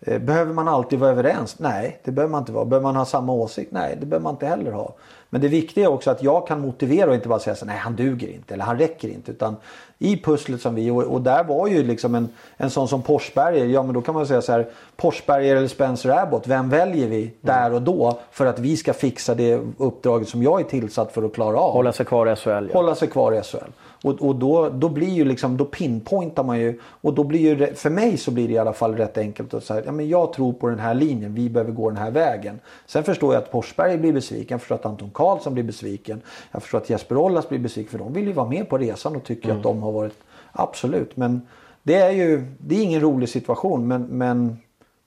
Eh, 0.00 0.18
behöver 0.18 0.52
man 0.52 0.68
alltid 0.68 0.98
vara 0.98 1.10
överens? 1.10 1.58
Nej, 1.58 2.00
det 2.04 2.12
behöver 2.12 2.32
man 2.32 2.42
inte 2.42 2.52
vara. 2.52 2.64
Behöver 2.64 2.82
man 2.82 2.96
ha 2.96 3.04
samma 3.04 3.32
åsikt? 3.32 3.72
Nej, 3.72 3.96
det 4.00 4.06
behöver 4.06 4.22
man 4.22 4.34
inte 4.34 4.46
heller 4.46 4.72
ha. 4.72 4.94
Men 5.30 5.40
det 5.40 5.48
viktiga 5.48 5.84
är 5.84 5.88
också 5.88 6.10
att 6.10 6.22
jag 6.22 6.46
kan 6.46 6.60
motivera 6.60 7.08
och 7.08 7.14
inte 7.14 7.28
bara 7.28 7.38
säga 7.38 7.56
så 7.56 7.66
nej 7.66 7.76
han 7.76 7.96
duger 7.96 8.28
inte 8.28 8.54
eller 8.54 8.64
han 8.64 8.78
räcker 8.78 9.08
inte. 9.08 9.30
Utan 9.30 9.56
i 9.98 10.16
pusslet 10.16 10.60
som 10.60 10.74
vi 10.74 10.90
och, 10.90 11.02
och 11.02 11.20
där 11.20 11.44
var 11.44 11.66
ju 11.66 11.82
liksom 11.82 12.14
en, 12.14 12.28
en 12.56 12.70
sån 12.70 12.88
som 12.88 13.02
Porsberger. 13.02 13.66
Ja 13.66 13.82
men 13.82 13.94
då 13.94 14.02
kan 14.02 14.14
man 14.14 14.26
säga 14.26 14.42
så 14.42 14.52
här 14.52 14.66
Porsberger 14.96 15.56
eller 15.56 15.68
Spencer 15.68 16.10
Abbott. 16.10 16.46
Vem 16.46 16.68
väljer 16.68 17.08
vi 17.08 17.32
där 17.40 17.72
och 17.72 17.82
då 17.82 18.18
för 18.30 18.46
att 18.46 18.58
vi 18.58 18.76
ska 18.76 18.92
fixa 18.92 19.34
det 19.34 19.60
uppdraget 19.78 20.28
som 20.28 20.42
jag 20.42 20.60
är 20.60 20.64
tillsatt 20.64 21.12
för 21.12 21.22
att 21.22 21.34
klara 21.34 21.58
av. 21.58 21.72
Hålla 21.72 21.92
sig 21.92 22.06
kvar 22.06 22.32
i 22.32 22.36
SHL. 22.36 22.50
Ja. 22.50 22.68
Hålla 22.72 22.94
sig 22.94 23.08
kvar 23.08 23.32
i 23.32 23.42
SHL. 23.42 23.70
Och, 24.06 24.22
och 24.22 24.36
då, 24.36 24.68
då 24.68 24.88
blir 24.88 25.08
ju 25.08 25.24
liksom, 25.24 25.56
då 25.56 25.64
pinpointar 25.64 26.44
man 26.44 26.60
ju. 26.60 26.80
Och 26.82 27.14
då 27.14 27.24
blir 27.24 27.40
ju, 27.40 27.74
för 27.74 27.90
mig 27.90 28.16
så 28.16 28.30
blir 28.30 28.48
det 28.48 28.54
i 28.54 28.58
alla 28.58 28.72
fall 28.72 28.96
rätt 28.96 29.18
enkelt 29.18 29.54
att 29.54 29.64
säga, 29.64 29.82
ja 29.86 29.92
men 29.92 30.08
jag 30.08 30.32
tror 30.32 30.52
på 30.52 30.68
den 30.68 30.78
här 30.78 30.94
linjen, 30.94 31.34
vi 31.34 31.50
behöver 31.50 31.72
gå 31.72 31.90
den 31.90 31.98
här 31.98 32.10
vägen. 32.10 32.60
Sen 32.86 33.04
förstår 33.04 33.34
jag 33.34 33.42
att 33.42 33.50
Forsberg 33.50 33.98
blir 33.98 34.12
besviken, 34.12 34.46
jag 34.54 34.60
förstår 34.60 34.74
att 34.74 34.86
Anton 34.86 35.10
Karlsson 35.14 35.54
blir 35.54 35.64
besviken. 35.64 36.22
Jag 36.52 36.62
förstår 36.62 36.78
att 36.78 36.90
Jesper 36.90 37.16
Ollas 37.16 37.48
blir 37.48 37.58
besviken 37.58 37.90
för 37.90 37.98
de 37.98 38.12
vill 38.12 38.26
ju 38.26 38.32
vara 38.32 38.48
med 38.48 38.68
på 38.68 38.78
resan 38.78 39.16
och 39.16 39.24
tycker 39.24 39.48
mm. 39.48 39.56
att 39.56 39.62
de 39.62 39.82
har 39.82 39.92
varit, 39.92 40.18
absolut. 40.52 41.16
Men 41.16 41.42
det 41.82 41.94
är 41.94 42.10
ju, 42.10 42.44
det 42.58 42.74
är 42.74 42.82
ingen 42.82 43.00
rolig 43.00 43.28
situation 43.28 43.88
men, 43.88 44.02
men 44.02 44.58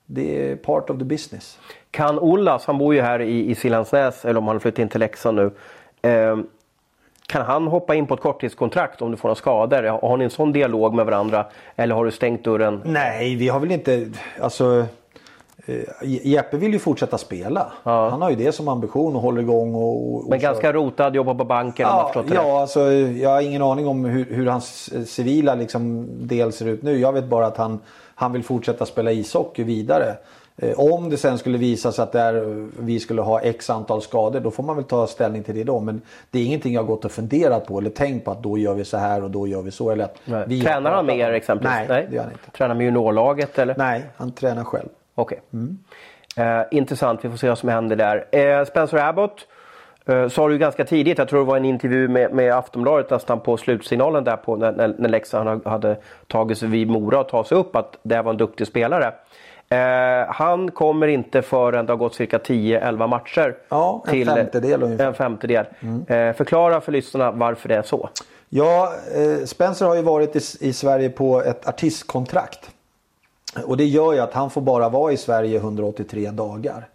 det 0.05 0.51
är 0.51 0.55
part 0.55 0.89
of 0.89 0.97
the 0.97 1.05
business. 1.05 1.59
Kan 1.91 2.19
Ollas, 2.19 2.65
han 2.65 2.77
bor 2.77 2.95
ju 2.95 3.01
här 3.01 3.21
i, 3.21 3.49
i 3.49 3.55
Siljansnäs 3.55 4.25
eller 4.25 4.37
om 4.37 4.47
han 4.47 4.59
flyttat 4.59 4.79
in 4.79 4.89
till 4.89 4.99
Leksand 4.99 5.37
nu. 5.37 5.51
Eh, 6.09 6.37
kan 7.29 7.45
han 7.45 7.67
hoppa 7.67 7.95
in 7.95 8.07
på 8.07 8.13
ett 8.13 8.21
korttidskontrakt 8.21 9.01
om 9.01 9.11
du 9.11 9.17
får 9.17 9.29
några 9.29 9.35
skador? 9.35 9.83
Har 10.07 10.17
ni 10.17 10.23
en 10.23 10.29
sån 10.29 10.51
dialog 10.51 10.93
med 10.93 11.05
varandra? 11.05 11.45
Eller 11.75 11.95
har 11.95 12.05
du 12.05 12.11
stängt 12.11 12.43
dörren? 12.43 12.81
Nej, 12.85 13.35
vi 13.35 13.47
har 13.47 13.59
väl 13.59 13.71
inte... 13.71 14.11
Alltså, 14.41 14.85
eh, 15.65 15.75
Jeppe 16.03 16.57
vill 16.57 16.73
ju 16.73 16.79
fortsätta 16.79 17.17
spela. 17.17 17.71
Ja. 17.83 18.09
Han 18.09 18.21
har 18.21 18.29
ju 18.29 18.35
det 18.35 18.51
som 18.51 18.67
ambition 18.67 19.15
och 19.15 19.21
håller 19.21 19.41
igång. 19.41 19.75
Och, 19.75 20.15
och 20.15 20.29
Men 20.29 20.39
ganska 20.39 20.73
rotad, 20.73 21.15
jobbar 21.15 21.33
på 21.33 21.43
banken 21.43 21.87
ja, 21.89 22.11
om 22.15 22.23
Ja, 22.33 22.61
alltså, 22.61 22.91
jag 22.91 23.29
har 23.29 23.41
ingen 23.41 23.61
aning 23.61 23.87
om 23.87 24.05
hur, 24.05 24.25
hur 24.25 24.47
hans 24.47 24.91
civila 25.11 25.55
liksom, 25.55 26.07
del 26.27 26.53
ser 26.53 26.67
ut 26.67 26.83
nu. 26.83 26.99
Jag 26.99 27.13
vet 27.13 27.25
bara 27.25 27.47
att 27.47 27.57
han, 27.57 27.79
han 28.15 28.31
vill 28.31 28.43
fortsätta 28.43 28.85
spela 28.85 29.11
ishockey 29.11 29.63
vidare. 29.63 30.15
Eh, 30.61 30.79
om 30.79 31.09
det 31.09 31.17
sen 31.17 31.37
skulle 31.37 31.57
visa 31.57 31.91
sig 31.91 32.03
att 32.03 32.11
där 32.11 32.67
vi 32.79 32.99
skulle 32.99 33.21
ha 33.21 33.39
x 33.39 33.69
antal 33.69 34.01
skador 34.01 34.39
då 34.39 34.51
får 34.51 34.63
man 34.63 34.75
väl 34.75 34.85
ta 34.85 35.07
ställning 35.07 35.43
till 35.43 35.55
det 35.55 35.63
då. 35.63 35.79
Men 35.79 36.01
det 36.31 36.39
är 36.39 36.45
ingenting 36.45 36.73
jag 36.73 36.85
gått 36.85 37.05
och 37.05 37.11
funderat 37.11 37.67
på 37.67 37.79
eller 37.79 37.89
tänkt 37.89 38.25
på 38.25 38.31
att 38.31 38.43
då 38.43 38.57
gör 38.57 38.73
vi 38.73 38.85
så 38.85 38.97
här 38.97 39.23
och 39.23 39.31
då 39.31 39.47
gör 39.47 39.61
vi 39.61 39.71
så. 39.71 39.91
Eller 39.91 40.03
att 40.03 40.17
vi 40.47 40.61
tränar 40.61 40.91
han 40.91 41.05
med 41.05 41.17
er 41.17 41.31
exempelvis? 41.31 41.75
Nej, 41.77 41.87
Nej, 41.89 42.07
det 42.09 42.15
gör 42.15 42.23
han 42.23 42.31
inte. 42.31 42.51
Tränar 42.51 42.75
med 42.75 42.85
juniorlaget 42.85 43.59
eller? 43.59 43.75
Nej, 43.77 44.03
han 44.17 44.31
tränar 44.31 44.63
själv. 44.63 44.89
Okej. 45.15 45.41
Okay. 45.51 45.59
Mm. 45.59 45.77
Eh, 46.37 46.65
intressant, 46.71 47.25
vi 47.25 47.29
får 47.29 47.37
se 47.37 47.49
vad 47.49 47.57
som 47.57 47.69
händer 47.69 47.95
där. 47.95 48.25
Eh, 48.31 48.65
Spencer 48.65 48.97
Abbott 48.97 49.47
eh, 50.05 50.27
sa 50.27 50.47
du 50.47 50.57
ganska 50.57 50.85
tidigt, 50.85 51.17
jag 51.17 51.27
tror 51.27 51.39
det 51.39 51.45
var 51.45 51.57
en 51.57 51.65
intervju 51.65 52.07
med, 52.07 52.33
med 52.33 52.53
Aftonbladet 52.53 53.09
nästan 53.09 53.39
på 53.39 53.57
slutsignalen 53.57 54.23
där 54.23 54.35
på 54.37 54.55
när, 54.55 54.95
när 54.97 55.09
Leksand 55.09 55.67
hade 55.67 55.97
tagit 56.27 56.57
sig 56.57 56.69
vid 56.69 56.89
Mora 56.89 57.19
och 57.19 57.29
tagit 57.29 57.47
sig 57.47 57.57
upp 57.57 57.75
att 57.75 57.97
det 58.03 58.21
var 58.21 58.31
en 58.31 58.37
duktig 58.37 58.67
spelare. 58.67 59.13
Eh, 59.69 60.33
han 60.33 60.71
kommer 60.71 61.07
inte 61.07 61.41
förrän 61.41 61.85
det 61.85 61.93
har 61.93 61.97
gått 61.97 62.15
cirka 62.15 62.37
10-11 62.37 63.07
matcher. 63.07 63.57
Ja, 63.69 64.03
en 64.05 64.11
till, 64.11 64.27
femtedel 64.27 64.83
ungefär. 64.83 65.05
En 65.07 65.13
femtedel. 65.13 65.65
Mm. 65.79 66.05
Eh, 66.07 66.35
förklara 66.35 66.81
för 66.81 66.91
lyssnarna 66.91 67.31
varför 67.31 67.69
det 67.69 67.75
är 67.75 67.81
så. 67.81 68.09
Ja, 68.49 68.93
eh, 69.15 69.45
Spencer 69.45 69.85
har 69.85 69.95
ju 69.95 70.01
varit 70.01 70.35
i, 70.35 70.67
i, 70.67 70.73
Sverige 70.73 71.09
på 71.09 71.41
ett 71.41 71.67
artistkontrakt. 71.67 72.69
Och 73.65 73.77
det 73.77 73.85
gör 73.85 74.13
ju 74.13 74.19
att 74.19 74.33
han 74.33 74.49
får 74.49 74.61
bara 74.61 74.89
vara 74.89 75.11
i 75.11 75.17
Sverige 75.17 75.57
183 75.57 76.31
dagar. 76.31 76.87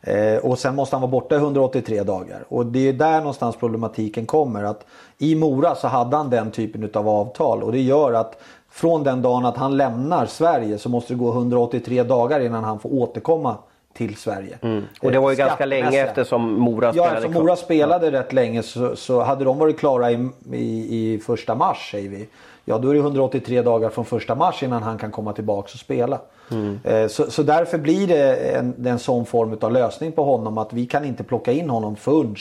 Eh, 0.00 0.36
och 0.36 0.58
sen 0.58 0.74
måste 0.74 0.96
han 0.96 1.00
vara 1.00 1.10
borta 1.10 1.36
183 1.36 2.02
dagar. 2.02 2.44
Och 2.48 2.66
det 2.66 2.88
är 2.88 2.92
där 2.92 3.18
någonstans 3.18 3.56
problematiken 3.56 4.26
kommer. 4.26 4.64
Att 4.64 4.86
I 5.18 5.34
Mora 5.34 5.74
så 5.74 5.88
hade 5.88 6.16
han 6.16 6.30
den 6.30 6.50
typen 6.50 6.90
av 6.94 7.08
avtal 7.08 7.62
och 7.62 7.72
det 7.72 7.80
gör 7.80 8.12
att 8.12 8.42
från 8.78 9.04
den 9.04 9.22
dagen 9.22 9.44
att 9.44 9.56
han 9.56 9.76
lämnar 9.76 10.26
Sverige 10.26 10.78
så 10.78 10.88
måste 10.88 11.12
det 11.12 11.18
gå 11.18 11.32
183 11.32 12.02
dagar 12.02 12.40
innan 12.40 12.64
han 12.64 12.78
får 12.78 12.94
återkomma 12.94 13.56
till 13.92 14.16
Sverige. 14.16 14.58
Mm. 14.62 14.84
Och 15.02 15.12
det 15.12 15.18
var 15.18 15.30
ju 15.30 15.36
ganska 15.36 15.66
länge 15.66 16.04
eftersom 16.04 16.60
Mora 16.60 16.92
spelade. 16.92 17.10
Ja, 17.10 17.16
eftersom 17.16 17.42
Mora 17.42 17.56
spelade 17.56 18.06
ja. 18.06 18.12
rätt 18.12 18.32
länge 18.32 18.62
så, 18.62 18.96
så, 18.96 19.22
hade 19.22 19.44
de 19.44 19.58
varit 19.58 19.78
klara 19.78 20.10
i, 20.10 20.28
i, 20.52 21.14
i 21.14 21.18
första 21.18 21.54
mars 21.54 21.90
säger 21.90 22.10
vi. 22.10 22.28
Ja 22.64 22.78
då 22.78 22.88
är 22.88 22.94
det 22.94 23.00
183 23.00 23.62
dagar 23.62 23.88
från 23.88 24.04
första 24.04 24.34
mars 24.34 24.62
innan 24.62 24.82
han 24.82 24.98
kan 24.98 25.10
komma 25.10 25.32
tillbaka 25.32 25.70
och 25.72 25.80
spela. 25.80 26.18
Mm. 26.50 26.80
Eh, 26.84 27.08
så, 27.08 27.30
så 27.30 27.42
därför 27.42 27.78
blir 27.78 28.06
det 28.06 28.34
en, 28.34 28.86
en 28.86 28.98
sån 28.98 29.26
form 29.26 29.58
av 29.60 29.72
lösning 29.72 30.12
på 30.12 30.24
honom 30.24 30.58
att 30.58 30.72
vi 30.72 30.86
kan 30.86 31.04
inte 31.04 31.24
plocka 31.24 31.52
in 31.52 31.70
honom 31.70 31.96
förrän 31.96 32.30
eh, 32.30 32.36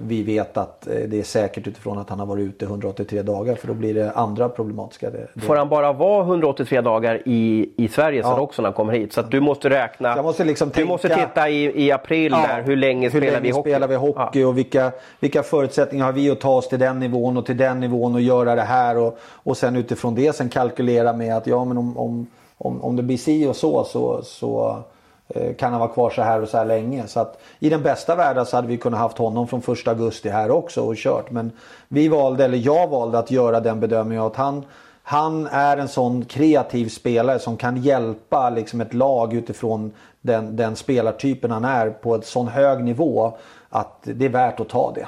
vi 0.00 0.22
vet 0.22 0.56
att 0.56 0.86
eh, 0.86 0.94
det 0.94 1.18
är 1.18 1.22
säkert 1.22 1.66
utifrån 1.66 1.98
att 1.98 2.10
han 2.10 2.18
har 2.18 2.26
varit 2.26 2.42
ute 2.42 2.64
183 2.64 3.22
dagar 3.22 3.54
för 3.54 3.68
då 3.68 3.74
blir 3.74 3.94
det 3.94 4.10
andra 4.10 4.48
problematiska. 4.48 5.10
Det. 5.10 5.40
Får 5.40 5.56
han 5.56 5.68
bara 5.68 5.92
vara 5.92 6.24
183 6.24 6.80
dagar 6.80 7.22
i, 7.24 7.70
i 7.76 7.88
Sverige 7.88 8.20
ja. 8.20 8.40
också 8.40 8.62
när 8.62 8.68
han 8.68 8.74
kommer 8.74 8.92
hit? 8.92 9.12
Så 9.12 9.20
att 9.20 9.30
du 9.30 9.40
måste 9.40 9.70
räkna. 9.70 10.22
måste 10.22 10.44
liksom 10.44 10.70
tänka, 10.70 10.80
du 10.80 10.88
måste 10.88 11.08
titta 11.08 11.48
i, 11.48 11.84
i 11.86 11.92
april 11.92 12.32
ja, 12.32 12.46
där, 12.46 12.62
hur 12.62 12.76
länge 12.76 13.08
hur 13.08 13.20
spelar 13.20 13.32
länge 13.32 13.42
vi 13.42 13.50
hockey? 13.50 13.70
Spelar 13.70 13.88
vi 13.88 13.94
hockey 13.94 14.40
ja. 14.40 14.48
och 14.48 14.58
vilka, 14.58 14.92
vilka 15.20 15.42
förutsättningar 15.42 16.04
har 16.04 16.12
vi 16.12 16.30
att 16.30 16.40
ta 16.40 16.54
oss 16.54 16.68
till 16.68 16.78
den 16.78 17.00
nivån 17.00 17.36
och 17.36 17.46
till 17.46 17.56
den 17.56 17.80
nivån 17.80 18.14
och 18.14 18.20
göra 18.20 18.54
det 18.54 18.62
här 18.62 18.98
och, 18.98 19.18
och 19.32 19.56
sen 19.56 19.76
utifrån 19.76 20.14
det 20.14 20.36
sen 20.36 20.48
kalkylera 20.48 21.12
med 21.12 21.36
att 21.36 21.46
ja 21.46 21.64
men 21.64 21.78
om, 21.78 21.98
om, 21.98 22.26
om, 22.58 22.84
om 22.84 22.96
det 22.96 23.02
blir 23.02 23.16
si 23.16 23.46
och 23.46 23.56
så 23.56 23.84
så, 23.84 24.22
så 24.22 24.82
Eh, 24.95 24.95
Eh, 25.28 25.54
kan 25.54 25.72
han 25.72 25.80
vara 25.80 25.92
kvar 25.92 26.10
så 26.10 26.22
här 26.22 26.42
och 26.42 26.48
så 26.48 26.58
här 26.58 26.64
länge. 26.64 27.06
Så 27.06 27.20
att 27.20 27.38
i 27.58 27.68
den 27.68 27.82
bästa 27.82 28.16
världen 28.16 28.46
så 28.46 28.56
hade 28.56 28.68
vi 28.68 28.76
kunnat 28.76 29.00
haft 29.00 29.18
honom 29.18 29.48
från 29.48 29.62
första 29.62 29.90
augusti 29.90 30.28
här 30.28 30.50
också 30.50 30.82
och 30.82 30.96
kört. 30.96 31.30
Men 31.30 31.52
vi 31.88 32.08
valde, 32.08 32.44
eller 32.44 32.58
jag 32.58 32.88
valde 32.88 33.18
att 33.18 33.30
göra 33.30 33.60
den 33.60 33.80
bedömningen 33.80 34.24
att 34.24 34.36
han, 34.36 34.64
han 35.02 35.46
är 35.46 35.76
en 35.76 35.88
sån 35.88 36.24
kreativ 36.24 36.88
spelare 36.88 37.38
som 37.38 37.56
kan 37.56 37.76
hjälpa 37.76 38.50
liksom 38.50 38.80
ett 38.80 38.94
lag 38.94 39.34
utifrån 39.34 39.92
den, 40.20 40.56
den 40.56 40.76
spelartypen 40.76 41.50
han 41.50 41.64
är 41.64 41.90
på 41.90 42.14
en 42.14 42.22
sån 42.22 42.48
hög 42.48 42.84
nivå 42.84 43.36
att 43.68 43.98
det 44.02 44.24
är 44.24 44.28
värt 44.28 44.60
att 44.60 44.68
ta 44.68 44.92
det. 44.94 45.06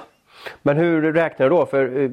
Men 0.62 0.76
hur 0.76 1.12
räknar 1.12 1.50
du 1.50 1.56
då? 1.56 1.66
För 1.66 2.02
eh, 2.02 2.10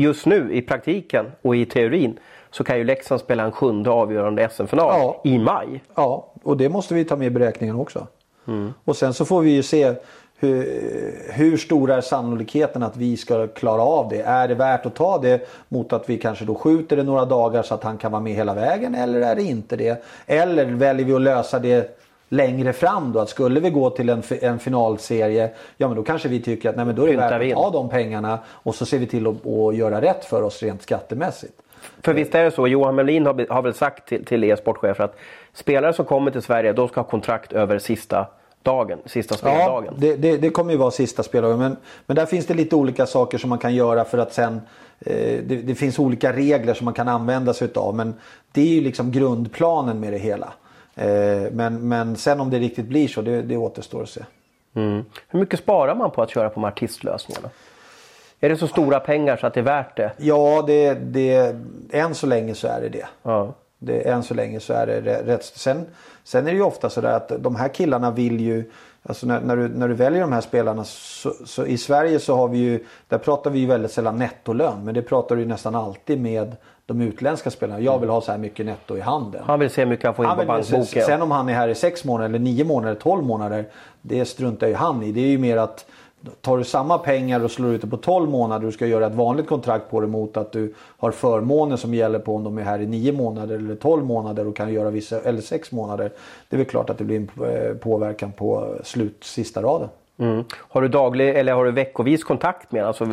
just 0.00 0.26
nu 0.26 0.52
i 0.52 0.62
praktiken 0.62 1.26
och 1.42 1.56
i 1.56 1.66
teorin 1.66 2.18
så 2.50 2.64
kan 2.64 2.78
ju 2.78 2.84
Leksand 2.84 3.20
spela 3.20 3.44
en 3.44 3.52
sjunde 3.52 3.90
avgörande 3.90 4.48
SM-final 4.48 5.00
ja. 5.00 5.20
i 5.24 5.38
maj. 5.38 5.82
Ja, 5.94 6.32
och 6.42 6.56
det 6.56 6.68
måste 6.68 6.94
vi 6.94 7.04
ta 7.04 7.16
med 7.16 7.26
i 7.26 7.30
beräkningen 7.30 7.76
också. 7.76 8.06
Mm. 8.46 8.74
Och 8.84 8.96
sen 8.96 9.14
så 9.14 9.24
får 9.24 9.40
vi 9.40 9.50
ju 9.50 9.62
se 9.62 9.94
hur, 10.40 11.32
hur 11.32 11.56
stor 11.56 11.90
är 11.90 12.00
sannolikheten 12.00 12.82
att 12.82 12.96
vi 12.96 13.16
ska 13.16 13.46
klara 13.46 13.82
av 13.82 14.08
det? 14.08 14.22
Är 14.22 14.48
det 14.48 14.54
värt 14.54 14.86
att 14.86 14.94
ta 14.94 15.18
det 15.18 15.48
mot 15.68 15.92
att 15.92 16.10
vi 16.10 16.18
kanske 16.18 16.44
då 16.44 16.54
skjuter 16.54 16.96
det 16.96 17.02
några 17.02 17.24
dagar 17.24 17.62
så 17.62 17.74
att 17.74 17.84
han 17.84 17.98
kan 17.98 18.12
vara 18.12 18.22
med 18.22 18.32
hela 18.32 18.54
vägen 18.54 18.94
eller 18.94 19.20
är 19.20 19.34
det 19.34 19.42
inte 19.42 19.76
det? 19.76 20.04
Eller 20.26 20.64
väljer 20.64 21.06
vi 21.06 21.12
att 21.12 21.20
lösa 21.20 21.58
det 21.58 21.98
längre 22.28 22.72
fram 22.72 23.12
då? 23.12 23.20
Att 23.20 23.28
skulle 23.28 23.60
vi 23.60 23.70
gå 23.70 23.90
till 23.90 24.08
en, 24.08 24.22
en 24.40 24.58
finalserie, 24.58 25.50
ja 25.76 25.88
men 25.88 25.96
då 25.96 26.02
kanske 26.02 26.28
vi 26.28 26.40
tycker 26.40 26.70
att 26.70 26.76
nej, 26.76 26.84
men 26.84 26.94
då 26.94 27.02
är 27.02 27.10
det 27.10 27.16
värt 27.16 27.52
att 27.52 27.62
ta 27.62 27.70
de 27.70 27.88
pengarna 27.88 28.38
och 28.46 28.74
så 28.74 28.86
ser 28.86 28.98
vi 28.98 29.06
till 29.06 29.26
att, 29.26 29.46
att 29.46 29.76
göra 29.76 30.00
rätt 30.00 30.24
för 30.24 30.42
oss 30.42 30.62
rent 30.62 30.82
skattemässigt. 30.82 31.62
För 32.02 32.14
visst 32.14 32.34
är 32.34 32.44
det 32.44 32.50
så, 32.50 32.68
Johan 32.68 32.94
Melin 32.94 33.26
har, 33.26 33.52
har 33.52 33.62
väl 33.62 33.74
sagt 33.74 34.08
till, 34.08 34.24
till 34.24 34.44
er 34.44 34.56
sportchefer 34.56 35.04
att 35.04 35.16
spelare 35.52 35.92
som 35.92 36.04
kommer 36.04 36.30
till 36.30 36.42
Sverige, 36.42 36.72
de 36.72 36.88
ska 36.88 37.00
ha 37.00 37.08
kontrakt 37.08 37.52
över 37.52 37.78
sista 37.78 38.26
dagen, 38.62 38.98
sista 39.06 39.34
speldagen. 39.34 39.94
Ja, 39.94 40.00
det, 40.00 40.16
det, 40.16 40.36
det, 40.36 40.50
kommer 40.50 40.72
ju 40.72 40.78
vara 40.78 40.90
sista 40.90 41.22
speldagen. 41.22 41.58
Men, 41.58 41.76
men 42.06 42.16
där 42.16 42.26
finns 42.26 42.46
det 42.46 42.54
lite 42.54 42.76
olika 42.76 43.06
saker 43.06 43.38
som 43.38 43.50
man 43.50 43.58
kan 43.58 43.74
göra 43.74 44.04
för 44.04 44.18
att 44.18 44.32
sen 44.32 44.60
eh, 45.00 45.42
det, 45.44 45.56
det, 45.56 45.74
finns 45.74 45.98
olika 45.98 46.32
regler 46.32 46.74
som 46.74 46.84
man 46.84 46.94
kan 46.94 47.08
använda 47.08 47.54
sig 47.54 47.64
utav. 47.64 47.94
Men 47.94 48.14
det 48.52 48.60
är 48.60 48.66
ju 48.66 48.80
liksom 48.80 49.12
grundplanen 49.12 50.00
med 50.00 50.12
det 50.12 50.18
hela. 50.18 50.52
Eh, 50.94 51.52
men, 51.52 51.88
men 51.88 52.16
sen 52.16 52.40
om 52.40 52.50
det 52.50 52.58
riktigt 52.58 52.86
blir 52.86 53.08
så, 53.08 53.22
det, 53.22 53.42
det 53.42 53.56
återstår 53.56 54.02
att 54.02 54.08
se. 54.08 54.20
Mm. 54.74 55.04
Hur 55.28 55.40
mycket 55.40 55.58
sparar 55.58 55.94
man 55.94 56.10
på 56.10 56.22
att 56.22 56.30
köra 56.30 56.48
på 56.48 56.54
de 56.54 56.64
artistlösningarna? 56.64 57.48
Är 58.40 58.48
det 58.48 58.56
så 58.56 58.68
stora 58.68 59.00
pengar 59.00 59.36
så 59.36 59.46
att 59.46 59.54
det 59.54 59.60
är 59.60 59.64
värt 59.64 59.96
det? 59.96 60.12
Ja, 60.16 60.64
det, 60.66 60.94
det, 60.94 61.56
än 61.90 62.14
så 62.14 62.26
länge 62.26 62.54
så 62.54 62.68
är 62.68 62.80
det 62.80 62.88
det. 62.88 63.06
Ja. 63.22 63.54
det 63.78 64.08
än 64.08 64.22
så 64.22 64.34
länge 64.34 64.60
så 64.60 64.72
är 64.72 64.86
det 64.86 65.22
rätt. 65.26 65.44
Sen, 65.44 65.86
sen 66.24 66.46
är 66.46 66.50
det 66.50 66.56
ju 66.56 66.62
ofta 66.62 66.90
så 66.90 67.00
där 67.00 67.12
att 67.12 67.32
de 67.38 67.56
här 67.56 67.68
killarna 67.68 68.10
vill 68.10 68.40
ju 68.40 68.70
Alltså 69.02 69.26
när, 69.26 69.40
när, 69.40 69.56
du, 69.56 69.68
när 69.68 69.88
du 69.88 69.94
väljer 69.94 70.20
de 70.20 70.32
här 70.32 70.40
spelarna 70.40 70.84
så, 70.84 71.32
så, 71.46 71.66
i 71.66 71.78
Sverige 71.78 72.18
så 72.18 72.36
har 72.36 72.48
vi 72.48 72.58
ju 72.58 72.84
Där 73.08 73.18
pratar 73.18 73.50
vi 73.50 73.58
ju 73.58 73.66
väldigt 73.66 73.90
sällan 73.90 74.18
nettolön 74.18 74.84
men 74.84 74.94
det 74.94 75.02
pratar 75.02 75.36
du 75.36 75.42
ju 75.42 75.48
nästan 75.48 75.74
alltid 75.74 76.20
med 76.20 76.56
de 76.86 77.00
utländska 77.00 77.50
spelarna. 77.50 77.80
Jag 77.80 77.98
vill 77.98 78.08
ha 78.08 78.20
så 78.20 78.30
här 78.30 78.38
mycket 78.38 78.66
netto 78.66 78.96
i 78.96 79.00
handen. 79.00 79.42
Han 79.46 79.60
vill 79.60 79.70
se 79.70 79.82
hur 79.82 79.88
mycket 79.88 80.04
han 80.04 80.14
får 80.14 80.24
in 80.24 80.28
han 80.28 80.38
på 80.38 80.44
bankboken. 80.44 81.04
Sen 81.04 81.22
om 81.22 81.30
han 81.30 81.48
är 81.48 81.54
här 81.54 81.68
i 81.68 81.74
sex 81.74 82.04
månader 82.04 82.28
eller 82.28 82.38
nio 82.38 82.64
månader, 82.64 82.94
tolv 82.94 83.24
månader. 83.24 83.64
Det 84.02 84.24
struntar 84.24 84.66
ju 84.66 84.74
han 84.74 85.02
i. 85.02 85.12
Det 85.12 85.20
är 85.20 85.26
ju 85.26 85.38
mer 85.38 85.56
att 85.56 85.86
Tar 86.40 86.58
du 86.58 86.64
samma 86.64 86.98
pengar 86.98 87.44
och 87.44 87.50
slår 87.50 87.70
ut 87.70 87.80
det 87.80 87.86
på 87.86 87.96
12 87.96 88.30
månader 88.30 88.66
och 88.66 88.74
ska 88.74 88.86
göra 88.86 89.06
ett 89.06 89.14
vanligt 89.14 89.46
kontrakt 89.46 89.90
på 89.90 90.00
det 90.00 90.06
mot 90.06 90.36
att 90.36 90.52
du 90.52 90.74
har 90.76 91.10
förmåner 91.10 91.76
som 91.76 91.94
gäller 91.94 92.18
på 92.18 92.34
om 92.34 92.44
de 92.44 92.58
är 92.58 92.62
här 92.62 92.80
i 92.80 92.86
9 92.86 93.12
månader 93.12 93.54
eller 93.54 93.74
12 93.74 94.04
månader 94.04 94.46
och 94.46 94.56
kan 94.56 94.72
göra 94.72 94.90
vissa, 94.90 95.20
eller 95.20 95.40
6 95.40 95.72
månader. 95.72 96.12
Det 96.48 96.56
är 96.56 96.58
väl 96.58 96.66
klart 96.66 96.90
att 96.90 96.98
det 96.98 97.04
blir 97.04 97.16
en 97.16 97.30
eh, 97.44 97.74
påverkan 97.74 98.32
på 98.32 98.74
slut 98.84 99.24
sista 99.24 99.62
raden. 99.62 99.88
Mm. 100.18 100.44
Har 100.68 100.82
du 100.82 100.88
daglig 100.88 101.36
eller 101.36 101.52
har 101.52 101.64
du 101.64 101.70
veckovis 101.70 102.24
kontakt 102.24 102.72
med 102.72 102.84
alltså, 102.84 103.04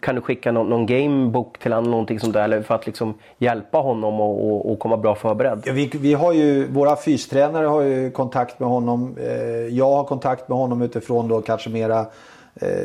Kan 0.00 0.14
du 0.14 0.20
skicka 0.20 0.52
någon, 0.52 0.68
någon 0.68 0.86
gamebook 0.86 1.58
till 1.58 1.72
honom 1.72 1.90
någonting 1.90 2.20
sånt 2.20 2.34
där 2.34 2.44
eller 2.44 2.62
för 2.62 2.74
att 2.74 2.86
liksom 2.86 3.14
hjälpa 3.38 3.78
honom 3.78 4.20
och, 4.20 4.50
och, 4.50 4.72
och 4.72 4.78
komma 4.78 4.96
bra 4.96 5.14
förberedd? 5.14 5.62
Ja, 5.64 5.72
vi, 5.72 5.90
vi 5.94 6.14
har 6.14 6.32
ju, 6.32 6.66
våra 6.68 6.96
fystränare 6.96 7.66
har 7.66 7.82
ju 7.82 8.10
kontakt 8.10 8.60
med 8.60 8.68
honom. 8.68 9.16
Eh, 9.20 9.76
jag 9.76 9.92
har 9.92 10.04
kontakt 10.04 10.48
med 10.48 10.58
honom 10.58 10.82
utifrån 10.82 11.28
då 11.28 11.40
kanske 11.40 11.70
mera 11.70 12.06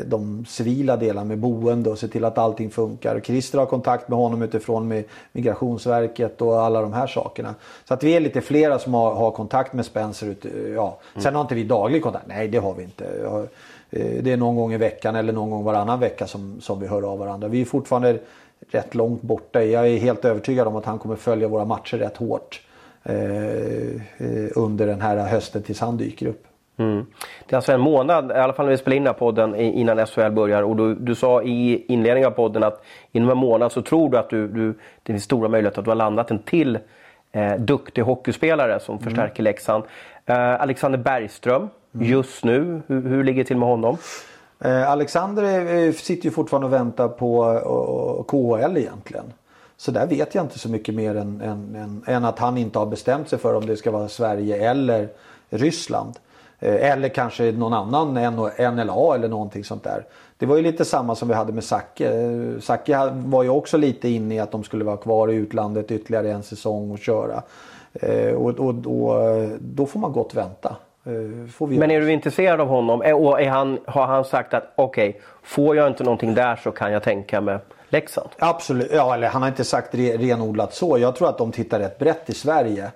de 0.05 0.45
civila 0.45 0.97
delarna 0.97 1.25
med 1.25 1.37
boende 1.37 1.89
och 1.89 1.97
se 1.97 2.07
till 2.07 2.25
att 2.25 2.37
allting 2.37 2.69
funkar. 2.69 3.19
Christer 3.19 3.59
har 3.59 3.65
kontakt 3.65 4.09
med 4.09 4.19
honom 4.19 4.41
utifrån 4.41 4.87
med 4.87 5.03
Migrationsverket 5.31 6.41
och 6.41 6.61
alla 6.61 6.81
de 6.81 6.93
här 6.93 7.07
sakerna. 7.07 7.55
Så 7.85 7.93
att 7.93 8.03
vi 8.03 8.15
är 8.15 8.19
lite 8.19 8.41
flera 8.41 8.79
som 8.79 8.93
har, 8.93 9.15
har 9.15 9.31
kontakt 9.31 9.73
med 9.73 9.85
Spencer. 9.85 10.35
Ja. 10.75 10.97
Sen 11.13 11.21
mm. 11.21 11.35
har 11.35 11.41
inte 11.41 11.55
vi 11.55 11.63
daglig 11.63 12.03
kontakt. 12.03 12.27
Nej 12.27 12.47
det 12.47 12.57
har 12.57 12.73
vi 12.73 12.83
inte. 12.83 13.05
Eh, 13.89 14.23
det 14.23 14.31
är 14.31 14.37
någon 14.37 14.55
gång 14.55 14.73
i 14.73 14.77
veckan 14.77 15.15
eller 15.15 15.33
någon 15.33 15.49
gång 15.49 15.63
varannan 15.63 15.99
vecka 15.99 16.27
som, 16.27 16.61
som 16.61 16.79
vi 16.79 16.87
hör 16.87 17.11
av 17.11 17.19
varandra. 17.19 17.47
Vi 17.47 17.61
är 17.61 17.65
fortfarande 17.65 18.19
rätt 18.71 18.95
långt 18.95 19.21
borta. 19.21 19.63
Jag 19.63 19.87
är 19.87 19.97
helt 19.97 20.25
övertygad 20.25 20.67
om 20.67 20.75
att 20.75 20.85
han 20.85 20.99
kommer 20.99 21.15
följa 21.15 21.47
våra 21.47 21.65
matcher 21.65 21.97
rätt 21.97 22.17
hårt. 22.17 22.61
Eh, 23.03 24.01
under 24.55 24.87
den 24.87 25.01
här 25.01 25.17
hösten 25.17 25.63
tills 25.63 25.79
han 25.79 25.97
dyker 25.97 26.27
upp. 26.27 26.47
Mm. 26.77 27.05
Det 27.47 27.53
är 27.53 27.57
alltså 27.57 27.71
en 27.71 27.79
månad, 27.79 28.31
i 28.31 28.33
alla 28.33 28.53
fall 28.53 28.65
när 28.65 28.71
vi 28.71 28.77
spelar 28.77 28.97
in 28.97 29.03
den 29.03 29.13
här 29.13 29.19
podden 29.19 29.55
innan 29.55 30.05
SHL 30.07 30.31
börjar. 30.31 30.63
Och 30.63 30.75
du, 30.75 30.95
du 30.95 31.15
sa 31.15 31.43
i 31.43 31.85
inledningen 31.87 32.27
av 32.27 32.31
podden 32.31 32.63
att 32.63 32.83
inom 33.11 33.29
en 33.29 33.37
månad 33.37 33.71
så 33.71 33.81
tror 33.81 34.09
du 34.09 34.17
att 34.17 34.29
du, 34.29 34.47
du, 34.47 34.73
det 35.03 35.13
finns 35.13 35.23
stora 35.23 35.49
möjligheter 35.49 35.79
att 35.79 35.85
du 35.85 35.91
har 35.91 35.95
landat 35.95 36.31
en 36.31 36.39
till 36.39 36.79
eh, 37.31 37.55
duktig 37.55 38.01
hockeyspelare 38.01 38.79
som 38.79 38.95
mm. 38.95 39.03
förstärker 39.03 39.43
Leksand. 39.43 39.83
Eh, 40.25 40.61
Alexander 40.61 40.99
Bergström, 40.99 41.69
mm. 41.95 42.07
just 42.07 42.43
nu, 42.43 42.81
hur, 42.87 43.01
hur 43.01 43.23
ligger 43.23 43.43
det 43.43 43.47
till 43.47 43.57
med 43.57 43.69
honom? 43.69 43.97
Eh, 44.59 44.91
Alexander 44.91 45.91
sitter 45.91 46.25
ju 46.25 46.31
fortfarande 46.31 46.67
och 46.67 46.73
väntar 46.73 47.07
på 47.07 47.45
uh, 47.45 48.23
KHL 48.23 48.77
egentligen. 48.77 49.33
Så 49.77 49.91
där 49.91 50.07
vet 50.07 50.35
jag 50.35 50.43
inte 50.43 50.59
så 50.59 50.69
mycket 50.69 50.95
mer 50.95 51.15
än, 51.15 51.41
än, 51.41 51.75
än, 51.75 52.03
än 52.07 52.25
att 52.25 52.39
han 52.39 52.57
inte 52.57 52.79
har 52.79 52.85
bestämt 52.85 53.29
sig 53.29 53.39
för 53.39 53.55
om 53.55 53.65
det 53.65 53.77
ska 53.77 53.91
vara 53.91 54.07
Sverige 54.07 54.69
eller 54.69 55.09
Ryssland. 55.49 56.13
Eh, 56.63 56.91
eller 56.91 57.09
kanske 57.09 57.51
någon 57.51 57.73
annan 57.73 58.13
NLA 58.75 59.15
eller 59.15 59.27
någonting 59.27 59.63
sånt 59.63 59.83
där. 59.83 60.05
Det 60.37 60.45
var 60.45 60.55
ju 60.55 60.61
lite 60.61 60.85
samma 60.85 61.15
som 61.15 61.27
vi 61.27 61.33
hade 61.33 61.53
med 61.53 61.63
Zacke. 61.63 62.11
Zacke 62.61 63.09
var 63.13 63.43
ju 63.43 63.49
också 63.49 63.77
lite 63.77 64.09
inne 64.09 64.35
i 64.35 64.39
att 64.39 64.51
de 64.51 64.63
skulle 64.63 64.83
vara 64.83 64.97
kvar 64.97 65.27
i 65.27 65.35
utlandet 65.35 65.91
ytterligare 65.91 66.31
en 66.31 66.43
säsong 66.43 66.91
och 66.91 66.99
köra. 66.99 67.43
Eh, 67.93 68.33
och, 68.33 68.49
och, 68.49 68.69
och 68.69 69.49
då 69.59 69.85
får 69.85 69.99
man 69.99 70.11
gott 70.11 70.33
vänta. 70.33 70.75
Eh, 71.05 71.67
Men 71.67 71.91
är 71.91 72.01
du 72.01 72.11
intresserad 72.11 72.61
av 72.61 72.67
honom? 72.67 73.01
Och 73.01 73.41
är 73.41 73.49
han, 73.49 73.79
har 73.85 74.05
han 74.05 74.25
sagt 74.25 74.53
att 74.53 74.73
okej, 74.75 75.09
okay, 75.09 75.21
får 75.43 75.75
jag 75.75 75.87
inte 75.87 76.03
någonting 76.03 76.33
där 76.33 76.55
så 76.55 76.71
kan 76.71 76.91
jag 76.91 77.03
tänka 77.03 77.41
mig 77.41 77.57
Leksand? 77.89 78.29
Absolut, 78.39 78.91
ja 78.93 79.13
eller 79.13 79.27
han 79.27 79.41
har 79.41 79.49
inte 79.49 79.63
sagt 79.63 79.95
renodlat 79.95 80.73
så. 80.73 80.97
Jag 80.97 81.15
tror 81.15 81.29
att 81.29 81.37
de 81.37 81.51
tittar 81.51 81.79
rätt 81.79 81.99
brett 81.99 82.29
i 82.29 82.33
Sverige 82.33 82.91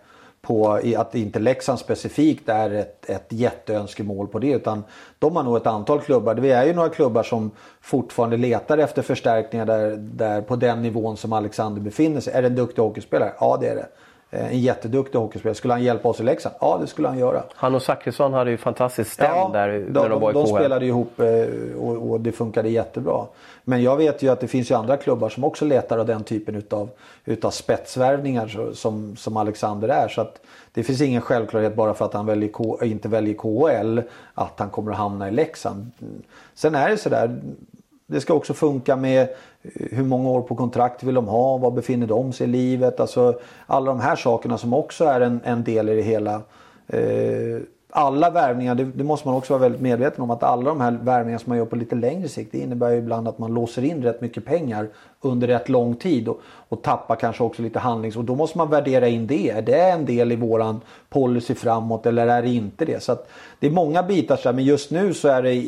på 0.47 0.81
att 0.97 1.15
inte 1.15 1.39
Leksand 1.39 1.79
specifikt 1.79 2.49
är 2.49 2.69
ett, 2.69 3.09
ett 3.09 3.25
jätteönskemål 3.29 4.27
på 4.27 4.39
det. 4.39 4.51
Utan 4.51 4.83
de 5.19 5.35
har 5.35 5.43
nog 5.43 5.57
ett 5.57 5.67
antal 5.67 6.01
klubbar. 6.01 6.35
Det 6.35 6.51
är 6.51 6.65
ju 6.65 6.73
några 6.73 6.89
klubbar 6.89 7.23
som 7.23 7.51
fortfarande 7.81 8.37
letar 8.37 8.77
efter 8.77 9.01
förstärkningar 9.01 9.65
där, 9.65 9.95
där 9.97 10.41
på 10.41 10.55
den 10.55 10.81
nivån 10.81 11.17
som 11.17 11.33
Alexander 11.33 11.81
befinner 11.81 12.21
sig. 12.21 12.33
Är 12.33 12.41
det 12.41 12.47
en 12.47 12.55
duktig 12.55 12.81
hockeyspelare? 12.81 13.33
Ja 13.39 13.57
det 13.61 13.67
är 13.67 13.75
det. 13.75 13.87
Eh, 14.32 14.51
en 14.51 14.59
jätteduktig 14.59 15.19
hockeyspelare. 15.19 15.55
Skulle 15.55 15.73
han 15.73 15.84
hjälpa 15.84 16.09
oss 16.09 16.19
i 16.19 16.23
Leksand? 16.23 16.55
Ja 16.61 16.78
det 16.82 16.88
skulle 16.88 17.07
han 17.07 17.17
göra. 17.17 17.43
Han 17.55 17.75
och 17.75 17.82
Zachrisson 17.82 18.34
hade 18.34 18.51
ju 18.51 18.57
fantastiskt 18.57 19.11
stäm 19.11 19.36
ja, 19.36 19.49
där 19.53 19.67
de, 19.67 19.80
när 19.80 20.09
de, 20.09 20.21
var 20.21 20.32
i 20.32 20.34
De 20.34 20.47
spelade 20.47 20.86
ihop 20.86 21.19
eh, 21.19 21.28
och, 21.78 22.11
och, 22.11 22.21
det 22.21 22.32
funkade 22.32 22.69
jättebra. 22.69 23.25
Men 23.63 23.84
jag 23.84 23.97
vet 23.97 24.23
ju 24.23 24.30
att 24.30 24.39
det 24.39 24.47
finns 24.47 24.71
ju 24.71 24.75
andra 24.75 24.97
klubbar 24.97 25.30
som 25.30 25.43
också 25.43 25.65
letar 25.65 25.97
av 25.97 26.05
den 26.05 26.23
typen 26.23 26.55
utav, 26.55 26.89
utav 27.25 27.51
spetsvärvningar 27.51 28.71
som, 28.73 29.15
som 29.15 29.38
Alexander 29.38 29.89
är. 29.89 30.07
Så 30.07 30.21
att 30.21 30.41
det 30.71 30.84
finns 30.84 31.01
ingen 31.01 31.21
självklarhet 31.21 31.75
bara 31.75 31.93
för 31.93 32.05
att 32.05 32.13
han 32.13 32.25
väljer 32.25 32.49
K, 32.49 32.80
inte 32.84 33.07
väljer 33.09 33.34
KHL 33.34 34.01
att 34.34 34.59
han 34.59 34.69
kommer 34.69 34.91
att 34.91 34.97
hamna 34.97 35.28
i 35.28 35.32
Leksand. 35.32 35.91
Sen 36.53 36.75
är 36.75 36.89
det 36.89 36.97
sådär. 36.97 37.39
Det 38.07 38.21
ska 38.21 38.34
också 38.34 38.53
funka 38.53 38.95
med 38.95 39.28
hur 39.76 40.03
många 40.03 40.30
år 40.30 40.41
på 40.41 40.55
kontrakt 40.55 41.03
vill 41.03 41.15
de 41.15 41.28
ha? 41.28 41.57
Var 41.57 41.72
befinner 41.72 42.07
de 42.07 42.34
sig 42.34 42.47
i 42.47 42.49
livet? 42.49 42.99
Alltså 42.99 43.39
alla 43.65 43.86
de 43.86 43.99
här 43.99 44.15
sakerna 44.15 44.57
som 44.57 44.74
också 44.74 45.05
är 45.05 45.22
en, 45.22 45.41
en 45.43 45.63
del 45.63 45.89
i 45.89 45.95
det 45.95 46.01
hela. 46.01 46.41
Eh, 46.88 47.61
alla 47.89 48.30
värvningar, 48.30 48.76
det, 48.76 48.84
det, 48.84 49.03
måste 49.03 49.28
man 49.28 49.38
också 49.38 49.53
vara 49.53 49.61
väldigt 49.61 49.82
medveten 49.82 50.24
om, 50.24 50.32
att 50.32 50.43
alla 50.43 50.70
de 50.70 50.82
här 50.82 50.91
värvningarna 50.91 51.39
som 51.39 51.49
man 51.49 51.57
gör 51.57 51.65
på 51.65 51.76
lite 51.76 51.95
längre 51.95 52.28
sikt, 52.28 52.51
det 52.51 52.57
innebär 52.57 52.89
ju 52.89 52.97
ibland 52.97 53.28
att 53.28 53.38
man 53.38 53.53
låser 53.53 53.84
in 53.84 54.03
rätt 54.03 54.22
mycket 54.22 54.45
pengar 54.45 54.88
under 55.22 55.47
rätt 55.47 55.70
lång 55.70 55.95
tid 55.95 56.28
och, 56.28 56.41
och 56.70 56.82
tappar 56.82 57.15
kanske 57.15 57.43
också 57.43 57.61
lite 57.61 57.80
handlings... 57.80 58.15
Och 58.15 58.24
då 58.24 58.36
måste 58.36 58.57
man 58.57 58.70
värdera 58.70 59.07
in 59.07 59.28
det. 59.28 59.49
Är 59.49 59.61
det 59.61 59.82
en 59.82 60.05
del 60.05 60.32
i 60.32 60.36
våran 60.36 60.82
policy 61.09 61.55
framåt 61.55 62.05
eller 62.05 62.28
är 62.28 62.41
det 62.41 62.49
inte 62.49 62.86
det? 62.86 63.03
Så 63.03 63.11
att 63.11 63.30
det 63.59 63.68
är 63.68 63.72
många 63.72 64.03
bitar 64.03 64.36
så 64.36 64.49
här, 64.49 64.53
men 64.53 64.65
just 64.65 64.91
nu 64.91 65.13
så 65.13 65.28
är 65.28 65.41
det 65.41 65.63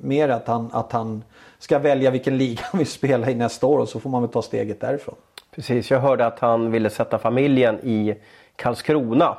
mer 0.00 0.28
att 0.28 0.46
han, 0.46 0.70
att 0.72 0.92
han 0.92 1.22
ska 1.62 1.78
välja 1.78 2.10
vilken 2.10 2.38
liga 2.38 2.60
han 2.70 2.78
vill 2.78 2.86
spela 2.86 3.30
i 3.30 3.34
nästa 3.34 3.66
år 3.66 3.78
och 3.78 3.88
så 3.88 4.00
får 4.00 4.10
man 4.10 4.22
väl 4.22 4.30
ta 4.30 4.42
steget 4.42 4.80
därifrån. 4.80 5.14
Precis, 5.54 5.90
jag 5.90 6.00
hörde 6.00 6.26
att 6.26 6.38
han 6.38 6.70
ville 6.70 6.90
sätta 6.90 7.18
familjen 7.18 7.78
i 7.82 8.14
Karlskrona. 8.56 9.36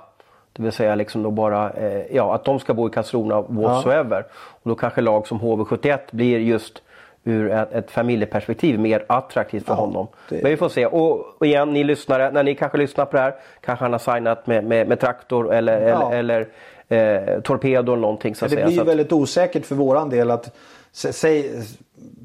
Det 0.53 0.63
vill 0.63 0.71
säga 0.71 0.95
liksom 0.95 1.23
då 1.23 1.31
bara, 1.31 1.69
eh, 1.71 2.15
ja, 2.15 2.35
att 2.35 2.45
de 2.45 2.59
ska 2.59 2.73
bo 2.73 2.87
i 2.87 2.91
Karlskrona 2.91 3.41
whatsoever. 3.41 4.17
Ja. 4.17 4.33
Och 4.63 4.69
då 4.69 4.75
kanske 4.75 5.01
lag 5.01 5.27
som 5.27 5.41
HV71 5.41 5.99
blir 6.11 6.39
just 6.39 6.81
ur 7.23 7.51
ett, 7.51 7.73
ett 7.73 7.91
familjeperspektiv 7.91 8.79
mer 8.79 9.05
attraktivt 9.07 9.65
för 9.65 9.73
ja, 9.73 9.79
honom. 9.79 10.07
Det... 10.29 10.43
Men 10.43 10.51
vi 10.51 10.57
får 10.57 10.69
se. 10.69 10.85
Och, 10.85 11.25
och, 11.37 11.45
igen, 11.45 11.73
ni 11.73 11.83
lyssnare, 11.83 12.31
när 12.31 12.43
ni 12.43 12.55
kanske 12.55 12.77
lyssnar 12.77 13.05
på 13.05 13.17
det 13.17 13.23
här, 13.23 13.35
kanske 13.61 13.85
han 13.85 13.91
har 13.91 13.99
signat 13.99 14.47
med, 14.47 14.63
med, 14.63 14.87
med 14.87 14.99
traktor 14.99 15.53
eller, 15.53 15.87
ja. 15.87 16.11
eller, 16.13 16.47
eller 16.89 17.33
eh, 17.33 17.41
torpedo 17.41 17.93
eller 17.93 18.01
någonting. 18.01 18.35
Så 18.35 18.47
det 18.47 18.65
blir 18.65 18.75
ju 18.75 18.83
väldigt 18.83 19.11
osäkert 19.11 19.65
för 19.65 19.75
våran 19.75 20.09
del 20.09 20.31
att 20.31 20.55
säg, 20.93 21.63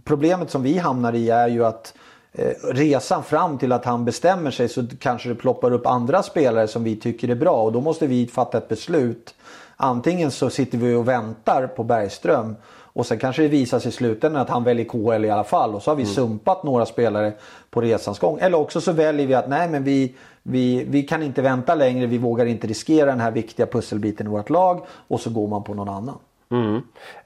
problemet 0.04 0.50
som 0.50 0.62
vi 0.62 0.78
hamnar 0.78 1.12
i 1.12 1.30
är 1.30 1.48
ju 1.48 1.64
att 1.64 1.94
Eh, 2.32 2.52
resan 2.72 3.22
fram 3.22 3.58
till 3.58 3.72
att 3.72 3.84
han 3.84 4.04
bestämmer 4.04 4.50
sig 4.50 4.68
så 4.68 4.82
kanske 5.00 5.28
det 5.28 5.34
ploppar 5.34 5.72
upp 5.72 5.86
andra 5.86 6.22
spelare 6.22 6.68
som 6.68 6.84
vi 6.84 6.96
tycker 6.96 7.28
är 7.28 7.34
bra 7.34 7.62
och 7.62 7.72
då 7.72 7.80
måste 7.80 8.06
vi 8.06 8.26
fatta 8.26 8.58
ett 8.58 8.68
beslut. 8.68 9.34
Antingen 9.76 10.30
så 10.30 10.50
sitter 10.50 10.78
vi 10.78 10.94
och 10.94 11.08
väntar 11.08 11.66
på 11.66 11.84
Bergström 11.84 12.56
och 12.70 13.06
sen 13.06 13.18
kanske 13.18 13.42
det 13.42 13.48
visar 13.48 13.78
sig 13.78 13.88
i 13.88 13.92
slutändan 13.92 14.42
att 14.42 14.48
han 14.48 14.64
väljer 14.64 14.84
KHL 14.84 15.24
i 15.24 15.30
alla 15.30 15.44
fall 15.44 15.74
och 15.74 15.82
så 15.82 15.90
har 15.90 15.96
vi 15.96 16.02
mm. 16.02 16.14
sumpat 16.14 16.62
några 16.62 16.86
spelare 16.86 17.32
på 17.70 17.80
resans 17.80 18.18
gång. 18.18 18.38
Eller 18.40 18.58
också 18.58 18.80
så 18.80 18.92
väljer 18.92 19.26
vi 19.26 19.34
att 19.34 19.48
nej 19.48 19.68
men 19.68 19.84
vi, 19.84 20.14
vi, 20.42 20.84
vi 20.88 21.02
kan 21.02 21.22
inte 21.22 21.42
vänta 21.42 21.74
längre, 21.74 22.06
vi 22.06 22.18
vågar 22.18 22.46
inte 22.46 22.66
riskera 22.66 23.06
den 23.06 23.20
här 23.20 23.30
viktiga 23.30 23.66
pusselbiten 23.66 24.26
i 24.26 24.30
vårt 24.30 24.50
lag 24.50 24.86
och 25.08 25.20
så 25.20 25.30
går 25.30 25.48
man 25.48 25.64
på 25.64 25.74
någon 25.74 25.88
annan. 25.88 26.18
Mm. 26.50 26.76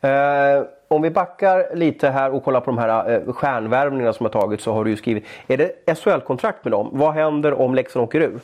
Eh, 0.01 0.65
om 0.93 1.03
vi 1.03 1.11
backar 1.11 1.77
lite 1.77 2.09
här 2.09 2.31
och 2.31 2.45
kollar 2.45 2.61
på 2.61 2.71
de 2.71 2.79
här 2.79 3.11
eh, 3.11 3.33
stjärnvärvningarna 3.33 4.13
som 4.13 4.27
har 4.27 4.31
tagits 4.31 4.65
så 4.65 4.73
har 4.73 4.85
du 4.85 4.91
ju 4.91 4.97
skrivit. 4.97 5.25
Är 5.47 5.57
det 5.57 5.95
SHL-kontrakt 5.95 6.65
med 6.65 6.73
dem? 6.73 6.89
Vad 6.93 7.15
händer 7.15 7.55
om 7.55 7.75
Leksand 7.75 8.05
åker 8.05 8.21
ur? 8.21 8.41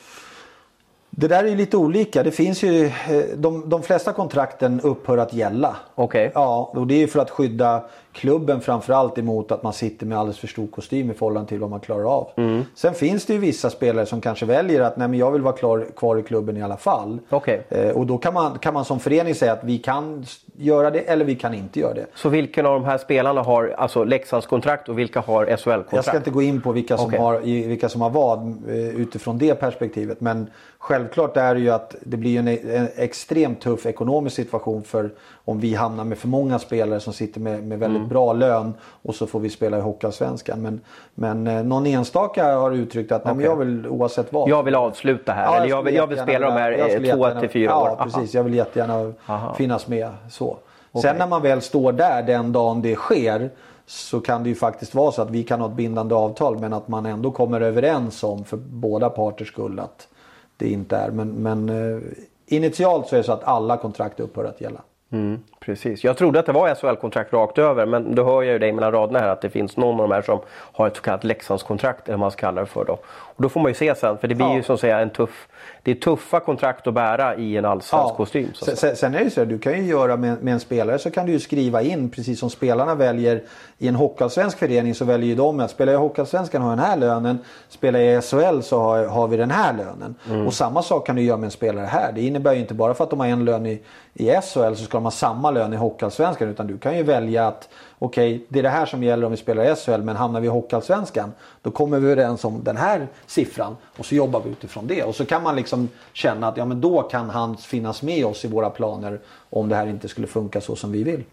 Det 1.10 1.28
där 1.28 1.44
är 1.44 1.48
ju 1.48 1.56
lite 1.56 1.76
olika. 1.76 2.22
Det 2.22 2.30
finns 2.30 2.62
ju, 2.62 2.86
eh, 2.86 2.92
de, 3.36 3.68
de 3.68 3.82
flesta 3.82 4.12
kontrakten 4.12 4.80
upphör 4.80 5.18
att 5.18 5.32
gälla. 5.32 5.76
Okej. 5.94 6.26
Okay. 6.26 6.42
Ja, 6.42 6.72
och 6.74 6.86
det 6.86 6.94
är 6.94 6.98
ju 6.98 7.06
för 7.06 7.20
att 7.20 7.30
skydda 7.30 7.84
klubben 8.18 8.60
framförallt 8.60 9.18
emot 9.18 9.52
att 9.52 9.62
man 9.62 9.72
sitter 9.72 10.06
med 10.06 10.18
alldeles 10.18 10.38
för 10.38 10.46
stor 10.46 10.66
kostym 10.66 11.10
i 11.10 11.14
förhållande 11.14 11.48
till 11.48 11.60
vad 11.60 11.70
man 11.70 11.80
klarar 11.80 12.04
av. 12.04 12.30
Mm. 12.36 12.64
Sen 12.74 12.94
finns 12.94 13.26
det 13.26 13.32
ju 13.32 13.38
vissa 13.38 13.70
spelare 13.70 14.06
som 14.06 14.20
kanske 14.20 14.46
väljer 14.46 14.80
att 14.80 14.96
nej 14.96 15.08
men 15.08 15.18
jag 15.18 15.30
vill 15.30 15.42
vara 15.42 15.54
klar, 15.54 15.86
kvar 15.96 16.16
i 16.16 16.22
klubben 16.22 16.56
i 16.56 16.62
alla 16.62 16.76
fall. 16.76 17.18
Okay. 17.30 17.58
Eh, 17.68 17.90
och 17.90 18.06
då 18.06 18.18
kan 18.18 18.34
man, 18.34 18.58
kan 18.58 18.74
man 18.74 18.84
som 18.84 19.00
förening 19.00 19.34
säga 19.34 19.52
att 19.52 19.64
vi 19.64 19.78
kan 19.78 20.26
göra 20.56 20.90
det 20.90 21.00
eller 21.00 21.24
vi 21.24 21.34
kan 21.34 21.54
inte 21.54 21.80
göra 21.80 21.94
det. 21.94 22.06
Så 22.14 22.28
vilken 22.28 22.66
av 22.66 22.72
de 22.72 22.84
här 22.84 22.98
spelarna 22.98 23.42
har 23.42 23.74
alltså 23.78 24.04
Leksands 24.04 24.46
kontrakt 24.46 24.88
och 24.88 24.98
vilka 24.98 25.20
har 25.20 25.46
SHL-kontrakt? 25.46 25.92
Jag 25.92 26.04
ska 26.04 26.16
inte 26.16 26.30
gå 26.30 26.42
in 26.42 26.60
på 26.60 26.72
vilka 26.72 26.96
som, 26.96 27.06
okay. 27.06 27.18
har, 27.18 27.40
vilka 27.68 27.88
som 27.88 28.00
har 28.00 28.10
vad 28.10 28.38
eh, 28.68 28.76
utifrån 28.76 29.38
det 29.38 29.54
perspektivet. 29.54 30.20
Men 30.20 30.50
självklart 30.78 31.36
är 31.36 31.54
det 31.54 31.60
ju 31.60 31.70
att 31.70 31.96
det 32.00 32.16
blir 32.16 32.38
en, 32.38 32.48
en 32.48 32.88
extremt 32.96 33.60
tuff 33.60 33.86
ekonomisk 33.86 34.36
situation 34.36 34.82
för 34.82 35.10
om 35.44 35.60
vi 35.60 35.74
hamnar 35.74 36.04
med 36.04 36.18
för 36.18 36.28
många 36.28 36.58
spelare 36.58 37.00
som 37.00 37.12
sitter 37.12 37.40
med, 37.40 37.62
med 37.62 37.78
väldigt 37.78 37.98
mm. 37.98 38.07
Bra 38.08 38.32
lön 38.32 38.74
och 39.02 39.14
så 39.14 39.26
får 39.26 39.40
vi 39.40 39.50
spela 39.50 39.78
i 39.78 39.80
Hockeyallsvenskan. 39.80 40.62
Men, 40.62 40.80
men 41.14 41.46
eh, 41.46 41.62
någon 41.62 41.86
enstaka 41.86 42.54
har 42.54 42.72
uttryckt 42.72 43.12
att 43.12 43.26
okay. 43.26 43.44
jag 43.44 43.56
vill 43.56 43.86
oavsett 43.86 44.32
vad. 44.32 44.48
Jag 44.48 44.62
vill 44.62 44.74
avsluta 44.74 45.32
här. 45.32 45.44
Ja, 45.44 45.56
eller 45.56 45.68
jag 45.68 45.82
vill, 45.82 45.94
jag 45.94 46.06
vill 46.06 46.18
spela 46.18 46.46
de 46.46 46.52
här 46.52 47.32
två 47.32 47.40
till 47.40 47.50
fyra 47.50 47.76
år. 47.76 47.96
Ja 47.98 48.04
precis, 48.04 48.34
jag 48.34 48.44
vill 48.44 48.54
jättegärna 48.54 49.12
Aha. 49.26 49.54
finnas 49.54 49.88
med 49.88 50.10
så. 50.30 50.56
Okay. 50.92 51.10
Sen 51.10 51.18
när 51.18 51.26
man 51.26 51.42
väl 51.42 51.62
står 51.62 51.92
där 51.92 52.22
den 52.22 52.52
dagen 52.52 52.82
det 52.82 52.94
sker 52.94 53.50
så 53.86 54.20
kan 54.20 54.42
det 54.42 54.48
ju 54.48 54.54
faktiskt 54.54 54.94
vara 54.94 55.12
så 55.12 55.22
att 55.22 55.30
vi 55.30 55.42
kan 55.42 55.60
ha 55.60 55.68
ett 55.68 55.74
bindande 55.74 56.14
avtal 56.14 56.58
men 56.58 56.72
att 56.72 56.88
man 56.88 57.06
ändå 57.06 57.30
kommer 57.30 57.60
överens 57.60 58.24
om 58.24 58.44
för 58.44 58.56
båda 58.56 59.10
parters 59.10 59.48
skull 59.48 59.78
att 59.78 60.08
det 60.56 60.68
inte 60.68 60.96
är. 60.96 61.10
Men, 61.10 61.28
men 61.28 61.68
eh, 61.68 62.02
initialt 62.46 63.08
så 63.08 63.14
är 63.14 63.18
det 63.18 63.24
så 63.24 63.32
att 63.32 63.44
alla 63.44 63.76
kontrakt 63.76 64.20
upphör 64.20 64.44
att 64.44 64.60
gälla. 64.60 64.80
Mm, 65.10 65.42
precis. 65.68 66.04
Jag 66.04 66.16
trodde 66.16 66.38
att 66.38 66.46
det 66.46 66.52
var 66.52 66.74
SHL-kontrakt 66.74 67.32
rakt 67.32 67.58
över 67.58 67.86
men 67.86 68.14
då 68.14 68.24
hör 68.24 68.42
jag 68.42 68.52
ju 68.52 68.58
dig 68.58 68.72
mellan 68.72 68.92
raderna 68.92 69.18
här 69.18 69.28
att 69.28 69.40
det 69.40 69.50
finns 69.50 69.76
någon 69.76 70.00
av 70.00 70.08
de 70.08 70.14
här 70.14 70.22
som 70.22 70.40
har 70.50 70.86
ett 70.86 70.96
så 70.96 71.02
kallat 71.02 71.24
Leksandskontrakt 71.24 72.08
eller 72.08 72.16
vad 72.16 72.20
man 72.20 72.30
ska 72.30 72.40
kalla 72.40 72.60
det 72.60 72.66
för 72.66 72.84
då. 72.84 72.92
Och 73.06 73.42
då 73.42 73.48
får 73.48 73.60
man 73.60 73.70
ju 73.70 73.74
se 73.74 73.94
sen 73.94 74.18
för 74.18 74.28
det 74.28 74.34
blir 74.34 74.46
ja. 74.46 74.56
ju 74.56 74.62
som 74.62 74.78
säga 74.78 74.98
en 74.98 75.10
tuff 75.10 75.48
det 75.82 75.90
är 75.90 75.94
tuffa 75.94 76.40
kontrakt 76.40 76.86
att 76.86 76.94
bära 76.94 77.36
i 77.36 77.56
en 77.56 77.64
allsvensk 77.64 78.10
ja. 78.10 78.14
kostym. 78.16 78.50
Så 78.54 78.76
sen, 78.76 78.96
sen, 78.96 79.14
är 79.14 79.24
det 79.24 79.30
så 79.30 79.42
att 79.42 79.48
du 79.48 79.58
kan 79.58 79.72
ju 79.72 79.82
göra 79.82 80.16
med, 80.16 80.42
med, 80.42 80.54
en 80.54 80.60
spelare 80.60 80.98
så 80.98 81.10
kan 81.10 81.26
du 81.26 81.32
ju 81.32 81.40
skriva 81.40 81.82
in 81.82 82.10
precis 82.10 82.40
som 82.40 82.50
spelarna 82.50 82.94
väljer 82.94 83.42
i 83.78 83.88
en 83.88 83.94
hockeyallsvensk 83.94 84.58
förening 84.58 84.94
så 84.94 85.04
väljer 85.04 85.28
ju 85.28 85.34
de 85.34 85.60
att 85.60 85.70
spelar 85.70 85.92
jag 85.92 86.00
i 86.00 86.02
hockeyallsvenskan 86.02 86.62
har 86.62 86.70
jag 86.70 86.78
den 86.78 86.86
här 86.86 86.96
lönen. 86.96 87.38
Spelar 87.68 88.00
jag 88.00 88.18
i 88.18 88.22
SHL 88.22 88.60
så 88.60 88.80
har, 88.80 89.04
har 89.06 89.28
vi 89.28 89.36
den 89.36 89.50
här 89.50 89.72
lönen. 89.72 90.14
Mm. 90.30 90.46
Och 90.46 90.54
samma 90.54 90.82
sak 90.82 91.06
kan 91.06 91.16
du 91.16 91.22
göra 91.22 91.36
med 91.36 91.44
en 91.44 91.50
spelare 91.50 91.86
här. 91.86 92.12
Det 92.12 92.26
innebär 92.26 92.52
ju 92.52 92.60
inte 92.60 92.74
bara 92.74 92.94
för 92.94 93.04
att 93.04 93.10
de 93.10 93.20
har 93.20 93.26
en 93.26 93.44
lön 93.44 93.66
i, 93.66 93.82
i 94.14 94.26
SHL 94.26 94.74
så 94.74 94.84
ska 94.84 94.98
de 94.98 95.04
ha 95.04 95.10
samma 95.10 95.50
lön 95.50 95.72
i 95.72 95.76
hockeyallsvenskan 95.76 96.48
utan 96.48 96.66
du 96.66 96.78
kan 96.78 96.96
ju 96.96 97.02
välja 97.02 97.48
att 97.48 97.68
okej, 97.98 98.34
okay, 98.34 98.46
det 98.48 98.58
är 98.58 98.62
det 98.62 98.68
här 98.68 98.86
som 98.86 99.02
gäller 99.02 99.24
om 99.24 99.30
vi 99.30 99.36
spelar 99.36 99.72
i 99.72 99.76
SHL 99.76 100.02
men 100.02 100.16
hamnar 100.16 100.40
vi 100.40 100.46
i 100.46 100.50
Hockeyallsvenskan 100.50 101.32
då 101.62 101.70
kommer 101.70 101.98
vi 101.98 102.10
överens 102.12 102.44
om 102.44 102.64
den 102.64 102.76
här 102.76 103.06
siffran 103.26 103.76
och 103.98 104.06
så 104.06 104.14
jobbar 104.14 104.42
vi 104.44 104.50
utifrån 104.50 104.86
det. 104.86 105.02
Och 105.02 105.14
så 105.14 105.24
kan 105.24 105.42
man 105.42 105.56
liksom 105.56 105.88
känna 106.12 106.48
att 106.48 106.56
ja, 106.56 106.64
men 106.64 106.80
då 106.80 107.02
kan 107.02 107.30
han 107.30 107.56
finnas 107.56 108.02
med 108.02 108.26
oss 108.26 108.44
i 108.44 108.48
våra 108.48 108.70
planer 108.70 109.20
om 109.50 109.68
det 109.68 109.76
här 109.76 109.86
inte 109.86 110.08
skulle 110.08 110.26
funka 110.26 110.60
så 110.60 110.76
som 110.76 110.92
vi 110.92 111.04
vill. 111.04 111.24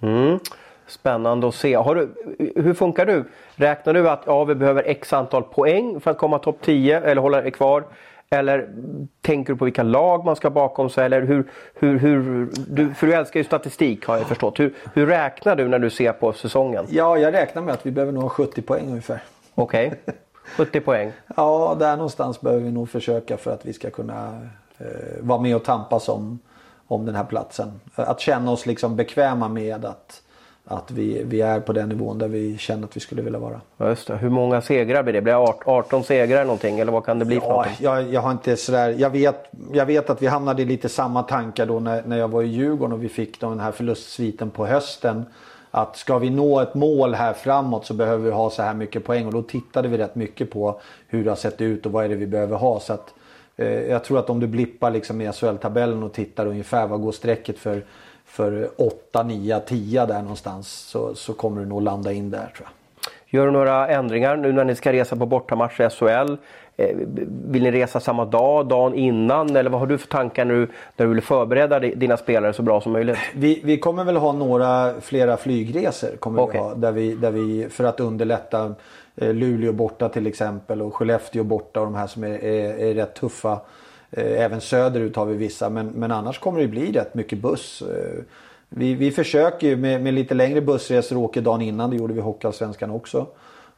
Mm. 0.00 0.38
Spännande 0.86 1.48
att 1.48 1.54
se. 1.54 1.74
Har 1.74 1.94
du, 1.94 2.08
hur 2.56 2.74
funkar 2.74 3.06
du? 3.06 3.24
Räknar 3.54 3.94
du 3.94 4.10
att 4.10 4.22
ja, 4.26 4.44
vi 4.44 4.54
behöver 4.54 4.82
x 4.86 5.12
antal 5.12 5.42
poäng 5.42 6.00
för 6.00 6.10
att 6.10 6.18
komma 6.18 6.38
topp 6.38 6.58
10 6.62 7.00
eller 7.00 7.22
hålla 7.22 7.50
kvar? 7.50 7.84
Eller 8.30 8.68
tänker 9.20 9.52
du 9.52 9.58
på 9.58 9.64
vilka 9.64 9.82
lag 9.82 10.24
man 10.24 10.36
ska 10.36 10.50
bakom 10.50 10.90
sig? 10.90 11.06
Eller 11.06 11.22
hur, 11.22 11.50
hur, 11.74 11.98
hur, 11.98 12.48
du, 12.68 12.94
för 12.94 13.06
du 13.06 13.14
älskar 13.14 13.40
ju 13.40 13.44
statistik 13.44 14.06
har 14.06 14.16
jag 14.16 14.26
förstått. 14.26 14.60
Hur, 14.60 14.74
hur 14.94 15.06
räknar 15.06 15.56
du 15.56 15.68
när 15.68 15.78
du 15.78 15.90
ser 15.90 16.12
på 16.12 16.32
säsongen? 16.32 16.86
Ja, 16.88 17.18
jag 17.18 17.34
räknar 17.34 17.62
med 17.62 17.74
att 17.74 17.86
vi 17.86 17.90
behöver 17.90 18.12
nå 18.12 18.28
70 18.28 18.62
poäng 18.62 18.88
ungefär. 18.88 19.22
Okej, 19.54 19.86
okay. 20.02 20.14
70 20.56 20.80
poäng? 20.80 21.12
ja, 21.36 21.76
där 21.78 21.96
någonstans 21.96 22.40
behöver 22.40 22.64
vi 22.64 22.70
nog 22.70 22.88
försöka 22.88 23.36
för 23.36 23.50
att 23.50 23.66
vi 23.66 23.72
ska 23.72 23.90
kunna 23.90 24.40
eh, 24.78 24.86
vara 25.20 25.40
med 25.40 25.56
och 25.56 25.64
tampas 25.64 26.08
om, 26.08 26.38
om 26.86 27.06
den 27.06 27.14
här 27.14 27.24
platsen. 27.24 27.80
Att 27.94 28.20
känna 28.20 28.50
oss 28.50 28.66
liksom 28.66 28.96
bekväma 28.96 29.48
med 29.48 29.84
att 29.84 30.22
att 30.70 30.90
vi, 30.90 31.22
vi 31.24 31.40
är 31.40 31.60
på 31.60 31.72
den 31.72 31.88
nivån 31.88 32.18
där 32.18 32.28
vi 32.28 32.58
känner 32.58 32.84
att 32.84 32.96
vi 32.96 33.00
skulle 33.00 33.22
vilja 33.22 33.38
vara. 33.38 33.60
Just 33.78 34.06
det. 34.06 34.16
Hur 34.16 34.30
många 34.30 34.60
segrar 34.60 35.02
blir 35.02 35.12
det? 35.12 35.22
Blir 35.22 35.32
det 35.32 35.38
18 35.64 36.04
segrar 36.04 36.44
någonting 36.44 36.80
eller 36.80 36.92
vad 36.92 37.04
kan 37.04 37.18
det 37.18 37.24
bli 37.24 37.36
ja, 37.36 37.66
jag, 37.80 38.12
jag, 38.12 38.20
har 38.20 38.30
inte 38.30 38.56
sådär, 38.56 38.94
jag 38.98 39.10
vet, 39.10 39.50
jag 39.72 39.86
vet 39.86 40.10
att 40.10 40.22
vi 40.22 40.26
hamnade 40.26 40.62
i 40.62 40.64
lite 40.64 40.88
samma 40.88 41.22
tankar 41.22 41.66
då 41.66 41.80
när, 41.80 42.02
när 42.02 42.18
jag 42.18 42.28
var 42.28 42.42
i 42.42 42.46
Djurgården 42.46 42.92
och 42.92 43.04
vi 43.04 43.08
fick 43.08 43.40
den 43.40 43.60
här 43.60 43.72
förlustsviten 43.72 44.50
på 44.50 44.66
hösten. 44.66 45.24
Att 45.70 45.96
ska 45.96 46.18
vi 46.18 46.30
nå 46.30 46.60
ett 46.60 46.74
mål 46.74 47.14
här 47.14 47.32
framåt 47.32 47.86
så 47.86 47.94
behöver 47.94 48.24
vi 48.24 48.30
ha 48.30 48.50
så 48.50 48.62
här 48.62 48.74
mycket 48.74 49.04
poäng 49.04 49.26
och 49.26 49.32
då 49.32 49.42
tittade 49.42 49.88
vi 49.88 49.98
rätt 49.98 50.14
mycket 50.14 50.50
på 50.50 50.80
hur 51.08 51.24
det 51.24 51.30
har 51.30 51.36
sett 51.36 51.60
ut 51.60 51.86
och 51.86 51.92
vad 51.92 52.04
är 52.04 52.08
det 52.08 52.14
vi 52.14 52.26
behöver 52.26 52.56
ha. 52.56 52.80
Så 52.80 52.92
att, 52.92 53.14
eh, 53.56 53.90
jag 53.90 54.04
tror 54.04 54.18
att 54.18 54.30
om 54.30 54.40
du 54.40 54.46
blippar 54.46 54.90
liksom 54.90 55.20
i 55.20 55.32
SHL-tabellen 55.32 56.02
och 56.02 56.12
tittar 56.12 56.46
ungefär 56.46 56.86
vad 56.86 57.00
går 57.00 57.12
strecket 57.12 57.58
för 57.58 57.84
för 58.28 58.70
8, 58.76 59.22
9, 59.22 59.60
10 59.60 60.06
där 60.06 60.22
någonstans 60.22 60.68
så, 60.68 61.14
så 61.14 61.32
kommer 61.32 61.60
du 61.60 61.66
nog 61.66 61.82
landa 61.82 62.12
in 62.12 62.30
där 62.30 62.52
tror 62.56 62.68
jag. 62.68 62.72
Gör 63.30 63.46
du 63.46 63.52
några 63.52 63.88
ändringar 63.88 64.36
nu 64.36 64.52
när 64.52 64.64
ni 64.64 64.74
ska 64.74 64.92
resa 64.92 65.16
på 65.16 65.26
bortamatch 65.26 65.80
i 65.80 65.88
SHL? 65.90 66.36
Eh, 66.76 66.96
vill 67.48 67.62
ni 67.62 67.70
resa 67.70 68.00
samma 68.00 68.24
dag, 68.24 68.66
dagen 68.66 68.94
innan 68.94 69.56
eller 69.56 69.70
vad 69.70 69.80
har 69.80 69.86
du 69.86 69.98
för 69.98 70.08
tankar 70.08 70.44
du, 70.44 70.68
när 70.96 71.06
du 71.06 71.14
vill 71.14 71.22
förbereda 71.22 71.78
dina 71.80 72.16
spelare 72.16 72.52
så 72.52 72.62
bra 72.62 72.80
som 72.80 72.92
möjligt? 72.92 73.18
Vi, 73.34 73.60
vi 73.64 73.78
kommer 73.78 74.04
väl 74.04 74.16
ha 74.16 74.32
några 74.32 75.00
flera 75.00 75.36
flygresor 75.36 76.16
kommer 76.16 76.42
okay. 76.42 76.60
vi 76.60 76.66
ha, 76.66 76.74
där 76.74 76.92
vi, 76.92 77.14
där 77.14 77.30
vi, 77.30 77.68
för 77.70 77.84
att 77.84 78.00
underlätta 78.00 78.74
eh, 79.16 79.34
Luleå 79.34 79.72
borta 79.72 80.08
till 80.08 80.26
exempel 80.26 80.82
och 80.82 80.94
Skellefteå 80.94 81.44
borta 81.44 81.80
och 81.80 81.86
de 81.86 81.94
här 81.94 82.06
som 82.06 82.24
är, 82.24 82.44
är, 82.44 82.78
är 82.78 82.94
rätt 82.94 83.14
tuffa. 83.14 83.60
Eh, 84.10 84.42
även 84.42 84.60
söderut 84.60 85.16
har 85.16 85.26
vi 85.26 85.36
vissa 85.36 85.70
men, 85.70 85.86
men 85.86 86.12
annars 86.12 86.38
kommer 86.38 86.60
det 86.60 86.68
bli 86.68 86.92
rätt 86.92 87.14
mycket 87.14 87.38
buss. 87.38 87.82
Eh, 87.82 88.24
vi, 88.68 88.94
vi 88.94 89.10
försöker 89.10 89.66
ju 89.66 89.76
med, 89.76 90.02
med 90.02 90.14
lite 90.14 90.34
längre 90.34 90.60
bussresor 90.60 91.16
åka 91.16 91.40
dagen 91.40 91.62
innan. 91.62 91.90
Det 91.90 91.96
gjorde 91.96 92.14
vi 92.14 92.20
i 92.20 92.22
Hockeyallsvenskan 92.22 92.90
också. 92.90 93.26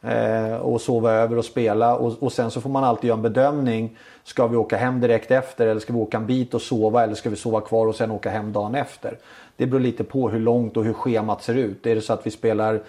Eh, 0.03 0.57
och 0.57 0.81
sova 0.81 1.13
över 1.13 1.39
och 1.39 1.45
spela 1.45 1.97
och, 1.97 2.23
och 2.23 2.33
sen 2.33 2.51
så 2.51 2.61
får 2.61 2.71
man 2.71 2.85
alltid 2.85 3.09
göra 3.09 3.17
en 3.17 3.23
bedömning. 3.23 3.97
Ska 4.25 4.47
vi 4.47 4.57
åka 4.57 4.77
hem 4.77 5.01
direkt 5.01 5.31
efter 5.31 5.67
eller 5.67 5.81
ska 5.81 5.93
vi 5.93 5.99
åka 5.99 6.17
en 6.17 6.27
bit 6.27 6.55
och 6.55 6.63
sova 6.63 7.05
eller 7.05 7.15
ska 7.15 7.31
vi 7.31 7.37
sova 7.37 7.61
kvar 7.61 7.87
och 7.87 7.95
sen 7.95 8.11
åka 8.11 8.31
hem 8.31 8.53
dagen 8.53 8.75
efter? 8.75 9.19
Det 9.57 9.67
beror 9.67 9.81
lite 9.81 10.05
på 10.05 10.29
hur 10.29 10.41
långt 10.41 10.77
och 10.77 10.85
hur 10.85 10.93
schemat 10.93 11.43
ser 11.43 11.55
ut. 11.55 11.87
Är 11.87 11.95
det 11.95 12.01
så 12.01 12.13
att 12.13 12.27
vi 12.27 12.31
spelar 12.31 12.81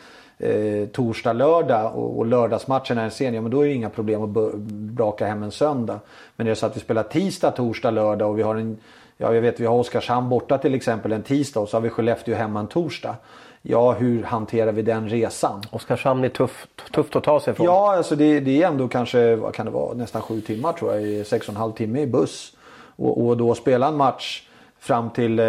eh, 0.42 0.88
torsdag, 0.88 1.34
lördag 1.34 1.96
och, 1.96 2.18
och 2.18 2.26
lördagsmatchen 2.26 2.98
är 2.98 3.10
sen, 3.10 3.34
ja 3.34 3.42
men 3.42 3.52
då 3.52 3.62
är 3.62 3.68
det 3.68 3.74
inga 3.74 3.90
problem 3.90 4.22
att 4.22 4.56
braka 4.70 5.26
hem 5.26 5.44
en 5.44 5.52
söndag. 5.52 6.00
Men 6.36 6.48
är 6.48 6.52
det 6.52 6.56
så 6.56 6.66
att 6.66 6.76
vi 6.76 6.80
spelar 6.80 7.04
tisdag, 7.04 7.52
torsdag, 7.52 7.92
lördag 7.92 8.30
och 8.30 8.38
vi 8.38 8.44
har 8.44 8.56
en 8.56 8.78
Ja, 9.22 9.34
jag 9.34 9.42
vet 9.42 9.60
vi 9.60 9.66
har 9.66 9.76
Oskarshamn 9.76 10.30
borta 10.30 10.58
till 10.58 10.76
exempel 10.76 11.12
en 11.12 11.24
tisdag 11.24 11.60
och 11.60 11.70
så 11.70 11.78
har 11.78 11.82
vi 11.82 11.90
Skellefteå 11.90 12.36
hemma 12.36 12.60
en 12.60 12.68
torsdag. 12.68 13.16
Ja, 13.62 13.92
hur 13.92 14.24
hanterar 14.24 14.72
vi 14.72 14.82
den 14.82 15.10
resan? 15.10 15.62
Oskarshamn 15.72 16.24
är 16.24 16.30
tufft, 16.30 16.70
tufft 16.92 17.16
att 17.16 17.24
ta 17.24 17.40
sig 17.40 17.54
ifrån. 17.54 17.66
Ja, 17.66 17.98
alltså 17.98 18.16
det, 18.16 18.40
det 18.40 18.64
är 18.64 18.68
ändå 18.68 18.88
kanske 18.88 19.36
vad 19.36 19.54
kan 19.54 19.66
det 19.66 19.72
vara, 19.72 19.94
nästan 19.94 20.22
sju 20.22 20.42
timmar 20.42 20.74
tror 20.74 20.96
jag. 20.96 21.28
Sex 21.28 21.48
och 21.48 21.54
en 21.54 21.58
halv 21.58 21.72
timme 21.72 22.02
i 22.02 22.08
buss. 22.08 22.58
Och, 22.96 23.26
och 23.26 23.38
då 23.38 23.56
spela 23.56 23.88
en 23.88 23.98
match 23.98 24.48
fram 24.82 25.10
till, 25.10 25.40
eh, 25.40 25.46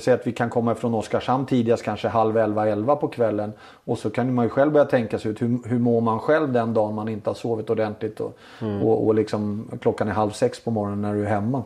säg 0.00 0.14
att 0.14 0.26
vi 0.26 0.32
kan 0.32 0.50
komma 0.50 0.74
från 0.74 0.94
Oskarshamn 0.94 1.46
tidigast 1.46 1.82
kanske 1.82 2.08
halv 2.08 2.36
elva, 2.36 2.68
elva 2.68 2.96
på 2.96 3.08
kvällen. 3.08 3.52
Och 3.84 3.98
så 3.98 4.10
kan 4.10 4.34
man 4.34 4.44
ju 4.44 4.48
själv 4.48 4.72
börja 4.72 4.86
tänka 4.86 5.18
sig 5.18 5.30
ut 5.30 5.42
hur, 5.42 5.68
hur 5.68 5.78
mår 5.78 6.00
man 6.00 6.18
själv 6.18 6.52
den 6.52 6.74
dagen 6.74 6.94
man 6.94 7.08
inte 7.08 7.30
har 7.30 7.34
sovit 7.34 7.70
ordentligt. 7.70 8.20
Och, 8.20 8.38
mm. 8.60 8.82
och, 8.82 9.06
och 9.06 9.14
liksom, 9.14 9.70
klockan 9.80 10.08
är 10.08 10.12
halv 10.12 10.30
sex 10.30 10.60
på 10.60 10.70
morgonen 10.70 11.02
när 11.02 11.14
du 11.14 11.24
är 11.24 11.28
hemma. 11.28 11.62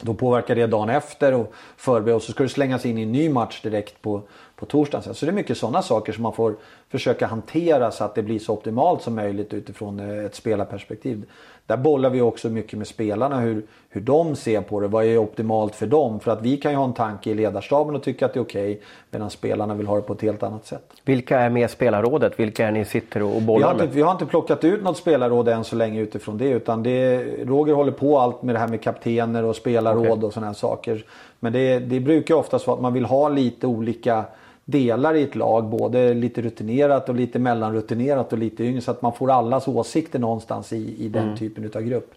Då 0.00 0.14
påverkar 0.14 0.54
det 0.54 0.66
dagen 0.66 0.88
efter 0.88 1.34
och 1.34 1.52
förbereda 1.76 2.16
och 2.16 2.22
så 2.22 2.32
ska 2.32 2.42
du 2.42 2.48
slängas 2.48 2.86
in 2.86 2.98
i 2.98 3.02
en 3.02 3.12
ny 3.12 3.28
match 3.28 3.62
direkt 3.62 4.02
på, 4.02 4.22
på 4.56 4.66
torsdagen. 4.66 5.14
Så 5.14 5.26
det 5.26 5.32
är 5.32 5.34
mycket 5.34 5.58
sådana 5.58 5.82
saker 5.82 6.12
som 6.12 6.22
man 6.22 6.32
får 6.32 6.56
försöka 6.88 7.26
hantera 7.26 7.90
så 7.90 8.04
att 8.04 8.14
det 8.14 8.22
blir 8.22 8.38
så 8.38 8.52
optimalt 8.52 9.02
som 9.02 9.14
möjligt 9.14 9.54
utifrån 9.54 10.00
eh, 10.00 10.24
ett 10.24 10.34
spelarperspektiv. 10.34 11.24
Där 11.66 11.76
bollar 11.76 12.10
vi 12.10 12.20
också 12.20 12.48
mycket 12.48 12.78
med 12.78 12.86
spelarna 12.86 13.40
hur, 13.40 13.62
hur 13.88 14.00
de 14.00 14.36
ser 14.36 14.60
på 14.60 14.80
det. 14.80 14.88
Vad 14.88 15.04
är 15.04 15.18
optimalt 15.18 15.74
för 15.74 15.86
dem? 15.86 16.20
För 16.20 16.30
att 16.30 16.42
vi 16.42 16.56
kan 16.56 16.72
ju 16.72 16.78
ha 16.78 16.84
en 16.84 16.92
tanke 16.92 17.30
i 17.30 17.34
ledarstaben 17.34 17.94
och 17.94 18.02
tycka 18.02 18.26
att 18.26 18.32
det 18.32 18.38
är 18.38 18.42
okej 18.42 18.72
okay, 18.72 18.84
medan 19.10 19.30
spelarna 19.30 19.74
vill 19.74 19.86
ha 19.86 19.96
det 19.96 20.02
på 20.02 20.12
ett 20.12 20.22
helt 20.22 20.42
annat 20.42 20.66
sätt. 20.66 20.92
Vilka 21.04 21.40
är 21.40 21.50
med 21.50 21.70
spelarrådet? 21.70 22.40
Vilka 22.40 22.66
är 22.66 22.72
ni 22.72 22.84
sitter 22.84 23.22
och 23.22 23.42
bollar 23.42 23.58
vi 23.58 23.64
har, 23.64 23.84
inte, 23.84 23.96
vi 23.96 24.02
har 24.02 24.12
inte 24.12 24.26
plockat 24.26 24.64
ut 24.64 24.82
något 24.82 24.96
spelarråd 24.96 25.48
än 25.48 25.64
så 25.64 25.76
länge 25.76 26.00
utifrån 26.00 26.38
det 26.38 26.48
utan 26.48 26.82
det, 26.82 27.24
Roger 27.44 27.74
håller 27.74 27.92
på 27.92 28.18
allt 28.18 28.42
med 28.42 28.54
det 28.54 28.58
här 28.58 28.68
med 28.68 28.82
kaptener 28.82 29.44
och 29.44 29.56
spelarråd 29.56 30.06
okay. 30.06 30.22
och 30.22 30.32
sådana 30.32 30.46
här 30.46 30.54
saker. 30.54 31.04
Men 31.40 31.52
det, 31.52 31.78
det 31.78 32.00
brukar 32.00 32.34
oftast 32.34 32.66
vara 32.66 32.74
att 32.74 32.82
man 32.82 32.92
vill 32.92 33.04
ha 33.04 33.28
lite 33.28 33.66
olika 33.66 34.24
delar 34.66 35.14
i 35.14 35.22
ett 35.22 35.34
lag. 35.34 35.64
Både 35.64 36.14
lite 36.14 36.42
rutinerat 36.42 37.08
och 37.08 37.14
lite 37.14 37.38
mellanrutinerat 37.38 38.32
och 38.32 38.38
lite 38.38 38.64
yngre. 38.64 38.80
Så 38.80 38.90
att 38.90 39.02
man 39.02 39.12
får 39.12 39.30
allas 39.30 39.68
åsikter 39.68 40.18
någonstans 40.18 40.72
i, 40.72 41.04
i 41.04 41.08
den 41.08 41.24
mm. 41.24 41.36
typen 41.36 41.70
av 41.74 41.82
grupp. 41.82 42.14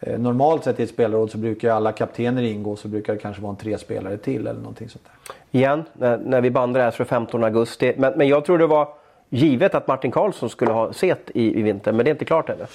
Eh, 0.00 0.18
normalt 0.18 0.64
sett 0.64 0.80
i 0.80 0.82
ett 0.82 0.90
spelarråd 0.90 1.30
så 1.30 1.38
brukar 1.38 1.70
alla 1.70 1.92
kaptener 1.92 2.42
ingå. 2.42 2.76
Så 2.76 2.88
brukar 2.88 3.12
det 3.12 3.18
kanske 3.18 3.42
vara 3.42 3.50
en 3.50 3.56
tre 3.56 3.78
spelare 3.78 4.16
till 4.16 4.46
eller 4.46 4.60
någonting 4.60 4.88
sånt 4.88 5.04
där. 5.04 5.58
Igen, 5.58 5.84
när, 5.92 6.18
när 6.18 6.40
vi 6.40 6.50
bandar 6.50 6.80
här 6.80 6.90
så 6.90 7.04
15 7.04 7.44
augusti. 7.44 7.94
Men, 7.96 8.12
men 8.16 8.28
jag 8.28 8.44
tror 8.44 8.58
det 8.58 8.66
var 8.66 8.88
givet 9.28 9.74
att 9.74 9.86
Martin 9.86 10.10
Karlsson 10.10 10.50
skulle 10.50 10.72
ha 10.72 10.92
set 10.92 11.30
i, 11.34 11.58
i 11.58 11.62
vinter. 11.62 11.92
Men 11.92 12.04
det 12.04 12.10
är 12.10 12.12
inte 12.12 12.24
klart 12.24 12.48
ännu. 12.50 12.66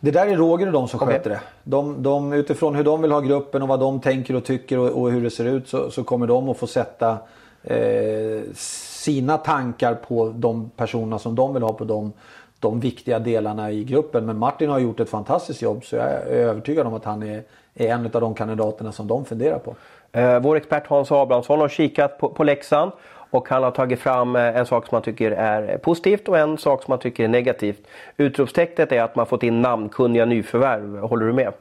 Det 0.00 0.10
där 0.10 0.26
är 0.26 0.36
Roger 0.36 0.66
och 0.66 0.72
de 0.72 0.88
som 0.88 1.02
okay. 1.02 1.14
sköter 1.14 1.30
det. 1.30 1.40
De, 1.64 2.02
de, 2.02 2.32
utifrån 2.32 2.74
hur 2.74 2.84
de 2.84 3.02
vill 3.02 3.12
ha 3.12 3.20
gruppen 3.20 3.62
och 3.62 3.68
vad 3.68 3.80
de 3.80 4.00
tänker 4.00 4.36
och 4.36 4.44
tycker 4.44 4.78
och, 4.78 5.02
och 5.02 5.10
hur 5.10 5.22
det 5.22 5.30
ser 5.30 5.44
ut 5.44 5.68
så, 5.68 5.90
så 5.90 6.04
kommer 6.04 6.26
de 6.26 6.48
att 6.48 6.58
få 6.58 6.66
sätta 6.66 7.18
Eh, 7.64 8.42
sina 8.54 9.38
tankar 9.38 9.94
på 9.94 10.32
de 10.36 10.70
personerna 10.76 11.18
som 11.18 11.34
de 11.34 11.54
vill 11.54 11.62
ha 11.62 11.72
på 11.72 11.84
de, 11.84 12.12
de 12.58 12.80
viktiga 12.80 13.18
delarna 13.18 13.70
i 13.70 13.84
gruppen. 13.84 14.26
Men 14.26 14.38
Martin 14.38 14.70
har 14.70 14.78
gjort 14.78 15.00
ett 15.00 15.10
fantastiskt 15.10 15.62
jobb 15.62 15.84
så 15.84 15.96
jag 15.96 16.06
är 16.06 16.26
övertygad 16.26 16.86
om 16.86 16.94
att 16.94 17.04
han 17.04 17.22
är, 17.22 17.42
är 17.74 17.88
en 17.88 18.04
av 18.04 18.20
de 18.20 18.34
kandidaterna 18.34 18.92
som 18.92 19.06
de 19.06 19.24
funderar 19.24 19.58
på. 19.58 19.74
Eh, 20.12 20.40
vår 20.40 20.56
expert 20.56 20.86
Hans 20.86 21.12
Abrahamsson 21.12 21.60
har 21.60 21.68
kikat 21.68 22.18
på, 22.18 22.28
på 22.28 22.44
Leksand 22.44 22.92
och 23.30 23.48
han 23.48 23.62
har 23.62 23.70
tagit 23.70 24.00
fram 24.00 24.36
eh, 24.36 24.56
en 24.56 24.66
sak 24.66 24.86
som 24.86 24.94
han 24.94 25.02
tycker 25.02 25.30
är 25.30 25.78
positivt 25.78 26.28
och 26.28 26.38
en 26.38 26.58
sak 26.58 26.82
som 26.82 26.92
han 26.92 27.00
tycker 27.00 27.24
är 27.24 27.28
negativt. 27.28 27.86
Utropstecknet 28.16 28.92
är 28.92 29.02
att 29.02 29.16
man 29.16 29.26
fått 29.26 29.42
in 29.42 29.62
namnkunniga 29.62 30.24
nyförvärv. 30.24 30.98
Håller 30.98 31.26
du 31.26 31.32
med? 31.32 31.52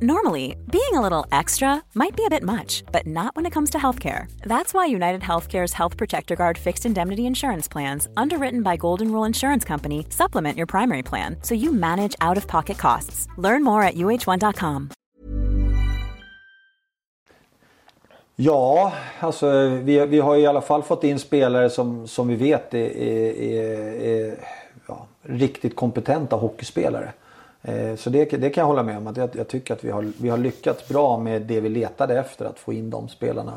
Normally, 0.00 0.56
being 0.70 0.94
a 0.94 1.00
little 1.00 1.26
extra 1.30 1.82
might 1.94 2.16
be 2.16 2.24
a 2.24 2.30
bit 2.30 2.42
much, 2.42 2.82
but 2.92 3.06
not 3.06 3.36
when 3.36 3.46
it 3.46 3.52
comes 3.52 3.70
to 3.70 3.78
healthcare. 3.78 4.24
That's 4.46 4.72
why 4.74 4.86
United 4.86 5.20
Healthcare's 5.20 5.74
Health 5.74 5.96
Protector 5.96 6.34
Guard 6.34 6.58
fixed 6.58 6.86
indemnity 6.86 7.26
insurance 7.26 7.68
plans, 7.68 8.08
underwritten 8.16 8.62
by 8.62 8.76
Golden 8.76 9.12
Rule 9.12 9.26
Insurance 9.26 9.64
Company, 9.64 10.06
supplement 10.08 10.56
your 10.56 10.66
primary 10.66 11.02
plan 11.02 11.36
so 11.42 11.54
you 11.54 11.72
manage 11.72 12.16
out 12.20 12.36
of 12.38 12.46
pocket 12.48 12.78
costs. 12.78 13.28
Learn 13.38 13.62
more 13.62 13.82
at 13.82 13.94
uh1.com. 13.94 14.90
Ja, 18.36 18.92
alltså 19.20 19.68
vi, 19.68 20.06
vi 20.06 20.20
har 20.20 20.36
i 20.36 20.46
alla 20.46 20.60
fall 20.60 20.82
fått 20.82 21.04
in 21.04 21.18
spelare 21.18 21.70
som, 21.70 22.08
som 22.08 22.28
vi 22.28 22.34
vet 22.36 22.74
är, 22.74 22.96
är, 22.96 23.42
är, 23.42 24.28
är 24.28 24.34
ja, 24.88 25.06
riktigt 25.22 25.76
kompetenta 25.76 26.36
hockeyspelare. 26.36 27.12
Eh, 27.62 27.96
så 27.96 28.10
det, 28.10 28.24
det, 28.24 28.50
kan 28.50 28.62
jag 28.62 28.66
hålla 28.66 28.82
med 28.82 28.96
om. 28.96 29.06
Att 29.06 29.16
jag, 29.16 29.30
jag, 29.32 29.48
tycker 29.48 29.74
att 29.74 29.84
vi 29.84 29.90
har, 29.90 30.12
vi 30.20 30.28
har 30.28 30.38
lyckats 30.38 30.88
bra 30.88 31.18
med 31.18 31.42
det 31.42 31.60
vi 31.60 31.68
letade 31.68 32.18
efter. 32.18 32.44
Att 32.44 32.58
få 32.58 32.72
in 32.72 32.90
de 32.90 33.08
spelarna 33.08 33.52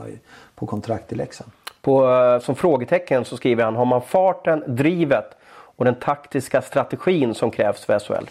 på 0.55 0.65
kontrakt 0.65 1.11
i 1.11 1.15
Leksand. 1.15 1.51
På, 1.81 2.09
eh, 2.09 2.39
som 2.39 2.55
frågetecken 2.55 3.25
så 3.25 3.37
skriver 3.37 3.63
han, 3.63 3.75
har 3.75 3.85
man 3.85 4.01
farten, 4.01 4.63
drivet 4.67 5.37
och 5.47 5.85
den 5.85 5.95
taktiska 5.95 6.61
strategin 6.61 7.33
som 7.33 7.51
krävs 7.51 7.85
för 7.85 7.99
SHL? 7.99 8.25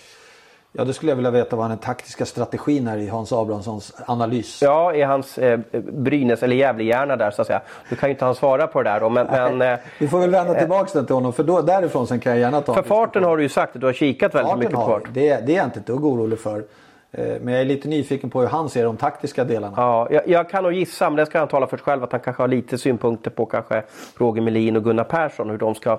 Ja, 0.77 0.85
då 0.85 0.93
skulle 0.93 1.11
jag 1.11 1.17
vilja 1.17 1.31
veta 1.31 1.57
vad 1.57 1.71
den 1.71 1.79
taktiska 1.79 2.25
strategin 2.25 2.89
är 2.89 2.97
i 2.97 3.09
Hans 3.09 3.33
Abrahamssons 3.33 3.95
analys. 4.07 4.63
Ja, 4.63 4.95
i 4.95 5.03
hans 5.03 5.39
eh, 5.39 5.61
Brynäs 5.93 6.43
eller 6.43 6.57
Gävlehjärna 6.57 7.17
där 7.17 7.31
så 7.31 7.43
att 7.43 7.47
säga. 7.47 7.61
Du 7.89 7.97
kan 7.97 8.09
ju 8.09 8.13
inte 8.13 8.25
han 8.25 8.35
svara 8.35 8.67
på 8.67 8.83
det 8.83 8.91
där 8.91 9.01
då. 9.01 9.09
Men, 9.09 9.27
men 9.27 9.63
eh, 9.63 9.79
Vi 9.99 10.09
får 10.09 10.19
väl 10.19 10.31
vända 10.31 10.55
tillbaks 10.55 10.93
den 10.93 11.07
till 11.07 11.15
honom 11.15 11.33
för 11.33 11.43
då, 11.43 11.63
därifrån 11.63 12.07
sen 12.07 12.21
kan 12.21 12.33
jag 12.33 12.41
gärna 12.41 12.61
ta 12.61 12.75
För 12.75 12.83
farten 12.83 13.25
har 13.25 13.37
du 13.37 13.43
ju 13.43 13.49
sagt 13.49 13.75
att 13.75 13.81
du 13.81 13.87
har 13.87 13.93
kikat 13.93 14.35
väldigt 14.35 14.49
farten 14.49 14.59
mycket 14.59 14.75
på 14.75 14.87
fart. 14.87 15.03
Det, 15.13 15.47
det 15.47 15.53
är 15.53 15.57
jag 15.57 15.65
inte 15.65 15.81
ett 15.81 15.87
dugg 15.87 16.05
orolig 16.05 16.39
för. 16.39 16.65
Eh, 17.13 17.25
men 17.41 17.55
jag 17.55 17.61
är 17.61 17.65
lite 17.65 17.89
nyfiken 17.89 18.31
på 18.31 18.41
hur 18.41 18.49
han 18.49 18.69
ser 18.69 18.85
de 18.85 18.97
taktiska 18.97 19.45
delarna. 19.45 19.75
Ja, 19.77 20.09
jag, 20.11 20.29
jag 20.29 20.51
kan 20.51 20.63
nog 20.63 20.73
gissa, 20.73 21.11
men 21.11 21.17
det 21.17 21.27
ska 21.27 21.39
han 21.39 21.49
tala 21.49 21.67
för 21.67 21.77
sig 21.77 21.85
själv, 21.85 22.05
att 22.05 22.13
han 22.13 22.21
kanske 22.21 22.43
har 22.43 22.49
lite 22.49 22.79
synpunkter 22.79 23.31
på 23.31 23.47
kanske 23.47 23.83
Roger 24.17 24.43
Melin 24.43 24.77
och 24.77 24.85
Gunnar 24.85 25.05
Persson. 25.05 25.51
Hur 25.51 25.59
de 25.59 25.75
ska 25.75 25.99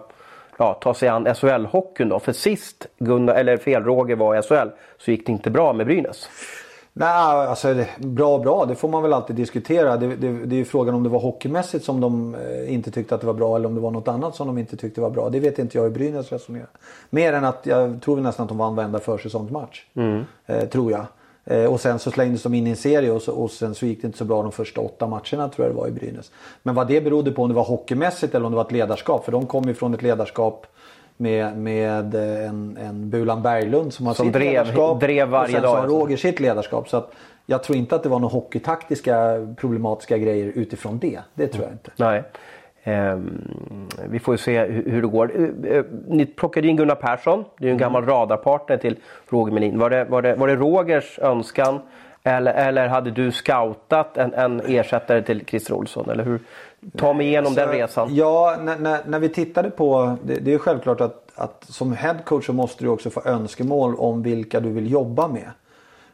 ja, 0.58 0.74
ta 0.74 0.94
sig 0.94 1.10
an 1.10 1.28
SHL-hockeyn 1.28 2.10
då. 2.10 2.20
För 2.20 2.32
sist 2.32 2.88
Gunnar, 2.98 3.36
eller 3.36 3.58
fel, 3.58 3.84
Roger 3.84 4.16
var 4.16 4.36
i 4.36 4.42
SHL 4.42 4.70
så 4.98 5.12
gick 5.12 5.26
det 5.26 5.32
inte 5.32 5.50
bra 5.50 5.74
med 5.74 5.86
Brynäs. 5.86 6.30
Nej, 6.98 7.08
alltså 7.48 7.86
bra 7.98 8.40
bra, 8.40 8.66
det 8.66 8.76
får 8.76 8.90
man 8.90 9.04
väl 9.04 9.14
alltid 9.14 9.36
diskutera. 9.36 9.98
Det, 9.98 10.16
det, 10.16 10.46
det 10.46 10.56
är 10.56 10.58
ju 10.58 10.66
frågan 10.66 10.96
om 10.96 11.04
det 11.04 11.10
var 11.10 11.20
hockeymässigt 11.20 11.86
som 11.86 12.02
de 12.02 12.36
eh, 12.36 12.74
inte 12.74 12.92
tyckte 12.92 13.16
att 13.16 13.22
det 13.22 13.28
var 13.28 13.34
bra 13.34 13.56
eller 13.56 13.68
om 13.68 13.76
det 13.76 13.82
var 13.82 13.92
något 13.92 14.08
annat 14.08 14.36
som 14.36 14.48
de 14.48 14.58
inte 14.58 14.78
tyckte 14.78 15.02
var 15.02 15.10
bra. 15.10 15.30
Det 15.30 15.40
vet 15.40 15.60
inte 15.60 15.78
jag 15.78 15.84
hur 15.84 15.90
Brynäs 15.90 16.32
resonerar. 16.32 16.68
Mer 17.10 17.34
än 17.34 17.46
att 17.46 17.66
jag 17.66 18.02
tror 18.02 18.18
nästan 18.18 18.44
att 18.44 18.50
de 18.50 18.58
vann 18.58 18.76
varenda 18.76 19.00
försäsongsmatch. 19.00 19.86
Mm. 19.94 20.24
Eh, 20.46 20.70
tror 20.70 20.92
jag. 20.92 21.06
Eh, 21.46 21.66
och 21.66 21.82
sen 21.82 22.00
så 22.00 22.12
slängdes 22.12 22.44
de 22.44 22.54
in 22.54 22.68
i 22.68 22.70
en 22.70 22.76
serie 22.76 23.12
och, 23.12 23.22
så, 23.22 23.34
och 23.34 23.52
sen 23.52 23.76
så 23.76 23.86
gick 23.86 24.02
det 24.02 24.06
inte 24.06 24.18
så 24.18 24.26
bra 24.26 24.44
de 24.44 24.52
första 24.52 24.82
åtta 24.82 25.08
matcherna 25.08 25.50
tror 25.50 25.68
jag 25.68 25.70
det 25.70 25.80
var 25.80 25.88
i 25.88 25.92
Brynäs. 25.92 26.32
Men 26.64 26.76
vad 26.76 26.88
det 26.88 27.02
berodde 27.02 27.32
på 27.32 27.44
om 27.44 27.50
det 27.50 27.56
var 27.56 27.64
hockeymässigt 27.64 28.36
eller 28.36 28.46
om 28.46 28.52
det 28.52 28.56
var 28.56 28.66
ett 28.66 28.72
ledarskap. 28.72 29.26
För 29.26 29.32
de 29.32 29.46
kom 29.46 29.64
ju 29.64 29.74
från 29.74 29.94
ett 29.94 30.02
ledarskap 30.02 30.68
med, 31.18 31.58
med 31.58 32.16
eh, 32.16 32.50
en, 32.50 32.78
en 32.78 33.10
Bulan 33.10 33.42
Berglund 33.42 33.94
som 33.94 34.08
har 34.08 34.14
som 34.14 34.26
sitt 34.26 34.34
drev, 34.34 34.52
ledarskap. 34.52 35.00
Drev 35.00 35.28
varje 35.28 35.46
och 35.46 35.52
sen 35.52 35.62
dag. 35.62 35.72
så 35.72 35.78
har 35.78 35.88
Roger 35.88 36.18
sitt 36.18 36.40
ledarskap. 36.40 36.90
Så 36.90 36.98
att 36.98 37.12
jag 37.46 37.64
tror 37.64 37.78
inte 37.78 37.96
att 37.96 38.04
det 38.04 38.10
var 38.10 38.20
några 38.20 38.34
hockeytaktiska 38.34 39.48
problematiska 39.58 40.18
grejer 40.18 40.52
utifrån 40.56 41.00
det. 41.00 41.20
Det 41.34 41.48
tror 41.48 41.64
jag 41.64 41.74
inte. 41.74 41.92
Nej. 41.96 42.24
Ehm, 42.88 43.88
vi 44.10 44.20
får 44.20 44.34
ju 44.34 44.38
se 44.38 44.66
hur, 44.66 45.02
det 45.02 45.08
går. 45.08 45.32
Eh, 45.36 45.72
eh, 45.72 45.86
ni 46.08 46.26
plockade 46.26 46.68
in 46.68 46.78
Gunnar 46.78 46.96
Persson. 46.96 47.46
Det 47.58 47.64
är 47.64 47.68
ju 47.68 47.72
en 47.72 47.78
gammal 47.78 48.04
mm. 48.04 48.16
radarpartner 48.16 48.78
till 48.78 49.00
Roger 49.30 49.54
Melin. 49.54 49.80
Var 49.80 49.90
det, 49.90 50.04
var 50.06 50.22
det, 50.22 50.36
var 50.36 50.48
det 50.48 50.56
Rogers 50.56 51.20
önskan 51.20 51.80
eller, 52.24 52.54
eller 52.54 52.88
hade 52.88 53.12
du 53.12 53.32
scoutat 53.32 54.18
en, 54.18 54.34
en 54.34 54.62
ersättare 54.66 55.22
till 55.22 55.46
Christer 55.46 55.74
Olsson? 55.74 56.10
Eller 56.10 56.24
hur? 56.24 56.40
Ta 56.98 57.14
mig 57.14 57.28
igenom 57.28 57.54
så, 57.54 57.60
den 57.60 57.70
resan. 57.70 58.16
Ja, 58.16 58.58
när, 58.62 58.80
när, 58.80 59.00
när, 59.06 59.20
vi 59.20 59.30
tittade 59.30 59.70
på, 59.70 60.18
det, 60.24 60.36
det 60.36 60.54
är 60.54 60.58
självklart 60.58 61.02
att, 61.02 61.32
att 61.36 61.66
som 61.70 61.94
headcoach 61.94 62.46
så 62.46 62.54
måste 62.54 62.84
du 62.84 62.90
också 62.90 63.10
få 63.10 63.22
önskemål 63.26 63.96
om 63.96 64.24
vilka 64.24 64.60
du 64.60 64.70
vill 64.70 64.92
jobba 64.92 65.28
med. 65.28 65.50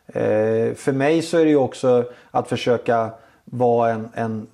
Eh, 0.08 0.76
för 0.76 0.92
mig 0.92 1.22
så 1.22 1.38
är 1.38 1.44
det 1.44 1.50
ju 1.50 1.58
också 1.58 2.06
att 2.32 2.48
försöka 2.48 3.10
vara 3.46 3.90
en, 3.90 4.10
en 4.14 4.48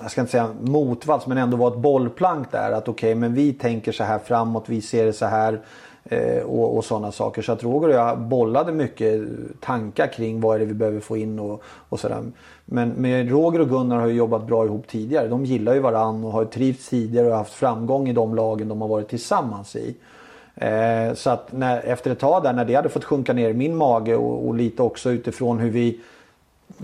jag 0.00 0.10
ska 0.10 0.20
inte 0.20 0.30
säga 0.30 0.50
motvalls 0.60 1.26
men 1.26 1.38
ändå 1.38 1.56
vara 1.56 1.72
ett 1.74 1.80
bollplank 1.80 2.52
där. 2.52 2.72
Att 2.72 2.88
okej 2.88 3.10
okay, 3.10 3.14
men 3.14 3.34
vi 3.34 3.52
tänker 3.52 3.92
så 3.92 4.04
här 4.04 4.18
framåt, 4.18 4.64
vi 4.66 4.80
ser 4.80 5.04
det 5.04 5.12
så 5.12 5.26
här. 5.26 5.60
Eh, 6.04 6.42
och, 6.42 6.76
och 6.76 6.84
sådana 6.84 7.12
saker. 7.12 7.42
Så 7.42 7.52
att 7.52 7.62
Roger 7.62 7.88
och 7.88 7.94
jag 7.94 8.18
bollade 8.18 8.72
mycket 8.72 9.22
tankar 9.60 10.06
kring 10.06 10.40
vad 10.40 10.54
är 10.54 10.58
det 10.58 10.64
vi 10.64 10.74
behöver 10.74 11.00
få 11.00 11.16
in 11.16 11.38
och, 11.38 11.62
och 11.88 12.00
sådär. 12.00 12.22
Men, 12.64 12.88
men 12.88 13.28
Roger 13.28 13.60
och 13.60 13.68
Gunnar 13.68 14.00
har 14.00 14.06
ju 14.06 14.14
jobbat 14.14 14.46
bra 14.46 14.64
ihop 14.64 14.86
tidigare. 14.88 15.28
De 15.28 15.44
gillar 15.44 15.74
ju 15.74 15.80
varann 15.80 16.24
och 16.24 16.32
har 16.32 16.44
trivts 16.44 16.88
tidigare 16.88 17.28
och 17.28 17.36
haft 17.36 17.52
framgång 17.52 18.08
i 18.08 18.12
de 18.12 18.34
lagen 18.34 18.68
de 18.68 18.80
har 18.80 18.88
varit 18.88 19.08
tillsammans 19.08 19.76
i. 19.76 19.96
Eh, 20.54 21.14
så 21.14 21.30
att 21.30 21.52
när, 21.52 21.80
efter 21.80 22.10
ett 22.10 22.18
tag 22.18 22.42
där 22.42 22.52
när 22.52 22.64
det 22.64 22.74
hade 22.74 22.88
fått 22.88 23.04
sjunka 23.04 23.32
ner 23.32 23.50
i 23.50 23.54
min 23.54 23.76
mage 23.76 24.16
och, 24.16 24.46
och 24.46 24.54
lite 24.54 24.82
också 24.82 25.10
utifrån 25.10 25.58
hur 25.58 25.70
vi 25.70 26.00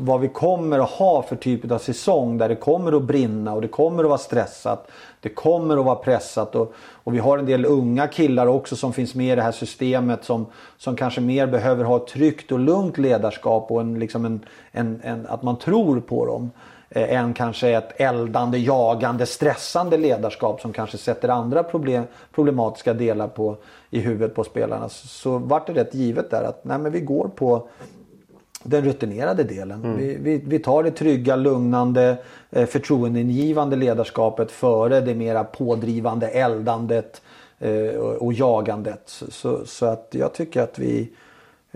vad 0.00 0.20
vi 0.20 0.28
kommer 0.28 0.78
att 0.78 0.90
ha 0.90 1.22
för 1.22 1.36
typ 1.36 1.72
av 1.72 1.78
säsong 1.78 2.38
där 2.38 2.48
det 2.48 2.56
kommer 2.56 2.96
att 2.96 3.02
brinna 3.02 3.54
och 3.54 3.62
det 3.62 3.68
kommer 3.68 4.02
att 4.02 4.08
vara 4.08 4.18
stressat. 4.18 4.90
Det 5.20 5.28
kommer 5.28 5.76
att 5.76 5.84
vara 5.84 5.96
pressat 5.96 6.54
och, 6.54 6.74
och 6.76 7.14
vi 7.14 7.18
har 7.18 7.38
en 7.38 7.46
del 7.46 7.64
unga 7.64 8.06
killar 8.06 8.46
också 8.46 8.76
som 8.76 8.92
finns 8.92 9.14
med 9.14 9.32
i 9.32 9.36
det 9.36 9.42
här 9.42 9.52
systemet 9.52 10.24
som, 10.24 10.46
som 10.76 10.96
kanske 10.96 11.20
mer 11.20 11.46
behöver 11.46 11.84
ha 11.84 11.96
ett 11.96 12.06
tryggt 12.06 12.52
och 12.52 12.58
lugnt 12.58 12.98
ledarskap 12.98 13.70
och 13.70 13.80
en, 13.80 13.98
liksom 13.98 14.24
en, 14.24 14.40
en, 14.72 15.00
en 15.04 15.26
att 15.26 15.42
man 15.42 15.58
tror 15.58 16.00
på 16.00 16.26
dem. 16.26 16.50
Eh, 16.90 17.16
än 17.16 17.34
kanske 17.34 17.68
ett 17.68 18.00
eldande, 18.00 18.58
jagande, 18.58 19.26
stressande 19.26 19.96
ledarskap 19.96 20.60
som 20.60 20.72
kanske 20.72 20.98
sätter 20.98 21.28
andra 21.28 21.62
problem, 21.62 22.04
problematiska 22.34 22.94
delar 22.94 23.28
på, 23.28 23.56
i 23.90 24.00
huvudet 24.00 24.34
på 24.34 24.44
spelarna. 24.44 24.88
Så, 24.88 25.06
så 25.06 25.38
vart 25.38 25.66
det 25.66 25.72
rätt 25.72 25.94
givet 25.94 26.30
där 26.30 26.42
att 26.42 26.64
nej, 26.64 26.78
men 26.78 26.92
vi 26.92 27.00
går 27.00 27.28
på 27.28 27.68
den 28.62 28.84
rutinerade 28.84 29.44
delen. 29.44 29.84
Mm. 29.84 29.96
Vi, 29.96 30.16
vi, 30.20 30.42
vi, 30.46 30.58
tar 30.58 30.82
det 30.82 30.90
trygga, 30.90 31.36
lugnande, 31.36 32.16
eh, 32.50 32.66
förtroendeingivande 32.66 33.76
ledarskapet 33.76 34.50
före 34.50 35.00
det 35.00 35.14
mera 35.14 35.44
pådrivande 35.44 36.28
eldandet 36.28 37.22
eh, 37.58 37.96
och 37.98 38.32
jagandet. 38.32 39.02
Så, 39.06 39.66
så, 39.66 39.86
att 39.86 40.08
jag 40.10 40.32
tycker 40.32 40.62
att 40.62 40.78
vi 40.78 41.08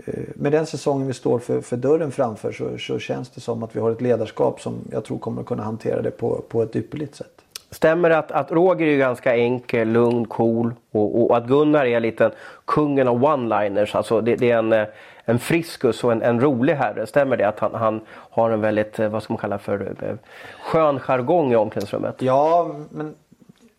eh, 0.05 0.13
med 0.35 0.51
den 0.51 0.65
säsongen 0.65 1.07
vi 1.07 1.13
står 1.13 1.39
för, 1.39 1.61
för 1.61 1.77
dörren 1.77 2.11
framför 2.11 2.51
så, 2.51 2.77
så, 2.77 2.99
känns 2.99 3.29
det 3.29 3.41
som 3.41 3.63
att 3.63 3.75
vi 3.75 3.79
har 3.79 3.91
ett 3.91 4.01
ledarskap 4.01 4.61
som 4.61 4.75
jag 4.91 5.05
tror 5.05 5.17
kommer 5.17 5.41
att 5.41 5.47
kunna 5.47 5.63
hantera 5.63 6.01
det 6.01 6.11
på, 6.11 6.43
på 6.47 6.61
ett 6.61 6.75
ypperligt 6.75 7.15
sätt. 7.15 7.27
Stämmer 7.71 8.09
det 8.09 8.17
att, 8.17 8.31
att 8.31 8.51
Roger 8.51 8.87
är 8.87 8.97
ganska 8.97 9.35
enkel, 9.35 9.87
lugn, 9.87 10.25
cool 10.25 10.73
och, 10.91 11.21
och 11.21 11.37
att 11.37 11.47
Gunnar 11.47 11.85
är 11.85 11.99
lite 11.99 12.31
kungen 12.65 13.07
av 13.07 13.23
one-liners. 13.25 13.95
Alltså 13.95 14.21
det, 14.21 14.35
det 14.35 14.51
är 14.51 14.57
en 14.57 14.85
en 15.25 15.39
friskus 15.39 16.03
och 16.03 16.11
en, 16.11 16.21
en 16.21 16.41
rolig 16.41 16.73
herre. 16.73 17.07
Stämmer 17.07 17.37
det 17.37 17.47
att 17.47 17.59
han, 17.59 17.73
han 17.73 18.01
har 18.07 18.49
en 18.49 18.61
väldigt, 18.61 18.99
eh, 18.99 19.09
vad 19.09 19.23
ska 19.23 19.33
man 19.33 19.37
kalla 19.41 19.57
för, 19.57 19.95
eh, 20.01 20.15
skön 20.63 20.99
jargong 20.99 21.51
i 21.51 21.55
omklädningsrummet? 21.55 22.21
Ja, 22.21 22.75
men 22.89 23.15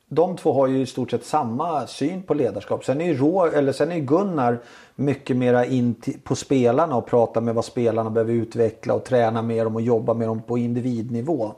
de 0.09 0.37
två 0.37 0.53
har 0.53 0.67
ju 0.67 0.81
i 0.81 0.87
stort 0.87 1.11
sett 1.11 1.25
samma 1.25 1.87
syn 1.87 2.23
på 2.23 2.35
ledarskap. 2.35 2.85
Sen 2.85 3.01
är 3.01 3.05
ju, 3.05 3.17
Rå, 3.17 3.47
eller 3.47 3.73
sen 3.73 3.93
är 3.93 3.99
Gunnar 3.99 4.59
mycket 4.95 5.37
mera 5.37 5.65
in 5.65 5.95
på 6.25 6.37
spelarna 6.37 6.97
och 6.97 7.07
pratar 7.07 7.41
med 7.41 7.55
vad 7.55 7.65
spelarna 7.65 8.11
behöver 8.11 8.33
utveckla 8.33 8.95
och 8.95 9.05
träna 9.05 9.43
med 9.43 9.67
dem 9.67 9.75
och 9.75 9.83
jobba 9.83 10.15
med 10.15 10.29
dem 10.29 10.43
på 10.43 10.59
individnivå. 10.59 11.55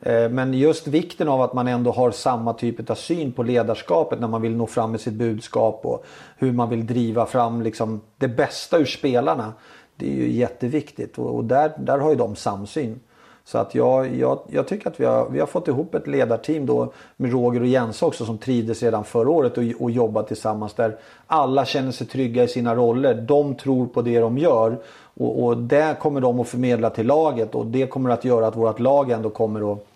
Eh, 0.00 0.28
men 0.28 0.54
just 0.54 0.86
vikten 0.86 1.28
av 1.28 1.42
att 1.42 1.52
man 1.52 1.68
ändå 1.68 1.90
har 1.90 2.10
samma 2.10 2.52
typ 2.52 2.90
av 2.90 2.94
syn 2.94 3.32
på 3.32 3.42
ledarskapet 3.42 4.20
när 4.20 4.28
man 4.28 4.42
vill 4.42 4.56
nå 4.56 4.66
fram 4.66 4.90
med 4.90 5.00
sitt 5.00 5.14
budskap 5.14 5.80
och 5.84 6.04
hur 6.36 6.52
man 6.52 6.70
vill 6.70 6.86
driva 6.86 7.26
fram 7.26 7.62
liksom 7.62 8.00
det 8.16 8.28
bästa 8.28 8.78
ur 8.78 8.84
spelarna. 8.84 9.52
Det 9.96 10.06
är 10.10 10.14
ju 10.14 10.32
jätteviktigt 10.32 11.18
och 11.18 11.44
där, 11.44 11.72
där 11.78 11.98
har 11.98 12.10
ju 12.10 12.16
de 12.16 12.36
samsyn. 12.36 13.00
Så 13.44 13.58
att 13.58 13.74
jag, 13.74 14.16
jag, 14.16 14.38
jag 14.46 14.68
tycker 14.68 14.88
att 14.88 15.00
vi 15.00 15.04
har, 15.04 15.28
vi 15.30 15.40
har 15.40 15.46
fått 15.46 15.68
ihop 15.68 15.94
ett 15.94 16.06
ledarteam 16.06 16.66
då 16.66 16.92
med 17.16 17.32
Roger 17.32 17.60
och 17.60 17.66
Jens 17.66 18.02
också 18.02 18.24
som 18.24 18.38
trivdes 18.38 18.82
redan 18.82 19.04
förra 19.04 19.30
året 19.30 19.58
och, 19.58 19.64
och 19.78 19.90
jobbat 19.90 20.28
tillsammans 20.28 20.74
där 20.74 20.96
alla 21.26 21.64
känner 21.64 21.92
sig 21.92 22.06
trygga 22.06 22.44
i 22.44 22.48
sina 22.48 22.74
roller. 22.74 23.14
De 23.14 23.54
tror 23.54 23.86
på 23.86 24.02
det 24.02 24.20
de 24.20 24.38
gör 24.38 24.78
och, 25.14 25.44
och 25.44 25.56
det 25.56 25.98
kommer 26.00 26.20
de 26.20 26.40
att 26.40 26.48
förmedla 26.48 26.90
till 26.90 27.06
laget 27.06 27.54
och 27.54 27.66
det 27.66 27.86
kommer 27.86 28.10
att 28.10 28.24
göra 28.24 28.46
att 28.46 28.56
vårt 28.56 28.80
lag 28.80 29.10
ändå 29.10 29.30
kommer 29.30 29.72
att 29.72 29.87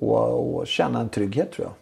och, 0.00 0.56
och 0.56 0.66
känna 0.66 1.00
en 1.00 1.08
trygghet 1.08 1.52
tror 1.52 1.66
jag. 1.66 1.74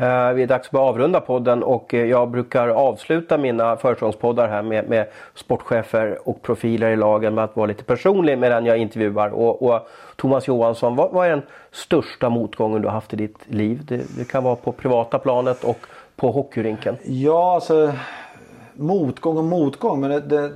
Uh, 0.00 0.34
vi 0.34 0.42
är 0.42 0.46
dags 0.46 0.68
att 0.68 0.74
avrunda 0.74 1.20
podden 1.20 1.62
och 1.62 1.94
uh, 1.94 2.04
jag 2.04 2.30
brukar 2.30 2.68
avsluta 2.68 3.38
mina 3.38 3.76
försäsongspoddar 3.76 4.48
här 4.48 4.62
med, 4.62 4.88
med, 4.88 5.06
sportchefer 5.34 6.28
och 6.28 6.42
profiler 6.42 6.90
i 6.90 6.96
lagen 6.96 7.34
med 7.34 7.44
att 7.44 7.56
vara 7.56 7.66
lite 7.66 7.84
personlig 7.84 8.38
med 8.38 8.50
den 8.50 8.66
jag 8.66 8.78
intervjuar. 8.78 9.28
Och, 9.28 9.62
och 9.62 9.88
Thomas 10.16 10.48
Johansson, 10.48 10.96
vad, 10.96 11.12
vad, 11.12 11.26
är 11.26 11.30
den 11.30 11.42
största 11.72 12.28
motgången 12.28 12.82
du 12.82 12.88
har 12.88 12.94
haft 12.94 13.12
i 13.12 13.16
ditt 13.16 13.38
liv? 13.46 13.80
Det, 13.84 14.18
det 14.18 14.24
kan 14.28 14.44
vara 14.44 14.56
på 14.56 14.72
privata 14.72 15.18
planet 15.18 15.64
och 15.64 15.78
på 16.16 16.30
hockeyrinken. 16.30 16.96
Ja, 17.04 17.54
alltså 17.54 17.92
motgång 18.74 19.36
och 19.36 19.44
motgång. 19.44 20.00
Men 20.00 20.10
det, 20.10 20.20
det, 20.20 20.52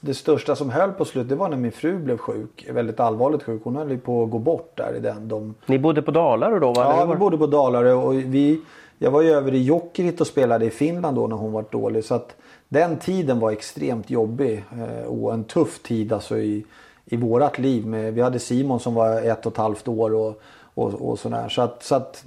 det 0.00 0.14
största 0.14 0.56
som 0.56 0.70
höll 0.70 0.92
på 0.92 1.04
slut 1.04 1.28
det 1.28 1.34
var 1.34 1.48
när 1.48 1.56
min 1.56 1.72
fru 1.72 1.98
blev 1.98 2.16
sjuk. 2.16 2.66
Väldigt 2.70 3.00
allvarligt 3.00 3.42
sjuk. 3.42 3.60
Hon 3.64 3.76
höll 3.76 3.98
på 3.98 4.24
att 4.24 4.30
gå 4.30 4.38
bort 4.38 4.72
där 4.76 4.96
i 4.96 5.00
den. 5.00 5.28
De... 5.28 5.54
Ni 5.66 5.78
bodde 5.78 6.02
på 6.02 6.10
Dalarö 6.10 6.58
då? 6.58 6.72
Va? 6.72 6.94
Ja, 6.98 7.04
vi 7.04 7.16
bodde 7.16 7.38
på 7.38 7.46
Dalarö. 7.46 7.92
Och 7.92 8.14
vi, 8.14 8.60
jag 8.98 9.10
var 9.10 9.22
ju 9.22 9.30
över 9.30 9.54
i 9.54 9.62
Jokerit 9.62 10.20
och 10.20 10.26
spelade 10.26 10.64
i 10.64 10.70
Finland 10.70 11.16
då 11.16 11.26
när 11.26 11.36
hon 11.36 11.52
var 11.52 11.64
dålig. 11.70 12.04
Så 12.04 12.14
att 12.14 12.36
den 12.68 12.98
tiden 12.98 13.40
var 13.40 13.50
extremt 13.50 14.10
jobbig. 14.10 14.64
Eh, 14.72 15.06
och 15.06 15.34
en 15.34 15.44
tuff 15.44 15.82
tid 15.82 16.12
alltså 16.12 16.38
i, 16.38 16.64
i 17.04 17.16
vårat 17.16 17.58
liv. 17.58 17.86
Med, 17.86 18.14
vi 18.14 18.20
hade 18.20 18.38
Simon 18.38 18.80
som 18.80 18.94
var 18.94 19.22
ett 19.22 19.46
och 19.46 19.52
ett 19.52 19.58
halvt 19.58 19.88
år. 19.88 20.14
Och, 20.14 20.42
och, 20.74 20.94
och 20.94 21.18
sådär. 21.18 21.48
Så, 21.48 21.62
att, 21.62 21.82
så 21.82 21.94
att 21.94 22.24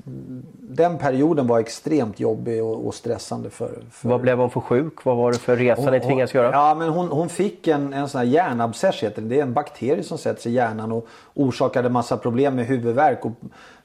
den 0.59 0.97
perioden 0.97 1.47
var 1.47 1.59
extremt 1.59 2.19
jobbig 2.19 2.63
och, 2.63 2.87
och 2.87 2.93
stressande 2.93 3.49
för, 3.49 3.83
för... 3.91 4.09
Vad 4.09 4.21
blev 4.21 4.37
hon 4.37 4.49
för 4.49 4.59
sjuk? 4.59 5.05
Vad 5.05 5.17
var 5.17 5.31
det 5.31 5.37
för 5.37 5.55
resa 5.55 5.81
hon, 5.81 5.91
ni 5.91 5.99
tvingades 5.99 6.33
göra? 6.33 6.51
Ja, 6.51 6.75
men 6.75 6.89
hon, 6.89 7.07
hon 7.07 7.29
fick 7.29 7.67
en, 7.67 7.93
en 7.93 8.09
sån 8.09 8.19
här 8.19 8.25
hjärnabscess 8.25 9.03
heter 9.03 9.21
det. 9.21 9.27
Det 9.27 9.39
är 9.39 9.43
en 9.43 9.53
bakterie 9.53 10.03
som 10.03 10.17
sätts 10.17 10.47
i 10.47 10.51
hjärnan 10.51 10.91
och 10.91 11.07
orsakade 11.33 11.89
massa 11.89 12.17
problem 12.17 12.55
med 12.55 12.65
huvudvärk. 12.65 13.25
Och 13.25 13.31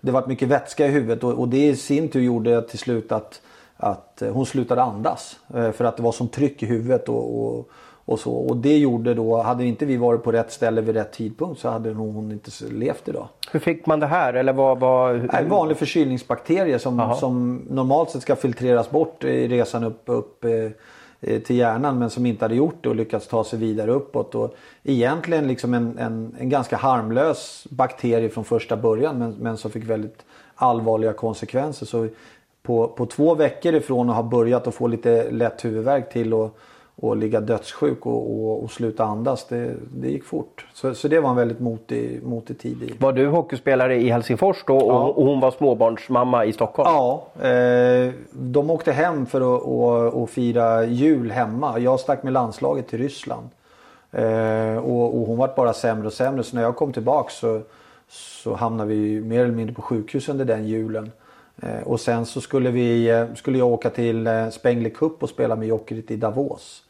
det 0.01 0.11
var 0.11 0.27
mycket 0.27 0.49
vätska 0.49 0.87
i 0.87 0.91
huvudet 0.91 1.25
och, 1.25 1.33
och 1.33 1.49
det 1.49 1.67
i 1.67 1.77
sin 1.77 2.09
tur 2.09 2.21
gjorde 2.21 2.63
till 2.63 2.79
slut 2.79 3.13
att, 3.13 3.41
att 3.77 4.23
hon 4.33 4.47
slutade 4.47 4.83
andas. 4.83 5.37
Eh, 5.55 5.71
för 5.71 5.85
att 5.85 5.97
det 5.97 6.03
var 6.03 6.13
som 6.13 6.29
tryck 6.29 6.63
i 6.63 6.67
huvudet 6.67 7.09
och, 7.09 7.47
och 7.47 7.71
och, 8.11 8.21
så. 8.21 8.33
och 8.33 8.57
det 8.57 8.79
gjorde 8.79 9.15
då, 9.15 9.43
hade 9.43 9.65
inte 9.65 9.87
vi 9.87 9.97
varit 9.97 10.23
på 10.23 10.33
rätt 10.33 10.53
ställe 10.53 10.81
vid 10.81 10.95
rätt 10.95 11.13
tidpunkt 11.13 11.61
så 11.61 11.69
hade 11.69 11.95
nog 11.95 12.15
hon 12.15 12.33
inte 12.33 12.51
levt 12.71 13.09
idag. 13.09 13.29
Hur 13.53 13.61
fick 13.61 13.87
man 13.87 14.01
det 14.01 14.07
här? 14.07 14.35
Eller 14.35 14.53
vad, 14.53 14.79
vad... 14.81 15.35
En 15.35 15.49
vanlig 15.49 15.77
förkylningsbakterie 15.77 16.79
som, 16.79 17.15
som 17.21 17.63
normalt 17.71 18.11
sett 18.11 18.23
ska 18.23 18.37
filtreras 18.37 18.91
bort 18.91 19.25
i 19.25 19.49
resan 19.49 19.85
upp, 19.85 20.03
upp 20.05 20.45
eh, 21.21 21.41
till 21.41 21.57
hjärnan 21.57 21.99
men 21.99 22.11
som 22.11 22.27
inte 22.27 22.45
hade 22.45 22.55
gjort 22.55 22.77
det 22.81 22.89
och 22.89 22.97
lyckats 22.97 23.29
ta 23.29 23.45
sig 23.45 23.59
vidare 23.59 23.91
uppåt. 23.91 24.35
Och 24.35 24.55
egentligen 24.83 25.49
liksom 25.49 25.75
en, 25.75 25.99
en, 25.99 26.37
en 26.39 26.49
ganska 26.49 26.77
harmlös 26.77 27.67
bakterie 27.71 28.29
från 28.29 28.45
första 28.45 28.77
början 28.77 29.19
men, 29.19 29.35
men 29.41 29.57
som 29.57 29.71
fick 29.71 29.85
väldigt 29.85 30.25
allvarliga 30.55 31.13
konsekvenser. 31.13 31.87
Så 31.87 32.09
på, 32.63 32.89
på 32.89 33.07
två 33.07 33.35
veckor 33.35 33.75
ifrån 33.75 34.11
att 34.11 34.17
ha 34.17 34.23
börjat 34.23 34.67
att 34.67 34.75
få 34.75 34.87
lite 34.87 35.31
lätt 35.31 35.65
huvudvärk 35.65 36.13
till 36.13 36.35
och 36.35 36.59
och 37.01 37.17
ligga 37.17 37.41
dödssjuk 37.41 38.07
och, 38.07 38.31
och, 38.31 38.63
och 38.63 38.71
sluta 38.71 39.05
andas. 39.05 39.47
Det, 39.49 39.75
det 39.95 40.09
gick 40.09 40.25
fort. 40.25 40.67
Så, 40.75 40.95
så 40.95 41.09
det 41.09 41.21
var 41.21 41.31
en 41.31 41.37
väldigt 41.37 41.61
motig, 41.61 42.23
motig 42.23 42.59
tid. 42.59 42.83
I. 42.83 42.95
Var 42.99 43.13
du 43.13 43.27
hockeyspelare 43.27 43.97
i 43.97 44.11
Helsingfors 44.11 44.65
då 44.67 44.77
och, 44.77 44.93
ja. 44.93 45.05
och 45.07 45.27
hon 45.27 45.41
var 45.41 45.51
småbarnsmamma 45.51 46.45
i 46.45 46.53
Stockholm? 46.53 46.91
Ja, 46.91 47.27
eh, 47.49 48.13
de 48.33 48.71
åkte 48.71 48.93
hem 48.93 49.27
för 49.27 49.41
att 49.41 49.63
och, 49.63 50.23
och 50.23 50.31
fira 50.31 50.85
jul 50.85 51.31
hemma. 51.31 51.79
Jag 51.79 52.01
stack 52.01 52.23
med 52.23 52.33
landslaget 52.33 52.89
till 52.89 52.99
Ryssland. 52.99 53.49
Eh, 54.13 54.77
och, 54.77 55.27
hon 55.27 55.39
var 55.39 55.51
bara 55.57 55.73
sämre 55.73 56.07
och 56.07 56.13
sämre 56.13 56.43
så 56.43 56.57
när 56.57 56.63
jag 56.63 56.77
kom 56.77 56.93
tillbaka 56.93 57.31
så, 57.31 57.61
så 58.09 58.55
hamnade 58.55 58.89
vi 58.89 59.21
mer 59.21 59.41
eller 59.41 59.55
mindre 59.55 59.75
på 59.75 59.83
sjukhus 59.83 60.29
under 60.29 60.45
den 60.45 60.69
julen. 60.69 61.11
Eh, 61.63 61.83
och 61.83 62.01
sen 62.01 62.27
så 62.27 62.41
skulle, 62.41 62.71
vi, 62.71 63.09
eh, 63.09 63.35
skulle 63.35 63.59
jag 63.59 63.69
åka 63.69 63.91
till 63.91 64.27
eh, 64.27 64.49
Spengler 64.49 64.91
Cup 64.91 65.23
och 65.23 65.29
spela 65.29 65.57
med 65.57 65.69
Jokerit 65.69 66.11
i 66.11 66.17
Davos. 66.17 66.83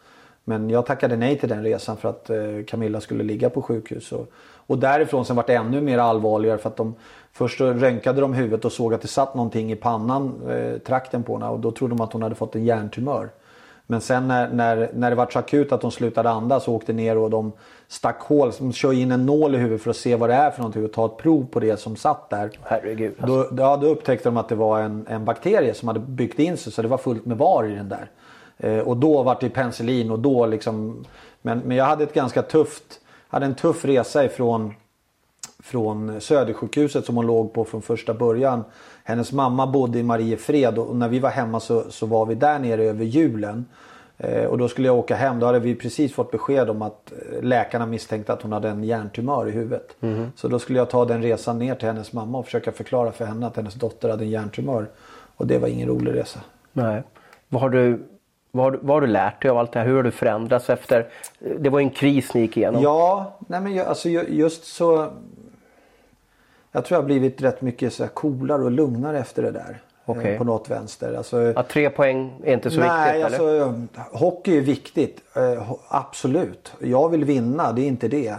Men 0.51 0.71
jag 0.71 0.87
tackade 0.87 1.17
nej 1.17 1.39
till 1.39 1.49
den 1.49 1.63
resan 1.63 1.97
för 1.97 2.09
att 2.09 2.31
eh, 2.31 2.37
Camilla 2.67 3.01
skulle 3.01 3.25
ligga 3.25 3.51
på 3.51 3.63
sjukhus. 3.63 4.13
Och, 4.13 4.31
och 4.67 4.79
därifrån 4.79 5.25
sen 5.25 5.37
var 5.37 5.45
det 5.47 5.55
ännu 5.55 5.81
mer 5.81 5.99
allvarligare 5.99 6.59
för 6.59 6.69
att 6.69 6.77
de 6.77 6.95
Först 7.33 7.61
röntgade 7.61 8.21
de 8.21 8.35
huvudet 8.35 8.65
och 8.65 8.73
såg 8.73 8.95
att 8.95 9.03
det 9.03 9.09
satt 9.09 9.35
någonting 9.35 9.73
i 9.73 9.77
pannan, 9.77 10.51
eh, 10.51 10.79
trakten 10.79 11.23
på 11.23 11.33
henne 11.33 11.49
och 11.49 11.61
då 11.61 11.71
trodde 11.71 11.95
de 11.95 12.01
att 12.01 12.13
hon 12.13 12.23
hade 12.23 12.35
fått 12.35 12.55
en 12.55 12.65
hjärntumör. 12.65 13.29
Men 13.87 14.01
sen 14.01 14.29
när, 14.29 14.49
när, 14.49 14.91
när 14.95 15.11
det 15.11 15.17
var 15.17 15.27
så 15.33 15.39
akut 15.39 15.73
att 15.73 15.83
hon 15.83 15.93
slutade 15.93 16.31
andas 16.31 16.69
och 16.69 16.75
åkte 16.75 16.93
ner 16.93 17.19
och 17.19 17.31
de 17.31 17.53
stack 17.89 18.21
hål. 18.21 18.53
De 18.59 18.73
kör 18.73 18.93
in 18.93 19.13
en 19.13 19.27
nål 19.27 19.55
i 19.55 19.59
huvudet 19.59 19.83
för 19.83 19.91
att 19.91 19.97
se 19.97 20.17
vad 20.17 20.31
det 20.31 20.35
är 20.35 20.51
för 20.51 20.59
någonting 20.59 20.85
och 20.85 20.93
ta 20.93 21.07
ett 21.07 21.17
prov 21.17 21.47
på 21.51 21.61
det 21.61 21.81
som 21.81 21.97
satt 21.97 22.31
där. 22.31 22.51
Herregud. 22.63 23.15
Alltså. 23.21 23.49
Då, 23.51 23.63
ja, 23.63 23.77
då 23.77 23.87
upptäckte 23.87 24.29
de 24.29 24.37
att 24.37 24.49
det 24.49 24.55
var 24.55 24.81
en, 24.81 25.07
en 25.09 25.25
bakterie 25.25 25.75
som 25.75 25.89
hade 25.89 26.01
byggt 26.01 26.39
in 26.39 26.57
sig 26.57 26.73
så 26.73 26.83
det 26.83 26.89
var 26.89 26.99
fullt 26.99 27.27
med 27.27 27.39
var 27.39 27.65
i 27.65 27.75
den 27.75 27.89
där. 27.89 28.11
Eh, 28.61 28.79
och 28.79 28.97
då 28.97 29.23
var 29.23 29.37
det 29.41 29.49
penicillin 29.49 30.11
och 30.11 30.19
då 30.19 30.47
liksom. 30.47 31.05
Men, 31.43 31.59
men 31.59 31.77
jag 31.77 31.85
hade 31.85 32.05
ett 32.05 32.15
ganska 32.15 32.43
tufft, 32.43 33.01
hade 33.29 33.47
en 33.47 33.55
tuff 33.55 33.85
resa 33.85 34.25
ifrån 34.25 34.75
från 35.63 36.21
Södersjukhuset 36.21 37.05
som 37.05 37.17
hon 37.17 37.27
låg 37.27 37.53
på 37.53 37.65
från 37.65 37.83
första 37.83 38.15
början. 38.15 38.65
Hennes 39.05 39.33
mamma 39.33 39.67
bodde 39.67 39.99
i 39.99 40.03
Mariefred 40.03 40.79
och 40.79 40.97
när 40.97 41.09
vi 41.09 41.19
var 41.19 41.31
hemma 41.31 41.61
så, 41.61 41.91
så 41.91 42.07
var 42.07 42.27
vi 42.27 42.35
där 42.35 42.59
nere 42.59 42.85
över 42.85 43.05
julen. 43.05 43.67
Eh, 44.19 44.45
och 44.45 44.59
då 44.59 44.69
skulle 44.69 44.89
jag 44.89 44.99
åka 44.99 45.17
hem. 45.17 45.41
Då 45.41 45.47
hade 45.47 45.59
vi 45.59 45.75
precis 45.75 46.15
fått 46.15 46.31
besked 46.31 46.71
om 46.71 46.83
att 46.83 47.13
eh, 47.13 47.43
läkarna 47.43 47.87
misstänkte 47.87 48.33
att 48.33 48.43
hon 48.43 48.53
hade 48.53 48.69
en 48.69 48.85
hjärntumör 48.85 49.49
i 49.49 49.51
huvudet. 49.51 49.97
Så 50.37 50.49
då 50.49 50.59
skulle 50.59 50.79
jag 50.79 50.91
ta 50.91 51.05
den 51.05 51.23
resan 51.23 51.59
ner 51.59 51.75
till 51.75 51.89
hennes 51.89 52.13
mamma 52.13 52.39
och 52.39 52.45
försöka 52.45 52.73
förklara 52.73 53.13
för 53.13 53.25
henne 53.25 53.47
att 53.47 53.57
hennes 53.57 53.75
dotter 53.75 54.09
hade 54.09 54.25
en 54.25 54.31
hjärntumör. 54.31 54.87
Och 55.37 55.47
det 55.47 55.59
var 55.59 55.69
ingen 55.69 55.89
rolig 55.89 56.15
resa. 56.15 56.41
Nej. 56.73 57.03
Vad 57.49 57.63
har 57.63 57.71
du, 57.71 58.03
vad 58.51 58.65
har, 58.65 58.71
du- 58.71 58.79
vad 58.83 58.97
har 58.97 59.01
du 59.01 59.07
lärt 59.07 59.43
dig 59.43 59.51
av 59.51 59.59
allt 59.59 59.73
det 59.73 59.79
här? 59.79 59.87
Hur 59.87 59.97
har 59.97 60.03
du 60.03 60.11
förändrats 60.11 60.71
efter? 60.71 61.07
Det 61.59 61.71
var 61.71 61.81
en 61.81 61.91
kris 61.91 62.35
ni 62.35 62.41
gick 62.41 62.57
igenom. 62.57 62.83
Ja, 62.83 63.33
nej 63.47 63.61
men 63.61 63.75
jag, 63.75 63.87
alltså 63.87 64.09
ju- 64.09 64.27
just 64.29 64.65
så. 64.65 65.11
Jag 66.73 66.85
tror 66.85 66.97
jag 66.97 67.03
har 67.03 67.07
blivit 67.07 67.43
rätt 67.43 67.61
mycket 67.63 67.93
så 67.93 68.07
coolare 68.09 68.63
och 68.63 68.71
lugnare 68.71 69.19
efter 69.19 69.43
det 69.43 69.51
där. 69.51 69.71
eh, 69.71 70.11
Okej. 70.11 70.39
På 70.39 70.45
något 70.45 70.71
vänster. 70.71 71.15
Alltså, 71.15 71.53
Att 71.57 71.69
tre 71.69 71.91
poäng 71.91 72.33
är 72.45 72.55
inte 72.55 72.71
så 72.71 72.81
nej, 72.81 73.23
viktigt 73.23 73.41
eller? 73.41 73.61
alltså 73.63 73.87
hockey 74.19 74.57
är 74.57 74.61
viktigt. 74.61 75.21
Eh, 75.37 75.73
absolut. 75.89 76.73
Jag 76.81 77.09
vill 77.09 77.25
vinna, 77.25 77.73
det 77.73 77.83
är 77.83 77.87
inte 77.87 78.09
det. 78.09 78.35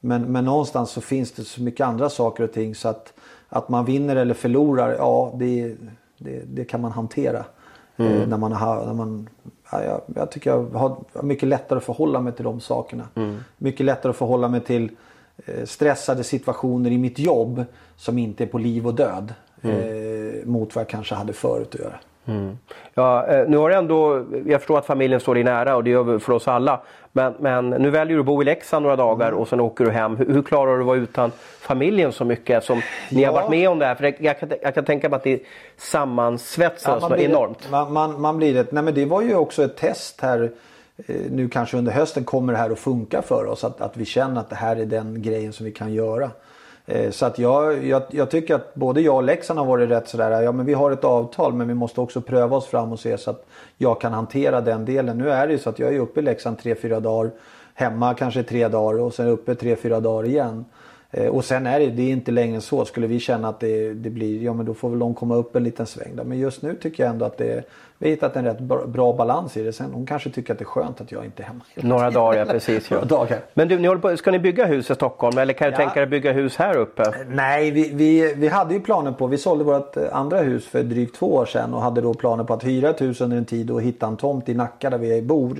Men, 0.00 0.22
men 0.32 0.44
någonstans 0.44 0.90
så 0.90 1.00
finns 1.00 1.32
det 1.32 1.44
så 1.44 1.62
mycket 1.62 1.86
andra 1.86 2.10
saker 2.10 2.44
och 2.44 2.52
ting 2.52 2.74
så 2.74 2.88
att, 2.88 3.12
att 3.48 3.68
man 3.68 3.84
vinner 3.84 4.16
eller 4.16 4.34
förlorar, 4.34 4.94
ja 4.98 5.32
det, 5.34 5.74
det, 6.18 6.42
det 6.46 6.64
kan 6.64 6.80
man 6.80 6.92
hantera. 6.92 7.44
Mm. 7.98 8.12
Eh, 8.12 8.28
när 8.28 8.36
man 8.36 8.52
har, 8.52 8.86
när 8.86 8.94
man, 8.94 9.28
ja, 9.72 9.84
jag, 9.84 10.00
jag 10.16 10.30
tycker 10.30 10.50
jag 10.50 10.64
har 10.64 11.22
mycket 11.22 11.48
lättare 11.48 11.76
att 11.76 11.84
förhålla 11.84 12.20
mig 12.20 12.32
till 12.32 12.44
de 12.44 12.60
sakerna. 12.60 13.08
Mm. 13.14 13.36
Mycket 13.58 13.86
lättare 13.86 14.10
att 14.10 14.16
förhålla 14.16 14.48
mig 14.48 14.60
till 14.60 14.90
eh, 15.46 15.64
stressade 15.64 16.24
situationer 16.24 16.90
i 16.90 16.98
mitt 16.98 17.18
jobb 17.18 17.64
som 17.96 18.18
inte 18.18 18.44
är 18.44 18.48
på 18.48 18.58
liv 18.58 18.86
och 18.86 18.94
död. 18.94 19.34
Mm. 19.62 19.76
Eh, 19.76 20.46
mot 20.46 20.74
vad 20.74 20.82
jag 20.82 20.88
kanske 20.88 21.14
hade 21.14 21.32
förut 21.32 21.74
att 21.74 21.80
göra. 21.80 21.98
Ja, 22.94 23.26
eh, 23.26 23.48
nu 23.48 23.56
har 23.56 23.70
ändå, 23.70 24.24
jag 24.46 24.60
förstår 24.60 24.78
att 24.78 24.86
familjen 24.86 25.20
står 25.20 25.34
dig 25.34 25.44
nära 25.44 25.76
och 25.76 25.84
det 25.84 25.90
gör 25.90 26.02
vi 26.02 26.18
för 26.18 26.32
oss 26.32 26.48
alla. 26.48 26.80
Men, 27.12 27.34
men 27.38 27.70
nu 27.70 27.90
väljer 27.90 28.14
du 28.14 28.20
att 28.20 28.26
bo 28.26 28.42
i 28.42 28.44
Leksand 28.44 28.82
några 28.82 28.96
dagar 28.96 29.32
och 29.32 29.48
sen 29.48 29.60
åker 29.60 29.84
du 29.84 29.90
hem. 29.90 30.16
Hur, 30.16 30.32
hur 30.32 30.42
klarar 30.42 30.74
du 30.74 30.80
att 30.80 30.86
vara 30.86 30.96
utan 30.96 31.32
familjen 31.60 32.12
så 32.12 32.24
mycket 32.24 32.64
som 32.64 32.82
ni 33.10 33.24
har 33.24 33.32
varit 33.32 33.50
med 33.50 33.68
om 33.68 33.78
det 33.78 33.86
här? 33.86 33.94
För 33.94 34.02
det, 34.02 34.20
jag, 34.20 34.40
kan, 34.40 34.52
jag 34.62 34.74
kan 34.74 34.84
tänka 34.84 35.08
mig 35.08 35.16
att 35.16 35.24
det 35.24 35.42
sammansvetsas 35.76 37.02
Ja, 37.10 37.16
enormt. 37.16 37.60
Ett, 37.60 37.70
man, 37.70 37.92
man, 37.92 38.20
man 38.20 38.36
blir 38.36 38.56
ett, 38.56 38.72
nej 38.72 38.82
men 38.82 38.94
det 38.94 39.04
var 39.04 39.22
ju 39.22 39.34
också 39.34 39.62
ett 39.64 39.76
test 39.76 40.20
här 40.20 40.50
eh, 41.06 41.16
nu 41.30 41.48
kanske 41.48 41.76
under 41.76 41.92
hösten 41.92 42.24
kommer 42.24 42.52
det 42.52 42.58
här 42.58 42.70
att 42.70 42.78
funka 42.78 43.22
för 43.22 43.46
oss. 43.46 43.64
Att, 43.64 43.80
att 43.80 43.96
vi 43.96 44.04
känner 44.04 44.40
att 44.40 44.50
det 44.50 44.56
här 44.56 44.76
är 44.76 44.86
den 44.86 45.22
grejen 45.22 45.52
som 45.52 45.66
vi 45.66 45.72
kan 45.72 45.92
göra. 45.92 46.30
Eh, 46.90 47.10
så 47.10 47.26
att 47.26 47.38
jag, 47.38 47.84
jag, 47.84 48.02
jag 48.10 48.30
tycker 48.30 48.54
att 48.54 48.74
både 48.74 49.00
jag 49.00 49.16
och 49.16 49.22
Leksand 49.22 49.58
har 49.58 49.66
varit 49.66 49.90
rätt 49.90 50.08
sådär. 50.08 50.42
Ja 50.42 50.52
men 50.52 50.66
vi 50.66 50.74
har 50.74 50.90
ett 50.90 51.04
avtal 51.04 51.52
men 51.52 51.68
vi 51.68 51.74
måste 51.74 52.00
också 52.00 52.20
pröva 52.20 52.56
oss 52.56 52.66
fram 52.66 52.92
och 52.92 53.00
se 53.00 53.18
så 53.18 53.30
att 53.30 53.46
jag 53.76 54.00
kan 54.00 54.12
hantera 54.12 54.60
den 54.60 54.84
delen. 54.84 55.18
Nu 55.18 55.30
är 55.30 55.46
det 55.46 55.52
ju 55.52 55.58
så 55.58 55.70
att 55.70 55.78
jag 55.78 55.94
är 55.94 55.98
uppe 55.98 56.20
i 56.20 56.22
Leksand 56.22 56.58
tre 56.58 56.74
fyra 56.74 57.00
dagar. 57.00 57.30
Hemma 57.74 58.14
kanske 58.14 58.42
3 58.42 58.68
dagar 58.68 59.00
och 59.00 59.14
sen 59.14 59.28
uppe 59.28 59.54
tre 59.54 59.76
fyra 59.76 60.00
dagar 60.00 60.28
igen. 60.28 60.64
Eh, 61.10 61.26
Och 61.26 61.44
sen 61.44 61.66
är 61.66 61.80
det, 61.80 61.86
det 61.86 62.02
är 62.02 62.10
inte 62.10 62.30
längre 62.30 62.54
än 62.54 62.60
så. 62.60 62.84
Skulle 62.84 63.06
vi 63.06 63.20
känna 63.20 63.48
att 63.48 63.60
det, 63.60 63.92
det 63.94 64.10
blir, 64.10 64.42
ja 64.42 64.52
men 64.52 64.66
då 64.66 64.74
får 64.74 64.90
väl 64.90 64.98
de 64.98 65.14
komma 65.14 65.34
upp 65.36 65.56
en 65.56 65.64
liten 65.64 65.86
sväng 65.86 66.16
där. 66.16 66.24
Men 66.24 66.38
just 66.38 66.62
nu 66.62 66.74
tycker 66.74 67.02
jag 67.02 67.10
ändå 67.12 67.24
att 67.24 67.38
det, 67.38 67.64
vi 67.98 68.06
har 68.06 68.10
hittat 68.10 68.36
en 68.36 68.44
rätt 68.44 68.58
bra, 68.60 68.86
bra 68.86 69.12
balans 69.12 69.56
i 69.56 69.62
det. 69.62 69.72
Sen 69.72 69.90
hon 69.92 70.06
kanske 70.06 70.30
tycker 70.30 70.52
att 70.52 70.58
det 70.58 70.62
är 70.62 70.66
skönt 70.66 71.00
att 71.00 71.12
jag 71.12 71.24
inte 71.24 71.42
är 71.42 71.46
hemma. 71.46 71.60
Några 71.74 72.10
dagar, 72.10 72.38
ja 72.38 72.44
precis. 72.52 72.90
Några 72.90 73.04
dagar. 73.04 73.38
Men 73.54 73.68
du, 73.68 73.78
ni 73.78 73.88
håller 73.88 74.00
på, 74.00 74.16
ska 74.16 74.30
ni 74.30 74.38
bygga 74.38 74.66
hus 74.66 74.90
i 74.90 74.94
Stockholm 74.94 75.38
eller 75.38 75.52
kan 75.52 75.66
du 75.66 75.72
Ja. 75.72 75.76
tänka 75.76 75.94
dig 75.94 76.02
att 76.02 76.10
bygga 76.10 76.32
hus 76.32 76.56
här 76.56 76.76
uppe? 76.76 77.02
Nej, 77.28 77.70
vi, 77.70 77.90
vi, 77.94 78.34
vi 78.34 78.48
hade 78.48 78.74
ju 78.74 78.80
planer 78.80 79.12
på, 79.12 79.26
vi 79.26 79.38
sålde 79.38 79.64
vårt 79.64 79.96
eh, 79.96 80.02
andra 80.12 80.38
hus 80.40 80.66
för 80.66 80.82
drygt 80.82 81.16
två 81.16 81.34
år 81.34 81.46
sedan 81.46 81.74
och 81.74 81.82
hade 81.82 82.00
då 82.00 82.14
planer 82.14 82.44
på 82.44 82.54
att 82.54 82.64
hyra 82.64 82.90
ett 82.90 83.00
hus 83.00 83.20
under 83.20 83.36
en 83.36 83.44
tid 83.44 83.70
och 83.70 83.82
hitta 83.82 84.06
en 84.06 84.16
tomt 84.16 84.48
i 84.48 84.54
Nacka 84.54 84.90
där 84.90 84.98
vi 84.98 85.22
bor 85.22 85.56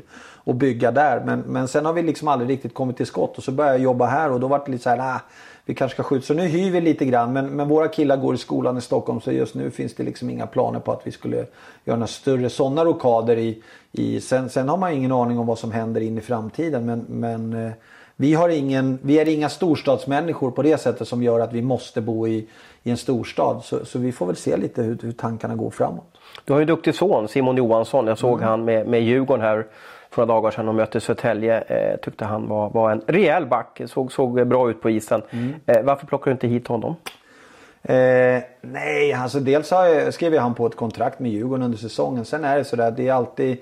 och 0.48 0.54
bygga 0.54 0.90
där. 0.90 1.22
Men, 1.24 1.40
men 1.40 1.68
sen 1.68 1.86
har 1.86 1.92
vi 1.92 2.02
liksom 2.02 2.28
aldrig 2.28 2.50
riktigt 2.50 2.74
kommit 2.74 2.96
till 2.96 3.06
skott 3.06 3.38
och 3.38 3.44
så 3.44 3.52
började 3.52 3.76
jag 3.76 3.82
jobba 3.82 4.06
här 4.06 4.32
och 4.32 4.40
då 4.40 4.48
var 4.48 4.62
det 4.64 4.70
lite 4.70 4.82
så 4.82 4.90
här, 4.90 4.96
nah, 4.96 5.20
vi 5.64 5.74
kanske 5.74 5.94
ska 5.94 6.02
skjuta. 6.02 6.26
Så 6.26 6.34
nu 6.34 6.42
hyr 6.42 6.70
vi 6.70 6.80
lite 6.80 7.04
grann 7.04 7.32
men, 7.32 7.46
men 7.46 7.68
våra 7.68 7.88
killar 7.88 8.16
går 8.16 8.34
i 8.34 8.38
skolan 8.38 8.78
i 8.78 8.80
Stockholm 8.80 9.20
så 9.20 9.32
just 9.32 9.54
nu 9.54 9.70
finns 9.70 9.94
det 9.94 10.02
liksom 10.02 10.30
inga 10.30 10.46
planer 10.46 10.80
på 10.80 10.92
att 10.92 11.00
vi 11.04 11.10
skulle 11.10 11.36
göra 11.84 11.96
några 11.96 12.06
större 12.06 12.50
sådana 12.50 12.84
rokader 12.84 13.36
i, 13.36 13.62
i 13.92 14.20
sen, 14.20 14.50
sen 14.50 14.68
har 14.68 14.76
man 14.76 14.92
ingen 14.92 15.12
aning 15.12 15.38
om 15.38 15.46
vad 15.46 15.58
som 15.58 15.72
händer 15.72 16.00
in 16.00 16.18
i 16.18 16.20
framtiden 16.20 16.86
men, 16.86 17.04
men 17.08 17.66
eh, 17.66 17.72
vi, 18.16 18.34
har 18.34 18.48
ingen, 18.48 18.98
vi 19.02 19.18
är 19.18 19.28
inga 19.28 19.48
storstadsmänniskor 19.48 20.50
på 20.50 20.62
det 20.62 20.80
sättet 20.80 21.08
som 21.08 21.22
gör 21.22 21.40
att 21.40 21.52
vi 21.52 21.62
måste 21.62 22.00
bo 22.00 22.28
i, 22.28 22.46
i 22.82 22.90
en 22.90 22.96
storstad. 22.96 23.60
Så, 23.64 23.84
så 23.84 23.98
vi 23.98 24.12
får 24.12 24.26
väl 24.26 24.36
se 24.36 24.56
lite 24.56 24.82
hur, 24.82 24.98
hur 25.02 25.12
tankarna 25.12 25.54
går 25.54 25.70
framåt. 25.70 26.18
Du 26.44 26.52
har 26.52 26.60
ju 26.60 26.62
en 26.62 26.68
duktig 26.68 26.94
son, 26.94 27.28
Simon 27.28 27.56
Johansson. 27.56 28.06
Jag 28.06 28.18
såg 28.18 28.38
Mm. 28.38 28.48
han 28.48 28.64
med, 28.64 28.86
med 28.86 29.02
Djurgården 29.02 29.44
här 29.44 29.66
för 30.10 30.26
några 30.26 30.40
dagar 30.40 30.50
sedan 30.50 30.68
och 30.68 30.74
mötte 30.74 31.00
Södertälje. 31.00 31.60
Eh, 31.60 31.96
tyckte 31.96 32.24
han 32.24 32.48
var, 32.48 32.70
var 32.70 32.90
en 32.90 33.02
rejäl 33.06 33.46
back. 33.46 33.80
Såg, 33.86 34.12
såg 34.12 34.46
bra 34.46 34.70
ut 34.70 34.82
på 34.82 34.90
isen. 34.90 35.22
Mm. 35.30 35.54
Eh, 35.66 35.82
varför 35.82 36.06
plockar 36.06 36.24
du 36.24 36.32
inte 36.32 36.46
hit 36.48 36.68
honom? 36.68 36.96
Eh, 37.82 38.42
nej, 38.60 39.12
alltså 39.12 39.40
dels 39.40 39.70
har 39.70 39.86
jag, 39.86 40.14
skrev 40.14 40.34
jag 40.34 40.42
han 40.42 40.54
på 40.54 40.66
ett 40.66 40.76
kontrakt 40.76 41.18
med 41.20 41.30
Djurgården 41.30 41.64
under 41.64 41.78
säsongen. 41.78 42.24
Sen 42.24 42.44
är 42.44 42.58
det 42.58 42.64
sådär, 42.64 42.90
det 42.90 43.08
är 43.08 43.12
alltid 43.12 43.58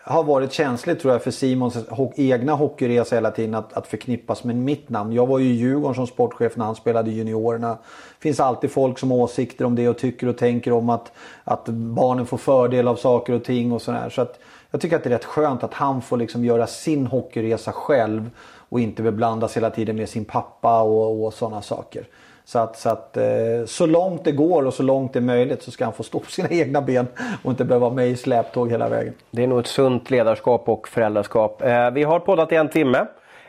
har 0.00 0.22
varit 0.22 0.52
känsligt 0.52 1.00
tror 1.00 1.12
jag 1.12 1.22
för 1.22 1.30
Simons 1.30 1.76
ho- 1.88 2.12
egna 2.16 2.52
hockeyresa 2.52 3.14
hela 3.16 3.30
tiden 3.30 3.54
att, 3.54 3.72
att 3.72 3.86
förknippas 3.86 4.44
med 4.44 4.56
mitt 4.56 4.88
namn. 4.88 5.12
Jag 5.12 5.26
var 5.26 5.38
ju 5.38 5.44
i 5.44 5.52
Djurgården 5.52 5.94
som 5.94 6.06
sportchef 6.06 6.56
när 6.56 6.64
han 6.64 6.74
spelade 6.74 7.10
juniorerna. 7.10 7.68
Det 7.68 8.22
finns 8.22 8.40
alltid 8.40 8.70
folk 8.70 8.98
som 8.98 9.10
har 9.10 9.18
åsikter 9.18 9.64
om 9.64 9.74
det 9.74 9.88
och 9.88 9.98
tycker 9.98 10.28
och 10.28 10.38
tänker 10.38 10.72
om 10.72 10.90
att, 10.90 11.12
att 11.44 11.68
barnen 11.68 12.26
får 12.26 12.36
fördel 12.38 12.88
av 12.88 12.96
saker 12.96 13.32
och 13.32 13.44
ting 13.44 13.72
och 13.72 13.82
sådär. 13.82 14.10
Så 14.10 14.22
att 14.22 14.38
jag 14.70 14.80
tycker 14.80 14.96
att 14.96 15.02
det 15.02 15.08
är 15.08 15.14
rätt 15.14 15.24
skönt 15.24 15.64
att 15.64 15.74
han 15.74 16.02
får 16.02 16.16
liksom 16.16 16.44
göra 16.44 16.66
sin 16.66 17.06
hockeyresa 17.06 17.72
själv 17.72 18.30
och 18.68 18.80
inte 18.80 19.02
beblandas 19.02 19.56
hela 19.56 19.70
tiden 19.70 19.96
med 19.96 20.08
sin 20.08 20.24
pappa 20.24 20.82
och, 20.82 21.24
och 21.24 21.34
sådana 21.34 21.62
saker. 21.62 22.04
Så 22.44 22.58
att, 22.58 22.78
så, 22.78 22.88
att 22.88 23.16
eh, 23.16 23.24
så 23.66 23.86
långt 23.86 24.24
det 24.24 24.32
går 24.32 24.66
och 24.66 24.74
så 24.74 24.82
långt 24.82 25.12
det 25.12 25.18
är 25.18 25.20
möjligt 25.20 25.62
så 25.62 25.70
ska 25.70 25.84
han 25.84 25.94
få 25.94 26.02
stå 26.02 26.18
på 26.18 26.30
sina 26.30 26.48
egna 26.50 26.82
ben 26.82 27.06
och 27.42 27.50
inte 27.50 27.64
behöva 27.64 27.86
vara 27.86 27.94
med 27.94 28.08
i 28.08 28.16
släptåg 28.16 28.70
hela 28.70 28.88
vägen. 28.88 29.14
Det 29.30 29.42
är 29.42 29.46
nog 29.46 29.58
ett 29.58 29.66
sunt 29.66 30.10
ledarskap 30.10 30.68
och 30.68 30.88
föräldraskap. 30.88 31.62
Eh, 31.62 31.90
vi 31.90 32.02
har 32.02 32.20
poddat 32.20 32.52
i 32.52 32.54
en 32.54 32.68
timme. 32.68 32.98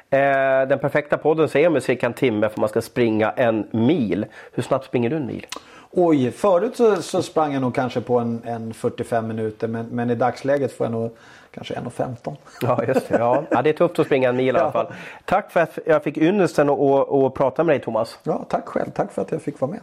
Eh, 0.10 0.68
den 0.68 0.80
perfekta 0.80 1.18
podden 1.18 1.50
säger 1.50 1.68
om 1.68 1.82
cirka 1.82 2.06
en 2.06 2.14
timme 2.14 2.50
för 2.50 2.60
man 2.60 2.70
ska 2.70 2.82
springa 2.82 3.32
en 3.32 3.68
mil. 3.72 4.26
Hur 4.52 4.64
snabbt 4.64 4.86
springer 4.86 5.10
du 5.10 5.16
en 5.16 5.28
mil? 5.28 5.46
Oj, 5.92 6.32
förut 6.32 6.78
så, 6.78 7.02
så 7.02 7.24
sprang 7.24 7.54
jag 7.54 7.62
nog 7.62 7.76
kanske 7.76 8.02
på 8.02 8.20
en, 8.20 8.42
en 8.46 8.74
45 8.74 9.28
minuter 9.28 9.68
men, 9.68 9.86
men 9.86 10.10
i 10.10 10.16
dagsläget 10.16 10.72
får 10.72 10.86
jag 10.86 10.92
nog 10.92 11.16
kanske 11.52 11.74
1.15. 11.74 12.36
Ja, 12.62 12.84
just 12.84 13.10
det. 13.10 13.18
Ja. 13.18 13.44
Ja, 13.52 13.62
det 13.62 13.70
är 13.70 13.74
tufft 13.74 14.00
att 14.00 14.06
springa 14.06 14.30
en 14.30 14.36
mil 14.36 14.56
i 14.56 14.60
alla 14.60 14.72
fall. 14.72 14.94
Tack 15.26 15.52
för 15.52 15.60
att 15.60 15.80
jag 15.86 16.04
fick 16.04 16.18
ynnesten 16.18 16.70
att 16.70 17.34
prata 17.34 17.64
med 17.64 17.76
dig 17.76 17.82
Thomas. 17.82 18.20
Ja, 18.24 18.46
tack 18.50 18.68
själv. 18.68 18.92
Tack 18.92 19.12
för 19.12 19.22
att 19.22 19.32
jag 19.32 19.42
fick 19.42 19.60
vara 19.60 19.72
med. 19.72 19.80